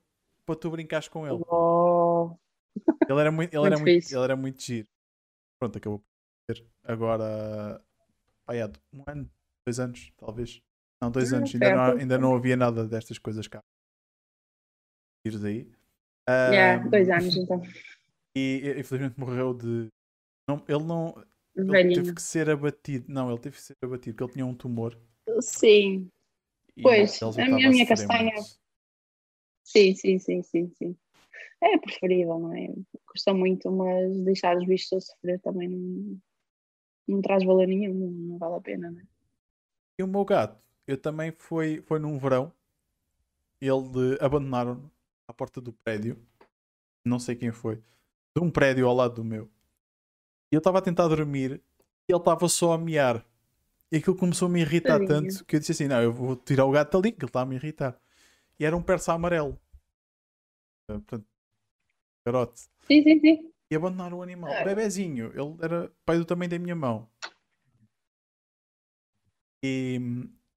para 0.47 0.57
tu 0.57 0.71
brincares 0.71 1.09
com 1.09 1.27
ele. 1.27 1.43
Oh. 1.49 2.37
Ele 3.09 3.21
era 3.21 3.31
muito, 3.31 3.53
ele 3.53 3.61
muito 3.61 3.73
era 3.73 3.79
muito, 3.79 4.13
ele 4.13 4.25
era 4.25 4.37
muito 4.37 4.63
giro. 4.63 4.89
Pronto, 5.59 5.79
acabou 5.79 5.99
por 5.99 6.55
ser. 6.55 6.67
Agora 6.85 7.83
pai, 8.47 8.61
há 8.61 8.71
um 8.93 9.03
ano, 9.07 9.31
dois 9.67 9.81
anos, 9.81 10.13
talvez. 10.17 10.63
Não, 11.03 11.11
dois 11.11 11.33
anos, 11.33 11.53
ainda 11.53 11.75
não, 11.75 11.99
ainda 11.99 12.19
não 12.19 12.35
havia 12.35 12.57
nada 12.57 12.87
destas 12.87 13.19
coisas 13.19 13.47
cá. 13.47 13.63
Tiros 15.27 15.45
aí. 15.45 15.71
Um, 16.29 16.53
yeah, 16.53 16.89
dois 16.89 17.11
anos 17.11 17.37
então. 17.37 17.61
E 18.35 18.63
e, 18.65 18.81
infelizmente 18.81 19.19
morreu 19.19 19.53
de. 19.53 19.89
Não, 20.49 20.65
ele 20.69 20.85
não. 20.85 21.25
Ele 21.57 21.67
Velhinho. 21.67 21.95
teve 21.95 22.15
que 22.15 22.23
ser 22.23 22.51
abatido. 22.51 23.07
Não, 23.11 23.31
ele 23.31 23.39
teve 23.41 23.57
que 23.57 23.63
ser 23.63 23.75
abatido 23.83 24.15
porque 24.15 24.25
ele 24.25 24.33
tinha 24.35 24.47
um 24.47 24.55
tumor. 24.55 24.97
Sim, 25.41 26.11
e 26.77 26.83
Pois, 26.83 27.21
ele 27.21 27.43
a 27.43 27.49
minha- 27.49 27.67
a 27.69 27.71
minha 27.71 27.87
castanha- 27.87 28.33
muito. 28.35 28.61
sim, 29.65 29.95
sim, 29.95 30.19
sim, 30.19 30.43
sim, 30.43 30.71
sim. 30.77 30.97
É 31.63 31.79
preferível, 31.79 32.39
não 32.39 32.55
é? 32.55 32.73
Custa 33.07 33.33
muito, 33.33 33.71
mas 33.73 34.21
deixar 34.21 34.57
os 34.57 34.67
bichos 34.67 34.93
a 34.93 35.01
sofrer 35.01 35.41
também 35.41 35.69
não, 35.69 36.21
não 37.09 37.23
traz 37.23 37.43
valor 37.45 37.67
nenhum, 37.67 37.95
não, 37.95 38.11
não 38.11 38.39
vale 38.39 38.57
a 38.57 38.61
pena, 38.61 38.91
não 38.91 39.01
é? 39.01 39.05
E 39.99 40.03
o 40.03 40.07
meu 40.07 40.25
gato, 40.25 40.63
eu 40.87 41.01
também 41.01 41.33
foi, 41.33 41.81
foi 41.83 41.99
num 41.99 42.19
verão. 42.19 42.53
Ele 43.61 44.19
abandonaram 44.21 44.91
à 45.27 45.33
porta 45.33 45.61
do 45.61 45.73
prédio. 45.73 46.19
Não 47.05 47.19
sei 47.19 47.35
quem 47.35 47.51
foi. 47.51 47.77
De 48.37 48.43
um 48.43 48.51
prédio 48.51 48.87
ao 48.87 48.95
lado 48.95 49.15
do 49.15 49.25
meu. 49.25 49.51
E 50.51 50.55
eu 50.55 50.59
estava 50.59 50.79
a 50.79 50.83
tentar 50.83 51.09
dormir 51.09 51.63
e 52.09 52.13
ele 52.13 52.19
estava 52.19 52.49
só 52.49 52.73
a 52.73 52.79
miar. 52.79 53.25
E 53.91 53.97
aquilo 53.97 54.17
começou 54.17 54.47
a 54.47 54.51
me 54.51 54.61
irritar 54.61 55.05
tanto 55.07 55.45
que 55.45 55.57
eu 55.57 55.61
disse 55.61 55.73
assim: 55.73 55.89
Não, 55.89 56.03
eu 56.03 56.13
vou 56.13 56.37
tirar 56.37 56.65
o 56.65 56.71
gato 56.71 57.01
dali, 57.01 57.13
que 57.13 57.25
ele 57.25 57.29
está 57.29 57.41
a 57.43 57.47
me 57.47 57.57
irritar. 57.57 58.01
E 58.59 58.65
era 58.65 58.77
um 58.77 58.83
persa 58.83 59.13
amarelo. 59.13 59.59
Eh, 60.91 60.95
Portanto, 60.95 61.27
garote. 62.27 62.61
Sim, 62.87 63.03
sim, 63.03 63.21
sim. 63.21 63.53
E 63.71 63.77
abandonaram 63.77 64.19
o 64.19 64.23
animal. 64.23 64.53
Ah. 64.53 64.65
Bebezinho. 64.65 65.33
Ele 65.35 65.57
era 65.61 65.93
pai 66.05 66.19
do 66.19 66.25
tamanho 66.25 66.51
da 66.51 66.59
minha 66.59 66.77
mão. 66.77 67.09
E 69.65 70.01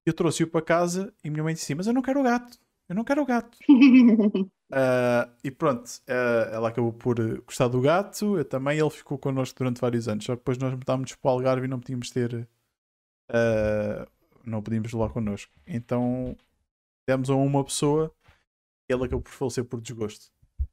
eu 0.06 0.12
trouxe-o 0.12 0.48
para 0.48 0.62
casa 0.62 1.14
e 1.22 1.30
minha 1.30 1.42
mãe 1.42 1.54
disse: 1.54 1.74
Mas 1.74 1.86
eu 1.86 1.92
não 1.92 2.02
quero 2.02 2.20
o 2.20 2.24
gato. 2.24 2.58
Eu 2.90 2.96
não 2.96 3.04
quero 3.04 3.22
o 3.22 3.24
gato. 3.24 3.56
Ah, 4.72 5.32
e 5.44 5.50
pronto, 5.52 5.88
ah, 6.08 6.50
ela 6.52 6.68
acabou 6.70 6.92
por 6.92 7.16
gostar 7.42 7.68
do 7.68 7.80
gato. 7.80 8.36
Eu 8.36 8.44
também. 8.44 8.78
Ele 8.80 8.90
ficou 8.90 9.16
connosco 9.16 9.56
durante 9.56 9.80
vários 9.80 10.08
anos. 10.08 10.24
Só 10.24 10.34
que 10.34 10.40
depois 10.40 10.58
nós 10.58 10.72
mudámos 10.74 11.14
para 11.14 11.28
o 11.30 11.32
Algarve 11.34 11.66
e 11.66 11.68
não 11.68 11.78
podíamos 11.78 12.10
ter. 12.10 12.48
ah, 13.28 14.06
não 14.44 14.60
podíamos 14.60 14.92
levar 14.92 15.10
connosco. 15.10 15.52
Então 15.66 16.36
demos 17.08 17.30
a 17.30 17.34
uma 17.36 17.64
pessoa 17.64 18.12
e 18.88 18.92
ele 18.92 19.04
acabou 19.04 19.22
por 19.22 19.30
falecer 19.30 19.64
por 19.64 19.80
desgosto. 19.80 20.32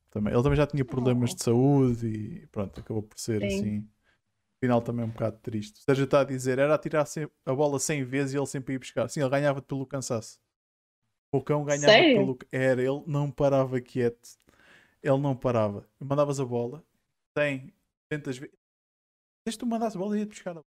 Também. 0.10 0.34
Ele 0.34 0.42
também 0.42 0.58
já 0.58 0.66
tinha 0.66 0.84
problemas 0.84 1.32
Oh. 1.34 1.36
de 1.36 1.44
saúde 1.44 2.08
e 2.08 2.48
pronto, 2.48 2.80
acabou 2.80 3.04
por 3.04 3.20
ser 3.20 3.42
Sim. 3.42 3.48
assim. 3.48 3.90
Final 4.60 4.82
também 4.82 5.06
um 5.06 5.10
bocado 5.10 5.38
triste. 5.38 5.82
O 5.82 5.84
Sérgio 5.84 6.06
está 6.06 6.22
a 6.22 6.24
dizer, 6.24 6.58
era 6.58 6.74
atirar 6.74 7.06
a 7.46 7.54
bola 7.54 7.80
100 7.80 8.04
vezes 8.06 8.34
e 8.34 8.38
ele 8.38 8.46
sempre 8.48 8.74
ia 8.74 8.80
buscar. 8.80 9.08
Sim, 9.08 9.20
ele 9.20 9.30
ganhava 9.30 9.62
pelo 9.62 9.86
cansaço. 9.86 10.40
O 11.32 11.42
cão 11.42 11.64
ganhava 11.64 11.88
Sério? 11.88 12.18
pelo. 12.18 12.38
Era, 12.52 12.82
ele 12.82 13.04
não 13.06 13.30
parava 13.30 13.80
quieto. 13.82 14.30
Ele 15.04 15.18
não 15.18 15.36
parava. 15.36 15.88
Mandavas 16.00 16.40
a 16.40 16.46
bola, 16.46 16.84
100, 17.38 17.72
200 18.10 18.38
vezes. 18.38 18.56
Desde 19.46 19.58
que 19.58 19.66
tu 19.66 19.66
mandasse 19.66 19.96
a 19.96 20.00
bola, 20.00 20.18
ia 20.18 20.26
buscar 20.26 20.52
a 20.52 20.54
bola. 20.56 20.66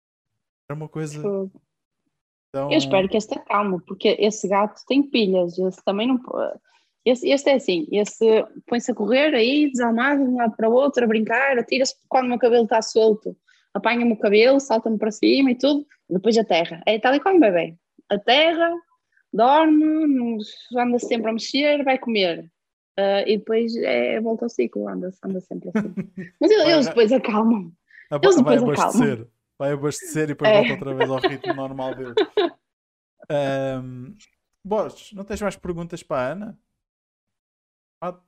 Era 0.68 0.76
uma 0.76 0.88
coisa. 0.88 1.18
Então... 1.18 2.70
Eu 2.70 2.78
espero 2.78 3.08
que 3.08 3.16
este 3.16 3.36
acalme, 3.36 3.80
porque 3.86 4.16
esse 4.18 4.46
gato 4.46 4.80
tem 4.86 5.02
pilhas, 5.02 5.58
esse 5.58 5.84
também 5.84 6.06
não 6.06 6.18
pode. 6.18 6.58
Esse, 7.04 7.28
este 7.28 7.50
é 7.50 7.54
assim, 7.54 7.86
esse 7.92 8.24
põe-se 8.66 8.90
a 8.90 8.94
correr 8.94 9.34
aí, 9.34 9.70
desalmado, 9.70 10.24
de 10.24 10.30
um 10.30 10.36
lado 10.36 10.56
para 10.56 10.70
o 10.70 10.72
outro, 10.72 11.04
a 11.04 11.06
brincar, 11.06 11.58
atira-se 11.58 11.96
quando 12.08 12.26
o 12.26 12.28
meu 12.28 12.38
cabelo 12.38 12.64
está 12.64 12.80
solto, 12.80 13.36
apanha-me 13.74 14.14
o 14.14 14.18
cabelo, 14.18 14.58
salta-me 14.58 14.96
para 14.96 15.10
cima 15.10 15.50
e 15.50 15.54
tudo, 15.54 15.86
depois 16.08 16.38
a 16.38 16.44
terra. 16.44 16.82
É 16.86 16.98
tal 16.98 17.14
e 17.14 17.20
qual 17.20 17.34
um 17.34 17.40
bebê. 17.40 17.76
A 18.08 18.18
terra, 18.18 18.72
dorme, 19.34 20.38
anda 20.76 20.98
sempre 20.98 21.28
a 21.30 21.32
mexer, 21.32 21.82
vai 21.84 21.98
comer. 21.98 22.50
Ah, 22.96 23.22
e 23.26 23.36
depois 23.38 23.74
é, 23.76 24.20
volta 24.20 24.44
ao 24.44 24.48
ciclo, 24.48 24.88
anda, 24.88 25.10
anda 25.24 25.40
sempre 25.40 25.70
assim. 25.74 25.92
Mas 26.40 26.50
eles, 26.50 26.66
eles 26.68 26.86
depois 26.86 27.12
acalmam. 27.12 27.72
A 28.10 28.16
Eles 28.22 28.36
ba- 28.36 28.42
vai 28.42 28.58
depois 28.58 28.78
acalmam. 28.78 29.02
abastecer. 29.02 29.28
Vai 29.58 29.72
abastecer 29.72 30.22
e 30.24 30.26
depois 30.28 30.50
É. 30.50 30.54
volta 30.58 30.72
outra 30.74 30.94
vez 30.94 31.10
ao 31.10 31.18
ritmo 31.18 31.54
normal 31.54 31.94
dele. 31.94 32.14
Ahm, 33.28 34.14
Borges, 34.64 35.12
não 35.12 35.24
tens 35.24 35.40
mais 35.42 35.56
perguntas 35.56 36.02
para 36.02 36.20
a 36.22 36.32
Ana? 36.32 36.58
Ah. 38.00 38.18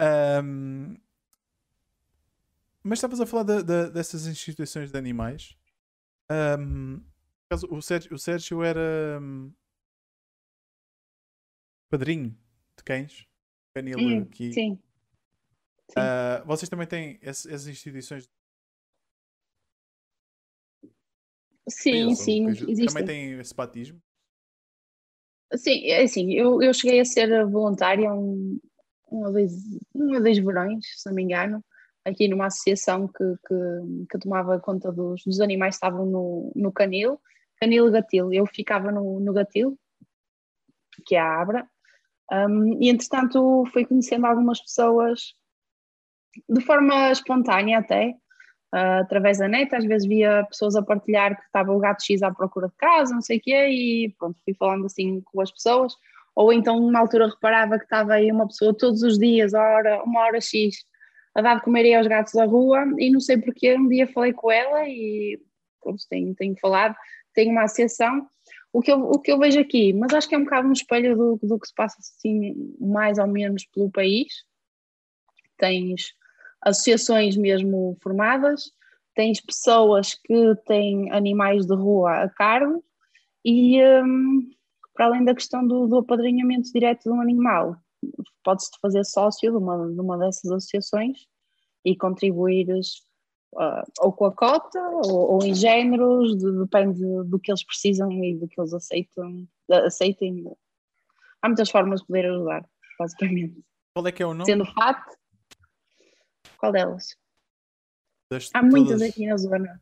Ahm, 0.00 0.96
mas 2.82 2.98
estavas 2.98 3.20
a 3.20 3.26
falar 3.26 3.42
da- 3.42 3.62
da- 3.62 3.88
dessas 3.88 4.26
instituições 4.26 4.90
de 4.90 4.98
animais. 4.98 5.56
Acaso, 6.28 7.02
o, 7.50 7.80
Sérgio, 7.80 8.14
o 8.14 8.18
Sérgio 8.18 8.62
era 8.62 9.18
hum, 9.20 9.52
padrinho 11.88 12.36
de 12.76 12.84
cães. 12.84 13.26
Canil 13.74 13.98
Hum, 13.98 14.22
aqui. 14.22 14.52
sim. 14.52 14.78
Sim. 15.90 15.94
Ah, 15.96 16.42
vocês 16.44 16.68
também 16.68 16.86
têm 16.86 17.18
essas 17.22 17.66
instituições 17.66 18.28
sim, 21.68 22.14
sim, 22.14 22.46
existe. 22.48 22.86
Também 22.86 23.06
tem 23.06 23.38
esse 23.38 23.54
batismo. 23.54 24.00
Sim, 25.56 25.86
é 25.86 26.02
assim, 26.02 26.34
eu, 26.34 26.62
eu 26.62 26.74
cheguei 26.74 27.00
a 27.00 27.04
ser 27.06 27.46
voluntária 27.46 28.12
um, 28.12 28.60
uma 29.10 29.32
vez, 29.32 29.52
uma 29.94 30.20
vez 30.20 30.38
verões, 30.38 30.84
se 30.94 31.08
não 31.08 31.14
me 31.14 31.22
engano, 31.22 31.64
aqui 32.04 32.28
numa 32.28 32.46
associação 32.46 33.08
que, 33.08 33.24
que, 33.46 34.06
que 34.10 34.18
tomava 34.18 34.60
conta 34.60 34.92
dos, 34.92 35.22
dos 35.24 35.40
animais 35.40 35.74
que 35.74 35.86
estavam 35.86 36.04
no, 36.04 36.52
no 36.54 36.70
canil, 36.70 37.18
canil 37.60 37.90
gatil. 37.90 38.32
Eu 38.32 38.46
ficava 38.46 38.90
no, 38.90 39.20
no 39.20 39.32
gatil, 39.32 39.78
que 41.06 41.16
é 41.16 41.20
a 41.20 41.40
Abra, 41.40 41.66
um, 42.30 42.82
e 42.82 42.88
entretanto 42.88 43.64
fui 43.72 43.86
conhecendo 43.86 44.26
algumas 44.26 44.60
pessoas 44.60 45.34
de 46.48 46.60
forma 46.60 47.10
espontânea 47.10 47.78
até, 47.78 48.14
ah, 48.72 49.00
através 49.00 49.38
da 49.38 49.48
net, 49.48 49.74
às 49.74 49.84
vezes 49.84 50.06
via 50.06 50.44
pessoas 50.48 50.76
a 50.76 50.82
partilhar 50.82 51.34
que 51.34 51.42
estava 51.46 51.72
o 51.72 51.78
gato 51.78 52.04
X 52.04 52.22
à 52.22 52.30
procura 52.30 52.68
de 52.68 52.74
casa, 52.76 53.14
não 53.14 53.22
sei 53.22 53.38
o 53.38 53.40
quê, 53.40 53.68
e 53.68 54.14
pronto, 54.18 54.38
fui 54.44 54.54
falando 54.54 54.86
assim 54.86 55.22
com 55.22 55.40
as 55.40 55.50
pessoas, 55.50 55.94
ou 56.34 56.52
então 56.52 56.78
numa 56.78 57.00
altura 57.00 57.28
reparava 57.28 57.78
que 57.78 57.84
estava 57.84 58.14
aí 58.14 58.30
uma 58.30 58.46
pessoa 58.46 58.76
todos 58.76 59.02
os 59.02 59.18
dias, 59.18 59.54
hora, 59.54 60.02
uma 60.04 60.20
hora 60.20 60.40
X, 60.40 60.84
a 61.34 61.40
dar 61.40 61.56
de 61.56 61.62
comer 61.62 61.80
aí 61.80 61.94
aos 61.94 62.06
gatos 62.06 62.34
da 62.34 62.44
rua, 62.44 62.84
e 62.98 63.10
não 63.10 63.20
sei 63.20 63.38
porque 63.38 63.74
um 63.74 63.88
dia 63.88 64.06
falei 64.06 64.32
com 64.32 64.50
ela 64.50 64.86
e 64.86 65.40
pronto, 65.80 66.02
tenho, 66.10 66.34
tenho 66.34 66.54
falado, 66.60 66.94
tenho 67.38 67.52
uma 67.52 67.62
associação, 67.62 68.28
o 68.72 68.80
que, 68.80 68.90
eu, 68.90 68.98
o 68.98 69.20
que 69.20 69.30
eu 69.30 69.38
vejo 69.38 69.60
aqui, 69.60 69.92
mas 69.92 70.12
acho 70.12 70.28
que 70.28 70.34
é 70.34 70.38
um 70.38 70.42
bocado 70.42 70.66
um 70.66 70.72
espelho 70.72 71.16
do, 71.16 71.38
do 71.40 71.56
que 71.56 71.68
se 71.68 71.74
passa 71.74 71.96
assim, 72.00 72.74
mais 72.80 73.16
ou 73.16 73.28
menos 73.28 73.64
pelo 73.66 73.92
país, 73.92 74.26
tens 75.56 76.14
associações 76.60 77.36
mesmo 77.36 77.96
formadas, 78.02 78.72
tens 79.14 79.40
pessoas 79.40 80.14
que 80.14 80.56
têm 80.66 81.12
animais 81.12 81.64
de 81.64 81.76
rua 81.76 82.24
a 82.24 82.28
cargo 82.28 82.84
e 83.44 83.80
um, 83.84 84.50
para 84.92 85.06
além 85.06 85.24
da 85.24 85.32
questão 85.32 85.64
do, 85.64 85.86
do 85.86 85.98
apadrinhamento 85.98 86.72
direto 86.72 87.04
de 87.04 87.10
um 87.10 87.20
animal, 87.20 87.76
podes-te 88.42 88.80
fazer 88.80 89.04
sócio 89.04 89.48
de 89.48 89.56
uma, 89.56 89.92
de 89.92 90.00
uma 90.00 90.18
dessas 90.18 90.50
associações 90.50 91.18
e 91.84 91.96
contribuires 91.96 93.06
ou 94.00 94.12
com 94.12 94.26
a 94.26 94.32
cota 94.32 94.78
ou, 94.80 95.32
ou 95.34 95.44
em 95.44 95.54
géneros, 95.54 96.36
de- 96.36 96.58
depende 96.60 97.00
do 97.24 97.38
que 97.38 97.50
eles 97.50 97.64
precisam 97.64 98.10
e 98.12 98.36
do 98.36 98.46
que 98.48 98.60
eles 98.60 98.72
aceitam, 98.74 99.48
aceitem. 99.70 100.44
Há 101.42 101.48
muitas 101.48 101.70
formas 101.70 102.00
de 102.00 102.06
poder 102.06 102.26
ajudar, 102.26 102.68
basicamente. 102.98 103.62
Qual 103.94 104.06
é 104.06 104.12
que 104.12 104.22
é 104.22 104.26
o 104.26 104.34
nome? 104.34 104.44
Sendo 104.44 104.64
fato, 104.66 105.16
qual 106.58 106.72
delas? 106.72 107.16
das 108.30 108.50
Há 108.52 108.62
muitas 108.62 108.98
todas? 108.98 109.10
aqui 109.10 109.26
na 109.26 109.36
zona. 109.36 109.80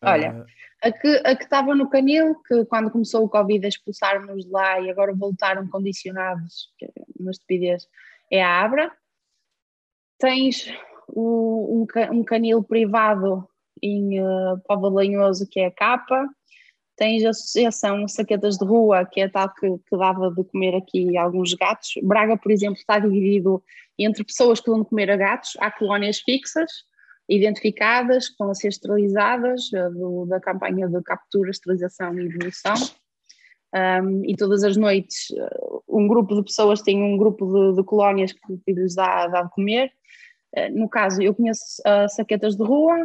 Ah, 0.00 0.12
olha. 0.12 0.46
A 0.82 0.90
que 0.92 1.08
a 1.24 1.36
que 1.36 1.44
estava 1.44 1.74
no 1.74 1.88
canil, 1.88 2.34
que 2.42 2.64
quando 2.66 2.90
começou 2.90 3.24
o 3.24 3.28
Covid 3.28 3.66
expulsaram-nos 3.66 4.44
de 4.44 4.50
lá 4.50 4.80
e 4.80 4.90
agora 4.90 5.14
voltaram 5.14 5.66
condicionados, 5.68 6.72
que 6.78 6.86
é 6.86 6.90
uma 7.18 7.30
estupidez, 7.30 7.88
é 8.30 8.42
a 8.42 8.62
Abra. 8.64 8.92
Tens 10.18 10.66
um, 11.14 11.86
um 12.12 12.24
canil 12.24 12.62
privado 12.62 13.46
em 13.82 14.20
uh, 14.20 14.58
Póvoa 14.66 14.90
de 14.90 14.96
Lanhoso, 14.96 15.46
que 15.50 15.60
é 15.60 15.66
a 15.66 15.70
Capa. 15.70 16.28
Tens 16.96 17.24
a 17.24 17.30
Associação 17.30 18.06
Saquetas 18.06 18.58
de 18.58 18.64
Rua, 18.64 19.04
que 19.04 19.20
é 19.20 19.28
tal 19.28 19.52
que, 19.54 19.68
que 19.68 19.96
dava 19.96 20.30
de 20.30 20.44
comer 20.44 20.74
aqui 20.76 21.16
alguns 21.16 21.54
gatos. 21.54 21.94
Braga, 22.02 22.36
por 22.36 22.52
exemplo, 22.52 22.76
está 22.78 22.98
dividido 22.98 23.62
entre 23.98 24.22
pessoas 24.24 24.60
que 24.60 24.72
de 24.72 24.84
comer 24.84 25.10
a 25.10 25.16
gatos. 25.16 25.56
Há 25.58 25.70
colónias 25.70 26.20
fixas, 26.20 26.70
identificadas, 27.28 28.26
que 28.26 28.32
estão 28.32 28.50
a 28.50 28.54
ser 28.54 28.68
esterilizadas, 28.68 29.72
eh, 29.72 29.88
do- 29.90 30.26
da 30.26 30.38
campanha 30.38 30.86
de 30.86 31.02
captura, 31.02 31.50
esterilização 31.50 32.18
e 32.18 32.28
devolução. 32.28 32.74
Um, 33.74 34.22
e 34.26 34.36
todas 34.36 34.62
as 34.64 34.76
noites 34.76 35.28
eh, 35.34 35.58
um 35.88 36.06
grupo 36.06 36.34
de 36.34 36.42
pessoas 36.42 36.82
tem 36.82 37.02
um 37.02 37.16
grupo 37.16 37.46
de, 37.46 37.76
de 37.76 37.82
colónias 37.84 38.30
que, 38.32 38.58
que 38.66 38.72
lhes 38.72 38.94
dá, 38.94 39.26
dá 39.28 39.42
de 39.42 39.50
comer. 39.50 39.90
Eh, 40.54 40.70
no 40.70 40.88
caso, 40.88 41.22
eu 41.22 41.34
conheço 41.34 41.82
a 41.84 42.08
Saquetas 42.08 42.56
de 42.56 42.62
Rua, 42.62 42.96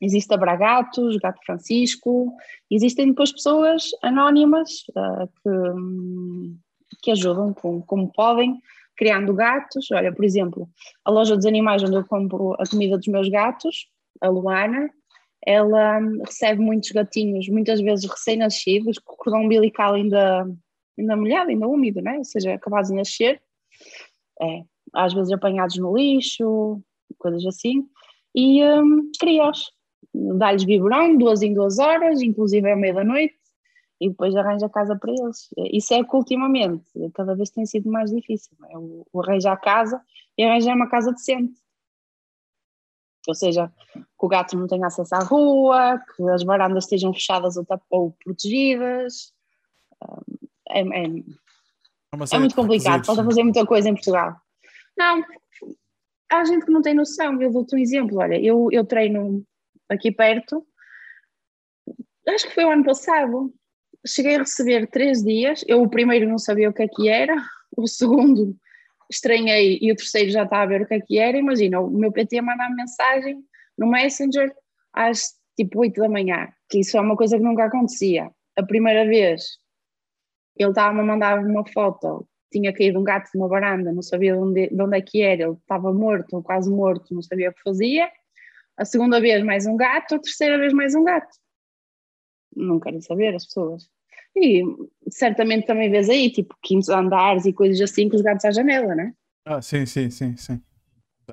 existe 0.00 0.32
a 0.34 0.36
Bragatos, 0.36 1.16
Gato 1.16 1.40
Francisco, 1.44 2.32
existem 2.70 3.08
depois 3.08 3.32
pessoas 3.32 3.90
anónimas 4.02 4.84
eh, 4.96 5.26
que, 5.42 5.48
hum, 5.48 6.58
que 7.02 7.10
ajudam 7.12 7.52
como, 7.54 7.84
como 7.86 8.12
podem. 8.12 8.60
criando 8.96 9.34
gatos. 9.34 9.90
Olha, 9.90 10.12
por 10.14 10.24
exemplo, 10.24 10.68
a 11.04 11.10
loja 11.10 11.34
dos 11.36 11.46
animais 11.46 11.82
onde 11.82 11.96
eu 11.96 12.04
compro 12.06 12.54
a 12.54 12.64
comida 12.68 12.96
dos 12.96 13.08
meus 13.08 13.28
gatos, 13.28 13.88
a 14.20 14.28
Luana, 14.28 14.88
ela 15.46 15.98
hum, 15.98 16.22
recebe 16.24 16.60
muitos 16.60 16.90
gatinhos, 16.90 17.48
muitas 17.48 17.80
vezes 17.80 18.08
recém-nascidos, 18.08 18.98
com 18.98 19.14
o 19.14 19.16
cordão 19.16 19.42
umbilical 19.42 19.94
ainda, 19.94 20.46
ainda 20.98 21.16
molhado, 21.16 21.50
ainda 21.50 21.66
úmido, 21.68 22.00
né? 22.00 22.18
ou 22.18 22.24
seja, 22.24 22.54
acabados 22.54 22.90
de 22.90 22.96
nascer. 22.96 23.42
É, 24.40 24.64
às 24.94 25.12
vezes 25.12 25.32
apanhados 25.32 25.76
no 25.76 25.96
lixo, 25.96 26.80
coisas 27.18 27.44
assim, 27.46 27.86
e 28.34 28.64
um, 28.64 29.10
cria-os. 29.18 29.72
Dá-lhes 30.12 30.64
biberão, 30.64 31.16
duas 31.16 31.42
em 31.42 31.52
duas 31.52 31.78
horas, 31.78 32.22
inclusive 32.22 32.68
é 32.68 32.76
meia 32.76 32.94
da 32.94 33.04
noite, 33.04 33.34
e 34.00 34.08
depois 34.08 34.34
arranja 34.36 34.68
casa 34.68 34.96
para 34.96 35.10
eles. 35.10 35.48
Isso 35.72 35.94
é 35.94 36.04
que 36.04 36.16
ultimamente, 36.16 36.84
cada 37.14 37.34
vez 37.34 37.50
tem 37.50 37.66
sido 37.66 37.90
mais 37.90 38.10
difícil, 38.10 38.56
é 38.70 38.78
o, 38.78 39.06
o 39.12 39.22
arranjar 39.22 39.60
casa 39.60 40.00
e 40.38 40.44
arranjar 40.44 40.74
uma 40.74 40.88
casa 40.88 41.12
decente. 41.12 41.54
Ou 43.26 43.34
seja, 43.34 43.72
que 43.94 44.02
o 44.18 44.28
gato 44.28 44.56
não 44.56 44.66
tenha 44.66 44.86
acesso 44.86 45.14
à 45.14 45.20
rua, 45.20 45.98
que 46.14 46.22
as 46.28 46.44
varandas 46.44 46.84
estejam 46.84 47.12
fechadas 47.12 47.56
ou, 47.56 47.66
ou 47.90 48.14
protegidas. 48.22 49.32
Hum, 50.02 50.48
é, 50.68 50.80
é, 50.80 51.04
é 52.32 52.38
muito 52.38 52.54
complicado, 52.54 53.06
pode 53.06 53.24
fazer 53.24 53.42
muita 53.42 53.64
coisa 53.64 53.88
em 53.88 53.94
Portugal. 53.94 54.36
Não, 54.96 55.22
há 56.30 56.44
gente 56.44 56.64
que 56.64 56.72
não 56.72 56.82
tem 56.82 56.94
noção. 56.94 57.40
Eu 57.40 57.50
dou-te 57.50 57.74
um 57.74 57.78
exemplo. 57.78 58.18
Olha, 58.18 58.40
eu, 58.40 58.68
eu 58.70 58.84
treino 58.84 59.44
aqui 59.88 60.10
perto, 60.10 60.66
acho 62.28 62.48
que 62.48 62.54
foi 62.54 62.64
o 62.64 62.70
ano 62.70 62.84
passado. 62.84 63.52
Cheguei 64.06 64.36
a 64.36 64.40
receber 64.40 64.86
três 64.88 65.22
dias. 65.22 65.64
Eu, 65.66 65.82
o 65.82 65.88
primeiro, 65.88 66.28
não 66.28 66.38
sabia 66.38 66.68
o 66.68 66.72
que 66.72 66.82
é 66.82 66.88
que 66.88 67.08
era, 67.08 67.36
o 67.76 67.86
segundo, 67.86 68.56
estranhei 69.10 69.78
e 69.80 69.90
o 69.92 69.96
terceiro 69.96 70.30
já 70.30 70.44
está 70.44 70.62
a 70.62 70.66
ver 70.66 70.82
o 70.82 70.86
que 70.86 70.94
é 70.94 71.00
que 71.00 71.18
era. 71.18 71.38
Imagina, 71.38 71.80
o 71.80 71.90
meu 71.90 72.12
PT 72.12 72.40
mandar 72.40 72.70
mensagem 72.70 73.42
no 73.78 73.86
Messenger 73.86 74.54
às 74.92 75.34
tipo 75.56 75.80
8 75.80 76.00
da 76.00 76.08
manhã, 76.08 76.48
que 76.68 76.80
isso 76.80 76.96
é 76.96 77.00
uma 77.00 77.16
coisa 77.16 77.36
que 77.36 77.44
nunca 77.44 77.64
acontecia. 77.64 78.30
A 78.56 78.62
primeira 78.62 79.06
vez 79.06 79.58
ele 80.56 80.70
estava-me 80.70 81.00
a 81.00 81.04
mandar 81.04 81.38
uma 81.38 81.66
foto 81.66 82.26
tinha 82.54 82.72
caído 82.72 83.00
um 83.00 83.04
gato 83.04 83.30
numa 83.34 83.48
varanda, 83.48 83.92
não 83.92 84.02
sabia 84.02 84.32
de 84.32 84.38
onde, 84.38 84.68
de 84.68 84.80
onde 84.80 84.96
é 84.96 85.00
que 85.00 85.22
era, 85.22 85.42
ele 85.42 85.52
estava 85.52 85.92
morto, 85.92 86.34
ou 86.36 86.42
quase 86.42 86.70
morto, 86.70 87.12
não 87.12 87.20
sabia 87.20 87.50
o 87.50 87.54
que 87.54 87.62
fazia. 87.62 88.08
A 88.76 88.84
segunda 88.84 89.20
vez 89.20 89.44
mais 89.44 89.66
um 89.66 89.76
gato, 89.76 90.14
a 90.14 90.18
terceira 90.18 90.56
vez 90.58 90.72
mais 90.72 90.94
um 90.94 91.02
gato. 91.02 91.36
Não 92.54 92.78
querem 92.78 93.00
saber 93.00 93.34
as 93.34 93.44
pessoas. 93.44 93.88
E 94.36 94.62
certamente 95.08 95.66
também 95.66 95.90
vês 95.90 96.08
aí, 96.08 96.30
tipo, 96.30 96.56
quintos 96.62 96.88
andares 96.88 97.44
e 97.44 97.52
coisas 97.52 97.80
assim, 97.80 98.08
com 98.08 98.16
os 98.16 98.22
gatos 98.22 98.44
à 98.44 98.52
janela, 98.52 98.94
né? 98.94 99.12
Ah, 99.44 99.60
sim, 99.60 99.84
sim, 99.84 100.10
sim, 100.10 100.36
sim. 100.36 100.62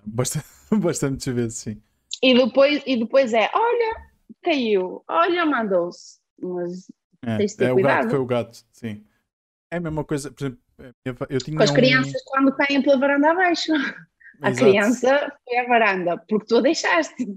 Bastante, 0.03 0.45
bastante 0.81 1.31
vezes, 1.31 1.57
sim. 1.57 1.81
E 2.21 2.33
depois, 2.33 2.83
e 2.85 2.97
depois 2.97 3.33
é, 3.33 3.49
olha, 3.53 3.95
caiu, 4.43 5.03
olha, 5.07 5.45
mandou-se. 5.45 6.19
Mas 6.39 6.91
é, 7.23 7.37
tens 7.37 7.51
de 7.51 7.57
ter 7.57 7.65
é 7.65 7.73
cuidado. 7.73 7.93
o 7.93 8.01
gato, 8.01 8.09
foi 8.09 8.19
o 8.19 8.25
gato, 8.25 8.65
sim. 8.71 9.03
É 9.71 9.77
a 9.77 9.79
mesma 9.79 10.03
coisa, 10.03 10.31
por 10.31 10.43
exemplo, 10.43 10.59
eu 11.29 11.39
tinha 11.39 11.57
Com 11.57 11.63
as 11.63 11.71
crianças 11.71 12.21
um... 12.21 12.25
quando 12.25 12.55
caem 12.55 12.81
pela 12.81 12.97
varanda 12.97 13.31
abaixo. 13.31 13.71
A 14.41 14.49
Exato. 14.49 14.71
criança 14.71 15.37
foi 15.45 15.57
a 15.59 15.67
varanda, 15.67 16.17
porque 16.27 16.47
tu 16.47 16.57
a 16.57 16.61
deixaste. 16.61 17.27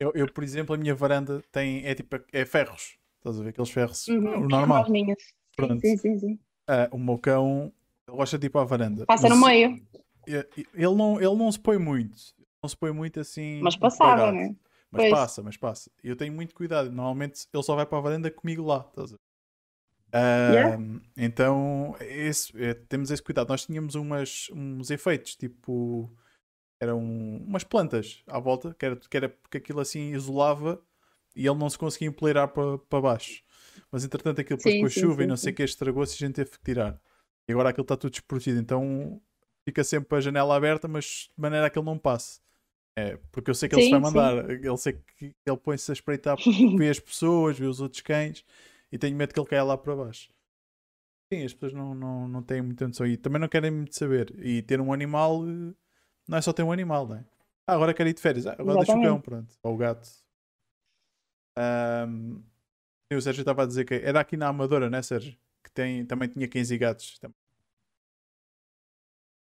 Eu, 0.00 0.10
eu, 0.14 0.26
por 0.32 0.42
exemplo, 0.42 0.74
a 0.74 0.78
minha 0.78 0.94
varanda 0.94 1.42
tem, 1.52 1.84
é 1.84 1.94
tipo, 1.94 2.18
é 2.32 2.46
ferros. 2.46 2.96
Estás 3.18 3.38
a 3.38 3.42
ver 3.42 3.50
aqueles 3.50 3.70
ferros? 3.70 4.08
Uhum, 4.08 4.44
o 4.44 4.48
normal. 4.48 4.86
Pronto. 5.54 5.80
Sim, 5.80 5.98
sim, 5.98 6.18
sim. 6.18 6.32
Uh, 6.68 6.96
o 6.96 6.98
meu 6.98 7.18
cão 7.18 7.70
ele 8.08 8.16
gosta 8.16 8.38
de 8.38 8.46
ir 8.46 8.50
para 8.50 8.62
a 8.62 8.64
varanda. 8.64 9.04
Passa 9.04 9.28
no 9.28 9.36
meio. 9.36 9.80
Ele 10.26 10.94
não, 10.94 11.20
ele 11.20 11.34
não 11.34 11.50
se 11.50 11.58
põe 11.58 11.76
muito. 11.76 12.16
Não 12.62 12.68
se 12.68 12.76
põe 12.76 12.92
muito 12.92 13.20
assim. 13.20 13.60
Mas 13.60 13.76
passava, 13.76 14.32
né? 14.32 14.54
Mas 14.90 15.02
pois. 15.02 15.10
passa, 15.10 15.42
mas 15.42 15.56
passa. 15.56 15.90
Eu 16.02 16.16
tenho 16.16 16.32
muito 16.32 16.54
cuidado. 16.54 16.90
Normalmente 16.90 17.46
ele 17.52 17.62
só 17.62 17.74
vai 17.74 17.84
para 17.84 17.98
a 17.98 18.00
varanda 18.00 18.30
comigo 18.30 18.64
lá. 18.64 18.86
Estás 18.88 19.12
a 19.12 19.16
ver? 19.16 19.20
Yeah. 20.14 20.82
Então, 21.16 21.96
esse, 22.00 22.52
é, 22.62 22.74
temos 22.74 23.10
esse 23.10 23.22
cuidado. 23.22 23.48
Nós 23.48 23.66
tínhamos 23.66 23.94
umas, 23.94 24.48
uns 24.52 24.90
efeitos, 24.90 25.36
tipo, 25.36 26.10
eram 26.80 26.98
umas 26.98 27.64
plantas 27.64 28.22
à 28.26 28.38
volta, 28.38 28.74
que 28.78 28.86
era, 28.86 28.96
que 28.96 29.16
era 29.16 29.28
porque 29.28 29.58
aquilo 29.58 29.80
assim 29.80 30.12
isolava 30.12 30.80
e 31.34 31.46
ele 31.46 31.58
não 31.58 31.68
se 31.68 31.78
conseguia 31.78 32.08
empoleirar 32.08 32.48
para, 32.48 32.78
para 32.78 33.00
baixo. 33.00 33.42
Mas 33.90 34.04
entretanto, 34.04 34.40
aquilo 34.40 34.58
depois 34.58 34.80
com 34.80 34.86
a 34.86 35.02
chuva 35.02 35.16
sim, 35.18 35.24
e 35.24 35.26
não 35.26 35.36
sei 35.36 35.52
o 35.52 35.56
que 35.56 35.62
estragou-se 35.62 36.14
e 36.14 36.16
a 36.16 36.26
gente 36.26 36.36
teve 36.36 36.50
que 36.50 36.58
tirar. 36.62 36.98
E 37.48 37.52
agora 37.52 37.70
aquilo 37.70 37.82
está 37.84 37.96
tudo 37.96 38.10
desprotegido. 38.10 38.58
Então 38.58 39.20
fica 39.64 39.84
sempre 39.84 40.16
a 40.16 40.20
janela 40.20 40.56
aberta, 40.56 40.88
mas 40.88 41.28
de 41.34 41.40
maneira 41.40 41.68
que 41.68 41.78
ele 41.78 41.86
não 41.86 41.98
passe. 41.98 42.40
É, 42.98 43.18
porque 43.30 43.50
eu 43.50 43.54
sei 43.54 43.68
que 43.68 43.74
ele 43.74 43.84
se 43.84 43.90
vai 43.90 44.00
mandar. 44.00 44.50
Ele 44.50 44.76
sei 44.78 44.94
que 45.18 45.34
ele 45.44 45.56
põe-se 45.58 45.90
a 45.90 45.94
espreitar, 45.94 46.36
vê 46.78 46.88
as 46.88 46.98
pessoas, 46.98 47.58
vê 47.58 47.66
os 47.66 47.80
outros 47.80 48.00
cães 48.00 48.42
e 48.90 48.98
tenho 48.98 49.16
medo 49.16 49.32
que 49.32 49.40
ele 49.40 49.48
caia 49.48 49.64
lá 49.64 49.76
para 49.76 49.96
baixo. 49.96 50.28
Sim, 51.32 51.44
as 51.44 51.52
pessoas 51.52 51.72
não, 51.72 51.94
não, 51.94 52.28
não 52.28 52.42
têm 52.42 52.62
muita 52.62 52.86
noção 52.86 53.06
e 53.06 53.16
também 53.16 53.40
não 53.40 53.48
querem 53.48 53.70
muito 53.70 53.96
saber. 53.96 54.32
E 54.38 54.62
ter 54.62 54.80
um 54.80 54.92
animal 54.92 55.42
eh, 55.46 55.74
não 56.28 56.38
é 56.38 56.42
só 56.42 56.52
ter 56.52 56.62
um 56.62 56.70
animal, 56.70 57.06
não 57.08 57.16
é? 57.16 57.24
Ah, 57.66 57.74
agora 57.74 57.92
quero 57.92 58.08
ir 58.08 58.14
de 58.14 58.20
férias. 58.20 58.46
Ah, 58.46 58.52
agora 58.52 58.78
Exatamente. 58.78 58.86
deixa 58.86 58.98
o 58.98 59.12
cão, 59.12 59.20
pronto. 59.20 59.54
Ou 59.62 59.74
o 59.74 59.76
gato. 59.76 60.08
Um, 61.58 62.42
o 63.12 63.20
Sérgio 63.20 63.42
estava 63.42 63.64
a 63.64 63.66
dizer 63.66 63.84
que 63.84 63.94
era 63.94 64.20
aqui 64.20 64.36
na 64.36 64.48
Amadora, 64.48 64.88
né, 64.88 65.02
Sérgio? 65.02 65.36
Que 65.64 65.70
tem, 65.72 66.06
também 66.06 66.28
tinha 66.28 66.46
15 66.46 66.78
gatos. 66.78 67.18
Também. 67.18 67.36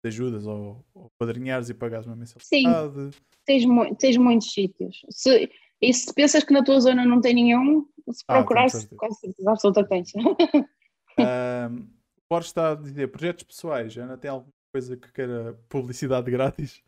De 0.02 0.08
ajudas 0.08 0.46
ou, 0.46 0.84
ou 0.94 1.10
padrinhares 1.18 1.68
e 1.68 1.74
pagares 1.74 2.06
uma 2.06 2.16
mensalidade. 2.16 3.12
Sim, 3.12 3.22
tens, 3.44 3.64
mu 3.66 3.94
tens 3.96 4.16
muitos 4.16 4.52
sítios. 4.52 5.02
Se, 5.10 5.50
e 5.80 5.94
se 5.94 6.12
pensas 6.12 6.42
que 6.42 6.52
na 6.52 6.64
tua 6.64 6.80
zona 6.80 7.04
não 7.04 7.20
tem 7.20 7.34
nenhum, 7.34 7.86
se 8.10 8.24
ah, 8.26 8.38
procurares, 8.38 8.86
com 8.96 9.12
certeza 9.12 9.50
absoluta 9.50 9.84
tens. 9.84 10.12
um, 11.18 11.88
Borges 12.28 12.50
está 12.50 12.72
a 12.72 12.74
dizer 12.74 13.08
projetos 13.08 13.44
pessoais. 13.44 13.96
Ana 13.96 14.18
tem 14.18 14.30
alguma 14.30 14.52
coisa 14.72 14.96
que 14.96 15.12
queira 15.12 15.58
publicidade 15.68 16.30
grátis? 16.30 16.82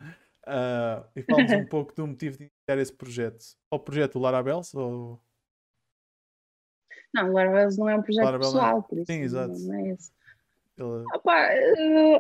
Uh, 0.47 1.07
e 1.15 1.23
fala 1.23 1.63
um 1.63 1.67
pouco 1.69 1.95
do 1.95 2.07
motivo 2.07 2.37
de 2.37 2.45
iniciar 2.45 2.83
esse 2.83 2.93
projeto. 2.93 3.45
O 3.71 3.79
projeto 3.79 4.19
Larabels 4.19 4.75
ou. 4.75 5.21
Não, 7.15 7.31
o 7.31 7.33
Larabels 7.33 7.77
não 7.77 7.89
é 7.89 7.97
um 7.97 8.03
projeto 8.03 8.25
Larabel 8.25 8.49
pessoal, 8.49 8.75
não... 8.77 8.83
por 8.83 8.99
isso. 8.99 9.13
Sim, 9.13 9.21
exato. 9.21 9.59
Não 9.59 9.75
é 9.75 9.89
esse. 9.91 10.13
Ele... 10.77 11.05
Opa, 11.15 11.49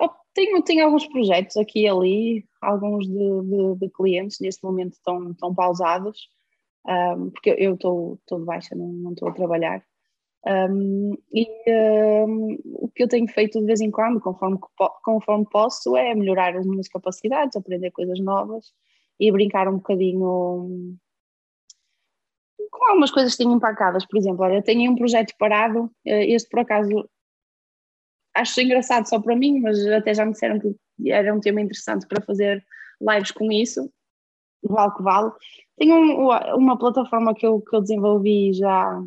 uh, 0.04 0.10
tenho, 0.34 0.62
tenho 0.62 0.84
alguns 0.84 1.06
projetos 1.06 1.56
aqui 1.56 1.82
e 1.82 1.88
ali, 1.88 2.48
alguns 2.60 3.06
de, 3.06 3.12
de, 3.12 3.74
de 3.80 3.90
clientes 3.90 4.38
neste 4.40 4.62
momento 4.62 4.92
estão, 4.92 5.30
estão 5.30 5.54
pausados 5.54 6.28
um, 6.86 7.30
porque 7.30 7.54
eu 7.58 7.74
estou 7.74 8.18
de 8.30 8.44
baixa, 8.44 8.74
não 8.74 9.12
estou 9.12 9.28
a 9.28 9.32
trabalhar. 9.34 9.84
Um, 10.46 11.16
e 11.34 11.46
um, 11.68 12.58
o 12.64 12.88
que 12.88 13.02
eu 13.02 13.08
tenho 13.08 13.28
feito 13.28 13.60
de 13.60 13.66
vez 13.66 13.80
em 13.80 13.90
quando, 13.90 14.20
conforme, 14.20 14.58
conforme 15.04 15.46
posso, 15.50 15.96
é 15.96 16.14
melhorar 16.14 16.56
as 16.56 16.66
minhas 16.66 16.88
capacidades, 16.88 17.56
aprender 17.56 17.90
coisas 17.90 18.18
novas 18.20 18.72
e 19.18 19.30
brincar 19.30 19.68
um 19.68 19.76
bocadinho 19.76 20.96
com 22.70 22.86
algumas 22.86 23.10
coisas 23.10 23.32
que 23.32 23.38
tenho 23.42 23.54
empacadas. 23.54 24.06
Por 24.06 24.16
exemplo, 24.16 24.44
olha, 24.44 24.54
eu 24.54 24.62
tenho 24.62 24.90
um 24.90 24.96
projeto 24.96 25.34
parado, 25.38 25.90
eh, 26.06 26.26
este 26.32 26.48
por 26.48 26.60
acaso 26.60 27.08
acho 28.34 28.60
engraçado 28.60 29.08
só 29.08 29.20
para 29.20 29.36
mim, 29.36 29.60
mas 29.60 29.84
até 29.86 30.14
já 30.14 30.24
me 30.24 30.32
disseram 30.32 30.58
que 30.58 30.74
era 31.10 31.34
um 31.34 31.40
tema 31.40 31.60
interessante 31.60 32.06
para 32.06 32.22
fazer 32.22 32.64
lives 33.00 33.30
com 33.30 33.50
isso, 33.50 33.90
vale 34.62 34.94
que 34.94 35.02
vale. 35.02 35.32
Tenho 35.80 35.96
um, 35.96 36.28
uma 36.58 36.78
plataforma 36.78 37.34
que 37.34 37.46
eu, 37.46 37.58
que 37.62 37.74
eu 37.74 37.80
desenvolvi 37.80 38.52
já 38.52 39.02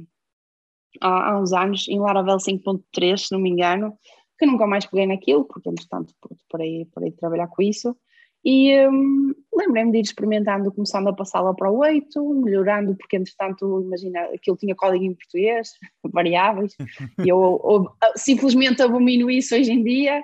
há, 1.00 1.30
há 1.30 1.40
uns 1.40 1.54
anos, 1.54 1.88
em 1.88 2.00
Laravel 2.00 2.38
5.3, 2.38 3.18
se 3.18 3.32
não 3.32 3.40
me 3.40 3.52
engano, 3.52 3.96
que 4.40 4.46
nunca 4.48 4.66
mais 4.66 4.84
peguei 4.88 5.06
naquilo, 5.06 5.46
porque 5.46 5.70
entretanto 5.70 6.16
parei, 6.50 6.88
parei 6.92 7.12
de 7.12 7.18
trabalhar 7.18 7.48
com 7.48 7.62
isso. 7.62 7.96
E 8.44 8.76
um, 8.88 9.36
lembrei-me 9.56 9.92
de 9.92 10.00
ir 10.00 10.02
experimentando, 10.02 10.72
começando 10.72 11.10
a 11.10 11.14
passá-la 11.14 11.54
para 11.54 11.70
o 11.70 11.78
8, 11.78 12.34
melhorando, 12.44 12.96
porque 12.96 13.18
entretanto, 13.18 13.84
imagina, 13.86 14.22
aquilo 14.34 14.58
tinha 14.58 14.76
código 14.76 15.06
em 15.06 15.14
português, 15.14 15.74
variáveis, 16.12 16.76
e 17.24 17.30
eu, 17.30 17.62
eu, 17.64 17.88
simplesmente 18.16 18.82
abomino 18.82 19.30
isso 19.30 19.56
hoje 19.56 19.72
em 19.72 19.84
dia 19.84 20.24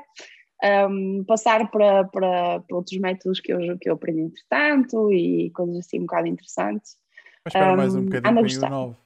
um, 0.63 1.23
passar 1.25 1.69
para, 1.71 2.03
para, 2.05 2.59
para, 2.59 2.75
outros 2.75 2.97
métodos 2.99 3.39
que 3.39 3.53
eu, 3.53 3.77
que 3.77 3.89
eu 3.89 3.93
aprendi 3.93 4.21
entretanto 4.21 5.11
e 5.11 5.49
coisas 5.51 5.77
assim 5.77 5.99
um 5.99 6.01
bocado 6.01 6.27
interessantes. 6.27 6.97
Mas 7.45 7.53
espera 7.53 7.73
um, 7.73 7.77
mais 7.77 7.95
um 7.95 8.05
bocadinho 8.05 8.59
para 8.59 8.67
o 8.67 8.69
novo. 8.69 8.97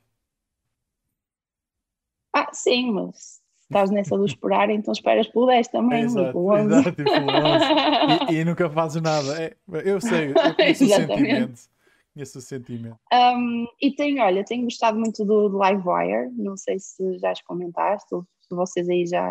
Ah, 2.35 2.49
sim, 2.51 2.91
mas 2.91 3.41
estás 3.61 3.91
nessa 3.91 4.17
do 4.17 4.25
esperar, 4.25 4.69
então 4.69 4.91
esperas 4.91 5.27
pelo 5.27 5.47
10 5.47 5.67
também, 5.67 6.01
é, 6.01 6.05
exato, 6.05 6.31
pelo 6.31 6.51
11. 6.51 6.65
Exato, 6.65 6.89
e, 6.89 7.03
pelo 7.03 7.27
11. 7.27 7.65
E, 8.29 8.35
e, 8.41 8.45
nunca 8.45 8.69
fazes 8.69 9.01
nada. 9.01 9.43
É, 9.43 9.55
eu 9.85 10.01
sei, 10.01 10.31
eu 10.31 10.33
conheço 10.55 10.83
o 10.83 10.87
sentimento. 10.87 11.61
Conheço 12.13 12.37
o 12.37 12.41
sentimento. 12.41 12.99
Um, 13.11 13.67
e 13.81 13.91
tenho, 13.95 14.23
olha, 14.23 14.43
tenho 14.43 14.63
gostado 14.63 14.99
muito 14.99 15.23
do, 15.25 15.49
do 15.49 15.63
Livewire, 15.63 16.31
não 16.35 16.57
sei 16.57 16.79
se 16.79 17.17
já 17.19 17.31
as 17.31 17.41
comentaste, 17.41 18.09
se 18.41 18.55
vocês 18.55 18.89
aí 18.89 19.05
já 19.05 19.27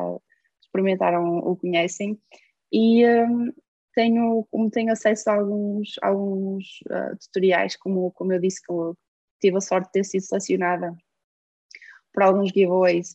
experimentaram 0.72 1.38
ou 1.40 1.56
conhecem, 1.56 2.18
e 2.72 3.06
um, 3.06 3.52
tenho, 3.94 4.46
tenho 4.72 4.92
acesso 4.92 5.28
a 5.30 5.34
alguns, 5.34 5.96
alguns 6.00 6.80
uh, 6.86 7.16
tutoriais, 7.20 7.76
como, 7.76 8.10
como 8.12 8.32
eu 8.32 8.40
disse, 8.40 8.64
que 8.64 8.72
eu 8.72 8.96
tive 9.40 9.58
a 9.58 9.60
sorte 9.60 9.86
de 9.86 9.92
ter 9.92 10.04
sido 10.04 10.22
selecionada 10.22 10.96
para 12.12 12.26
alguns 12.26 12.48
giveaways, 12.48 13.14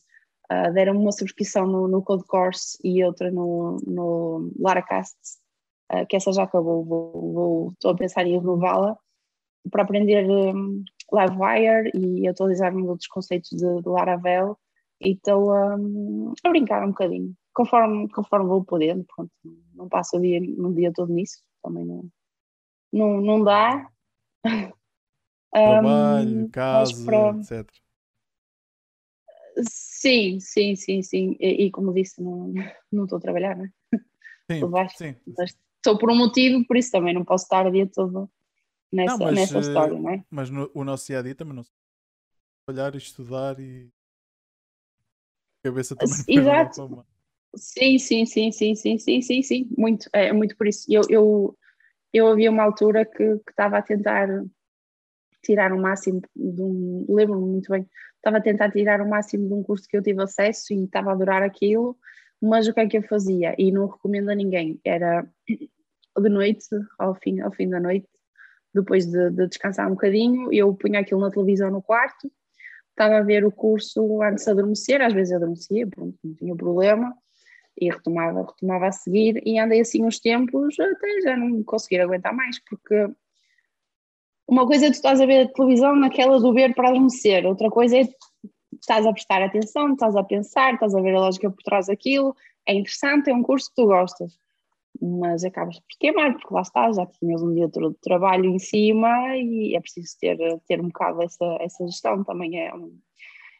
uh, 0.52 0.72
deram-me 0.72 1.00
uma 1.00 1.12
subscrição 1.12 1.66
no, 1.66 1.88
no 1.88 2.02
Code 2.02 2.24
Course 2.24 2.78
e 2.84 3.04
outra 3.04 3.30
no, 3.30 3.78
no 3.84 4.52
Laracast, 4.58 5.16
uh, 5.92 6.06
que 6.06 6.16
essa 6.16 6.32
já 6.32 6.44
acabou, 6.44 6.84
vou, 6.84 7.32
vou, 7.32 7.70
estou 7.72 7.90
a 7.90 7.96
pensar 7.96 8.24
em 8.26 8.38
renová-la, 8.38 8.96
para 9.70 9.82
aprender 9.82 10.24
um, 10.30 10.84
Livewire 11.12 11.90
e 11.94 12.28
atualizar-me 12.28 12.82
outros 12.82 13.08
conceitos 13.08 13.50
de, 13.50 13.82
de 13.82 13.88
Laravel. 13.88 14.56
E 15.00 15.12
estou 15.12 15.52
um, 15.52 16.32
a 16.44 16.48
brincar 16.48 16.84
um 16.84 16.88
bocadinho 16.88 17.34
conforme, 17.58 18.08
conforme 18.10 18.46
vou 18.46 18.64
podendo, 18.64 19.04
pronto, 19.04 19.32
não 19.74 19.88
passo 19.88 20.16
o 20.16 20.20
dia, 20.20 20.40
um 20.40 20.72
dia 20.72 20.92
todo 20.92 21.12
nisso, 21.12 21.42
também 21.60 21.84
não, 21.84 22.08
não, 22.92 23.20
não 23.20 23.42
dá. 23.42 23.90
Trabalho, 25.50 26.44
um, 26.44 26.50
casa, 26.50 27.04
para... 27.04 27.36
etc. 27.40 27.68
Sim, 29.68 30.38
sim, 30.38 30.76
sim, 30.76 31.02
sim. 31.02 31.36
E, 31.40 31.64
e, 31.64 31.70
como 31.72 31.92
disse, 31.92 32.22
não, 32.22 32.52
não 32.92 33.04
estou 33.04 33.18
a 33.18 33.20
trabalhar, 33.20 33.56
né? 33.56 33.72
Sim, 34.48 34.60
sim. 34.96 35.16
estou 35.76 35.98
por 35.98 36.12
um 36.12 36.16
motivo, 36.16 36.64
por 36.64 36.76
isso 36.76 36.92
também 36.92 37.12
não 37.12 37.24
posso 37.24 37.42
estar 37.44 37.66
o 37.66 37.72
dia 37.72 37.88
todo 37.88 38.30
nessa, 38.92 39.16
não, 39.16 39.26
mas, 39.26 39.34
nessa 39.34 39.58
história, 39.58 39.98
não 39.98 40.10
é? 40.10 40.24
Mas 40.30 40.48
no, 40.48 40.70
o 40.72 40.84
nosso 40.84 41.06
dia 41.08 41.18
a 41.18 41.22
dia 41.22 41.34
também 41.34 41.56
não 41.56 41.64
trabalhar 42.64 42.94
e 42.94 42.98
estudar 42.98 43.58
e 43.58 43.90
a 45.64 45.68
cabeça 45.68 45.96
também 45.96 46.14
Exato. 46.28 47.04
Sim, 47.58 47.98
sim, 47.98 48.24
sim, 48.26 48.52
sim, 48.52 48.74
sim, 48.74 48.98
sim, 48.98 49.20
sim, 49.20 49.42
sim, 49.42 49.68
muito, 49.76 50.08
é 50.12 50.32
muito 50.32 50.56
por 50.56 50.66
isso. 50.66 50.86
Eu, 50.88 51.02
eu, 51.10 51.58
eu 52.12 52.28
havia 52.28 52.50
uma 52.50 52.62
altura 52.62 53.04
que, 53.04 53.16
que 53.38 53.50
estava 53.50 53.78
a 53.78 53.82
tentar 53.82 54.28
tirar 55.42 55.72
o 55.72 55.80
máximo 55.80 56.20
de 56.34 56.62
um, 56.62 57.06
lembro-me 57.08 57.46
muito 57.46 57.70
bem, 57.70 57.86
estava 58.16 58.38
a 58.38 58.40
tentar 58.40 58.70
tirar 58.70 59.00
o 59.00 59.08
máximo 59.08 59.46
de 59.48 59.54
um 59.54 59.62
curso 59.62 59.86
que 59.88 59.96
eu 59.96 60.02
tive 60.02 60.22
acesso 60.22 60.72
e 60.72 60.84
estava 60.84 61.10
a 61.10 61.12
adorar 61.12 61.42
aquilo, 61.42 61.96
mas 62.40 62.68
o 62.68 62.74
que 62.74 62.80
é 62.80 62.86
que 62.88 62.98
eu 62.98 63.02
fazia? 63.02 63.54
E 63.58 63.72
não 63.72 63.86
recomendo 63.86 64.30
a 64.30 64.34
ninguém, 64.34 64.80
era 64.84 65.26
de 65.48 66.28
noite, 66.28 66.66
ao 66.98 67.14
fim, 67.14 67.40
ao 67.40 67.52
fim 67.52 67.68
da 67.68 67.80
noite, 67.80 68.08
depois 68.74 69.06
de, 69.06 69.30
de 69.30 69.46
descansar 69.48 69.86
um 69.88 69.92
bocadinho, 69.92 70.52
eu 70.52 70.74
punha 70.74 71.00
aquilo 71.00 71.20
na 71.20 71.30
televisão 71.30 71.70
no 71.70 71.82
quarto, 71.82 72.30
estava 72.90 73.18
a 73.18 73.22
ver 73.22 73.44
o 73.44 73.52
curso 73.52 74.22
antes 74.22 74.44
de 74.44 74.50
adormecer, 74.50 75.00
às 75.02 75.12
vezes 75.12 75.32
adormecia, 75.32 75.86
pronto, 75.86 76.16
não 76.24 76.34
tinha 76.34 76.56
problema, 76.56 77.14
e 77.80 77.90
retomava, 77.90 78.42
retomava 78.42 78.86
a 78.86 78.92
seguir 78.92 79.42
e 79.46 79.58
andei 79.58 79.80
assim 79.80 80.04
uns 80.04 80.18
tempos 80.18 80.78
até 80.78 81.20
já 81.22 81.36
não 81.36 81.62
conseguir 81.62 82.00
aguentar 82.00 82.34
mais, 82.34 82.58
porque 82.64 83.08
uma 84.48 84.66
coisa 84.66 84.86
é 84.86 84.90
tu 84.90 84.94
estás 84.94 85.20
a 85.20 85.26
ver 85.26 85.46
a 85.46 85.52
televisão 85.52 85.94
naquela 85.94 86.40
do 86.40 86.52
ver 86.52 86.74
para 86.74 86.88
adormecer, 86.88 87.46
outra 87.46 87.70
coisa 87.70 87.98
é 87.98 88.08
estás 88.72 89.06
a 89.06 89.12
prestar 89.12 89.42
atenção, 89.42 89.92
estás 89.92 90.16
a 90.16 90.22
pensar, 90.22 90.74
estás 90.74 90.94
a 90.94 91.00
ver 91.00 91.14
a 91.14 91.20
lógica 91.20 91.50
por 91.50 91.62
trás 91.62 91.86
daquilo, 91.86 92.34
é 92.66 92.74
interessante, 92.74 93.30
é 93.30 93.34
um 93.34 93.42
curso 93.42 93.68
que 93.70 93.76
tu 93.76 93.86
gostas, 93.86 94.38
mas 95.00 95.44
acabas 95.44 95.78
por 95.78 95.98
queimar, 95.98 96.32
porque 96.32 96.52
lá 96.52 96.62
estás, 96.62 96.96
já 96.96 97.06
tinhas 97.06 97.42
um 97.42 97.54
dia 97.54 97.68
todo 97.68 97.90
de 97.90 98.00
trabalho 98.00 98.46
em 98.46 98.58
cima 98.58 99.36
e 99.36 99.74
é 99.76 99.80
preciso 99.80 100.16
ter, 100.20 100.38
ter 100.66 100.80
um 100.80 100.88
bocado 100.88 101.22
essa, 101.22 101.58
essa 101.60 101.86
gestão, 101.86 102.24
também 102.24 102.60
é 102.60 102.74
um, 102.74 102.98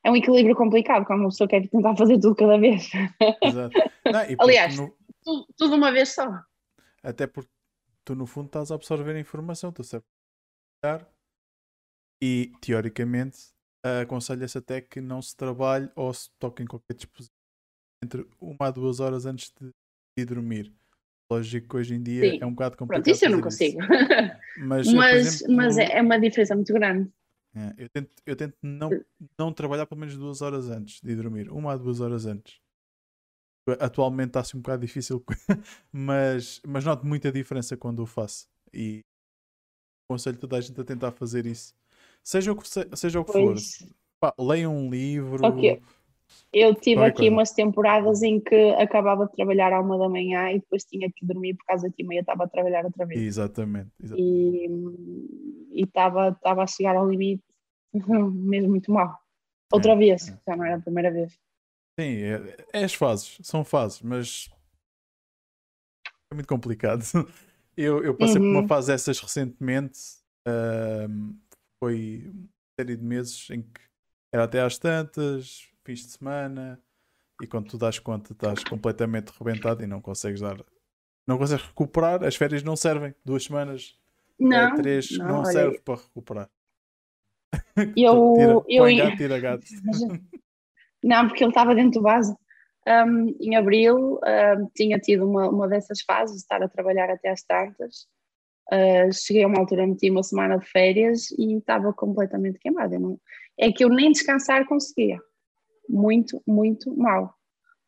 é 0.05 0.11
um 0.11 0.16
equilíbrio 0.16 0.55
complicado 0.55 1.05
quando 1.05 1.20
uma 1.20 1.29
pessoa 1.29 1.49
quer 1.49 1.69
tentar 1.69 1.97
fazer 1.97 2.19
tudo 2.19 2.35
cada 2.35 2.59
vez. 2.59 2.91
Exato. 3.43 3.77
Não, 4.05 4.20
Aliás, 4.41 4.77
no... 4.77 4.95
tudo, 5.23 5.47
tudo, 5.57 5.77
uma 5.77 5.93
vez 5.93 6.15
só. 6.15 6.29
Até 7.03 7.27
porque 7.27 7.51
tu, 8.05 8.15
no 8.15 8.27
fundo, 8.27 8.47
estás 8.47 8.70
a 8.70 8.75
absorver 8.75 9.16
a 9.16 9.20
informação, 9.20 9.73
tu 9.73 9.83
sabes 9.85 10.07
e, 12.23 12.53
teoricamente, 12.61 13.39
aconselha-se 14.03 14.59
até 14.59 14.81
que 14.81 15.01
não 15.01 15.23
se 15.23 15.37
trabalhe 15.37 15.91
ou 15.95 16.12
se 16.12 16.31
toque 16.39 16.62
em 16.62 16.66
qualquer 16.66 16.95
dispositivo 16.95 17.37
entre 18.03 18.27
uma 18.41 18.69
a 18.69 18.70
duas 18.70 19.01
horas 19.01 19.27
antes 19.27 19.53
de 19.61 19.70
ir 20.16 20.25
dormir. 20.25 20.73
Lógico 21.31 21.69
que 21.69 21.77
hoje 21.77 21.95
em 21.95 22.03
dia 22.03 22.31
Sim. 22.31 22.39
é 22.41 22.47
um 22.47 22.53
bocado 22.53 22.77
complicado. 22.77 23.05
Pronto, 23.05 23.15
isso 23.15 23.25
eu 23.25 23.31
não 23.31 23.41
consigo. 23.41 23.79
Mas, 24.59 24.87
mas, 24.93 25.27
exemplo, 25.27 25.57
mas 25.57 25.79
é 25.79 26.01
uma 26.01 26.19
diferença 26.19 26.55
muito 26.55 26.73
grande. 26.73 27.11
É, 27.59 27.74
eu 27.76 27.89
tento, 27.89 28.10
eu 28.24 28.36
tento 28.36 28.56
não, 28.62 28.89
não 29.36 29.52
trabalhar 29.52 29.85
pelo 29.85 30.01
menos 30.01 30.16
duas 30.16 30.40
horas 30.43 30.70
antes 30.70 31.01
de 31.01 31.16
dormir, 31.16 31.51
uma 31.51 31.72
a 31.72 31.76
duas 31.76 32.01
horas 32.01 32.24
antes. 32.24 32.60
Atualmente 33.80 34.28
está-se 34.28 34.56
um 34.56 34.60
bocado 34.60 34.86
difícil, 34.86 35.22
mas, 35.93 36.62
mas 36.66 36.85
noto 36.85 37.05
muita 37.05 37.32
diferença 37.32 37.76
quando 37.76 38.01
o 38.01 38.06
faço. 38.06 38.48
E 38.72 39.01
aconselho 40.09 40.39
toda 40.39 40.56
a 40.56 40.60
gente 40.60 40.80
a 40.80 40.85
tentar 40.85 41.10
fazer 41.10 41.47
isso. 41.47 41.74
Seja 42.22 42.52
o 42.52 42.56
que, 42.56 42.68
seja 42.97 43.20
o 43.20 43.24
que 43.24 43.32
for. 43.32 43.56
Pá, 44.20 44.32
leiam 44.39 44.74
um 44.74 44.89
livro. 44.89 45.44
Okay. 45.47 45.82
Eu 46.52 46.74
tive 46.74 47.02
aqui 47.02 47.18
coisa. 47.18 47.32
umas 47.32 47.51
temporadas 47.52 48.22
em 48.22 48.40
que 48.40 48.70
acabava 48.72 49.26
de 49.26 49.32
trabalhar 49.32 49.72
à 49.72 49.80
uma 49.80 49.98
da 49.98 50.09
manhã 50.09 50.51
e 50.51 50.60
depois 50.60 50.85
tinha 50.85 51.10
que 51.10 51.24
dormir 51.26 51.55
por 51.55 51.64
causa 51.66 51.90
de 51.90 52.05
meia 52.05 52.20
estava 52.20 52.44
a 52.44 52.48
trabalhar 52.48 52.85
outra 52.85 53.05
vez. 53.06 53.20
Exatamente. 53.20 53.90
exatamente. 54.02 54.68
E 55.72 55.82
estava 55.82 56.36
a 56.43 56.66
chegar 56.66 56.97
ao 56.97 57.09
limite 57.09 57.43
mesmo 58.32 58.70
muito 58.70 58.90
mal. 58.90 59.20
Outra 59.73 59.93
é, 59.93 59.97
vez, 59.97 60.28
é. 60.28 60.39
já 60.47 60.56
não 60.56 60.65
era 60.65 60.77
a 60.77 60.81
primeira 60.81 61.10
vez. 61.10 61.32
Sim, 61.98 62.23
é, 62.23 62.56
é, 62.73 62.85
as 62.85 62.94
fases, 62.94 63.39
são 63.43 63.65
fases, 63.65 64.01
mas 64.02 64.48
é 66.31 66.35
muito 66.35 66.48
complicado. 66.48 67.02
Eu, 67.77 68.02
eu 68.02 68.12
passei 68.12 68.39
uhum. 68.39 68.43
por 68.43 68.51
uma 68.51 68.60
uhum. 68.62 68.66
fase 68.66 68.89
dessas 68.89 69.20
recentemente, 69.20 70.01
uh, 70.48 71.36
foi 71.78 72.24
uma 72.27 72.48
série 72.77 72.97
de 72.97 73.05
meses 73.05 73.48
em 73.51 73.62
que 73.62 73.81
era 74.35 74.43
até 74.43 74.60
às 74.60 74.77
tantas, 74.78 75.70
fins 75.85 76.01
de 76.01 76.10
semana, 76.10 76.82
e 77.40 77.47
quando 77.47 77.69
tu 77.69 77.78
dás 77.78 78.01
conta 78.01 78.32
estás 78.32 78.65
completamente 78.65 79.28
rebentado 79.28 79.85
e 79.85 79.86
não 79.86 80.01
consegues 80.01 80.40
dar, 80.40 80.56
não 81.24 81.39
consegues 81.39 81.65
recuperar, 81.66 82.24
as 82.24 82.35
férias 82.35 82.65
não 82.65 82.74
servem, 82.74 83.15
duas 83.24 83.44
semanas, 83.44 83.97
não, 84.36 84.74
três, 84.74 85.16
não, 85.16 85.28
não 85.28 85.44
serve 85.44 85.78
para 85.78 86.01
recuperar. 86.02 86.51
Eu, 87.97 88.35
tira, 88.37 88.53
eu 88.69 88.83
põe 88.83 88.97
gato, 88.97 89.16
tira 89.16 89.41
gato. 89.41 89.65
Não, 91.03 91.29
porque 91.29 91.45
ele 91.45 91.51
estava 91.51 91.75
dentro 91.75 92.01
do 92.01 92.03
vaso. 92.03 92.37
Um, 92.87 93.37
em 93.41 93.55
abril 93.55 94.15
um, 94.16 94.70
tinha 94.75 94.99
tido 94.99 95.29
uma, 95.29 95.49
uma 95.49 95.69
dessas 95.69 96.01
fases, 96.03 96.37
de 96.37 96.43
estar 96.43 96.62
a 96.62 96.69
trabalhar 96.69 97.11
até 97.11 97.31
às 97.31 97.43
tantas. 97.43 98.07
Uh, 98.73 99.12
cheguei 99.12 99.45
a 99.45 99.47
uma 99.47 99.61
altura, 99.61 99.87
meti 99.87 100.11
uma 100.11 100.23
semana 100.23 100.59
de 100.59 100.66
férias 100.66 101.31
e 101.39 101.57
estava 101.57 101.93
completamente 101.93 102.59
queimada. 102.59 102.99
Não, 102.99 103.19
é 103.59 103.73
que 103.73 103.85
eu 103.85 103.89
nem 103.89 104.12
descansar 104.12 104.66
conseguia. 104.66 105.19
Muito, 105.89 106.43
muito 106.47 106.95
mal. 106.97 107.35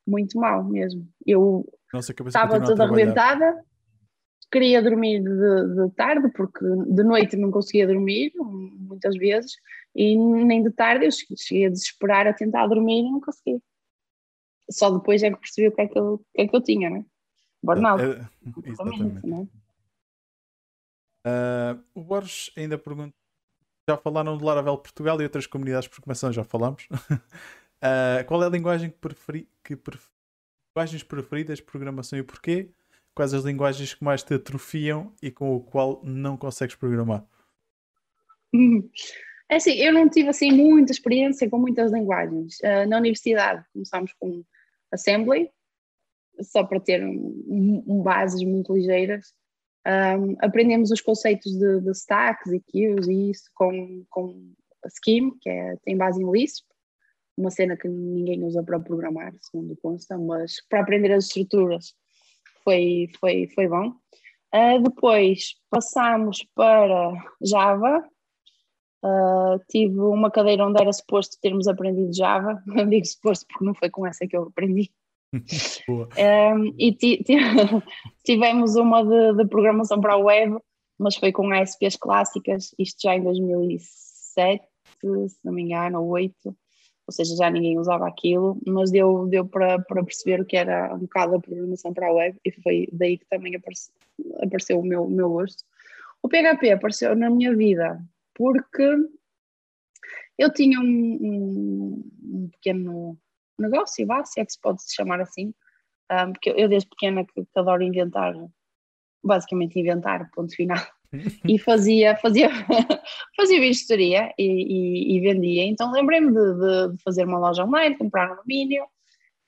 Muito 0.07 0.39
mal 0.39 0.65
mesmo. 0.65 1.07
Eu 1.27 1.67
estava 2.27 2.61
toda 2.63 2.85
arrebentada, 2.85 3.63
queria 4.51 4.83
dormir 4.83 5.23
de, 5.23 5.75
de, 5.75 5.91
tarde, 5.95 6.31
porque 6.33 6.65
de 6.65 7.03
noite 7.03 7.37
não 7.37 7.51
conseguia 7.51 7.87
dormir, 7.87 8.33
muitas 8.37 9.17
vezes, 9.17 9.57
e 9.95 10.17
nem 10.17 10.63
de 10.63 10.71
tarde 10.71 11.07
eu 11.07 11.11
cheguei 11.11 11.67
a 11.67 11.71
desesperar 11.71 12.27
a 12.27 12.33
tentar 12.33 12.67
dormir 12.67 13.01
e 13.01 13.11
não 13.11 13.21
conseguia. 13.21 13.61
Só 14.71 14.91
depois 14.91 15.23
é 15.23 15.31
que 15.31 15.41
percebi 15.41 15.69
o 15.69 15.73
que 15.73 15.81
é 15.81 15.89
que 15.89 15.99
eu, 15.99 16.25
que 16.35 16.43
é 16.43 16.49
que 16.49 16.57
eu 16.57 16.63
tinha, 16.63 16.91
né? 16.91 17.05
Burnout. 17.63 18.03
É, 18.03 18.07
é, 18.07 18.71
exatamente. 18.71 19.27
Né? 19.27 19.49
Uh, 21.27 21.83
o 21.95 22.03
Borges 22.03 22.51
ainda 22.57 22.79
pergunta: 22.79 23.15
já 23.89 23.97
falaram 23.97 24.39
de 24.39 24.45
Laravel 24.45 24.79
Portugal 24.79 25.21
e 25.21 25.25
outras 25.25 25.47
comunidades 25.47 25.89
por 25.89 26.01
começar, 26.01 26.33
já 26.33 26.45
falamos. 26.45 26.89
uh, 26.91 28.25
qual 28.27 28.43
é 28.43 28.47
a 28.47 28.51
linguagem 28.51 28.91
que 28.91 28.99
preferi, 28.99 29.49
que 29.63 29.77
preferi, 29.77 30.11
linguagens 30.75 31.03
preferidas 31.03 31.59
de 31.59 31.65
programação 31.65 32.19
e 32.19 32.23
porquê? 32.23 32.71
Quais 33.15 33.35
as 33.35 33.45
linguagens 33.45 33.95
que 33.95 34.05
mais 34.05 34.23
te 34.23 34.35
atrofiam 34.35 35.13
e 35.23 35.31
com 35.31 35.55
o 35.55 35.61
qual 35.61 36.01
não 36.05 36.37
consegues 36.37 36.77
programar? 36.77 37.25
É 39.49 39.57
assim, 39.57 39.73
eu 39.73 39.93
não 39.93 40.09
tive 40.09 40.29
assim 40.29 40.53
muita 40.53 40.93
experiência 40.93 41.51
com 41.51 41.59
muitas 41.59 41.91
linguagens. 41.91 42.59
Uh, 42.61 42.89
na 42.89 42.99
universidade 42.99 43.65
começámos 43.73 44.13
com 44.13 44.45
Assembly, 44.93 45.51
só 46.41 46.65
para 46.65 46.81
ter 46.81 47.05
um, 47.05 47.83
um 47.87 48.03
bases 48.03 48.43
muito 48.43 48.73
ligeiras. 48.73 49.35
Um, 49.87 50.37
aprendemos 50.41 50.91
os 50.91 51.01
conceitos 51.01 51.53
de, 51.53 51.81
de, 51.81 51.91
stacks 51.91 52.53
e 52.53 52.61
queues 52.61 53.09
e 53.09 53.31
isso 53.31 53.51
com, 53.55 54.05
com 54.11 54.53
a 54.85 54.89
Scheme, 54.89 55.33
que 55.41 55.49
é, 55.49 55.77
tem 55.85 55.97
base 55.97 56.23
em 56.23 56.31
Lisp, 56.31 56.67
uma 57.37 57.51
cena 57.51 57.77
que 57.77 57.89
ninguém 57.89 58.45
usa 58.45 58.63
para 58.63 58.79
programar, 58.79 59.33
segundo 59.41 59.77
consta, 59.77 60.19
mas 60.19 60.57
para 60.69 60.81
aprender 60.81 61.13
as 61.13 61.25
estruturas 61.25 61.95
foi, 62.65 63.11
foi, 63.19 63.49
foi 63.55 63.69
bom. 63.69 63.93
Uh, 64.55 64.83
depois 64.83 65.55
passamos 65.71 66.45
para 66.55 67.13
Java. 67.43 68.05
Uh, 69.03 69.59
tive 69.71 69.99
uma 70.01 70.31
cadeira 70.31 70.67
onde 70.67 70.81
era 70.81 70.93
suposto 70.93 71.39
termos 71.41 71.69
aprendido 71.69 72.13
Java. 72.15 72.63
Digo 72.89 73.07
suposto 73.07 73.47
porque 73.49 73.65
não 73.65 73.75
foi 73.75 73.91
com 73.91 74.07
essa 74.07 74.27
que 74.27 74.37
eu 74.37 74.45
aprendi. 74.45 74.91
Um, 75.89 76.75
e 76.79 76.93
ti- 76.93 77.23
ti- 77.23 77.37
tivemos 78.25 78.75
uma 78.77 79.05
de, 79.05 79.37
de 79.37 79.49
programação 79.49 80.01
para 80.01 80.15
a 80.15 80.19
web, 80.19 80.59
mas 80.99 81.17
foi 81.17 81.33
com 81.33 81.51
ASPs 81.53 81.97
clássicas, 81.97 82.75
isto 82.79 83.01
já 83.03 83.17
em 83.17 83.23
2007, 83.23 84.65
se 85.01 85.39
não 85.45 85.53
me 85.53 85.63
engano, 85.63 86.03
ou 86.03 86.09
8, 86.11 86.35
ou 87.11 87.13
seja, 87.13 87.35
já 87.35 87.51
ninguém 87.51 87.77
usava 87.77 88.07
aquilo, 88.07 88.57
mas 88.65 88.93
deu, 88.93 89.27
deu 89.27 89.45
para, 89.45 89.81
para 89.81 90.05
perceber 90.05 90.41
o 90.41 90.45
que 90.47 90.57
era 90.57 90.95
um 90.95 91.01
bocado 91.01 91.35
a 91.35 91.41
programação 91.41 91.93
para 91.93 92.07
a 92.07 92.13
web, 92.13 92.39
e 92.45 92.53
foi 92.63 92.89
daí 92.93 93.19
que 93.19 93.27
também 93.27 93.57
apareceu, 93.57 93.93
apareceu 94.41 94.79
o 94.79 94.85
meu, 94.85 95.03
o 95.03 95.11
meu 95.11 95.29
gosto. 95.29 95.65
O 96.23 96.29
PHP 96.29 96.71
apareceu 96.71 97.17
na 97.17 97.29
minha 97.29 97.53
vida 97.57 98.01
porque 98.33 98.97
eu 100.39 100.53
tinha 100.53 100.79
um, 100.79 100.85
um- 101.21 102.11
um 102.23 102.49
pequeno 102.51 103.19
negócio, 103.59 104.07
vá, 104.07 104.25
se 104.25 104.41
é 104.41 104.47
que 104.47 104.53
se 104.53 104.61
pode 104.61 104.81
chamar 104.95 105.21
assim, 105.21 105.53
um, 106.13 106.33
porque 106.33 106.51
eu 106.51 106.69
desde 106.69 106.89
pequena 106.89 107.25
que, 107.27 107.45
que 107.45 107.59
adoro 107.59 107.83
inventar, 107.83 108.35
basicamente 109.25 109.81
inventar, 109.81 110.31
ponto 110.31 110.55
final, 110.55 110.79
e 111.47 111.59
fazia, 111.59 112.17
fazia, 112.17 112.49
fazia 113.37 113.61
bijuteria 113.61 114.33
e, 114.39 114.45
e- 114.45 115.17
e 115.17 115.21
vendia, 115.21 115.65
então 115.65 115.91
lembrei-me 115.93 116.33
de, 116.33 116.55
de- 116.93 117.03
fazer 117.03 117.25
uma 117.25 117.39
loja 117.39 117.65
online, 117.65 117.99
comprar 117.99 118.33
um 118.33 118.37
domínio, 118.37 118.85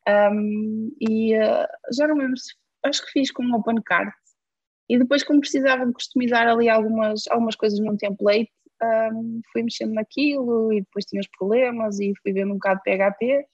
um, 0.08 0.92
e 1.00 1.36
uh, 1.36 1.66
já 1.96 2.08
não 2.08 2.16
lembro 2.16 2.36
se, 2.36 2.52
acho 2.84 3.04
que 3.04 3.12
fiz 3.12 3.30
com 3.30 3.44
um 3.44 3.54
open 3.54 3.76
e 4.88 4.98
depois 4.98 5.22
como 5.22 5.40
precisava 5.40 5.86
de 5.86 5.92
customizar 5.92 6.46
ali 6.48 6.68
algumas, 6.68 7.26
algumas 7.28 7.54
coisas 7.56 7.78
num 7.78 7.96
template, 7.96 8.50
um, 8.82 9.40
fui 9.52 9.62
mexendo 9.62 9.94
naquilo 9.94 10.72
e 10.72 10.80
depois 10.80 11.04
tinha 11.04 11.20
os 11.20 11.28
problemas 11.38 12.00
e 12.00 12.12
fui 12.22 12.32
vendo 12.32 12.50
um 12.50 12.54
bocado 12.54 12.80
de 12.84 12.90
PHP, 12.90 13.46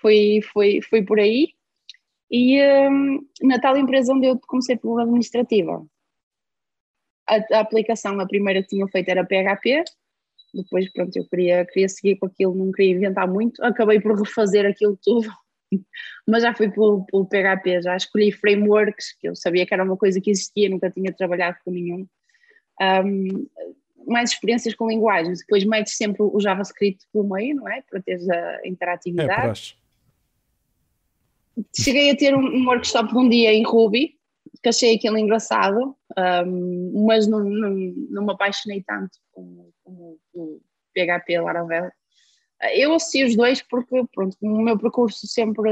foi, 0.00 0.40
foi, 0.52 0.80
foi 0.82 1.02
por 1.02 1.18
aí. 1.20 1.48
E 2.30 2.60
hum, 2.90 3.20
na 3.42 3.60
tal 3.60 3.76
empresa 3.76 4.12
onde 4.12 4.26
eu 4.26 4.38
comecei 4.48 4.76
pela 4.76 5.02
administrativa, 5.02 5.86
a, 7.28 7.56
a 7.56 7.60
aplicação, 7.60 8.18
a 8.20 8.26
primeira 8.26 8.62
que 8.62 8.68
tinham 8.68 8.88
feito 8.88 9.08
era 9.08 9.24
PHP, 9.24 9.84
depois 10.54 10.90
pronto, 10.92 11.16
eu 11.16 11.26
queria, 11.28 11.64
queria 11.66 11.88
seguir 11.88 12.16
com 12.16 12.26
aquilo, 12.26 12.54
não 12.54 12.72
queria 12.72 12.94
inventar 12.94 13.28
muito, 13.28 13.62
acabei 13.62 14.00
por 14.00 14.18
refazer 14.18 14.66
aquilo 14.66 14.98
tudo, 15.02 15.28
mas 16.26 16.42
já 16.42 16.54
fui 16.54 16.70
pelo, 16.70 17.04
pelo 17.06 17.26
PHP, 17.26 17.82
já 17.82 17.96
escolhi 17.96 18.32
frameworks, 18.32 19.16
que 19.18 19.28
eu 19.28 19.36
sabia 19.36 19.66
que 19.66 19.74
era 19.74 19.84
uma 19.84 19.96
coisa 19.96 20.20
que 20.20 20.30
existia, 20.30 20.68
nunca 20.68 20.90
tinha 20.90 21.12
trabalhado 21.12 21.58
com 21.64 21.70
nenhum. 21.70 22.06
Hum, 22.80 23.46
mais 24.06 24.30
experiências 24.30 24.74
com 24.74 24.88
linguagens, 24.88 25.40
depois 25.40 25.64
metes 25.64 25.96
sempre 25.96 26.22
o 26.22 26.40
JavaScript 26.40 27.04
pelo 27.12 27.28
meio, 27.28 27.56
não 27.56 27.68
é? 27.68 27.82
Para 27.82 28.00
teres 28.00 28.28
a 28.28 28.36
É, 28.36 28.68
interatividade. 28.68 29.42
praxe. 29.42 29.74
Cheguei 31.74 32.10
a 32.10 32.16
ter 32.16 32.34
um, 32.34 32.44
um 32.44 32.66
workshop 32.66 33.10
de 33.10 33.18
um 33.18 33.28
dia 33.28 33.52
em 33.52 33.64
Ruby, 33.64 34.16
que 34.62 34.68
achei 34.68 34.96
aquilo 34.96 35.18
engraçado, 35.18 35.96
um, 36.46 37.06
mas 37.06 37.26
não, 37.26 37.40
não, 37.40 37.70
não 37.70 38.24
me 38.24 38.32
apaixonei 38.32 38.82
tanto 38.82 39.18
como, 39.32 39.72
como 39.82 40.18
o 40.34 40.60
PHP 40.94 41.40
Laravel. 41.40 41.90
Eu 42.74 42.94
associo 42.94 43.26
os 43.26 43.36
dois 43.36 43.62
porque, 43.62 44.02
pronto, 44.14 44.36
o 44.40 44.62
meu 44.62 44.78
percurso 44.78 45.26
sempre 45.26 45.70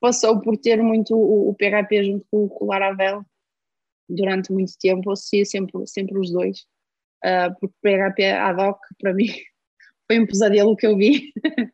passou 0.00 0.40
por 0.40 0.56
ter 0.56 0.82
muito 0.82 1.14
o, 1.14 1.50
o 1.50 1.54
PHP 1.54 2.04
junto 2.04 2.26
com, 2.30 2.48
com 2.48 2.64
o 2.64 2.68
Laravel 2.68 3.22
durante 4.08 4.52
muito 4.52 4.72
tempo, 4.80 5.12
associo 5.12 5.46
sempre, 5.46 5.86
sempre 5.86 6.18
os 6.18 6.32
dois, 6.32 6.60
uh, 7.24 7.54
porque 7.60 7.74
PHP 7.82 8.24
ad 8.32 8.60
hoc, 8.60 8.80
para 8.98 9.14
mim, 9.14 9.26
foi 10.08 10.18
um 10.18 10.26
pesadelo 10.26 10.76
que 10.76 10.86
eu 10.86 10.96
vi. 10.96 11.32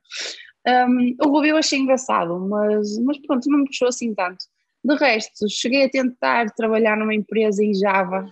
Um, 0.68 1.14
o 1.24 1.28
Ruby 1.28 1.50
eu 1.50 1.56
achei 1.56 1.78
engraçado, 1.78 2.40
mas, 2.40 2.98
mas 2.98 3.18
pronto, 3.24 3.48
não 3.48 3.60
me 3.60 3.66
puxou 3.66 3.86
assim 3.86 4.12
tanto. 4.12 4.46
De 4.86 4.94
resto, 4.94 5.48
cheguei 5.50 5.84
a 5.84 5.90
tentar 5.90 6.46
trabalhar 6.54 6.96
numa 6.96 7.14
empresa 7.14 7.64
em 7.64 7.74
Java, 7.74 8.24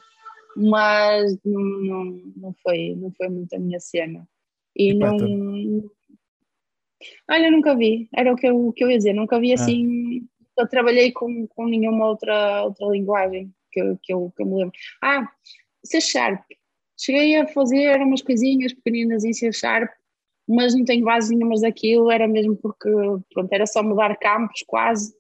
mas 0.57 1.37
não, 1.45 1.61
não, 1.61 2.05
não, 2.37 2.55
foi, 2.63 2.95
não 2.97 3.11
foi 3.13 3.29
muito 3.29 3.53
a 3.55 3.59
minha 3.59 3.81
cena. 3.81 4.27
E, 4.77 4.91
E 4.93 4.95
não. 4.95 5.17
Python? 5.19 5.91
Olha, 7.29 7.51
nunca 7.51 7.75
vi, 7.77 8.09
era 8.15 8.33
o 8.33 8.37
que 8.37 8.47
eu, 8.47 8.69
o 8.69 8.73
que 8.73 8.85
eu 8.85 8.91
ia 8.91 8.97
dizer, 8.99 9.13
nunca 9.15 9.39
vi 9.41 9.51
Ah. 9.53 9.55
assim. 9.57 10.23
Eu 10.57 10.69
trabalhei 10.69 11.11
com, 11.11 11.47
com 11.49 11.67
nenhuma 11.67 12.07
outra, 12.09 12.63
outra 12.63 12.87
linguagem 12.87 13.53
que, 13.73 13.81
eu- 13.81 13.99
que, 14.01 14.13
eu, 14.15 14.33
que 14.37 14.43
eu 14.43 14.47
me 14.47 14.55
lembro. 14.59 14.73
Ah, 15.03 15.29
C 15.85 16.01
Sharp. 16.01 16.41
Cheguei 16.97 17.35
a 17.37 17.49
fazer 17.49 18.01
umas 18.01 18.23
coisinhas 18.23 18.73
pequeninas 18.73 19.25
em 19.25 19.33
C 19.33 19.53
Sharp, 19.53 19.91
mas 20.49 20.73
não 20.73 20.85
tenho 20.85 21.05
base 21.05 21.35
nenhumas 21.35 21.63
daquilo, 21.63 22.11
era 22.13 22.29
mesmo 22.29 22.55
porque 22.57 22.89
pronto, 23.33 23.53
era 23.53 23.67
só 23.67 23.83
mudar 23.83 24.17
campos 24.17 24.63
quase, 24.67 25.13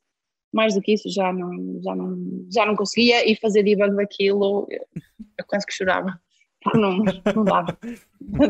mais 0.55 0.74
do 0.74 0.81
que 0.81 0.93
isso 0.93 1.10
já 1.10 1.32
não, 1.32 1.82
já 1.82 1.94
não, 1.94 2.47
já 2.51 2.64
não 2.64 2.76
conseguia 2.76 3.28
e 3.28 3.35
fazer 3.36 3.64
debug 3.64 3.97
daquilo, 3.97 4.66
eu, 4.70 4.86
eu 5.39 5.44
quase 5.47 5.66
que 5.66 5.74
chorava, 5.74 6.18
porque 6.62 6.78
não, 6.78 6.98
não 7.35 7.44
dava. 7.44 7.76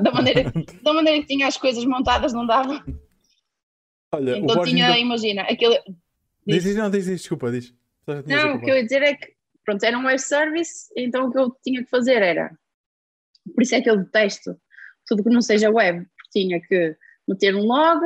Da 0.03 0.13
maneira, 0.13 0.53
da 0.83 0.93
maneira 0.93 1.21
que 1.23 1.27
tinha 1.27 1.49
as 1.49 1.57
coisas 1.57 1.85
montadas 1.85 2.33
não 2.33 2.47
dava. 2.47 2.85
Olha, 4.13 4.39
Então 4.39 4.63
tinha, 4.63 4.87
ainda... 4.87 4.99
imagina, 4.99 5.43
aquele. 5.43 5.81
Diz, 6.47 6.63
diz, 6.63 6.77
não, 6.77 6.91
diz, 6.91 7.07
diz, 7.07 7.21
desculpa, 7.21 7.51
diz. 7.51 7.75
Não, 8.07 8.57
o 8.57 8.61
que 8.61 8.71
eu 8.71 8.77
ia 8.77 8.85
dizer 8.85 9.03
é 9.03 9.15
que 9.15 9.35
pronto, 9.65 9.83
era 9.83 9.99
um 9.99 10.05
web 10.05 10.21
service, 10.21 10.93
então 10.95 11.27
o 11.27 11.33
que 11.33 11.39
eu 11.39 11.51
tinha 11.65 11.83
que 11.83 11.89
fazer 11.89 12.23
era. 12.23 12.57
Por 13.55 13.63
isso 13.63 13.75
é 13.75 13.81
que 13.81 13.91
eu 13.91 13.97
detesto 13.97 14.55
tudo 15.07 15.25
que 15.25 15.31
não 15.31 15.41
seja 15.41 15.71
web, 15.71 16.07
porque 16.17 16.41
tinha 16.41 16.61
que 16.61 16.97
meter 17.27 17.55
um 17.55 17.65
log, 17.65 18.01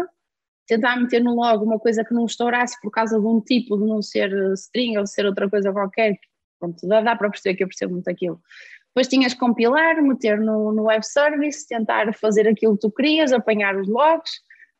tentar 0.69 0.97
meter 0.97 1.25
no 1.25 1.35
log 1.35 1.65
uma 1.65 1.79
coisa 1.79 2.05
que 2.05 2.15
não 2.15 2.27
estourasse 2.27 2.79
por 2.81 2.91
causa 2.91 3.19
de 3.19 3.27
um 3.27 3.41
tipo 3.41 3.77
de 3.77 3.87
não 3.87 4.03
ser 4.03 4.31
eh, 4.31 4.53
string 4.53 4.99
ou 4.99 5.07
ser 5.07 5.25
outra 5.25 5.49
coisa 5.49 5.73
qualquer. 5.73 6.17
Pronto, 6.61 6.87
dá, 6.87 7.01
dá 7.01 7.17
para 7.17 7.31
perceber 7.31 7.57
que 7.57 7.65
eu 7.65 7.69
percebo 7.69 7.95
muito 7.95 8.09
aquilo. 8.09 8.41
Depois 8.89 9.09
tinhas 9.09 9.33
que 9.33 9.41
compilar, 9.41 10.03
meter 10.03 10.39
no, 10.39 10.73
no 10.73 10.85
web 10.85 11.05
service, 11.05 11.67
tentar 11.67 12.13
fazer 12.15 12.47
aquilo 12.47 12.75
que 12.75 12.83
tu 12.83 12.91
querias, 12.91 13.33
apanhar 13.33 13.77
os 13.77 13.89
logs. 13.89 14.31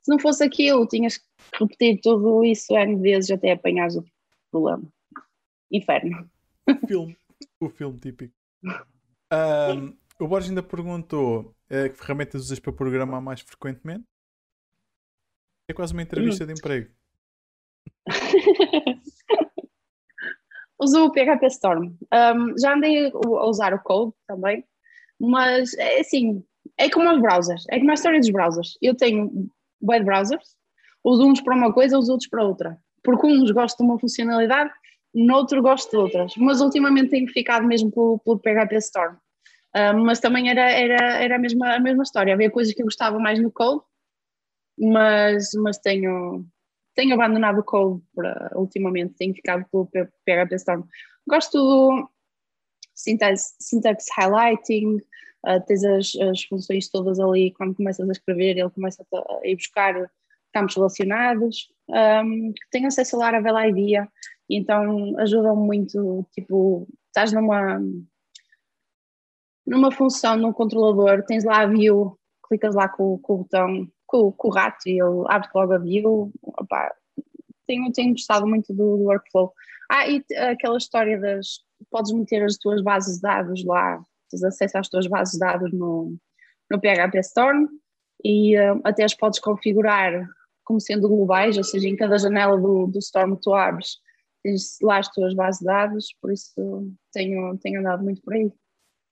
Se 0.03 0.11
não 0.11 0.19
fosse 0.19 0.45
aquilo, 0.45 0.87
tinhas 0.87 1.17
que 1.17 1.25
repetir 1.59 2.01
tudo 2.03 2.45
isso 2.45 2.77
N 2.77 3.01
vezes 3.01 3.31
até 3.31 3.53
apanhares 3.53 3.97
o 3.97 4.05
problema. 4.51 4.85
Inferno. 5.73 6.29
O 6.69 6.87
filme. 6.87 7.17
O 7.61 7.69
filme 7.71 7.99
típico. 7.99 8.35
Ahm, 9.31 9.95
o 10.21 10.27
Borges 10.27 10.51
ainda 10.51 10.63
perguntou 10.63 11.55
eh, 11.71 11.89
que 11.89 11.97
ferramentas 11.97 12.43
usas 12.43 12.59
para 12.59 12.73
programar 12.73 13.23
mais 13.23 13.41
frequentemente. 13.41 14.05
É 15.69 15.75
quase 15.75 15.93
uma 15.93 16.03
entrevista 16.03 16.47
de 16.47 16.53
emprego. 16.55 16.91
Uso 20.81 21.05
o 21.05 21.13
PHP 21.13 21.47
Storm. 21.49 21.95
Um, 22.13 22.59
já 22.59 22.75
andei 22.75 23.11
a 23.13 23.47
usar 23.47 23.75
o 23.75 23.81
Code 23.81 24.15
também, 24.27 24.65
mas 25.21 25.75
é 25.75 26.01
assim, 26.01 26.43
é 26.79 26.89
como 26.89 27.13
os 27.13 27.21
browsers, 27.21 27.65
é 27.69 27.79
como 27.79 27.91
a 27.91 27.95
história 27.95 28.19
dos 28.19 28.31
browsers. 28.31 28.79
Eu 28.81 28.95
tenho 28.97 29.51
web 29.83 30.07
browsers, 30.07 30.57
uso 31.05 31.27
uns 31.27 31.41
para 31.41 31.55
uma 31.55 31.73
coisa, 31.73 31.99
uso 31.99 32.13
outros 32.13 32.31
para 32.31 32.45
outra. 32.45 32.79
Porque 33.03 33.27
uns 33.27 33.51
gosto 33.51 33.79
de 33.79 33.85
uma 33.85 33.99
funcionalidade, 33.99 34.71
noutro 35.13 35.61
gosto 35.61 35.91
de 35.91 35.97
outras. 35.97 36.35
Mas 36.37 36.61
ultimamente 36.61 37.11
tenho 37.11 37.29
ficado 37.29 37.67
mesmo 37.67 37.91
pelo, 37.91 38.19
pelo 38.21 38.39
PHP 38.39 38.77
Storm. 38.77 39.17
Um, 39.77 40.05
mas 40.05 40.21
também 40.21 40.49
era, 40.49 40.71
era, 40.71 41.23
era 41.23 41.37
a, 41.37 41.39
mesma, 41.39 41.75
a 41.75 41.81
mesma 41.81 42.03
história. 42.03 42.33
Havia 42.33 42.51
coisas 42.51 42.73
que 42.73 42.81
eu 42.81 42.87
gostava 42.87 43.19
mais 43.19 43.39
no 43.39 43.51
Code, 43.51 43.83
mas, 44.79 45.51
mas 45.55 45.79
tenho, 45.79 46.45
tenho 46.95 47.15
abandonado 47.15 47.61
o 47.61 48.03
para, 48.15 48.51
ultimamente, 48.55 49.15
tenho 49.15 49.35
ficado 49.35 49.65
pelo 49.71 49.87
PHP 49.87 50.55
Storm. 50.57 50.85
Gosto 51.27 51.59
do 51.59 52.11
syntax, 52.95 53.57
syntax 53.61 54.07
highlighting, 54.17 54.97
uh, 55.47 55.65
tens 55.67 55.85
as, 55.85 56.15
as 56.17 56.43
funções 56.45 56.89
todas 56.89 57.19
ali, 57.21 57.53
quando 57.53 57.75
começas 57.77 58.09
a 58.09 58.13
escrever, 58.13 58.59
ele 58.59 58.71
começa 58.71 59.05
a, 59.13 59.47
ir 59.47 59.57
buscar 59.57 60.11
campos 60.53 60.77
relacionados, 60.77 61.69
um, 61.89 62.53
tenho 62.71 62.87
acesso 62.87 63.17
a 63.17 63.19
Laravel 63.21 63.59
IDEA, 63.69 64.09
e 64.49 64.57
então 64.57 65.15
ajudam 65.19 65.55
muito, 65.55 66.27
tipo, 66.33 66.89
estás 67.07 67.33
numa 67.33 67.81
numa 69.67 69.93
função, 69.93 70.35
num 70.37 70.53
controlador, 70.53 71.23
tens 71.27 71.45
lá 71.45 71.61
a 71.61 71.67
view, 71.67 72.19
clicas 72.49 72.75
lá 72.75 72.89
com, 72.89 73.19
com 73.19 73.35
o 73.35 73.39
botão, 73.39 73.87
com, 74.09 74.33
com 74.33 74.49
o 74.49 74.51
rato 74.51 74.89
e 74.89 75.01
ele 75.01 75.25
abre 75.29 75.49
logo 75.55 75.73
a 75.75 75.79
view. 75.79 76.33
Opá, 76.43 76.93
tenho, 77.67 77.93
tenho 77.93 78.13
gostado 78.13 78.47
muito 78.47 78.75
do, 78.75 78.97
do 78.97 79.05
workflow. 79.05 79.53
Ah, 79.89 80.09
e 80.09 80.25
aquela 80.37 80.79
história 80.79 81.21
das. 81.21 81.61
Podes 81.91 82.13
meter 82.13 82.43
as 82.43 82.57
tuas 82.57 82.83
bases 82.83 83.17
de 83.17 83.23
dados 83.23 83.65
lá, 83.65 84.03
tens 84.29 84.43
acesso 84.43 84.79
às 84.79 84.89
tuas 84.89 85.07
bases 85.07 85.35
de 85.35 85.39
dados 85.39 85.73
no, 85.73 86.17
no 86.69 86.81
PHP 86.81 87.21
Storm 87.21 87.69
e 88.25 88.57
ah, 88.57 88.81
até 88.83 89.05
as 89.05 89.15
podes 89.15 89.39
configurar 89.39 90.29
como 90.65 90.81
sendo 90.81 91.09
globais, 91.09 91.57
ou 91.57 91.65
seja, 91.65 91.89
em 91.89 91.97
cada 91.97 92.19
janela 92.19 92.59
do, 92.59 92.89
do 92.89 92.99
Storm 92.99 93.37
tu 93.37 93.55
abres, 93.55 93.99
tens 94.43 94.77
lá 94.83 94.99
as 94.99 95.09
tuas 95.09 95.33
bases 95.35 95.61
de 95.61 95.67
dados, 95.67 96.15
por 96.21 96.33
isso 96.33 96.93
tenho, 97.13 97.57
tenho 97.59 97.81
andado 97.81 98.03
muito 98.03 98.21
por 98.21 98.35
aí. 98.35 98.53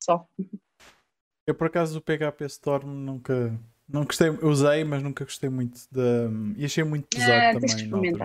Só. 0.02 0.26
Eu 1.46 1.54
por 1.54 1.68
acaso 1.68 1.98
o 1.98 2.02
PHP 2.02 2.44
Storm 2.46 2.88
nunca. 2.88 3.58
Não 3.88 4.04
gostei, 4.04 4.28
usei, 4.30 4.84
mas 4.84 5.02
nunca 5.02 5.24
gostei 5.24 5.48
muito 5.48 5.80
da. 5.92 6.28
E 6.56 6.64
achei 6.64 6.82
muito 6.82 7.06
pesado 7.08 7.56
Ah, 7.56 7.60
tens 7.60 7.74
que 7.74 7.88
também. 7.88 8.16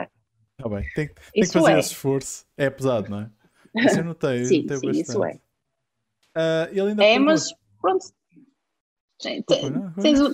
Tá 0.57 0.69
bem. 0.69 0.83
Tem, 0.95 1.07
tem 1.07 1.43
que 1.43 1.47
fazer 1.47 1.73
é. 1.73 1.79
esse 1.79 1.89
esforço. 1.89 2.45
É 2.57 2.69
pesado, 2.69 3.09
não 3.09 3.21
é? 3.21 3.31
Isso 3.85 3.99
eu 3.99 4.03
notei. 4.03 4.41
eu 4.41 4.45
Sim, 4.45 4.61
notei 4.63 4.77
sim, 4.77 5.01
isso 5.01 5.23
é. 5.23 5.39
Ah, 6.35 6.67
ele 6.71 6.81
ainda 6.81 7.03
É, 7.03 7.19
mas 7.19 7.53
pronto. 7.79 8.05
Tem- 9.19 9.43
tens 10.01 10.19
o- 10.19 10.33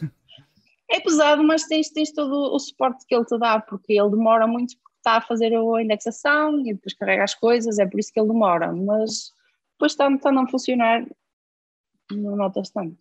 É 0.89 1.01
pesado, 1.01 1.43
mas 1.43 1.65
tens, 1.65 1.89
tens 1.89 2.13
todo 2.13 2.33
o 2.33 2.59
suporte 2.59 3.05
que 3.05 3.13
ele 3.13 3.25
te 3.25 3.37
dá, 3.37 3.59
porque 3.59 3.91
ele 3.93 4.09
demora 4.09 4.47
muito 4.47 4.77
porque 4.77 4.97
está 4.97 5.17
a 5.17 5.21
fazer 5.21 5.53
a 5.53 5.83
indexação 5.83 6.61
e 6.61 6.73
depois 6.73 6.93
carrega 6.93 7.25
as 7.25 7.35
coisas, 7.35 7.77
é 7.77 7.85
por 7.85 7.99
isso 7.99 8.11
que 8.13 8.19
ele 8.19 8.29
demora, 8.29 8.71
mas 8.71 9.33
depois 9.73 9.91
está, 9.91 10.09
está 10.09 10.29
a 10.29 10.31
não 10.31 10.47
funcionar, 10.47 11.05
não 12.09 12.37
notas 12.37 12.69
tanto. 12.69 12.97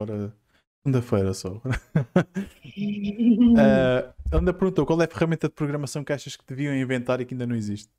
Agora, 0.00 0.34
segunda-feira 0.82 1.34
só. 1.34 1.60
Ah, 3.56 4.14
ele 4.26 4.38
ainda 4.40 4.52
perguntou 4.52 4.84
qual 4.84 5.00
é 5.00 5.04
a 5.04 5.08
ferramenta 5.08 5.48
de 5.48 5.54
programação 5.54 6.02
que 6.02 6.12
achas 6.12 6.36
que 6.36 6.44
deviam 6.44 6.74
inventar 6.74 7.20
e 7.20 7.24
que 7.24 7.34
ainda 7.34 7.46
não 7.46 7.54
existe? 7.54 7.90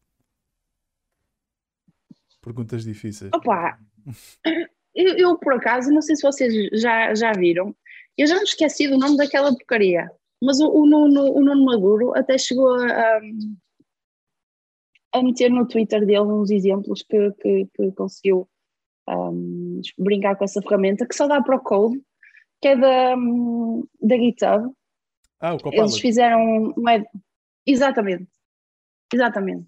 Perguntas 2.41 2.83
difíceis. 2.83 3.31
Opa, 3.33 3.79
eu, 4.93 5.17
eu, 5.17 5.37
por 5.37 5.53
acaso, 5.53 5.91
não 5.91 6.01
sei 6.01 6.15
se 6.15 6.21
vocês 6.21 6.53
já, 6.79 7.15
já 7.15 7.31
viram, 7.31 7.75
eu 8.17 8.27
já 8.27 8.35
me 8.35 8.43
esqueci 8.43 8.87
do 8.87 8.97
nome 8.97 9.17
daquela 9.17 9.49
porcaria, 9.49 10.09
mas 10.41 10.59
o, 10.59 10.69
o, 10.69 10.85
Nuno, 10.85 11.31
o 11.33 11.41
Nuno 11.43 11.65
Maduro 11.65 12.15
até 12.15 12.37
chegou 12.37 12.75
a, 12.75 12.85
a, 12.85 13.21
a 15.13 15.23
meter 15.23 15.49
no 15.49 15.67
Twitter 15.67 16.05
dele 16.05 16.19
uns 16.21 16.51
exemplos 16.51 17.01
que, 17.01 17.31
que, 17.31 17.67
que 17.73 17.91
conseguiu 17.93 18.47
um, 19.09 19.81
brincar 19.97 20.35
com 20.35 20.43
essa 20.43 20.61
ferramenta, 20.61 21.05
que 21.05 21.15
só 21.15 21.27
dá 21.27 21.41
para 21.41 21.55
o 21.55 21.59
Code, 21.59 22.01
que 22.61 22.69
é 22.69 22.75
da, 22.75 23.15
da 24.01 24.17
GitHub. 24.17 24.71
Ah, 25.39 25.53
o 25.53 25.55
Eles 25.55 25.61
Copilot. 25.63 26.01
fizeram. 26.01 26.73
um 26.77 26.83
Exatamente. 27.65 28.27
Exatamente. 29.13 29.67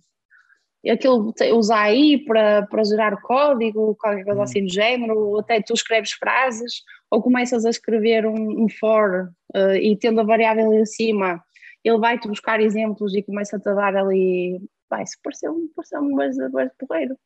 Aquilo 0.90 1.34
te- 1.34 1.52
usa 1.52 1.76
AI 1.76 2.20
para, 2.26 2.66
para 2.68 2.84
gerar 2.84 3.22
código, 3.22 3.96
qualquer 3.96 4.24
coisa 4.24 4.40
Hum. 4.40 4.44
assim 4.44 4.66
do 4.66 4.72
género, 4.72 5.18
ou 5.18 5.40
até 5.40 5.62
tu 5.62 5.74
escreves 5.74 6.12
frases, 6.12 6.84
ou 7.12 7.22
começas 7.22 7.66
a 7.66 7.70
escrever 7.70 8.26
um, 8.26 8.64
um 8.64 8.70
for 8.70 9.32
eh, 9.54 9.82
e 9.82 9.98
tendo 9.98 10.22
a 10.22 10.24
variável 10.24 10.72
em 10.74 10.86
cima, 10.86 11.44
ele 11.84 11.98
vai-te 11.98 12.28
buscar 12.28 12.62
exemplos 12.62 13.14
e 13.16 13.24
começa-te 13.24 13.68
a 13.68 13.74
dar 13.74 13.96
ali. 13.96 14.62
Vai, 14.90 15.04
isso 15.04 15.18
pareceu-me 15.22 15.68
pareceu 15.76 16.02
mais 16.04 16.38
porreiro. 16.78 17.18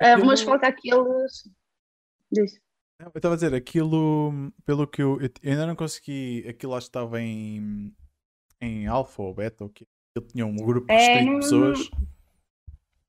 Aquilo- 0.00 0.26
mas 0.26 0.40
falta 0.42 0.66
aqueles. 0.68 1.48
Diz. 2.30 2.60
Eu 3.00 3.08
estava 3.16 3.34
a 3.34 3.36
dizer, 3.36 3.52
aquilo, 3.54 4.52
pelo 4.64 4.86
que 4.86 5.02
eu, 5.02 5.20
eu 5.20 5.30
ainda 5.44 5.66
não 5.66 5.74
consegui, 5.74 6.44
aquilo 6.48 6.74
acho 6.74 6.86
que 6.86 6.90
estava 6.90 7.20
em, 7.20 7.92
em 8.60 8.86
alfa 8.86 9.22
ou 9.22 9.34
beta, 9.34 9.64
ou 9.64 9.70
que 9.70 9.86
ele 10.14 10.26
tinha 10.26 10.46
um 10.46 10.54
grupo 10.54 10.90
É, 10.92 11.18
de 11.20 11.24
não- 11.26 11.40
pessoas, 11.40 11.90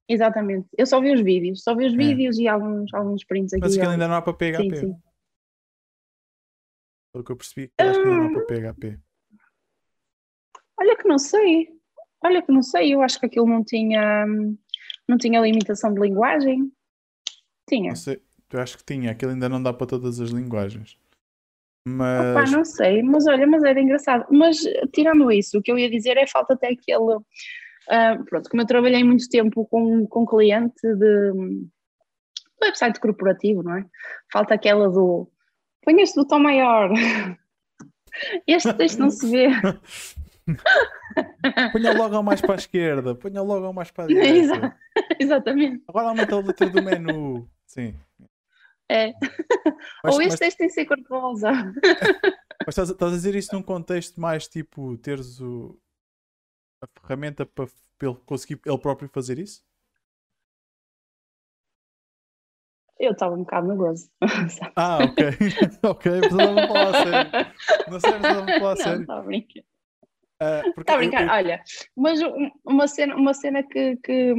Exatamente. 0.10 0.68
Eu 0.78 0.86
só 0.86 1.00
vi 1.00 1.14
os 1.14 1.22
vídeos, 1.22 1.64
só 1.64 1.74
vi 1.76 1.86
os 1.86 1.94
É. 1.94 1.98
vídeos 1.98 2.38
e 2.38 2.48
alguns, 2.48 2.94
alguns 2.94 3.24
prints 3.24 3.54
aqui. 3.54 3.62
mas 3.62 3.78
aquilo 3.78 3.92
ainda 3.92 4.08
não 4.08 4.16
há 4.16 4.22
para 4.22 4.34
PHP. 4.34 4.76
Sim, 4.76 4.88
sim. 4.94 5.02
Pelo 7.14 7.24
que 7.24 7.32
eu 7.32 7.38
percebi, 7.38 7.72
acho 7.80 8.02
que 8.02 8.08
ainda 8.08 8.18
não 8.18 8.26
há 8.28 8.32
para 8.34 8.46
PHP. 8.46 9.00
Olha 10.80 10.98
que 10.98 11.08
não 11.08 11.18
sei. 11.18 11.70
Olha 12.24 12.42
que 12.42 12.52
não 12.52 12.62
sei. 12.62 12.94
Eu 12.94 13.02
acho 13.02 13.20
que 13.20 13.26
aquilo 13.28 13.48
não 13.48 13.64
tinha, 13.64 14.26
não 15.08 15.18
tinha 15.18 15.42
limitação 15.42 15.94
de 15.94 16.00
linguagem. 16.00 16.72
Tinha. 17.68 17.96
Sei, 17.96 18.22
eu 18.52 18.60
acho 18.60 18.78
que 18.78 18.86
tinha, 18.86 19.12
aquilo 19.12 19.32
ainda 19.32 19.50
não 19.50 19.62
dá 19.62 19.74
para 19.74 19.88
todas 19.88 20.20
as 20.20 20.30
linguagens. 20.30 20.98
Opa, 21.86 22.34
Mas 22.34 22.52
não 22.52 22.64
sei, 22.64 23.04
mas 23.04 23.28
olha, 23.28 23.46
mas 23.46 23.64
era 23.64 23.82
engraçado. 23.82 24.26
Mas 24.32 24.58
tirando 24.94 25.32
isso, 25.32 25.58
o 25.58 25.62
que 25.62 25.72
eu 25.72 25.78
ia 25.78 25.90
dizer 25.90 26.18
é 26.18 26.26
falta 26.26 26.54
até 26.54 26.68
aquele. 26.68 27.20
ah, 27.90 28.18
pronto, 28.30 28.50
como 28.50 28.62
eu 28.62 28.68
trabalhei 28.68 29.04
muito 29.04 29.28
tempo 29.28 29.66
com, 29.66 30.08
com 30.08 30.26
cliente 30.26 30.82
de 30.82 31.64
de 32.64 32.68
website 32.68 33.00
corporativo, 33.00 33.64
não 33.64 33.78
é? 33.78 33.86
Falta 34.32 34.54
aquela 34.54 34.90
do 34.90 35.30
põe 35.84 36.00
este 36.02 36.16
botão 36.16 36.40
maior. 36.40 36.92
Este 38.48 38.74
texto 38.74 39.00
não 39.00 39.10
se 39.10 39.30
vê. 39.30 39.48
ponha 41.72 41.94
logo 41.94 42.22
mais 42.24 42.42
para 42.42 42.54
a 42.54 42.56
esquerda, 42.58 43.16
ponha 43.16 43.42
logo 43.42 43.72
mais 43.74 43.92
para 43.92 44.06
a 44.06 44.08
direita. 44.08 44.76
Exatamente. 45.20 45.84
Agora 45.88 46.10
aumenta 46.10 46.36
a 46.36 46.40
letra 46.40 46.70
do 46.70 46.82
menu. 46.84 47.50
Sim. 47.66 47.96
É. 48.90 49.14
Mas, 50.04 50.14
Ou 50.16 50.18
mas- 50.20 50.28
este 50.34 50.40
texto 50.40 50.58
tem 50.58 50.68
que 50.68 50.74
ser 50.74 50.86
cor-de-rosa. 50.86 51.52
mas 52.66 52.78
estás, 52.78 52.92
a- 52.92 53.10
dizer 53.10 53.36
isso 53.36 53.56
num 53.56 53.64
contexto 53.64 54.20
mais 54.20 54.48
tipo 54.48 54.98
teres 54.98 55.40
o, 55.42 55.80
a 56.82 56.88
ferramenta 57.02 57.46
para, 57.46 57.68
para 57.98 58.10
ele 58.10 58.18
conseguir 58.26 58.60
ele 58.66 58.78
próprio 58.78 59.10
fazer 59.10 59.40
isso? 59.40 59.64
Eu 63.00 63.12
estava 63.12 63.34
um 63.36 63.40
bocado 63.40 63.68
no 63.68 63.76
gozo. 63.76 64.10
Ah, 64.76 65.00
ok. 65.04 65.26
ok, 65.84 66.12
mas 66.22 66.32
estava 66.32 66.62
a 66.62 66.68
falar 66.68 66.90
a 66.90 67.04
sério. 67.04 67.32
Não 67.92 68.00
sei, 68.00 68.12
mas 68.12 68.22
estava 68.24 68.42
a 68.44 68.60
falar 68.60 68.72
a 68.72 68.76
Não, 68.76 68.78
sério. 68.84 69.12
a 69.12 69.22
brincar. 70.40 70.64
Ah, 70.66 70.74
Está 70.80 70.94
a 70.94 70.96
eu- 70.96 71.00
brincar. 71.00 71.24
eu- 71.24 71.32
Olha, 71.34 71.64
mas 71.96 72.22
um- 72.22 72.52
uma 72.66 72.88
cena, 72.88 73.16
uma 73.16 73.34
cena 73.34 73.64
que, 73.64 73.96
que, 73.98 74.34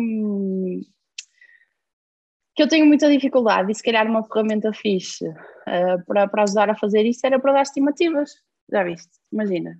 que 2.56 2.62
eu 2.62 2.68
tenho 2.68 2.86
muita 2.86 3.10
dificuldade 3.10 3.70
e 3.72 3.74
se 3.74 3.82
calhar 3.82 4.06
uma 4.06 4.22
ferramenta 4.24 4.72
fixe 4.72 5.26
ah, 5.66 5.96
para, 6.06 6.28
para 6.28 6.42
ajudar 6.44 6.70
a 6.70 6.76
fazer 6.76 7.04
isso 7.04 7.26
era 7.26 7.38
para 7.38 7.52
dar 7.54 7.62
estimativas. 7.62 8.30
Já 8.70 8.82
viste? 8.84 9.10
Imagina. 9.32 9.78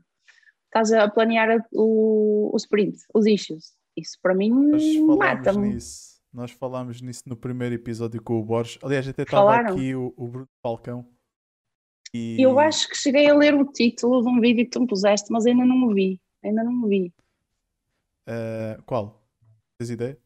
Estás 0.67 0.93
a 0.93 1.09
planear 1.09 1.65
o, 1.73 2.51
o 2.53 2.57
sprint, 2.57 2.97
os 3.15 3.27
issues. 3.27 3.73
Isso 3.97 4.19
para 4.21 4.35
mim 4.35 4.51
mata-me. 5.17 5.79
Nós 6.33 6.51
falámos 6.51 7.01
nisso 7.01 7.23
no 7.27 7.37
primeiro 7.37 7.77
episódio 7.77 8.21
com 8.21 8.41
o 8.41 8.43
Borges. 8.45 8.77
Aliás, 8.83 9.07
até 9.07 9.23
estava 9.23 9.55
aqui 9.55 9.95
o, 9.95 10.13
o 10.17 10.27
Bruno 10.27 10.49
Falcão. 10.61 11.07
E 12.15 12.41
Eu 12.41 12.59
acho 12.61 12.89
que 12.89 12.97
cheguei 12.97 13.29
a 13.29 13.35
ler 13.35 13.55
o 13.55 13.65
título 13.65 14.23
de 14.23 14.29
um 14.29 14.41
vídeo 14.41 14.65
que 14.65 14.71
tu 14.71 14.81
me 14.81 14.87
puseste, 14.87 15.33
mas 15.33 15.45
ainda 15.47 15.65
não 15.65 15.89
o 15.89 15.95
vi. 15.95 16.21
Ainda 16.45 16.63
não 16.63 16.85
o 16.85 16.89
vi. 16.89 17.13
ah, 18.27 18.79
qual? 18.87 19.21
Tens 19.79 19.91
ideia? 19.91 20.19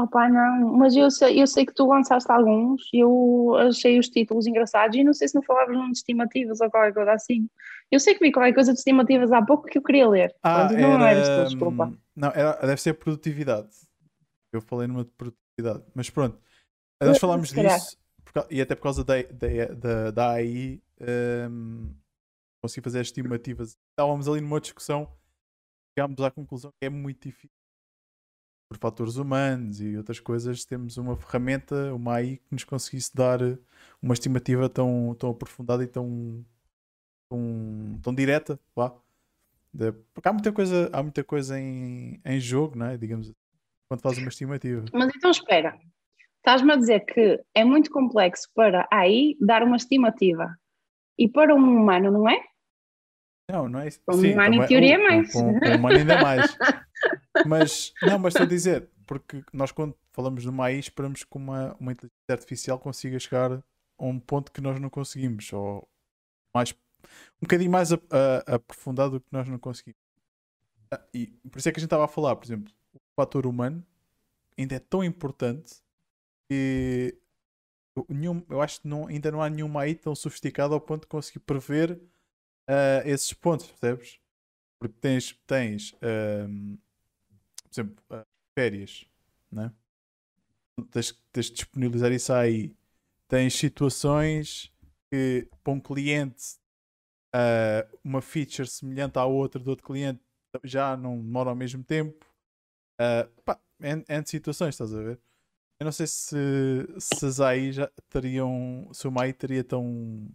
Opa, 0.00 0.28
não, 0.28 0.74
mas 0.76 0.94
eu 0.94 1.10
sei, 1.10 1.42
eu 1.42 1.46
sei 1.46 1.66
que 1.66 1.74
tu 1.74 1.84
lançaste 1.88 2.30
alguns 2.30 2.88
e 2.92 3.00
eu 3.00 3.56
achei 3.56 3.98
os 3.98 4.08
títulos 4.08 4.46
engraçados 4.46 4.96
e 4.96 5.02
não 5.02 5.12
sei 5.12 5.26
se 5.26 5.34
não 5.34 5.42
falavas 5.42 5.76
num 5.76 5.90
de 5.90 5.98
estimativas 5.98 6.60
ou 6.60 6.70
qualquer 6.70 6.94
coisa 6.94 7.12
assim. 7.12 7.48
Eu 7.90 7.98
sei 7.98 8.14
que 8.14 8.20
vi 8.24 8.30
qualquer 8.30 8.54
coisa 8.54 8.72
de 8.72 8.78
estimativas 8.78 9.32
há 9.32 9.44
pouco 9.44 9.64
que 9.66 9.76
eu 9.76 9.82
queria 9.82 10.08
ler. 10.08 10.32
Ah, 10.44 10.70
não 10.70 11.04
era, 11.04 11.44
desculpa. 11.44 11.86
hum, 11.86 11.98
Não, 12.14 12.28
era, 12.28 12.54
deve 12.64 12.80
ser 12.80 12.94
produtividade. 12.94 13.70
Eu 14.52 14.60
falei 14.60 14.86
numa 14.86 15.04
de 15.04 15.10
produtividade. 15.10 15.82
Mas 15.96 16.08
pronto, 16.10 16.38
nós 17.02 17.18
falámos 17.18 17.48
disso 17.48 17.98
e 18.50 18.60
até 18.60 18.74
por 18.74 18.82
causa 18.82 19.04
da, 19.04 19.22
da, 19.22 19.74
da, 19.74 20.10
da 20.10 20.30
AI 20.32 20.80
hum, 21.50 21.94
consegui 22.62 22.84
fazer 22.84 23.00
as 23.00 23.08
estimativas. 23.08 23.78
Estávamos 23.90 24.28
ali 24.28 24.40
numa 24.40 24.60
discussão, 24.60 25.10
chegámos 25.96 26.20
à 26.20 26.30
conclusão 26.30 26.72
que 26.78 26.86
é 26.86 26.90
muito 26.90 27.28
difícil. 27.28 27.56
Por 28.70 28.78
fatores 28.78 29.16
humanos 29.16 29.80
e 29.80 29.96
outras 29.96 30.20
coisas, 30.20 30.64
temos 30.64 30.98
uma 30.98 31.16
ferramenta, 31.16 31.94
uma 31.94 32.16
AI, 32.16 32.36
que 32.36 32.52
nos 32.52 32.64
conseguisse 32.64 33.14
dar 33.14 33.40
uma 34.02 34.12
estimativa 34.12 34.68
tão, 34.68 35.16
tão 35.18 35.30
aprofundada 35.30 35.82
e 35.82 35.86
tão, 35.86 36.44
tão, 37.30 37.98
tão 38.02 38.14
direta. 38.14 38.60
Porque 38.74 40.28
há 40.28 40.32
muita 40.32 40.52
coisa, 40.52 40.90
há 40.92 41.02
muita 41.02 41.24
coisa 41.24 41.58
em, 41.58 42.20
em 42.22 42.38
jogo, 42.38 42.76
não 42.76 42.86
é? 42.86 42.98
Digamos 42.98 43.28
assim, 43.28 43.36
quando 43.88 44.02
fazes 44.02 44.18
uma 44.18 44.28
estimativa. 44.28 44.84
Mas 44.92 45.12
então 45.16 45.30
espera, 45.30 45.78
estás-me 46.48 46.72
a 46.72 46.76
dizer 46.76 47.00
que 47.00 47.44
é 47.54 47.62
muito 47.62 47.90
complexo 47.90 48.48
para 48.54 48.88
aí 48.90 49.36
dar 49.38 49.62
uma 49.62 49.76
estimativa 49.76 50.56
e 51.18 51.28
para 51.28 51.54
um 51.54 51.58
humano, 51.58 52.10
não 52.10 52.26
é? 52.28 52.42
Não, 53.50 53.68
não 53.68 53.80
é 53.80 53.88
isso. 53.88 54.00
Para 54.02 54.14
um 54.14 54.20
Sim, 54.20 54.32
humano, 54.32 54.54
em 54.54 54.66
teoria, 54.66 54.94
é 54.94 54.98
mais. 54.98 55.30
Para 55.32 55.40
um, 55.42 55.60
para 55.60 55.68
um 55.68 55.74
humano 55.76 55.98
ainda 55.98 56.16
mais. 56.16 56.56
Mas, 57.46 57.94
não, 58.02 58.18
mas 58.18 58.34
estou 58.34 58.44
a 58.44 58.48
dizer, 58.48 58.90
porque 59.06 59.44
nós 59.52 59.70
quando 59.70 59.96
falamos 60.10 60.42
de 60.42 60.48
uma 60.48 60.64
AI 60.64 60.80
esperamos 60.80 61.22
que 61.22 61.36
uma, 61.36 61.72
uma 61.78 61.92
inteligência 61.92 62.32
artificial 62.32 62.80
consiga 62.80 63.16
chegar 63.20 63.52
a 63.52 63.62
um 64.04 64.18
ponto 64.18 64.50
que 64.50 64.60
nós 64.60 64.80
não 64.80 64.90
conseguimos, 64.90 65.50
ou 65.52 65.88
mais, 66.52 66.72
um 66.72 67.42
bocadinho 67.42 67.70
mais 67.70 67.92
a- 67.92 67.96
a- 68.10 68.54
aprofundado 68.56 69.12
do 69.12 69.20
que 69.20 69.32
nós 69.32 69.48
não 69.48 69.56
conseguimos. 69.58 70.00
Ah, 70.92 71.00
E 71.14 71.28
por 71.48 71.58
isso 71.60 71.68
é 71.68 71.72
que 71.72 71.78
a 71.78 71.80
gente 71.80 71.86
estava 71.86 72.06
a 72.06 72.08
falar, 72.08 72.34
por 72.34 72.44
exemplo, 72.44 72.72
o 72.92 72.98
fator 73.14 73.46
humano 73.46 73.86
ainda 74.58 74.74
é 74.74 74.80
tão 74.80 75.04
importante 75.04 75.76
que 76.48 77.18
nenhum, 78.08 78.44
eu 78.48 78.60
acho 78.60 78.80
que 78.80 78.88
não, 78.88 79.06
ainda 79.06 79.30
não 79.30 79.42
há 79.42 79.50
nenhuma 79.50 79.82
AI 79.82 79.94
tão 79.94 80.14
sofisticada 80.14 80.74
ao 80.74 80.80
ponto 80.80 81.02
de 81.02 81.08
conseguir 81.08 81.40
prever 81.40 82.00
ah, 82.68 83.02
esses 83.04 83.32
pontos, 83.32 83.66
percebes? 83.66 84.20
Porque 84.78 84.96
tens, 85.00 85.32
tens 85.46 85.94
ahm, 86.02 86.76
por 87.64 87.70
exemplo, 87.72 88.04
ah, 88.10 88.26
férias, 88.58 89.06
né? 89.50 89.72
Tens, 90.90 91.12
tens 91.32 91.46
de 91.46 91.52
disponibilizar 91.54 92.12
isso 92.12 92.32
aí. 92.32 92.74
Tens 93.28 93.54
situações 93.54 94.72
que 95.10 95.48
para 95.62 95.72
um 95.72 95.80
cliente 95.80 96.58
ah, 97.32 97.86
uma 98.04 98.22
feature 98.22 98.68
semelhante 98.68 99.18
à 99.18 99.24
outra 99.24 99.60
do 99.60 99.70
outro 99.70 99.84
cliente 99.84 100.20
já 100.64 100.96
não 100.96 101.16
demora 101.20 101.50
ao 101.50 101.56
mesmo 101.56 101.84
tempo. 101.84 102.26
Ah, 102.98 103.28
pá, 103.44 103.60
situações, 104.26 104.74
estás 104.74 104.94
a 104.94 105.02
ver? 105.02 105.20
Eu 105.80 105.84
não 105.84 105.92
sei 105.92 106.08
se, 106.08 106.36
se 106.98 107.24
as 107.24 107.40
AI 107.40 107.72
já 107.72 107.90
teriam. 108.08 108.90
Se 108.92 109.06
uma 109.06 109.22
AI 109.22 109.32
teria 109.32 109.62
tão. 109.62 110.28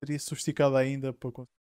teria 0.00 0.18
sofisticado 0.18 0.76
ainda 0.76 1.12
para 1.12 1.30
conseguir. 1.30 1.58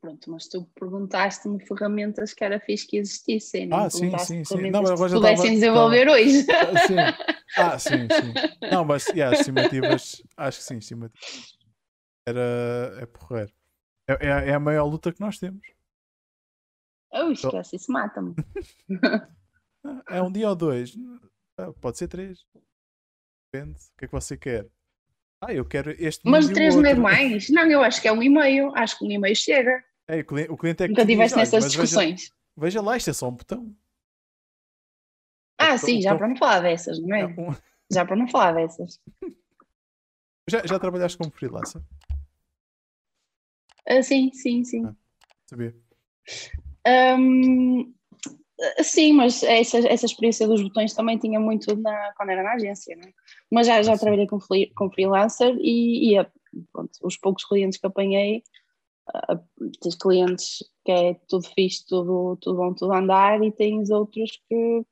Pronto, 0.00 0.30
mas 0.30 0.48
tu 0.48 0.64
perguntaste-me 0.74 1.62
ferramentas 1.66 2.32
que 2.32 2.42
era 2.42 2.58
fixe 2.58 2.86
que 2.86 2.96
existissem. 2.96 3.66
Não 3.66 3.80
Ah, 3.84 3.90
sim, 3.90 3.98
perguntaste 3.98 4.26
sim, 4.28 4.44
sim. 4.44 4.48
ferramentas 4.48 4.72
Não, 4.72 4.82
mas 4.82 4.90
agora 4.92 5.12
pudessem 5.12 5.54
desenvolver 5.54 6.08
hoje. 6.08 6.46
Ah, 6.50 6.78
sim. 6.78 6.96
Ah, 7.56 7.76
sim, 7.80 8.08
sim. 8.08 8.32
Não, 8.70 8.84
mas 8.84 9.08
yeah, 9.08 9.36
estimativas, 9.36 10.22
acho 10.36 10.58
que 10.58 10.64
sim, 10.64 10.78
estimativas. 10.78 11.58
Era. 12.24 12.96
É 13.00 13.06
porreiro. 13.06 13.52
É, 14.08 14.12
é, 14.26 14.50
é 14.50 14.54
a 14.54 14.60
maior 14.60 14.84
luta 14.84 15.12
que 15.12 15.20
nós 15.20 15.36
temos. 15.36 15.60
Eu 17.12 17.32
esquece, 17.32 17.74
isso 17.74 17.90
mata-me. 17.90 18.36
Ah, 19.84 20.02
É 20.08 20.22
um 20.22 20.30
dia 20.30 20.48
ou 20.48 20.56
dois. 20.56 20.94
Ah, 21.58 21.72
Pode 21.80 21.98
ser 21.98 22.08
três. 22.08 22.44
Depende. 23.52 23.78
O 23.78 23.98
que 23.98 24.04
é 24.04 24.08
que 24.08 24.12
você 24.12 24.36
quer? 24.36 24.66
Ah, 25.42 25.52
eu 25.54 25.64
quero 25.64 25.90
este 25.92 26.20
Mas 26.28 26.48
três 26.48 26.74
não 26.76 26.84
é 26.84 26.94
demais? 26.94 27.48
Não, 27.48 27.66
eu 27.70 27.82
acho 27.82 28.00
que 28.00 28.08
é 28.08 28.12
um 28.12 28.22
e-mail. 28.22 28.72
Acho 28.76 28.98
que 28.98 29.04
um 29.06 29.10
e-mail 29.10 29.34
chega. 29.34 29.82
É, 30.06 30.20
o, 30.20 30.24
cliente, 30.24 30.50
o 30.52 30.56
cliente 30.56 30.82
é 30.82 30.86
que 30.86 30.92
Nunca 30.92 31.06
tiveste 31.06 31.34
"Olha, 31.34 31.40
nessas 31.42 31.64
mas 31.64 31.74
veja- 31.74 31.82
discussões. 31.84 32.32
Veja, 32.56 32.82
lá, 32.82 32.96
isto 32.96 33.10
é 33.10 33.12
só 33.12 33.28
um 33.28 33.32
botão. 33.36 33.74
Ah, 35.58 35.64
Então- 35.74 35.78
sim, 35.78 36.00
já 36.02 36.10
então- 36.10 36.18
para 36.18 36.28
não 36.28 36.36
falar 36.36 36.60
dessas, 36.60 37.00
não 37.00 37.14
É 37.14 37.20
é? 37.22 37.26
um- 37.26 37.32
Já 37.92 38.04
para 38.04 38.16
não 38.16 38.28
falar 38.28 38.52
dessas. 38.52 39.00
Já, 40.48 40.64
já 40.66 40.78
trabalhaste 40.78 41.18
como 41.18 41.30
freelancer? 41.32 41.82
Ah, 43.88 44.02
sim, 44.02 44.30
sim, 44.32 44.62
sim. 44.64 44.84
Sabia? 45.46 45.74
Hum, 46.86 47.92
sim, 48.82 49.12
mas 49.12 49.42
essa, 49.42 49.78
essa 49.78 50.06
experiência 50.06 50.46
dos 50.46 50.62
botões 50.62 50.94
também 50.94 51.18
tinha 51.18 51.40
muito 51.40 51.74
na, 51.76 52.12
quando 52.16 52.30
era 52.30 52.42
na 52.42 52.52
agência, 52.54 52.96
não 52.96 53.08
é? 53.08 53.12
Mas 53.50 53.66
já, 53.66 53.82
já 53.82 53.96
trabalhei 53.96 54.26
com, 54.26 54.38
com 54.74 54.90
freelancer 54.90 55.56
e, 55.60 56.10
e 56.12 56.18
a- 56.18 56.30
pronto, 56.72 56.90
os 57.02 57.16
poucos 57.16 57.44
clientes 57.44 57.78
que 57.78 57.86
apanhei, 57.86 58.42
ah, 59.14 59.40
tens 59.80 59.94
clientes 59.96 60.58
que 60.84 60.92
é 60.92 61.14
tudo 61.28 61.46
fixe, 61.54 61.86
tudo, 61.86 62.36
tudo 62.40 62.56
bom, 62.56 62.74
tudo 62.74 62.92
andar, 62.92 63.42
e 63.42 63.50
tens 63.52 63.90
outros 63.90 64.30
que 64.48 64.84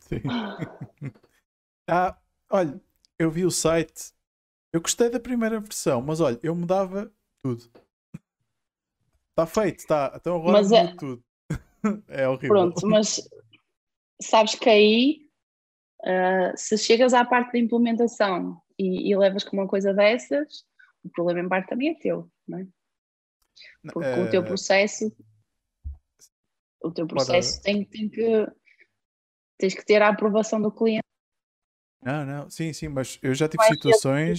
Sim. 0.00 0.22
ah, 1.86 2.16
olha, 2.50 2.80
eu 3.18 3.30
vi 3.30 3.44
o 3.44 3.50
site. 3.50 4.12
Eu 4.72 4.80
gostei 4.80 5.10
da 5.10 5.20
primeira 5.20 5.60
versão, 5.60 6.00
mas 6.00 6.20
olha, 6.20 6.38
eu 6.42 6.54
mudava 6.54 7.12
tudo. 7.42 7.70
Está 9.30 9.46
feito, 9.46 9.78
está. 9.80 10.12
Então 10.16 10.36
agora 10.36 10.52
Mas 10.52 10.72
é- 10.72 10.86
tudo. 10.96 11.22
é 12.08 12.28
horrível. 12.28 12.48
Pronto, 12.48 12.86
mas 12.86 13.20
sabes 14.20 14.54
que 14.54 14.68
aí, 14.68 15.28
ah, 16.04 16.52
se 16.56 16.76
chegas 16.78 17.14
à 17.14 17.24
parte 17.24 17.52
da 17.52 17.58
implementação 17.58 18.60
e, 18.78 19.10
e 19.10 19.16
levas 19.16 19.44
com 19.44 19.56
uma 19.56 19.68
coisa 19.68 19.92
dessas, 19.92 20.64
o 21.02 21.08
problema 21.10 21.40
em 21.40 21.48
parte 21.48 21.68
também 21.68 21.90
é 21.90 21.94
teu, 21.94 22.30
não 22.46 22.58
é? 22.58 22.66
Porque 23.92 24.20
o 24.20 24.30
teu 24.30 24.42
Eh, 24.42 24.44
processo, 24.44 25.16
o 26.82 26.90
teu 26.90 27.06
processo 27.06 27.60
tem, 27.62 27.84
tem 27.84 28.08
que 28.08 28.46
tens 29.58 29.74
que 29.74 29.84
ter 29.84 30.00
a 30.02 30.08
aprovação 30.08 30.60
do 30.60 30.70
cliente. 30.70 31.02
Não, 32.02 32.24
não, 32.24 32.50
sim, 32.50 32.72
sim, 32.72 32.88
mas 32.88 33.18
eu 33.22 33.34
já 33.34 33.48
tive 33.48 33.62
Vai 33.62 33.74
situações. 33.74 34.38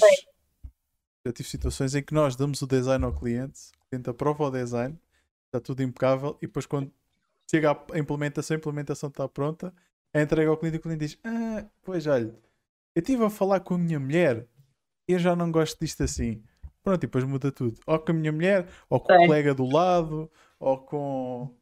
Já 1.26 1.34
tive 1.34 1.50
situações 1.50 1.94
em 1.94 2.02
que 2.02 2.14
nós 2.14 2.36
damos 2.36 2.62
o 2.62 2.68
design 2.68 3.04
ao 3.04 3.14
cliente, 3.14 3.72
o 3.76 3.90
cliente 3.90 4.10
aprova 4.10 4.46
o 4.46 4.52
design, 4.52 4.98
está 5.48 5.60
tudo 5.60 5.84
impecável, 5.84 6.38
e 6.42 6.48
depois 6.48 6.66
quando 6.66 6.92
chega 7.50 7.72
a 7.72 7.98
implementação, 7.98 8.56
a 8.56 8.58
implementação 8.58 9.10
está 9.10 9.28
pronta, 9.28 9.74
é 10.14 10.22
entregue 10.22 10.50
ao 10.50 10.58
cliente 10.58 10.78
e 10.78 10.80
o 10.80 10.82
cliente 10.82 11.06
diz: 11.06 11.20
Ah, 11.24 11.66
pois 11.84 12.06
olha, 12.08 12.36
eu 12.96 13.00
estive 13.00 13.24
a 13.24 13.30
falar 13.30 13.60
com 13.62 13.76
a 13.76 13.78
minha 13.78 14.00
mulher 14.00 14.48
e 15.08 15.14
eu 15.14 15.20
já 15.20 15.36
não 15.36 15.52
gosto 15.52 15.80
disto 15.80 16.04
assim. 16.04 16.44
Pronto, 16.84 17.04
e 17.04 17.08
depois 17.08 17.24
muda 17.24 17.52
tudo. 17.52 17.80
Ou 17.86 18.00
com 18.00 18.12
a 18.12 18.16
minha 18.16 18.32
mulher, 18.32 18.68
ou 18.90 19.00
com 19.00 19.14
o 19.14 19.18
colega 19.18 19.54
do 19.54 19.66
lado, 19.66 20.32
ou 20.60 20.78
com 20.78 21.44
o 21.44 21.56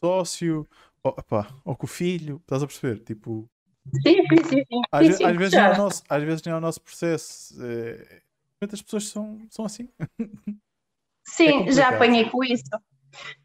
sócio, 0.00 0.66
ou, 1.02 1.14
epá, 1.18 1.48
ou 1.64 1.76
com 1.76 1.84
o 1.84 1.88
filho, 1.88 2.36
estás 2.42 2.62
a 2.62 2.66
perceber? 2.66 3.00
Tipo, 3.00 3.48
Sim, 3.90 4.22
sim, 4.28 4.44
sim. 4.44 4.64
sim. 4.68 4.80
às, 4.90 5.06
Sim, 5.06 5.12
sim, 5.14 5.24
às 5.24 5.36
vezes 5.36 5.54
não 5.54 5.64
é 5.64 5.72
o 5.72 5.76
nosso, 5.76 6.02
às 6.08 6.22
vezes 6.22 6.42
não 6.44 6.52
é 6.52 6.56
o 6.56 6.60
nosso 6.60 6.80
processo. 6.80 7.54
É... 7.64 8.22
Muitas 8.60 8.80
pessoas 8.80 9.08
são, 9.08 9.40
são 9.50 9.64
assim. 9.64 9.88
Sim, 11.24 11.68
É 11.68 11.72
já 11.72 11.88
apanhei 11.88 12.28
com 12.28 12.42
isso. 12.44 12.64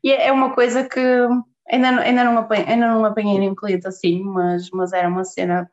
E 0.04 0.12
é 0.12 0.32
uma 0.32 0.54
coisa 0.54 0.88
que 0.88 1.00
ainda, 1.70 1.92
não- 1.92 2.02
ainda, 2.04 2.24
não, 2.24 2.38
apanhei, 2.38 2.66
ainda 2.68 2.88
não 2.88 3.06
apanhei 3.06 3.40
nenhum 3.40 3.56
cliente 3.56 3.88
assim, 3.88 4.24
mas, 4.24 4.70
mas 4.72 4.94
era 4.94 5.08
uma 5.08 5.24
cena, 5.24 5.70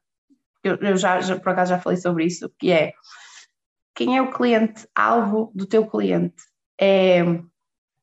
eu, 0.62 0.76
eu 0.76 0.96
já, 0.96 1.20
já 1.20 1.38
por 1.38 1.50
acaso 1.50 1.70
já 1.70 1.78
falei 1.80 1.98
sobre 1.98 2.26
isso, 2.26 2.50
que 2.58 2.72
é 2.72 2.92
quem 3.94 4.16
é 4.16 4.22
o 4.22 4.32
cliente-alvo 4.32 5.52
do 5.54 5.66
teu 5.66 5.86
cliente? 5.86 6.42
É, 6.80 7.20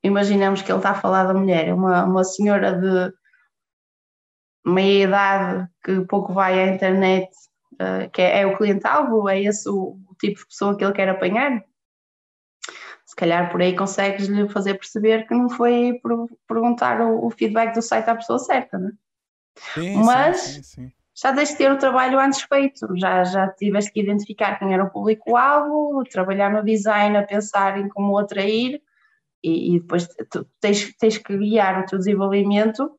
imaginamos 0.03 0.61
que 0.61 0.71
ele 0.71 0.79
está 0.79 0.91
a 0.91 0.95
falar 1.01 1.25
da 1.25 1.33
mulher, 1.33 1.67
é 1.67 1.73
uma, 1.73 2.05
uma 2.05 2.23
senhora 2.23 2.73
de 2.79 3.13
meia 4.65 5.03
idade 5.05 5.69
que 5.83 6.01
pouco 6.05 6.33
vai 6.33 6.59
à 6.59 6.73
internet, 6.73 7.29
eh, 7.79 8.09
que 8.09 8.21
é, 8.21 8.41
é 8.41 8.45
o 8.45 8.57
cliente-alvo, 8.57 9.27
é 9.27 9.41
esse 9.41 9.67
o, 9.69 9.97
o 10.07 10.15
tipo 10.19 10.39
de 10.39 10.45
pessoa 10.47 10.77
que 10.77 10.83
ele 10.83 10.93
quer 10.93 11.09
apanhar? 11.09 11.63
Se 13.11 13.15
calhar 13.17 13.51
por 13.51 13.61
aí 13.61 13.75
consegues-lhe 13.75 14.47
fazer 14.47 14.75
perceber 14.75 15.27
que 15.27 15.35
não 15.35 15.49
foi 15.49 15.99
perguntar 16.47 17.01
o, 17.01 17.29
feedback 17.29 17.75
do 17.75 17.81
site 17.81 18.09
à 18.09 18.15
pessoa 18.15 18.39
certa, 18.39 18.77
né? 18.77 18.93
Sim, 19.73 20.01
Mas- 20.05 20.37
sim, 20.39 20.63
sim. 20.63 20.91
Já 21.13 21.33
tens 21.33 21.49
de 21.49 21.57
ter 21.57 21.69
o 21.69 21.77
trabalho 21.77 22.17
antes 22.17 22.41
feito, 22.43 22.87
já, 22.97 23.25
já 23.25 23.49
tiveste 23.49 23.91
que 23.91 23.99
identificar 23.99 24.57
quem 24.57 24.73
era 24.73 24.85
o 24.85 24.89
público-alvo, 24.89 26.05
trabalhar 26.05 26.49
no 26.53 26.63
design, 26.63 27.17
a 27.17 27.23
pensar 27.23 27.77
em 27.77 27.89
como 27.89 28.13
o 28.13 28.17
atrair 28.17 28.81
e, 29.43 29.75
e 29.75 29.79
depois 29.81 30.07
tens, 30.61 30.95
tens 30.95 31.17
que 31.17 31.37
guiar 31.37 31.81
o 31.81 31.85
teu 31.85 31.97
desenvolvimento 31.97 32.97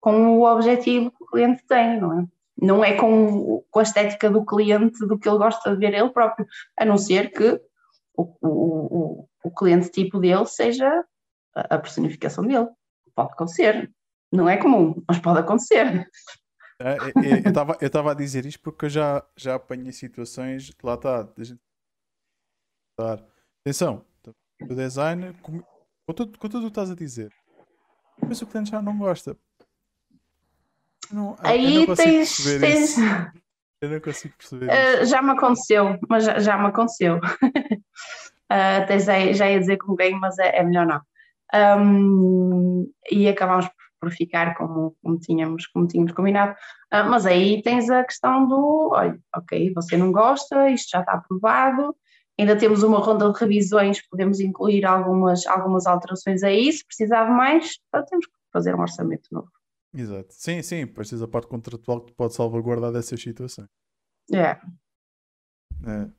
com 0.00 0.38
o 0.38 0.44
objetivo 0.44 1.10
que 1.10 1.24
o 1.24 1.26
cliente 1.26 1.64
tem, 1.66 2.00
não 2.00 2.20
é? 2.20 2.24
Não 2.62 2.84
é 2.84 2.92
com, 2.94 3.64
com 3.68 3.78
a 3.80 3.82
estética 3.82 4.30
do 4.30 4.46
cliente, 4.46 5.04
do 5.04 5.18
que 5.18 5.28
ele 5.28 5.38
gosta 5.38 5.72
de 5.72 5.76
ver 5.76 5.94
ele 5.94 6.10
próprio, 6.10 6.46
a 6.78 6.84
não 6.84 6.96
ser 6.96 7.32
que 7.32 7.60
o, 8.16 8.36
o, 8.42 9.28
o, 9.44 9.50
cliente 9.50 9.90
tipo 9.90 10.18
dele 10.18 10.46
seja 10.46 11.04
a 11.54 11.78
personificação 11.78 12.46
dele. 12.46 12.68
Pode 13.14 13.32
acontecer. 13.32 13.90
Não 14.32 14.48
é 14.48 14.56
comum, 14.56 15.02
mas 15.08 15.18
pode 15.18 15.38
acontecer. 15.40 16.08
É, 16.78 16.90
é, 16.90 16.94
é, 16.94 17.76
eu 17.80 17.86
estava 17.86 18.10
a 18.10 18.14
dizer 18.14 18.44
isto 18.44 18.60
porque 18.60 18.84
eu 18.86 18.90
já, 18.90 19.26
já 19.36 19.54
apanhei 19.54 19.92
situações 19.92 20.70
lá 20.82 20.94
está. 20.94 21.28
Atenção, 23.62 24.04
o 24.60 24.74
design, 24.74 25.32
com, 25.42 25.60
com, 25.60 26.12
tudo, 26.14 26.38
com 26.38 26.48
tudo 26.48 26.66
o 26.66 26.66
que 26.66 26.72
estás 26.72 26.90
a 26.90 26.94
dizer, 26.94 27.32
mas 28.22 28.40
o 28.40 28.46
cliente 28.46 28.70
já 28.70 28.80
não 28.80 28.96
gosta. 28.98 29.36
Não, 31.10 31.36
Aí 31.40 31.86
tens. 31.94 32.36
tens. 32.60 32.96
Eu 33.80 33.90
não 33.90 34.00
consigo 34.00 34.34
perceber. 34.36 34.66
Uh, 34.66 35.04
já 35.04 35.20
me 35.20 35.30
aconteceu, 35.32 35.98
mas 36.08 36.24
já, 36.24 36.38
já 36.38 36.58
me 36.58 36.66
aconteceu. 36.66 37.16
Uh, 37.16 37.80
até 38.82 38.98
já, 38.98 39.32
já 39.32 39.50
ia 39.50 39.60
dizer 39.60 39.76
com 39.76 39.94
quem, 39.94 40.18
mas 40.18 40.38
é, 40.38 40.58
é 40.58 40.62
melhor 40.62 40.86
não. 40.86 41.00
Um, 41.54 42.90
e 43.10 43.28
acabámos 43.28 43.66
por, 43.66 43.74
por 44.00 44.10
ficar 44.12 44.54
como, 44.56 44.96
como, 45.02 45.18
tínhamos, 45.18 45.66
como 45.66 45.86
tínhamos 45.86 46.12
combinado. 46.12 46.52
Uh, 46.92 47.08
mas 47.08 47.26
aí 47.26 47.62
tens 47.62 47.90
a 47.90 48.02
questão 48.04 48.48
do: 48.48 48.90
olha, 48.92 49.18
ok, 49.34 49.72
você 49.74 49.96
não 49.96 50.10
gosta, 50.10 50.70
isto 50.70 50.90
já 50.90 51.00
está 51.00 51.12
aprovado, 51.12 51.94
ainda 52.38 52.56
temos 52.56 52.82
uma 52.82 52.98
ronda 52.98 53.30
de 53.30 53.38
revisões, 53.38 54.06
podemos 54.08 54.40
incluir 54.40 54.84
algumas, 54.84 55.46
algumas 55.46 55.86
alterações 55.86 56.42
aí, 56.42 56.72
se 56.72 56.84
precisar 56.84 57.24
de 57.24 57.32
mais, 57.32 57.78
então 57.88 58.04
temos 58.06 58.26
que 58.26 58.32
fazer 58.52 58.74
um 58.74 58.80
orçamento 58.80 59.28
novo. 59.30 59.55
Exato. 59.96 60.34
Sim, 60.34 60.62
sim, 60.62 60.84
depois 60.84 61.08
tens 61.08 61.22
a 61.22 61.28
parte 61.28 61.48
contratual 61.48 62.00
que 62.02 62.12
te 62.12 62.14
pode 62.14 62.34
salvaguardar 62.34 62.92
dessas 62.92 63.20
situações. 63.20 63.68
É. 64.32 64.58
É. 65.84 66.10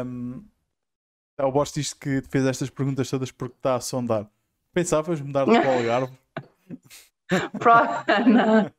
Ahm, 0.00 0.44
o 1.40 1.50
Bosch 1.50 1.74
diz 1.74 1.92
que 1.92 2.22
te 2.22 2.28
fez 2.28 2.46
estas 2.46 2.70
perguntas 2.70 3.10
todas 3.10 3.32
porque 3.32 3.56
está 3.56 3.74
a 3.74 3.80
sondar. 3.80 4.30
Pensavas 4.72 5.20
mudar 5.20 5.44
de 5.44 5.52
para 5.60 5.68
o 5.68 5.72
Algarve? 5.78 6.18
Não. 8.28 8.70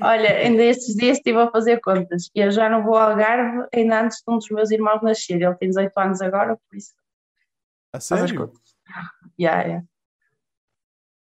Olha, 0.00 0.30
ainda 0.38 0.62
estes 0.64 0.96
dias 0.96 1.18
estive 1.18 1.38
a 1.38 1.50
fazer 1.50 1.80
contas. 1.80 2.30
Eu 2.34 2.50
já 2.50 2.68
não 2.68 2.82
vou 2.82 2.96
ao 2.96 3.10
Algarve 3.10 3.68
ainda 3.72 4.02
antes 4.02 4.18
de 4.18 4.32
um 4.32 4.38
dos 4.38 4.48
meus 4.48 4.70
irmãos 4.70 5.02
nascer. 5.02 5.40
Ele 5.40 5.54
tem 5.54 5.68
18 5.68 5.96
anos 5.98 6.20
agora, 6.20 6.56
por 6.56 6.76
isso 6.76 6.92
A 7.92 8.00
sério? 8.00 8.36
contas. 8.36 8.60
Yeah, 9.38 9.62
yeah. 9.62 9.86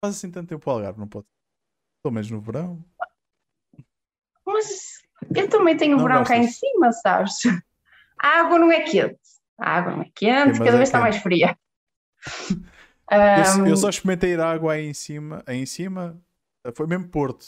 Faz 0.03 0.15
assim 0.18 0.30
tanto 0.30 0.49
tempo 0.49 0.70
ao 0.70 0.76
Algarve, 0.78 0.99
não 0.99 1.07
pode? 1.07 1.26
Pelo 2.04 2.14
menos 2.14 2.30
no 2.30 2.42
verão. 2.42 2.84
Mas 4.46 5.02
eu 5.34 5.50
também 5.50 5.78
tenho 5.78 5.96
Não 5.98 6.04
verão 6.04 6.24
cá 6.24 6.36
em 6.36 6.42
gostas? 6.42 6.60
cima, 6.60 6.92
sabes? 6.92 7.36
A 8.20 8.42
água 8.42 8.60
não 8.60 8.72
é 8.72 8.82
quente. 8.82 9.20
A 9.58 9.78
água 9.78 9.94
não 9.94 10.02
é 10.02 10.12
quente, 10.14 10.58
Sim, 10.58 10.60
cada 10.60 10.72
é 10.72 10.78
vez 10.78 10.90
está 10.90 11.00
mais 11.00 11.18
fria. 11.18 11.58
Eu, 13.10 13.68
eu 13.68 13.78
só 13.78 13.90
experimentei 13.90 14.34
ir 14.34 14.40
à 14.40 14.52
água 14.52 14.74
aí 14.74 14.86
em 14.86 14.94
cima. 14.94 15.42
Aí 15.48 15.58
em 15.58 15.66
cima 15.66 16.22
eh, 16.66 16.72
foi 16.76 16.88
mesmo 16.88 17.08
Porto. 17.08 17.46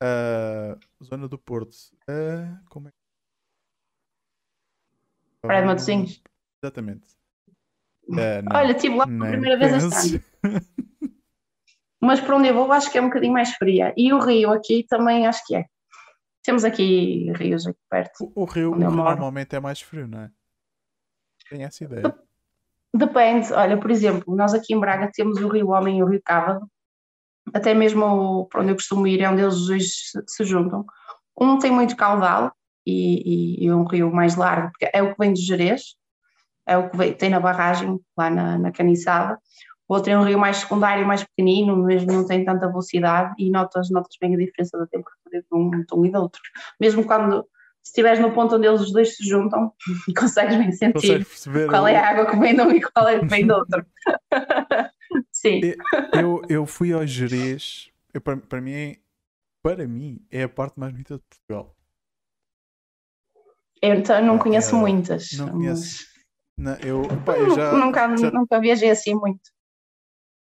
Ah, 0.00 0.76
zona 1.02 1.26
do 1.26 1.38
Porto. 1.38 1.76
Ah, 2.08 2.60
como 2.68 2.88
é 2.88 2.90
que. 2.90 2.96
Praia 5.42 5.62
de 5.62 5.66
Matosinhos. 5.66 6.22
Exatamente. 6.62 7.08
Não, 8.06 8.22
Olha, 8.54 8.72
estive 8.72 8.96
lá 8.96 9.06
pela 9.06 9.26
primeira 9.26 9.58
vez 9.58 9.94
ano. 9.94 10.22
Mas 12.04 12.20
para 12.20 12.36
onde 12.36 12.48
eu 12.48 12.54
vou, 12.54 12.70
acho 12.72 12.90
que 12.90 12.98
é 12.98 13.00
um 13.02 13.06
bocadinho 13.06 13.32
mais 13.32 13.50
fria. 13.54 13.92
E 13.96 14.12
o 14.12 14.18
Rio 14.20 14.50
aqui 14.52 14.84
também 14.88 15.26
acho 15.26 15.42
que 15.46 15.56
é. 15.56 15.64
Temos 16.42 16.64
aqui 16.64 17.32
rios 17.36 17.66
aqui 17.66 17.78
perto. 17.88 18.24
O, 18.34 18.42
o 18.42 18.44
rio, 18.44 18.74
normalmente 18.74 19.56
é 19.56 19.60
mais 19.60 19.80
frio, 19.80 20.06
não 20.06 20.20
é? 20.20 20.30
Tenho 21.48 21.62
essa 21.64 21.84
ideia. 21.84 22.14
Depende, 22.94 23.52
olha, 23.52 23.76
por 23.78 23.90
exemplo, 23.90 24.36
nós 24.36 24.54
aqui 24.54 24.72
em 24.72 24.78
Braga 24.78 25.10
temos 25.12 25.38
o 25.40 25.48
Rio 25.48 25.70
Homem 25.70 25.98
e 25.98 26.02
o 26.02 26.06
Rio 26.06 26.20
Cávado, 26.24 26.68
até 27.52 27.74
mesmo 27.74 28.46
para 28.48 28.60
onde 28.60 28.70
eu 28.70 28.76
costumo 28.76 29.06
ir 29.06 29.20
é 29.20 29.28
onde 29.28 29.42
eles 29.42 30.10
se, 30.10 30.22
se 30.26 30.44
juntam. 30.44 30.84
Um 31.38 31.58
tem 31.58 31.72
muito 31.72 31.96
caudal 31.96 32.52
e, 32.86 33.62
e- 33.62 33.64
e 33.64 33.72
um 33.72 33.84
rio 33.84 34.12
mais 34.12 34.36
largo, 34.36 34.70
porque 34.70 34.88
é 34.94 35.02
o 35.02 35.12
que 35.12 35.18
vem 35.18 35.32
do 35.32 35.40
Jerez, 35.40 35.96
é 36.66 36.76
o 36.78 36.88
que 36.88 36.96
vem- 36.96 37.12
tem 37.14 37.30
na 37.30 37.40
barragem, 37.40 37.98
lá 38.16 38.30
na, 38.30 38.58
na 38.58 38.70
Caniçada. 38.70 39.38
O 39.88 39.94
outro 39.94 40.10
é 40.10 40.18
um 40.18 40.22
rio 40.24 40.38
mais 40.38 40.58
secundário, 40.58 41.06
mais 41.06 41.22
pequenino, 41.24 41.76
mesmo 41.76 42.10
não 42.12 42.26
tem 42.26 42.44
tanta 42.44 42.66
velocidade 42.68 43.34
e 43.38 43.50
notas, 43.50 43.90
notas 43.90 44.16
bem 44.20 44.34
a 44.34 44.38
diferença 44.38 44.78
da 44.78 44.86
temperatura 44.86 45.40
de 45.42 45.46
um, 45.52 45.70
de 45.70 45.94
um 45.94 46.04
e 46.06 46.10
do 46.10 46.20
outro. 46.20 46.40
Mesmo 46.80 47.04
quando 47.04 47.42
se 47.82 47.90
estiveres 47.90 48.18
no 48.18 48.32
ponto 48.32 48.56
onde 48.56 48.66
eles 48.66 48.80
os 48.80 48.92
dois 48.92 49.14
se 49.16 49.28
juntam, 49.28 49.72
consegues 50.18 50.56
bem 50.56 50.72
sentir 50.72 50.92
Consegues 50.94 51.44
qual 51.68 51.86
é 51.86 51.96
a 51.96 52.08
água 52.10 52.30
que 52.30 52.36
vem 52.38 52.54
de 52.54 52.62
um 52.62 52.70
e 52.70 52.80
qual 52.80 53.08
é 53.08 53.18
que 53.18 53.26
vem 53.26 53.46
do 53.46 53.54
outro. 53.54 53.84
Sim, 55.30 55.60
Eu, 56.14 56.40
eu 56.48 56.64
fui 56.66 56.92
ao 56.92 57.06
Jerez. 57.06 57.90
eu, 58.12 58.20
para, 58.20 58.36
para 58.38 58.60
mim, 58.60 58.72
é- 58.72 58.96
para 59.62 59.86
mim, 59.86 60.18
é 60.30 60.42
a 60.44 60.48
parte 60.48 60.78
mais 60.80 60.92
bonita 60.92 61.16
de 61.16 61.22
Portugal. 61.22 61.74
eu 63.82 63.94
então 63.94 64.22
não 64.24 64.36
Ah, 64.36 64.38
conheço 64.38 64.76
é, 64.76 64.78
muitas. 64.78 65.28
não 65.34 65.46
mas- 65.46 65.54
conheço. 65.54 66.04
Não, 66.56 66.74
eu, 66.76 67.02
eu 67.36 67.50
já, 67.56 67.72
nunca, 67.72 68.16
já- 68.16 68.30
nunca 68.30 68.60
viajei 68.60 68.90
assim 68.90 69.14
muito. 69.14 69.50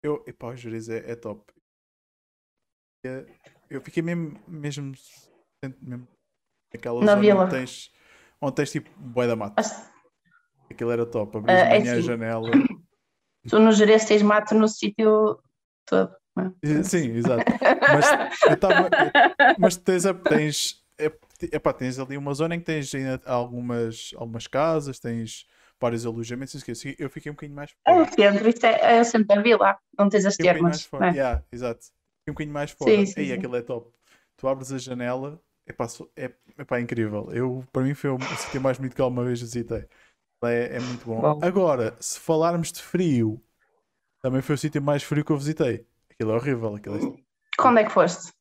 Eu, 0.03 0.23
epá, 0.27 0.47
o 0.49 0.55
Jerez 0.55 0.89
é, 0.89 1.11
é 1.11 1.15
top. 1.15 1.51
É- 3.05 3.25
Eu 3.69 3.81
fiquei 3.81 4.03
mesmo, 4.03 4.39
mesmo, 4.47 4.93
mesmo 5.63 6.07
naquela 6.73 6.99
Na 7.01 7.13
zona 7.13 7.21
vila. 7.21 7.41
onde 7.45 7.51
tens, 7.51 7.91
onde 8.41 8.55
tens 8.55 8.71
tipo 8.71 8.89
bué 8.99 9.25
da 9.27 9.35
mata. 9.35 9.55
Mas 9.57 9.91
Aquilo 10.69 10.91
era 10.91 11.05
top. 11.05 11.37
Abris 11.37 11.55
Ah, 11.59 11.63
de 11.65 11.73
é 11.75 11.79
manhã 11.79 11.91
a 11.93 11.97
assim. 11.97 12.01
janela. 12.07 12.47
tu 13.49 13.59
no 13.59 13.71
Jerez 13.71 14.05
tens 14.05 14.21
mato 14.21 14.53
no 14.55 14.67
sítio 14.67 15.41
todo. 15.85 16.15
é? 16.37 16.51
Eh, 16.69 16.83
Sim, 16.83 17.11
exato. 17.11 17.45
Mas 17.91 18.05
eu 18.47 18.53
estava. 18.53 18.89
Mas 19.59 19.77
tens, 19.77 20.03
tens, 20.27 20.85
é, 20.97 21.05
epá, 21.51 21.73
tens 21.73 21.99
ali 21.99 22.17
uma 22.17 22.33
zona 22.33 22.55
em 22.55 22.59
que 22.59 22.65
tens 22.65 22.93
ainda 22.95 23.21
algumas, 23.25 24.11
algumas 24.15 24.47
casas, 24.47 24.99
tens 24.99 25.47
vários 25.83 26.05
alojamentos. 26.05 26.55
isso 26.55 26.87
eu- 26.87 26.95
Eu 26.97 27.09
fiquei 27.09 27.31
um 27.31 27.35
bocadinho 27.35 27.55
mais 27.55 27.71
É 27.85 27.93
fora. 27.93 28.03
o 28.09 28.13
centro, 28.13 28.49
isto 28.49 28.65
é, 28.65 28.97
é 28.97 29.01
o 29.01 29.05
centro 29.05 29.27
da 29.27 29.41
vila, 29.41 29.77
não 29.99 30.09
tens 30.09 30.25
as 30.25 30.35
Fiquei 30.35 30.51
um 30.51 30.53
bocadinho 30.53 30.63
mais 30.69 30.77
termas. 30.77 30.85
fora. 30.85 31.05
não 31.05 31.11
é? 31.11 31.15
Yeah, 31.15 31.43
exato. 31.51 31.81
Fiquei 31.85 32.29
um 32.29 32.33
bocadinho 32.33 32.53
mais 32.53 32.71
fora. 32.71 32.91
Sim, 32.91 33.05
sim, 33.05 33.19
Aí 33.19 33.27
sim. 33.27 33.33
aquilo 33.33 33.55
é 33.55 33.61
top. 33.61 33.91
Tu 34.37 34.47
abres 34.47 34.71
a 34.71 34.77
janela, 34.77 35.41
epá, 35.67 35.87
é, 36.15 36.31
epá, 36.57 36.77
é 36.77 36.81
incrível. 36.81 37.29
Eu, 37.31 37.63
para 37.71 37.83
mim 37.83 37.93
foi 37.93 38.09
o 38.09 38.15
o 38.15 38.21
sítio 38.37 38.61
mais 38.61 38.77
bonito 38.77 38.95
que 38.95 39.01
alguma 39.01 39.23
vez 39.25 39.41
visitei. 39.41 39.85
É, 40.43 40.75
é 40.77 40.79
muito 40.79 41.05
bom. 41.05 41.21
Bom. 41.21 41.39
Agora, 41.41 41.95
se 41.99 42.19
falarmos 42.19 42.71
de 42.71 42.81
frio, 42.81 43.41
também 44.21 44.41
foi 44.41 44.55
o 44.55 44.57
sítio 44.57 44.81
mais 44.81 45.03
frio 45.03 45.23
que 45.23 45.31
eu 45.31 45.37
visitei. 45.37 45.85
Aquilo 46.09 46.31
é 46.31 46.35
horrível. 46.35 46.75
Aquilo 46.75 46.95
é 46.97 47.23
Quando 47.57 47.79
é 47.79 47.83
que 47.83 47.91
foste? 47.91 48.31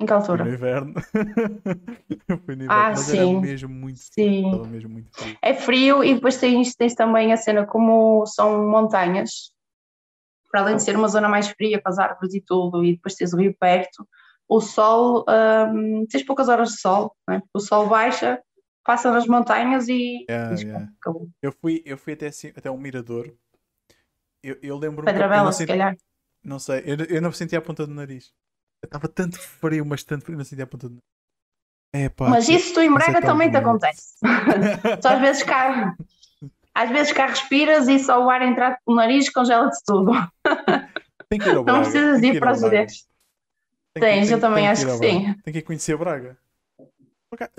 Em 0.00 0.06
que 0.06 0.12
Fui 0.12 0.16
altura? 0.20 0.44
no 0.44 0.54
inverno. 0.54 0.94
Eu 2.28 2.38
fui 2.38 2.56
no 2.56 2.64
inverno, 2.64 2.82
Ah, 2.84 2.92
mas 2.94 3.04
sim. 3.04 3.40
mesmo 3.40 3.68
muito 3.68 4.00
frio. 4.12 4.26
Sim. 4.26 4.68
Mesmo 4.70 4.90
muito 4.90 5.10
frio. 5.14 5.38
É 5.42 5.54
frio 5.54 6.04
e 6.04 6.14
depois 6.14 6.36
tens, 6.38 6.74
tens 6.74 6.94
também 6.94 7.32
a 7.32 7.36
cena 7.36 7.66
como 7.66 8.26
são 8.26 8.68
montanhas, 8.68 9.52
para 10.50 10.62
além 10.62 10.76
de 10.76 10.82
ser 10.82 10.96
uma 10.96 11.08
zona 11.08 11.28
mais 11.28 11.48
fria 11.48 11.80
com 11.80 11.88
as 11.88 11.98
árvores 11.98 12.34
e 12.34 12.40
tudo, 12.40 12.84
e 12.84 12.94
depois 12.94 13.14
tens 13.14 13.32
o 13.32 13.36
rio 13.36 13.54
perto, 13.58 14.06
o 14.48 14.60
sol, 14.60 15.24
hum, 15.28 16.06
tens 16.08 16.24
poucas 16.24 16.48
horas 16.48 16.70
de 16.70 16.80
sol, 16.80 17.14
não 17.26 17.36
é? 17.36 17.42
o 17.52 17.60
sol 17.60 17.88
baixa, 17.88 18.40
passa 18.84 19.10
nas 19.10 19.26
montanhas 19.26 19.88
e, 19.88 20.24
Yeah, 20.28 20.60
yeah. 20.60 20.92
acabou. 20.98 21.28
Eu 21.42 21.52
fui, 21.52 21.82
eu 21.84 21.98
fui 21.98 22.12
até, 22.12 22.28
assim, 22.28 22.52
até 22.56 22.70
um 22.70 22.78
mirador. 22.78 23.32
Eu, 24.42 24.58
eu 24.62 24.76
lembro-me 24.78 25.10
Pedra 25.12 25.28
Bela, 25.28 25.50
se 25.52 25.58
senti, 25.58 25.72
calhar. 25.72 25.96
não 26.44 26.58
sei, 26.58 26.82
eu, 26.86 26.96
eu 27.16 27.22
não 27.22 27.32
sentia 27.32 27.58
a 27.58 27.62
ponta 27.62 27.86
do 27.86 27.94
nariz. 27.94 28.32
Estava 28.84 29.08
tanto 29.08 29.38
frio, 29.38 29.84
mas 29.84 30.02
tanto 30.04 30.24
frio, 30.24 30.36
não 30.38 30.44
sentia 30.44 30.64
a 30.64 30.66
ponta 30.66 30.88
nariz. 30.88 30.98
É, 31.92 32.08
pá, 32.08 32.28
Mas 32.28 32.46
que- 32.46 32.54
isso 32.54 32.74
tu 32.74 32.80
em 32.80 32.88
é 32.90 32.94
Braga 32.94 33.20
tão 33.20 33.30
também 33.32 33.50
te 33.50 33.56
acontece. 33.56 34.14
Tu 35.00 35.06
às 35.08 35.20
vezes 35.20 35.42
cá, 35.44 35.94
às 36.74 36.90
vezes 36.90 37.12
cá 37.12 37.26
respiras 37.26 37.86
e 37.88 37.98
só 38.00 38.24
o 38.24 38.28
ar 38.30 38.42
entrar 38.42 38.78
pelo 38.84 38.96
nariz 38.96 39.28
congela-te 39.30 39.78
tudo. 39.86 40.10
Tem 41.28 41.38
que 41.38 41.46
ir 41.48 41.50
ao 41.50 41.56
Não 41.56 41.64
Braga. 41.64 41.80
precisas 41.82 42.20
tem 42.20 42.30
ir 42.30 42.32
que 42.34 42.40
para 42.40 42.52
os 42.52 42.60
que- 43.94 44.00
Tens, 44.00 44.30
eu 44.30 44.40
também 44.40 44.64
que 44.64 44.70
acho 44.70 44.82
ir 44.82 44.86
que 44.86 44.98
Braga. 44.98 45.12
sim. 45.12 45.34
Tem 45.44 45.52
que 45.52 45.58
ir 45.60 45.62
conhecer 45.62 45.96
Braga. 45.96 46.36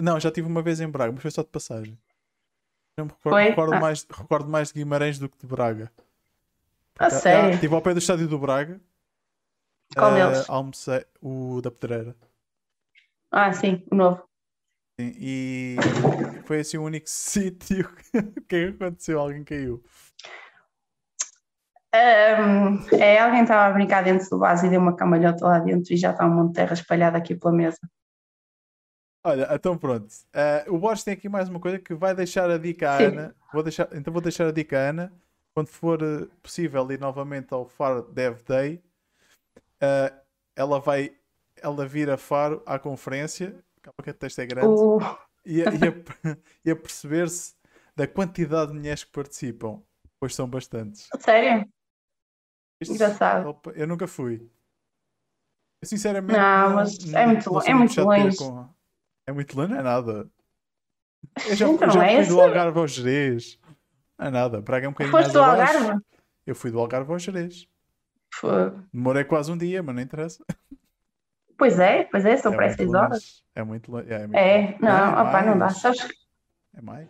Não, 0.01 0.19
já 0.19 0.31
tive 0.31 0.47
uma 0.47 0.61
vez 0.61 0.79
em 0.81 0.87
Braga, 0.89 1.11
mas 1.13 1.21
foi 1.21 1.31
só 1.31 1.41
de 1.41 1.49
passagem. 1.49 1.97
Não 2.97 3.05
me 3.05 3.11
recordo, 3.11 3.35
recordo 3.37 3.73
Ah. 3.73 3.79
mais, 3.79 4.05
recordo 4.09 4.49
mais 4.49 4.67
de 4.69 4.73
Guimarães 4.75 5.17
do 5.19 5.27
que 5.29 5.37
de 5.37 5.47
Braga. 5.47 5.91
A 6.99 7.05
Ah, 7.07 7.09
sério? 7.09 7.53
Estive 7.55 7.73
ao 7.75 7.81
pé 7.81 7.93
do 7.93 7.99
estádio 7.99 8.27
do 8.27 8.37
Braga. 8.39 8.79
Qual 9.95 10.11
Ah, 10.11 10.15
deles? 10.15 10.49
Almocei 10.49 11.05
o 11.21 11.61
da 11.61 11.71
Pedreira. 11.71 12.15
Ah, 13.31 13.51
sim, 13.53 13.83
o 13.91 13.95
novo. 13.95 14.23
Sim, 14.99 15.13
E 15.17 15.77
foi 16.45 16.59
assim 16.59 16.77
o 16.77 16.83
único 16.83 17.07
sítio 17.09 17.89
que 18.47 18.73
aconteceu. 18.75 19.19
Alguém 19.19 19.43
caiu. 19.43 19.83
Ahm, 21.93 22.77
é, 22.93 23.19
alguém 23.19 23.43
estava 23.43 23.67
a 23.69 23.73
brincar 23.73 24.03
dentro 24.03 24.29
do 24.29 24.39
vaso 24.39 24.65
e 24.65 24.69
deu 24.69 24.81
uma 24.81 24.95
cambalhota 24.95 25.45
lá 25.45 25.59
dentro 25.59 25.93
e 25.93 25.97
já 25.97 26.11
está 26.11 26.25
um 26.25 26.33
monte 26.33 26.47
de 26.49 26.53
terra 26.55 26.73
espalhada 26.73 27.17
aqui 27.17 27.35
pela 27.35 27.53
mesa. 27.53 27.79
Olha, 29.23 29.47
então 29.53 29.77
pronto. 29.77 30.07
Ah, 30.33 30.65
o 30.67 30.77
Borges 30.77 31.03
tem 31.03 31.13
aqui 31.13 31.29
mais 31.29 31.49
uma 31.49 31.59
coisa 31.59 31.79
que 31.79 31.93
vai 31.95 32.13
deixar 32.13 32.49
a 32.49 32.57
dica 32.57 32.91
à 32.91 32.97
Sim. 32.97 33.05
Ana. 33.05 33.35
Vou 33.51 33.63
deixar, 33.63 33.87
então 33.93 34.11
vou 34.11 34.21
deixar 34.21 34.47
a 34.47 34.51
dica 34.51 34.77
à 34.77 34.89
Ana. 34.89 35.13
Quando 35.53 35.67
for 35.67 36.01
eh, 36.03 36.27
possível 36.43 36.91
ir 36.91 36.99
novamente 36.99 37.53
ao 37.53 37.65
Faro 37.65 38.03
Dev 38.11 38.41
Day, 38.45 38.83
ah, 39.81 40.13
ela 40.55 40.79
vai 40.79 41.15
ela 41.57 41.85
vir 41.87 42.09
a 42.09 42.17
Faro 42.17 42.61
à 42.65 42.77
conferência. 42.79 43.51
Calma 43.81 43.95
que 44.03 44.09
o 44.09 44.13
texto 44.13 44.39
é 44.39 44.45
grande. 44.45 44.67
O, 44.67 44.99
e 45.45 45.61
a, 45.61 45.65
e 45.65 45.87
a- 45.87 46.37
e 46.65 46.71
a 46.71 46.75
perceber-se 46.75 47.55
da 47.95 48.07
quantidade 48.07 48.71
de 48.71 48.77
mulheres 48.77 49.03
que 49.03 49.11
participam, 49.11 49.81
pois 50.19 50.35
são 50.35 50.49
bastantes. 50.49 51.07
sério? 51.19 51.67
Isto- 52.81 52.93
Engraçado. 52.95 53.57
eu 53.73 53.87
nunca 53.87 54.05
fui. 54.07 54.49
Eu 55.81 55.87
sinceramente 55.87 56.37
Não, 56.37 56.75
mas 56.75 57.13
é 57.13 57.25
muito 57.25 57.43
sou 57.43 57.61
é 57.61 57.73
muito 57.73 57.93
chato 57.93 58.09
de 58.09 58.15
ter 58.15 58.23
longe. 58.23 58.37
com- 58.37 58.69
É 59.27 59.31
muito 59.31 59.55
longe, 59.55 59.71
não 59.71 59.79
é 59.79 59.83
nada. 59.83 60.29
Eu 61.47 61.55
já, 61.55 61.67
Então 61.69 61.87
eu 61.87 61.93
já 61.93 61.99
não 61.99 62.05
é 62.05 62.23
fui 62.23 62.35
do 62.35 62.41
Algarve 62.41 62.79
ao 62.79 62.87
Jerez. 62.87 63.59
Não 64.17 64.27
é 64.27 64.29
nada. 64.29 64.61
Braga 64.61 64.85
é 64.85 64.89
um 64.89 64.91
bocadinho 64.91 65.11
Foste 65.15 65.33
mais 65.33 65.33
do. 65.33 65.41
Algarve? 65.43 66.01
Eu 66.45 66.55
fui 66.55 66.71
do 66.71 66.79
Algarve 66.79 67.11
ao 67.11 67.19
Jerez. 67.19 67.67
Foi. 68.39 68.71
Demorei 68.93 69.23
quase 69.23 69.51
um 69.51 69.57
dia, 69.57 69.81
mas 69.83 69.95
não 69.95 70.01
interessa. 70.01 70.43
Pois 71.57 71.79
é, 71.79 72.03
pois 72.05 72.25
é, 72.25 72.35
são 72.37 72.53
é 72.53 72.55
para 72.55 72.69
seis 72.71 72.89
longe. 72.91 72.97
horas. 73.05 73.43
É 73.55 73.63
muito 73.63 73.91
longe. 73.91 74.11
É, 74.11 74.19
muito 74.19 74.35
É, 74.35 74.61
longe. 74.61 74.77
não, 74.81 75.11
opá, 75.13 75.41
não 75.43 75.57
dá. 75.57 75.69
Sabes 75.69 76.03
que 76.03 76.13
É 76.75 76.81
mais. 76.81 77.07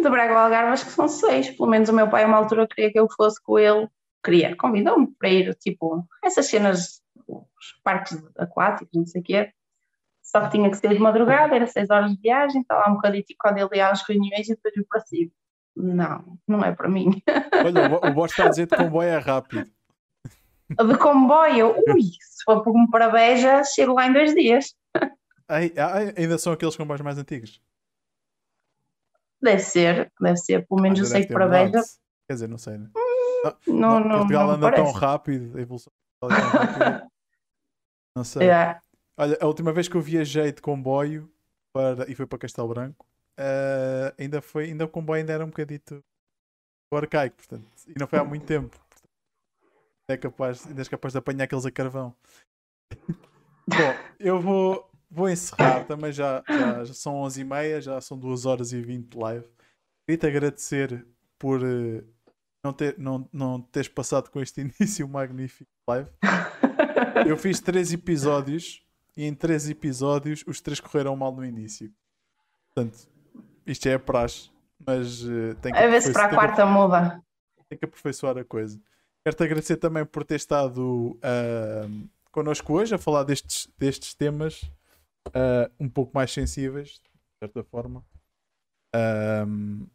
de 0.00 0.10
Braga 0.10 0.32
ao 0.34 0.38
Algarve 0.44 0.72
acho 0.72 0.84
que 0.86 0.90
são 0.92 1.06
seis. 1.08 1.50
Pelo 1.50 1.68
menos 1.68 1.88
o 1.88 1.92
meu 1.92 2.08
pai, 2.10 2.24
a 2.24 2.26
uma 2.26 2.36
altura, 2.38 2.66
queria 2.66 2.90
que 2.90 2.98
eu 2.98 3.06
fosse 3.16 3.40
com 3.42 3.58
ele. 3.58 3.88
Queria, 4.24 4.56
convidou-me 4.56 5.08
para 5.18 5.28
ir, 5.28 5.54
tipo, 5.56 6.06
essas 6.24 6.46
cenas, 6.46 7.00
os 7.28 7.72
parques 7.82 8.20
aquáticos, 8.36 8.92
não 8.94 9.06
sei 9.06 9.20
o 9.20 9.24
quê. 9.24 9.52
Só 10.22 10.40
que 10.42 10.50
tinha 10.52 10.70
que 10.70 10.76
ser 10.76 10.88
de 10.90 10.98
madrugada, 10.98 11.54
era 11.54 11.66
seis 11.66 11.90
horas 11.90 12.10
de 12.12 12.20
viagem, 12.20 12.62
estava 12.62 12.82
lá 12.82 12.90
um 12.90 12.94
bocadinho 12.94 13.24
quando 13.38 13.58
ele 13.58 13.68
ia 13.76 13.88
às 13.90 14.02
reuniões 14.06 14.48
e 14.48 14.54
depois 14.54 14.74
eu 14.76 14.84
para 14.88 15.00
cima. 15.00 15.30
Não, 15.76 16.38
não 16.46 16.60
é 16.64 16.72
para 16.72 16.88
mim. 16.88 17.22
Olha, 17.64 17.86
o 17.86 17.88
Bo- 18.00 18.06
o 18.08 18.12
Bosch 18.12 18.30
está 18.32 18.44
a 18.46 18.48
dizer 18.48 18.66
que 18.68 18.76
comboio 18.76 19.08
é 19.08 19.18
rápido. 19.18 19.70
De 20.76 20.98
comboio, 20.98 21.74
ui, 21.88 22.02
se 22.02 22.44
for 22.44 22.62
por- 22.62 22.90
para 22.90 23.10
Beja, 23.10 23.62
chego 23.64 23.94
lá 23.94 24.06
em 24.06 24.12
dois 24.12 24.34
dias. 24.34 24.74
Ai, 25.48 25.72
ai, 25.76 26.14
ainda 26.16 26.38
são 26.38 26.52
aqueles 26.52 26.76
comboios 26.76 27.00
mais 27.02 27.18
antigos. 27.18 27.60
Deve 29.40 29.60
ser, 29.62 30.12
deve 30.20 30.36
ser, 30.36 30.66
pelo 30.66 30.80
menos 30.80 30.98
Ah, 31.00 31.02
eu 31.02 31.06
sei 31.06 31.26
que 31.26 31.32
para. 31.32 31.46
Beja 31.48 31.82
Quer 32.28 32.34
dizer, 32.34 32.48
não 32.48 32.58
sei. 32.58 32.78
Né? 32.78 32.88
não, 33.66 34.00
não, 34.00 34.18
Portugal 34.18 34.46
não 34.46 34.54
anda 34.54 34.70
tão 34.72 34.84
parece. 34.84 34.98
rápido, 34.98 35.58
a 35.58 35.60
evolução 35.60 35.92
é 36.22 36.28
tão 36.28 36.48
rápida. 36.48 37.08
Não 38.14 38.24
sei. 38.24 38.42
Yeah. 38.42 38.78
Olha, 39.16 39.38
a 39.40 39.46
última 39.46 39.72
vez 39.72 39.88
que 39.88 39.96
eu 39.96 40.00
viajei 40.02 40.52
de 40.52 40.60
comboio 40.60 41.32
para, 41.72 42.10
e 42.10 42.14
foi 42.14 42.26
para 42.26 42.38
Castelo 42.38 42.68
Branco, 42.68 43.06
uh, 43.40 44.14
ainda 44.18 44.42
foi, 44.42 44.64
ainda 44.64 44.84
o 44.84 44.88
comboio 44.88 45.20
ainda 45.20 45.32
era 45.32 45.42
um 45.42 45.48
bocadito 45.48 46.04
arcaico, 46.92 47.36
portanto, 47.36 47.64
e 47.88 47.98
não 47.98 48.06
foi 48.06 48.18
há 48.18 48.24
muito 48.24 48.44
tempo. 48.44 48.78
É 50.12 50.16
capaz, 50.16 50.66
ainda 50.66 50.80
és 50.80 50.88
capaz 50.88 51.12
de 51.12 51.18
apanhar 51.18 51.44
aqueles 51.44 51.64
a 51.64 51.70
carvão. 51.70 52.14
Bom, 53.66 53.94
eu 54.18 54.40
vou, 54.40 54.90
vou 55.10 55.28
encerrar, 55.28 55.84
também 55.86 56.12
já, 56.12 56.42
já, 56.48 56.84
já 56.84 56.94
são 56.94 57.14
11h30, 57.22 57.80
já 57.80 58.00
são 58.00 58.18
2 58.18 58.44
horas 58.44 58.72
e 58.72 58.80
20 58.80 59.08
de 59.08 59.18
live. 59.18 59.46
Queria-te 60.04 60.26
agradecer 60.26 61.06
por 61.38 61.62
uh, 61.62 62.04
não, 62.62 62.72
ter, 62.72 62.98
não, 62.98 63.28
não 63.32 63.60
teres 63.60 63.88
passado 63.88 64.30
com 64.30 64.40
este 64.40 64.60
início 64.80 65.08
magnífico 65.08 65.70
live. 65.88 66.10
Eu 67.26 67.36
fiz 67.36 67.60
3 67.60 67.92
episódios 67.92 68.84
e 69.16 69.24
em 69.24 69.34
3 69.34 69.70
episódios 69.70 70.44
os 70.46 70.60
3 70.60 70.80
correram 70.80 71.16
mal 71.16 71.32
no 71.32 71.44
início. 71.44 71.92
Portanto, 72.74 73.08
isto 73.66 73.88
é 73.88 73.94
a 73.94 73.98
praxe, 73.98 74.50
mas 74.84 75.22
uh, 75.22 75.54
tem 75.60 75.72
que 75.72 75.78
A 75.78 75.86
ver 75.86 76.02
se 76.02 76.12
para 76.12 76.26
a 76.26 76.34
quarta 76.34 76.66
muda. 76.66 77.22
Tem 77.68 77.78
que 77.78 77.84
aperfeiçoar 77.84 78.36
a 78.36 78.44
coisa. 78.44 78.80
Quero-te 79.24 79.44
agradecer 79.44 79.76
também 79.76 80.04
por 80.04 80.24
ter 80.24 80.34
estado 80.34 81.12
uh, 81.12 82.08
connosco 82.32 82.72
hoje 82.72 82.94
a 82.94 82.98
falar 82.98 83.22
destes, 83.22 83.68
destes 83.78 84.14
temas 84.14 84.62
uh, 85.28 85.72
um 85.78 85.88
pouco 85.88 86.12
mais 86.12 86.32
sensíveis, 86.32 86.88
de 86.88 87.00
certa 87.44 87.62
forma. 87.62 88.04
Um, 89.46 89.86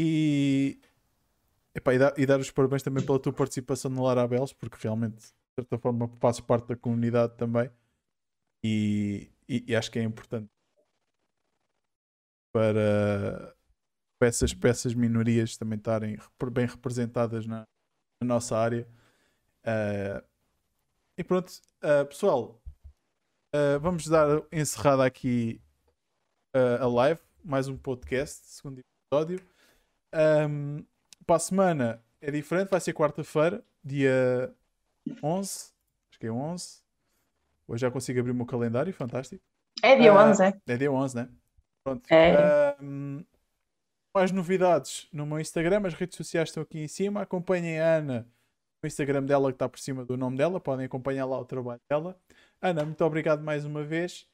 e, 0.00 0.80
epá, 1.74 1.94
e, 1.94 1.98
dar, 1.98 2.18
e, 2.18 2.26
dar, 2.26 2.40
os 2.40 2.50
parabéns 2.50 2.82
também 2.82 3.04
pela 3.06 3.20
tua 3.20 3.32
participação 3.32 3.88
no 3.88 4.02
Larabelos, 4.02 4.52
porque 4.52 4.78
realmente, 4.82 5.18
de 5.20 5.54
certa 5.60 5.78
forma, 5.78 6.08
fazes 6.18 6.40
parte 6.40 6.66
da 6.68 6.76
comunidade 6.76 7.36
também. 7.36 7.70
E, 8.64 9.30
e, 9.48 9.64
e 9.68 9.76
acho 9.76 9.92
que 9.92 9.98
é 10.00 10.02
importante 10.02 10.50
para, 12.52 13.54
para 14.18 14.28
essas, 14.28 14.52
para 14.52 14.70
essas 14.70 14.92
minorias 14.92 15.56
também 15.56 15.78
estarem 15.78 16.18
bem 16.52 16.66
representadas 16.66 17.46
na, 17.46 17.64
na 18.20 18.34
nossa 18.34 18.56
área. 18.56 18.86
Uh, 19.64 20.22
e 21.16 21.24
pronto, 21.24 21.50
uh, 21.82 22.06
pessoal, 22.06 22.60
uh, 23.54 23.80
vamos 23.80 24.06
dar 24.06 24.42
encerrada 24.52 25.04
aqui 25.04 25.60
a 26.80 26.86
live, 26.86 27.20
mais 27.44 27.68
um 27.68 27.76
podcast, 27.76 28.44
segundo 28.44 28.80
episódio. 28.80 29.40
Um, 30.12 30.84
para 31.24 31.36
a 31.36 31.38
semana 31.38 32.02
é 32.20 32.28
diferente, 32.28 32.70
vai 32.70 32.80
ser 32.80 32.92
quarta-feira, 32.92 33.64
dia 33.84 34.52
11, 35.22 35.72
acho 36.10 36.18
que 36.18 36.26
é 36.26 36.32
11. 36.32 36.82
Hoje 37.68 37.82
já 37.82 37.90
consigo 37.90 38.18
abrir 38.18 38.32
o 38.32 38.34
meu 38.34 38.46
calendário, 38.46 38.92
fantástico. 38.92 39.40
É 39.80 39.96
dia 39.96 40.12
11, 40.12 40.42
é? 40.42 40.60
É 40.66 40.76
dia 40.76 40.90
11, 40.90 41.16
né? 41.16 41.28
Pronto. 41.84 42.12
É. 42.12 42.76
Um, 42.82 43.24
mais 44.14 44.32
novidades 44.32 45.08
no 45.12 45.24
meu 45.24 45.38
Instagram, 45.38 45.82
as 45.86 45.94
redes 45.94 46.16
sociais 46.16 46.48
estão 46.48 46.62
aqui 46.62 46.80
em 46.80 46.88
cima. 46.88 47.22
Acompanhem 47.22 47.80
a 47.80 47.96
Ana 47.96 48.28
no 48.82 48.86
Instagram 48.86 49.22
dela, 49.22 49.50
que 49.50 49.56
está 49.56 49.68
por 49.68 49.78
cima 49.78 50.04
do 50.04 50.16
nome 50.16 50.36
dela. 50.36 50.60
Podem 50.60 50.86
acompanhar 50.86 51.26
lá 51.26 51.38
o 51.38 51.44
trabalho 51.44 51.80
dela. 51.88 52.18
Ana, 52.60 52.84
muito 52.84 53.04
obrigado 53.04 53.42
mais 53.42 53.64
uma 53.64 53.84
vez. 53.84 54.26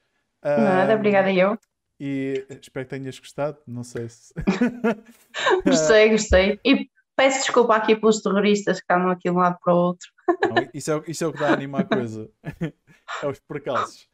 Nada, 0.43 0.94
um, 0.94 0.97
obrigada 0.97 1.32
eu. 1.32 1.59
E 1.98 2.47
espero 2.62 2.86
que 2.86 2.90
tenhas 2.90 3.19
gostado. 3.19 3.59
Não 3.66 3.82
sei 3.82 4.09
se. 4.09 4.32
gostei, 5.65 6.11
gostei. 6.11 6.61
E 6.65 6.89
peço 7.16 7.40
desculpa 7.40 7.74
aqui 7.74 7.97
pelos 7.97 8.23
terroristas 8.23 8.81
que 8.81 8.93
andam 8.93 9.11
aqui 9.11 9.31
de 9.31 9.31
um 9.31 9.39
lado 9.39 9.59
para 9.62 9.74
o 9.74 9.77
outro. 9.77 10.09
Não, 10.28 10.69
isso, 10.74 10.93
é, 10.93 11.03
isso 11.09 11.24
é 11.24 11.27
o 11.27 11.32
que 11.32 11.39
dá 11.39 11.48
a 11.48 11.53
animar 11.53 11.82
a 11.82 11.85
coisa. 11.85 12.31
é 13.23 13.27
os 13.27 13.40
percalços. 13.40 14.09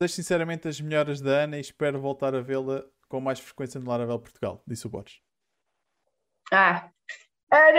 Desejo 0.00 0.14
sinceramente 0.14 0.68
as 0.68 0.80
melhoras 0.80 1.20
da 1.20 1.44
Ana 1.44 1.58
e 1.58 1.60
espero 1.60 2.00
voltar 2.00 2.34
a 2.34 2.40
vê-la 2.40 2.84
com 3.12 3.20
mais 3.20 3.38
frequência 3.38 3.78
no 3.78 3.90
Laravel 3.90 4.18
Portugal, 4.18 4.62
disse 4.66 4.86
o 4.86 4.90
Borges. 4.90 5.20
Ah, 6.50 6.90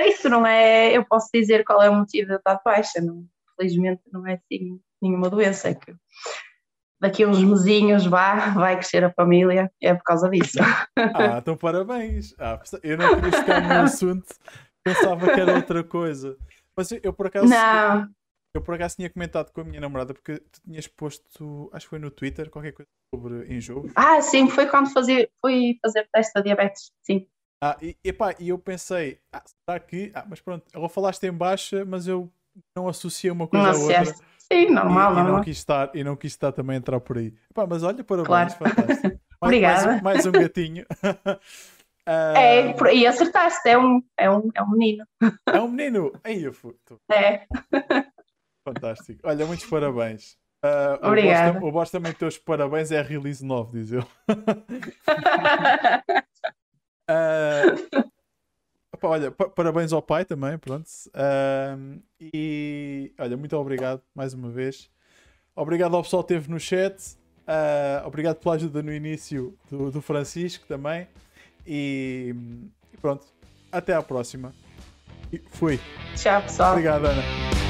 isso 0.06 0.30
não 0.30 0.46
é. 0.46 0.96
Eu 0.96 1.04
posso 1.04 1.28
dizer 1.34 1.64
qual 1.64 1.82
é 1.82 1.90
o 1.90 1.96
motivo 1.96 2.30
da 2.30 2.36
estar 2.36 2.62
baixa. 2.64 3.02
Não, 3.02 3.26
felizmente 3.58 4.04
não 4.12 4.28
é 4.28 4.36
assim 4.36 4.80
nenhuma 5.02 5.32
doença. 5.32 5.70
É 5.70 5.74
que 5.74 5.96
daqui 7.02 7.24
a 7.24 7.28
uns 7.28 7.44
mesinhos 7.44 8.06
vá, 8.06 8.52
vai 8.52 8.76
crescer 8.76 9.04
a 9.04 9.12
família, 9.12 9.72
é 9.82 9.96
por 9.96 10.04
causa 10.04 10.30
disso. 10.30 10.60
Ah, 10.96 11.40
então 11.40 11.58
parabéns. 11.58 12.36
Ah, 12.38 12.62
eu 12.84 12.96
não 12.96 13.16
queria 13.16 13.32
ficar 13.32 13.62
no 13.62 13.74
assunto, 13.82 14.36
pensava 14.84 15.34
que 15.34 15.40
era 15.40 15.56
outra 15.56 15.84
coisa. 15.84 16.38
Mas 16.78 16.92
eu, 16.92 17.12
por 17.12 17.26
acaso. 17.26 17.48
Não. 17.48 18.08
Eu 18.56 18.62
por 18.62 18.76
acaso 18.76 18.98
tinha 18.98 19.10
comentado 19.10 19.52
com 19.52 19.62
a 19.62 19.64
minha 19.64 19.82
namorada 19.82 20.14
porque 20.14 20.38
tu 20.38 20.62
tinhas 20.62 20.88
posto, 20.88 21.72
acho 21.74 21.88
que 21.88 21.90
foi 21.90 22.00
no 22.00 22.12
Twitter, 22.12 22.52
qualquer 22.52 22.74
coisa 22.74 22.88
sobre 23.14 23.52
enjoo. 23.52 23.90
Ah, 23.96 24.22
sim, 24.22 24.48
foi 24.48 24.68
quando 24.68 24.94
fazia, 24.94 25.28
fui 25.42 25.80
fazer 25.82 26.08
teste 26.14 26.34
de 26.36 26.44
diabetes, 26.44 26.92
sim. 27.02 27.28
Ah, 27.64 27.76
e, 27.82 27.98
epá, 28.04 28.36
e 28.40 28.50
eu 28.50 28.60
pensei, 28.60 29.20
ah, 29.32 29.42
será 29.46 29.80
que. 29.80 30.12
Ah, 30.14 30.26
mas 30.30 30.40
pronto, 30.40 30.66
ela 30.72 30.88
falaste 30.88 31.24
em 31.24 31.32
baixa, 31.32 31.84
mas 31.84 32.08
eu 32.08 32.32
não 32.78 32.88
associei 32.88 33.32
uma 33.32 33.48
coisa 33.48 33.70
à 33.70 33.76
outra. 33.76 34.14
Sim, 34.38 34.70
normal, 34.70 35.14
e, 35.14 35.16
normal. 35.16 35.28
E 35.28 35.32
não, 35.32 35.44
quis 35.44 35.58
estar, 35.58 35.96
e 35.96 36.04
não 36.04 36.16
quis 36.16 36.32
estar 36.34 36.52
também 36.52 36.76
a 36.76 36.80
entrar 36.80 37.00
por 37.00 37.18
aí. 37.18 37.34
Epá, 37.50 37.66
mas 37.66 37.82
olha, 37.82 38.04
parabéns, 38.04 38.54
claro. 38.54 38.54
fantástico. 38.76 39.20
Obrigada. 39.42 39.88
Mais, 39.88 40.02
mais 40.04 40.26
um 40.26 40.32
gatinho. 40.32 40.86
É, 42.06 42.94
e 42.94 43.08
acertaste, 43.08 43.70
é 43.70 43.78
um, 43.78 44.04
é 44.18 44.30
um, 44.30 44.50
é 44.54 44.62
um 44.62 44.72
menino. 44.72 45.08
É 45.48 45.58
um 45.58 45.70
menino? 45.70 46.12
Aí 46.22 46.44
eu 46.44 46.52
fui. 46.52 46.76
É. 47.10 47.48
Fantástico. 48.64 49.20
Olha, 49.24 49.46
muitos 49.46 49.66
parabéns. 49.66 50.38
Uh, 50.64 51.08
Obrigada. 51.08 51.64
O 51.64 51.72
Boss 51.72 51.92
também 51.92 52.14
teus 52.14 52.38
parabéns 52.38 52.90
é 52.92 53.00
a 53.00 53.04
release 53.04 53.44
9, 53.44 53.80
diz 53.80 53.92
ele. 53.92 54.06
uh, 57.10 58.06
opa, 58.94 59.08
olha, 59.08 59.30
parabéns 59.32 59.92
ao 59.92 60.02
pai 60.02 60.24
também, 60.24 60.58
pronto. 60.58 60.88
Uh, 61.10 62.02
e 62.22 63.14
olha, 63.20 63.36
muito 63.36 63.58
obrigado 63.58 64.02
mais 64.16 64.34
uma 64.34 64.50
vez. 64.50 64.90
Obrigado 65.54 65.96
ao 65.96 66.04
pessoal 66.04 66.24
que 66.24 66.34
esteve 66.34 66.50
no 66.50 66.60
chat. 66.60 67.18
Uh, 67.42 68.08
obrigado 68.08 68.38
pela 68.38 68.56
ajuda 68.56 68.82
no 68.82 68.94
início 68.94 69.58
do, 69.70 69.92
do 69.92 70.02
Francisco 70.02 70.66
também. 70.66 71.08
E, 71.68 72.34
e 72.94 72.98
pronto, 72.98 73.26
até 73.70 73.94
à 73.94 74.02
próxima. 74.02 74.54
E 75.32 75.40
fui. 75.52 75.78
Tchau, 76.16 76.42
pessoal. 76.42 76.72
Obrigado, 76.72 77.06
Ana. 77.06 77.63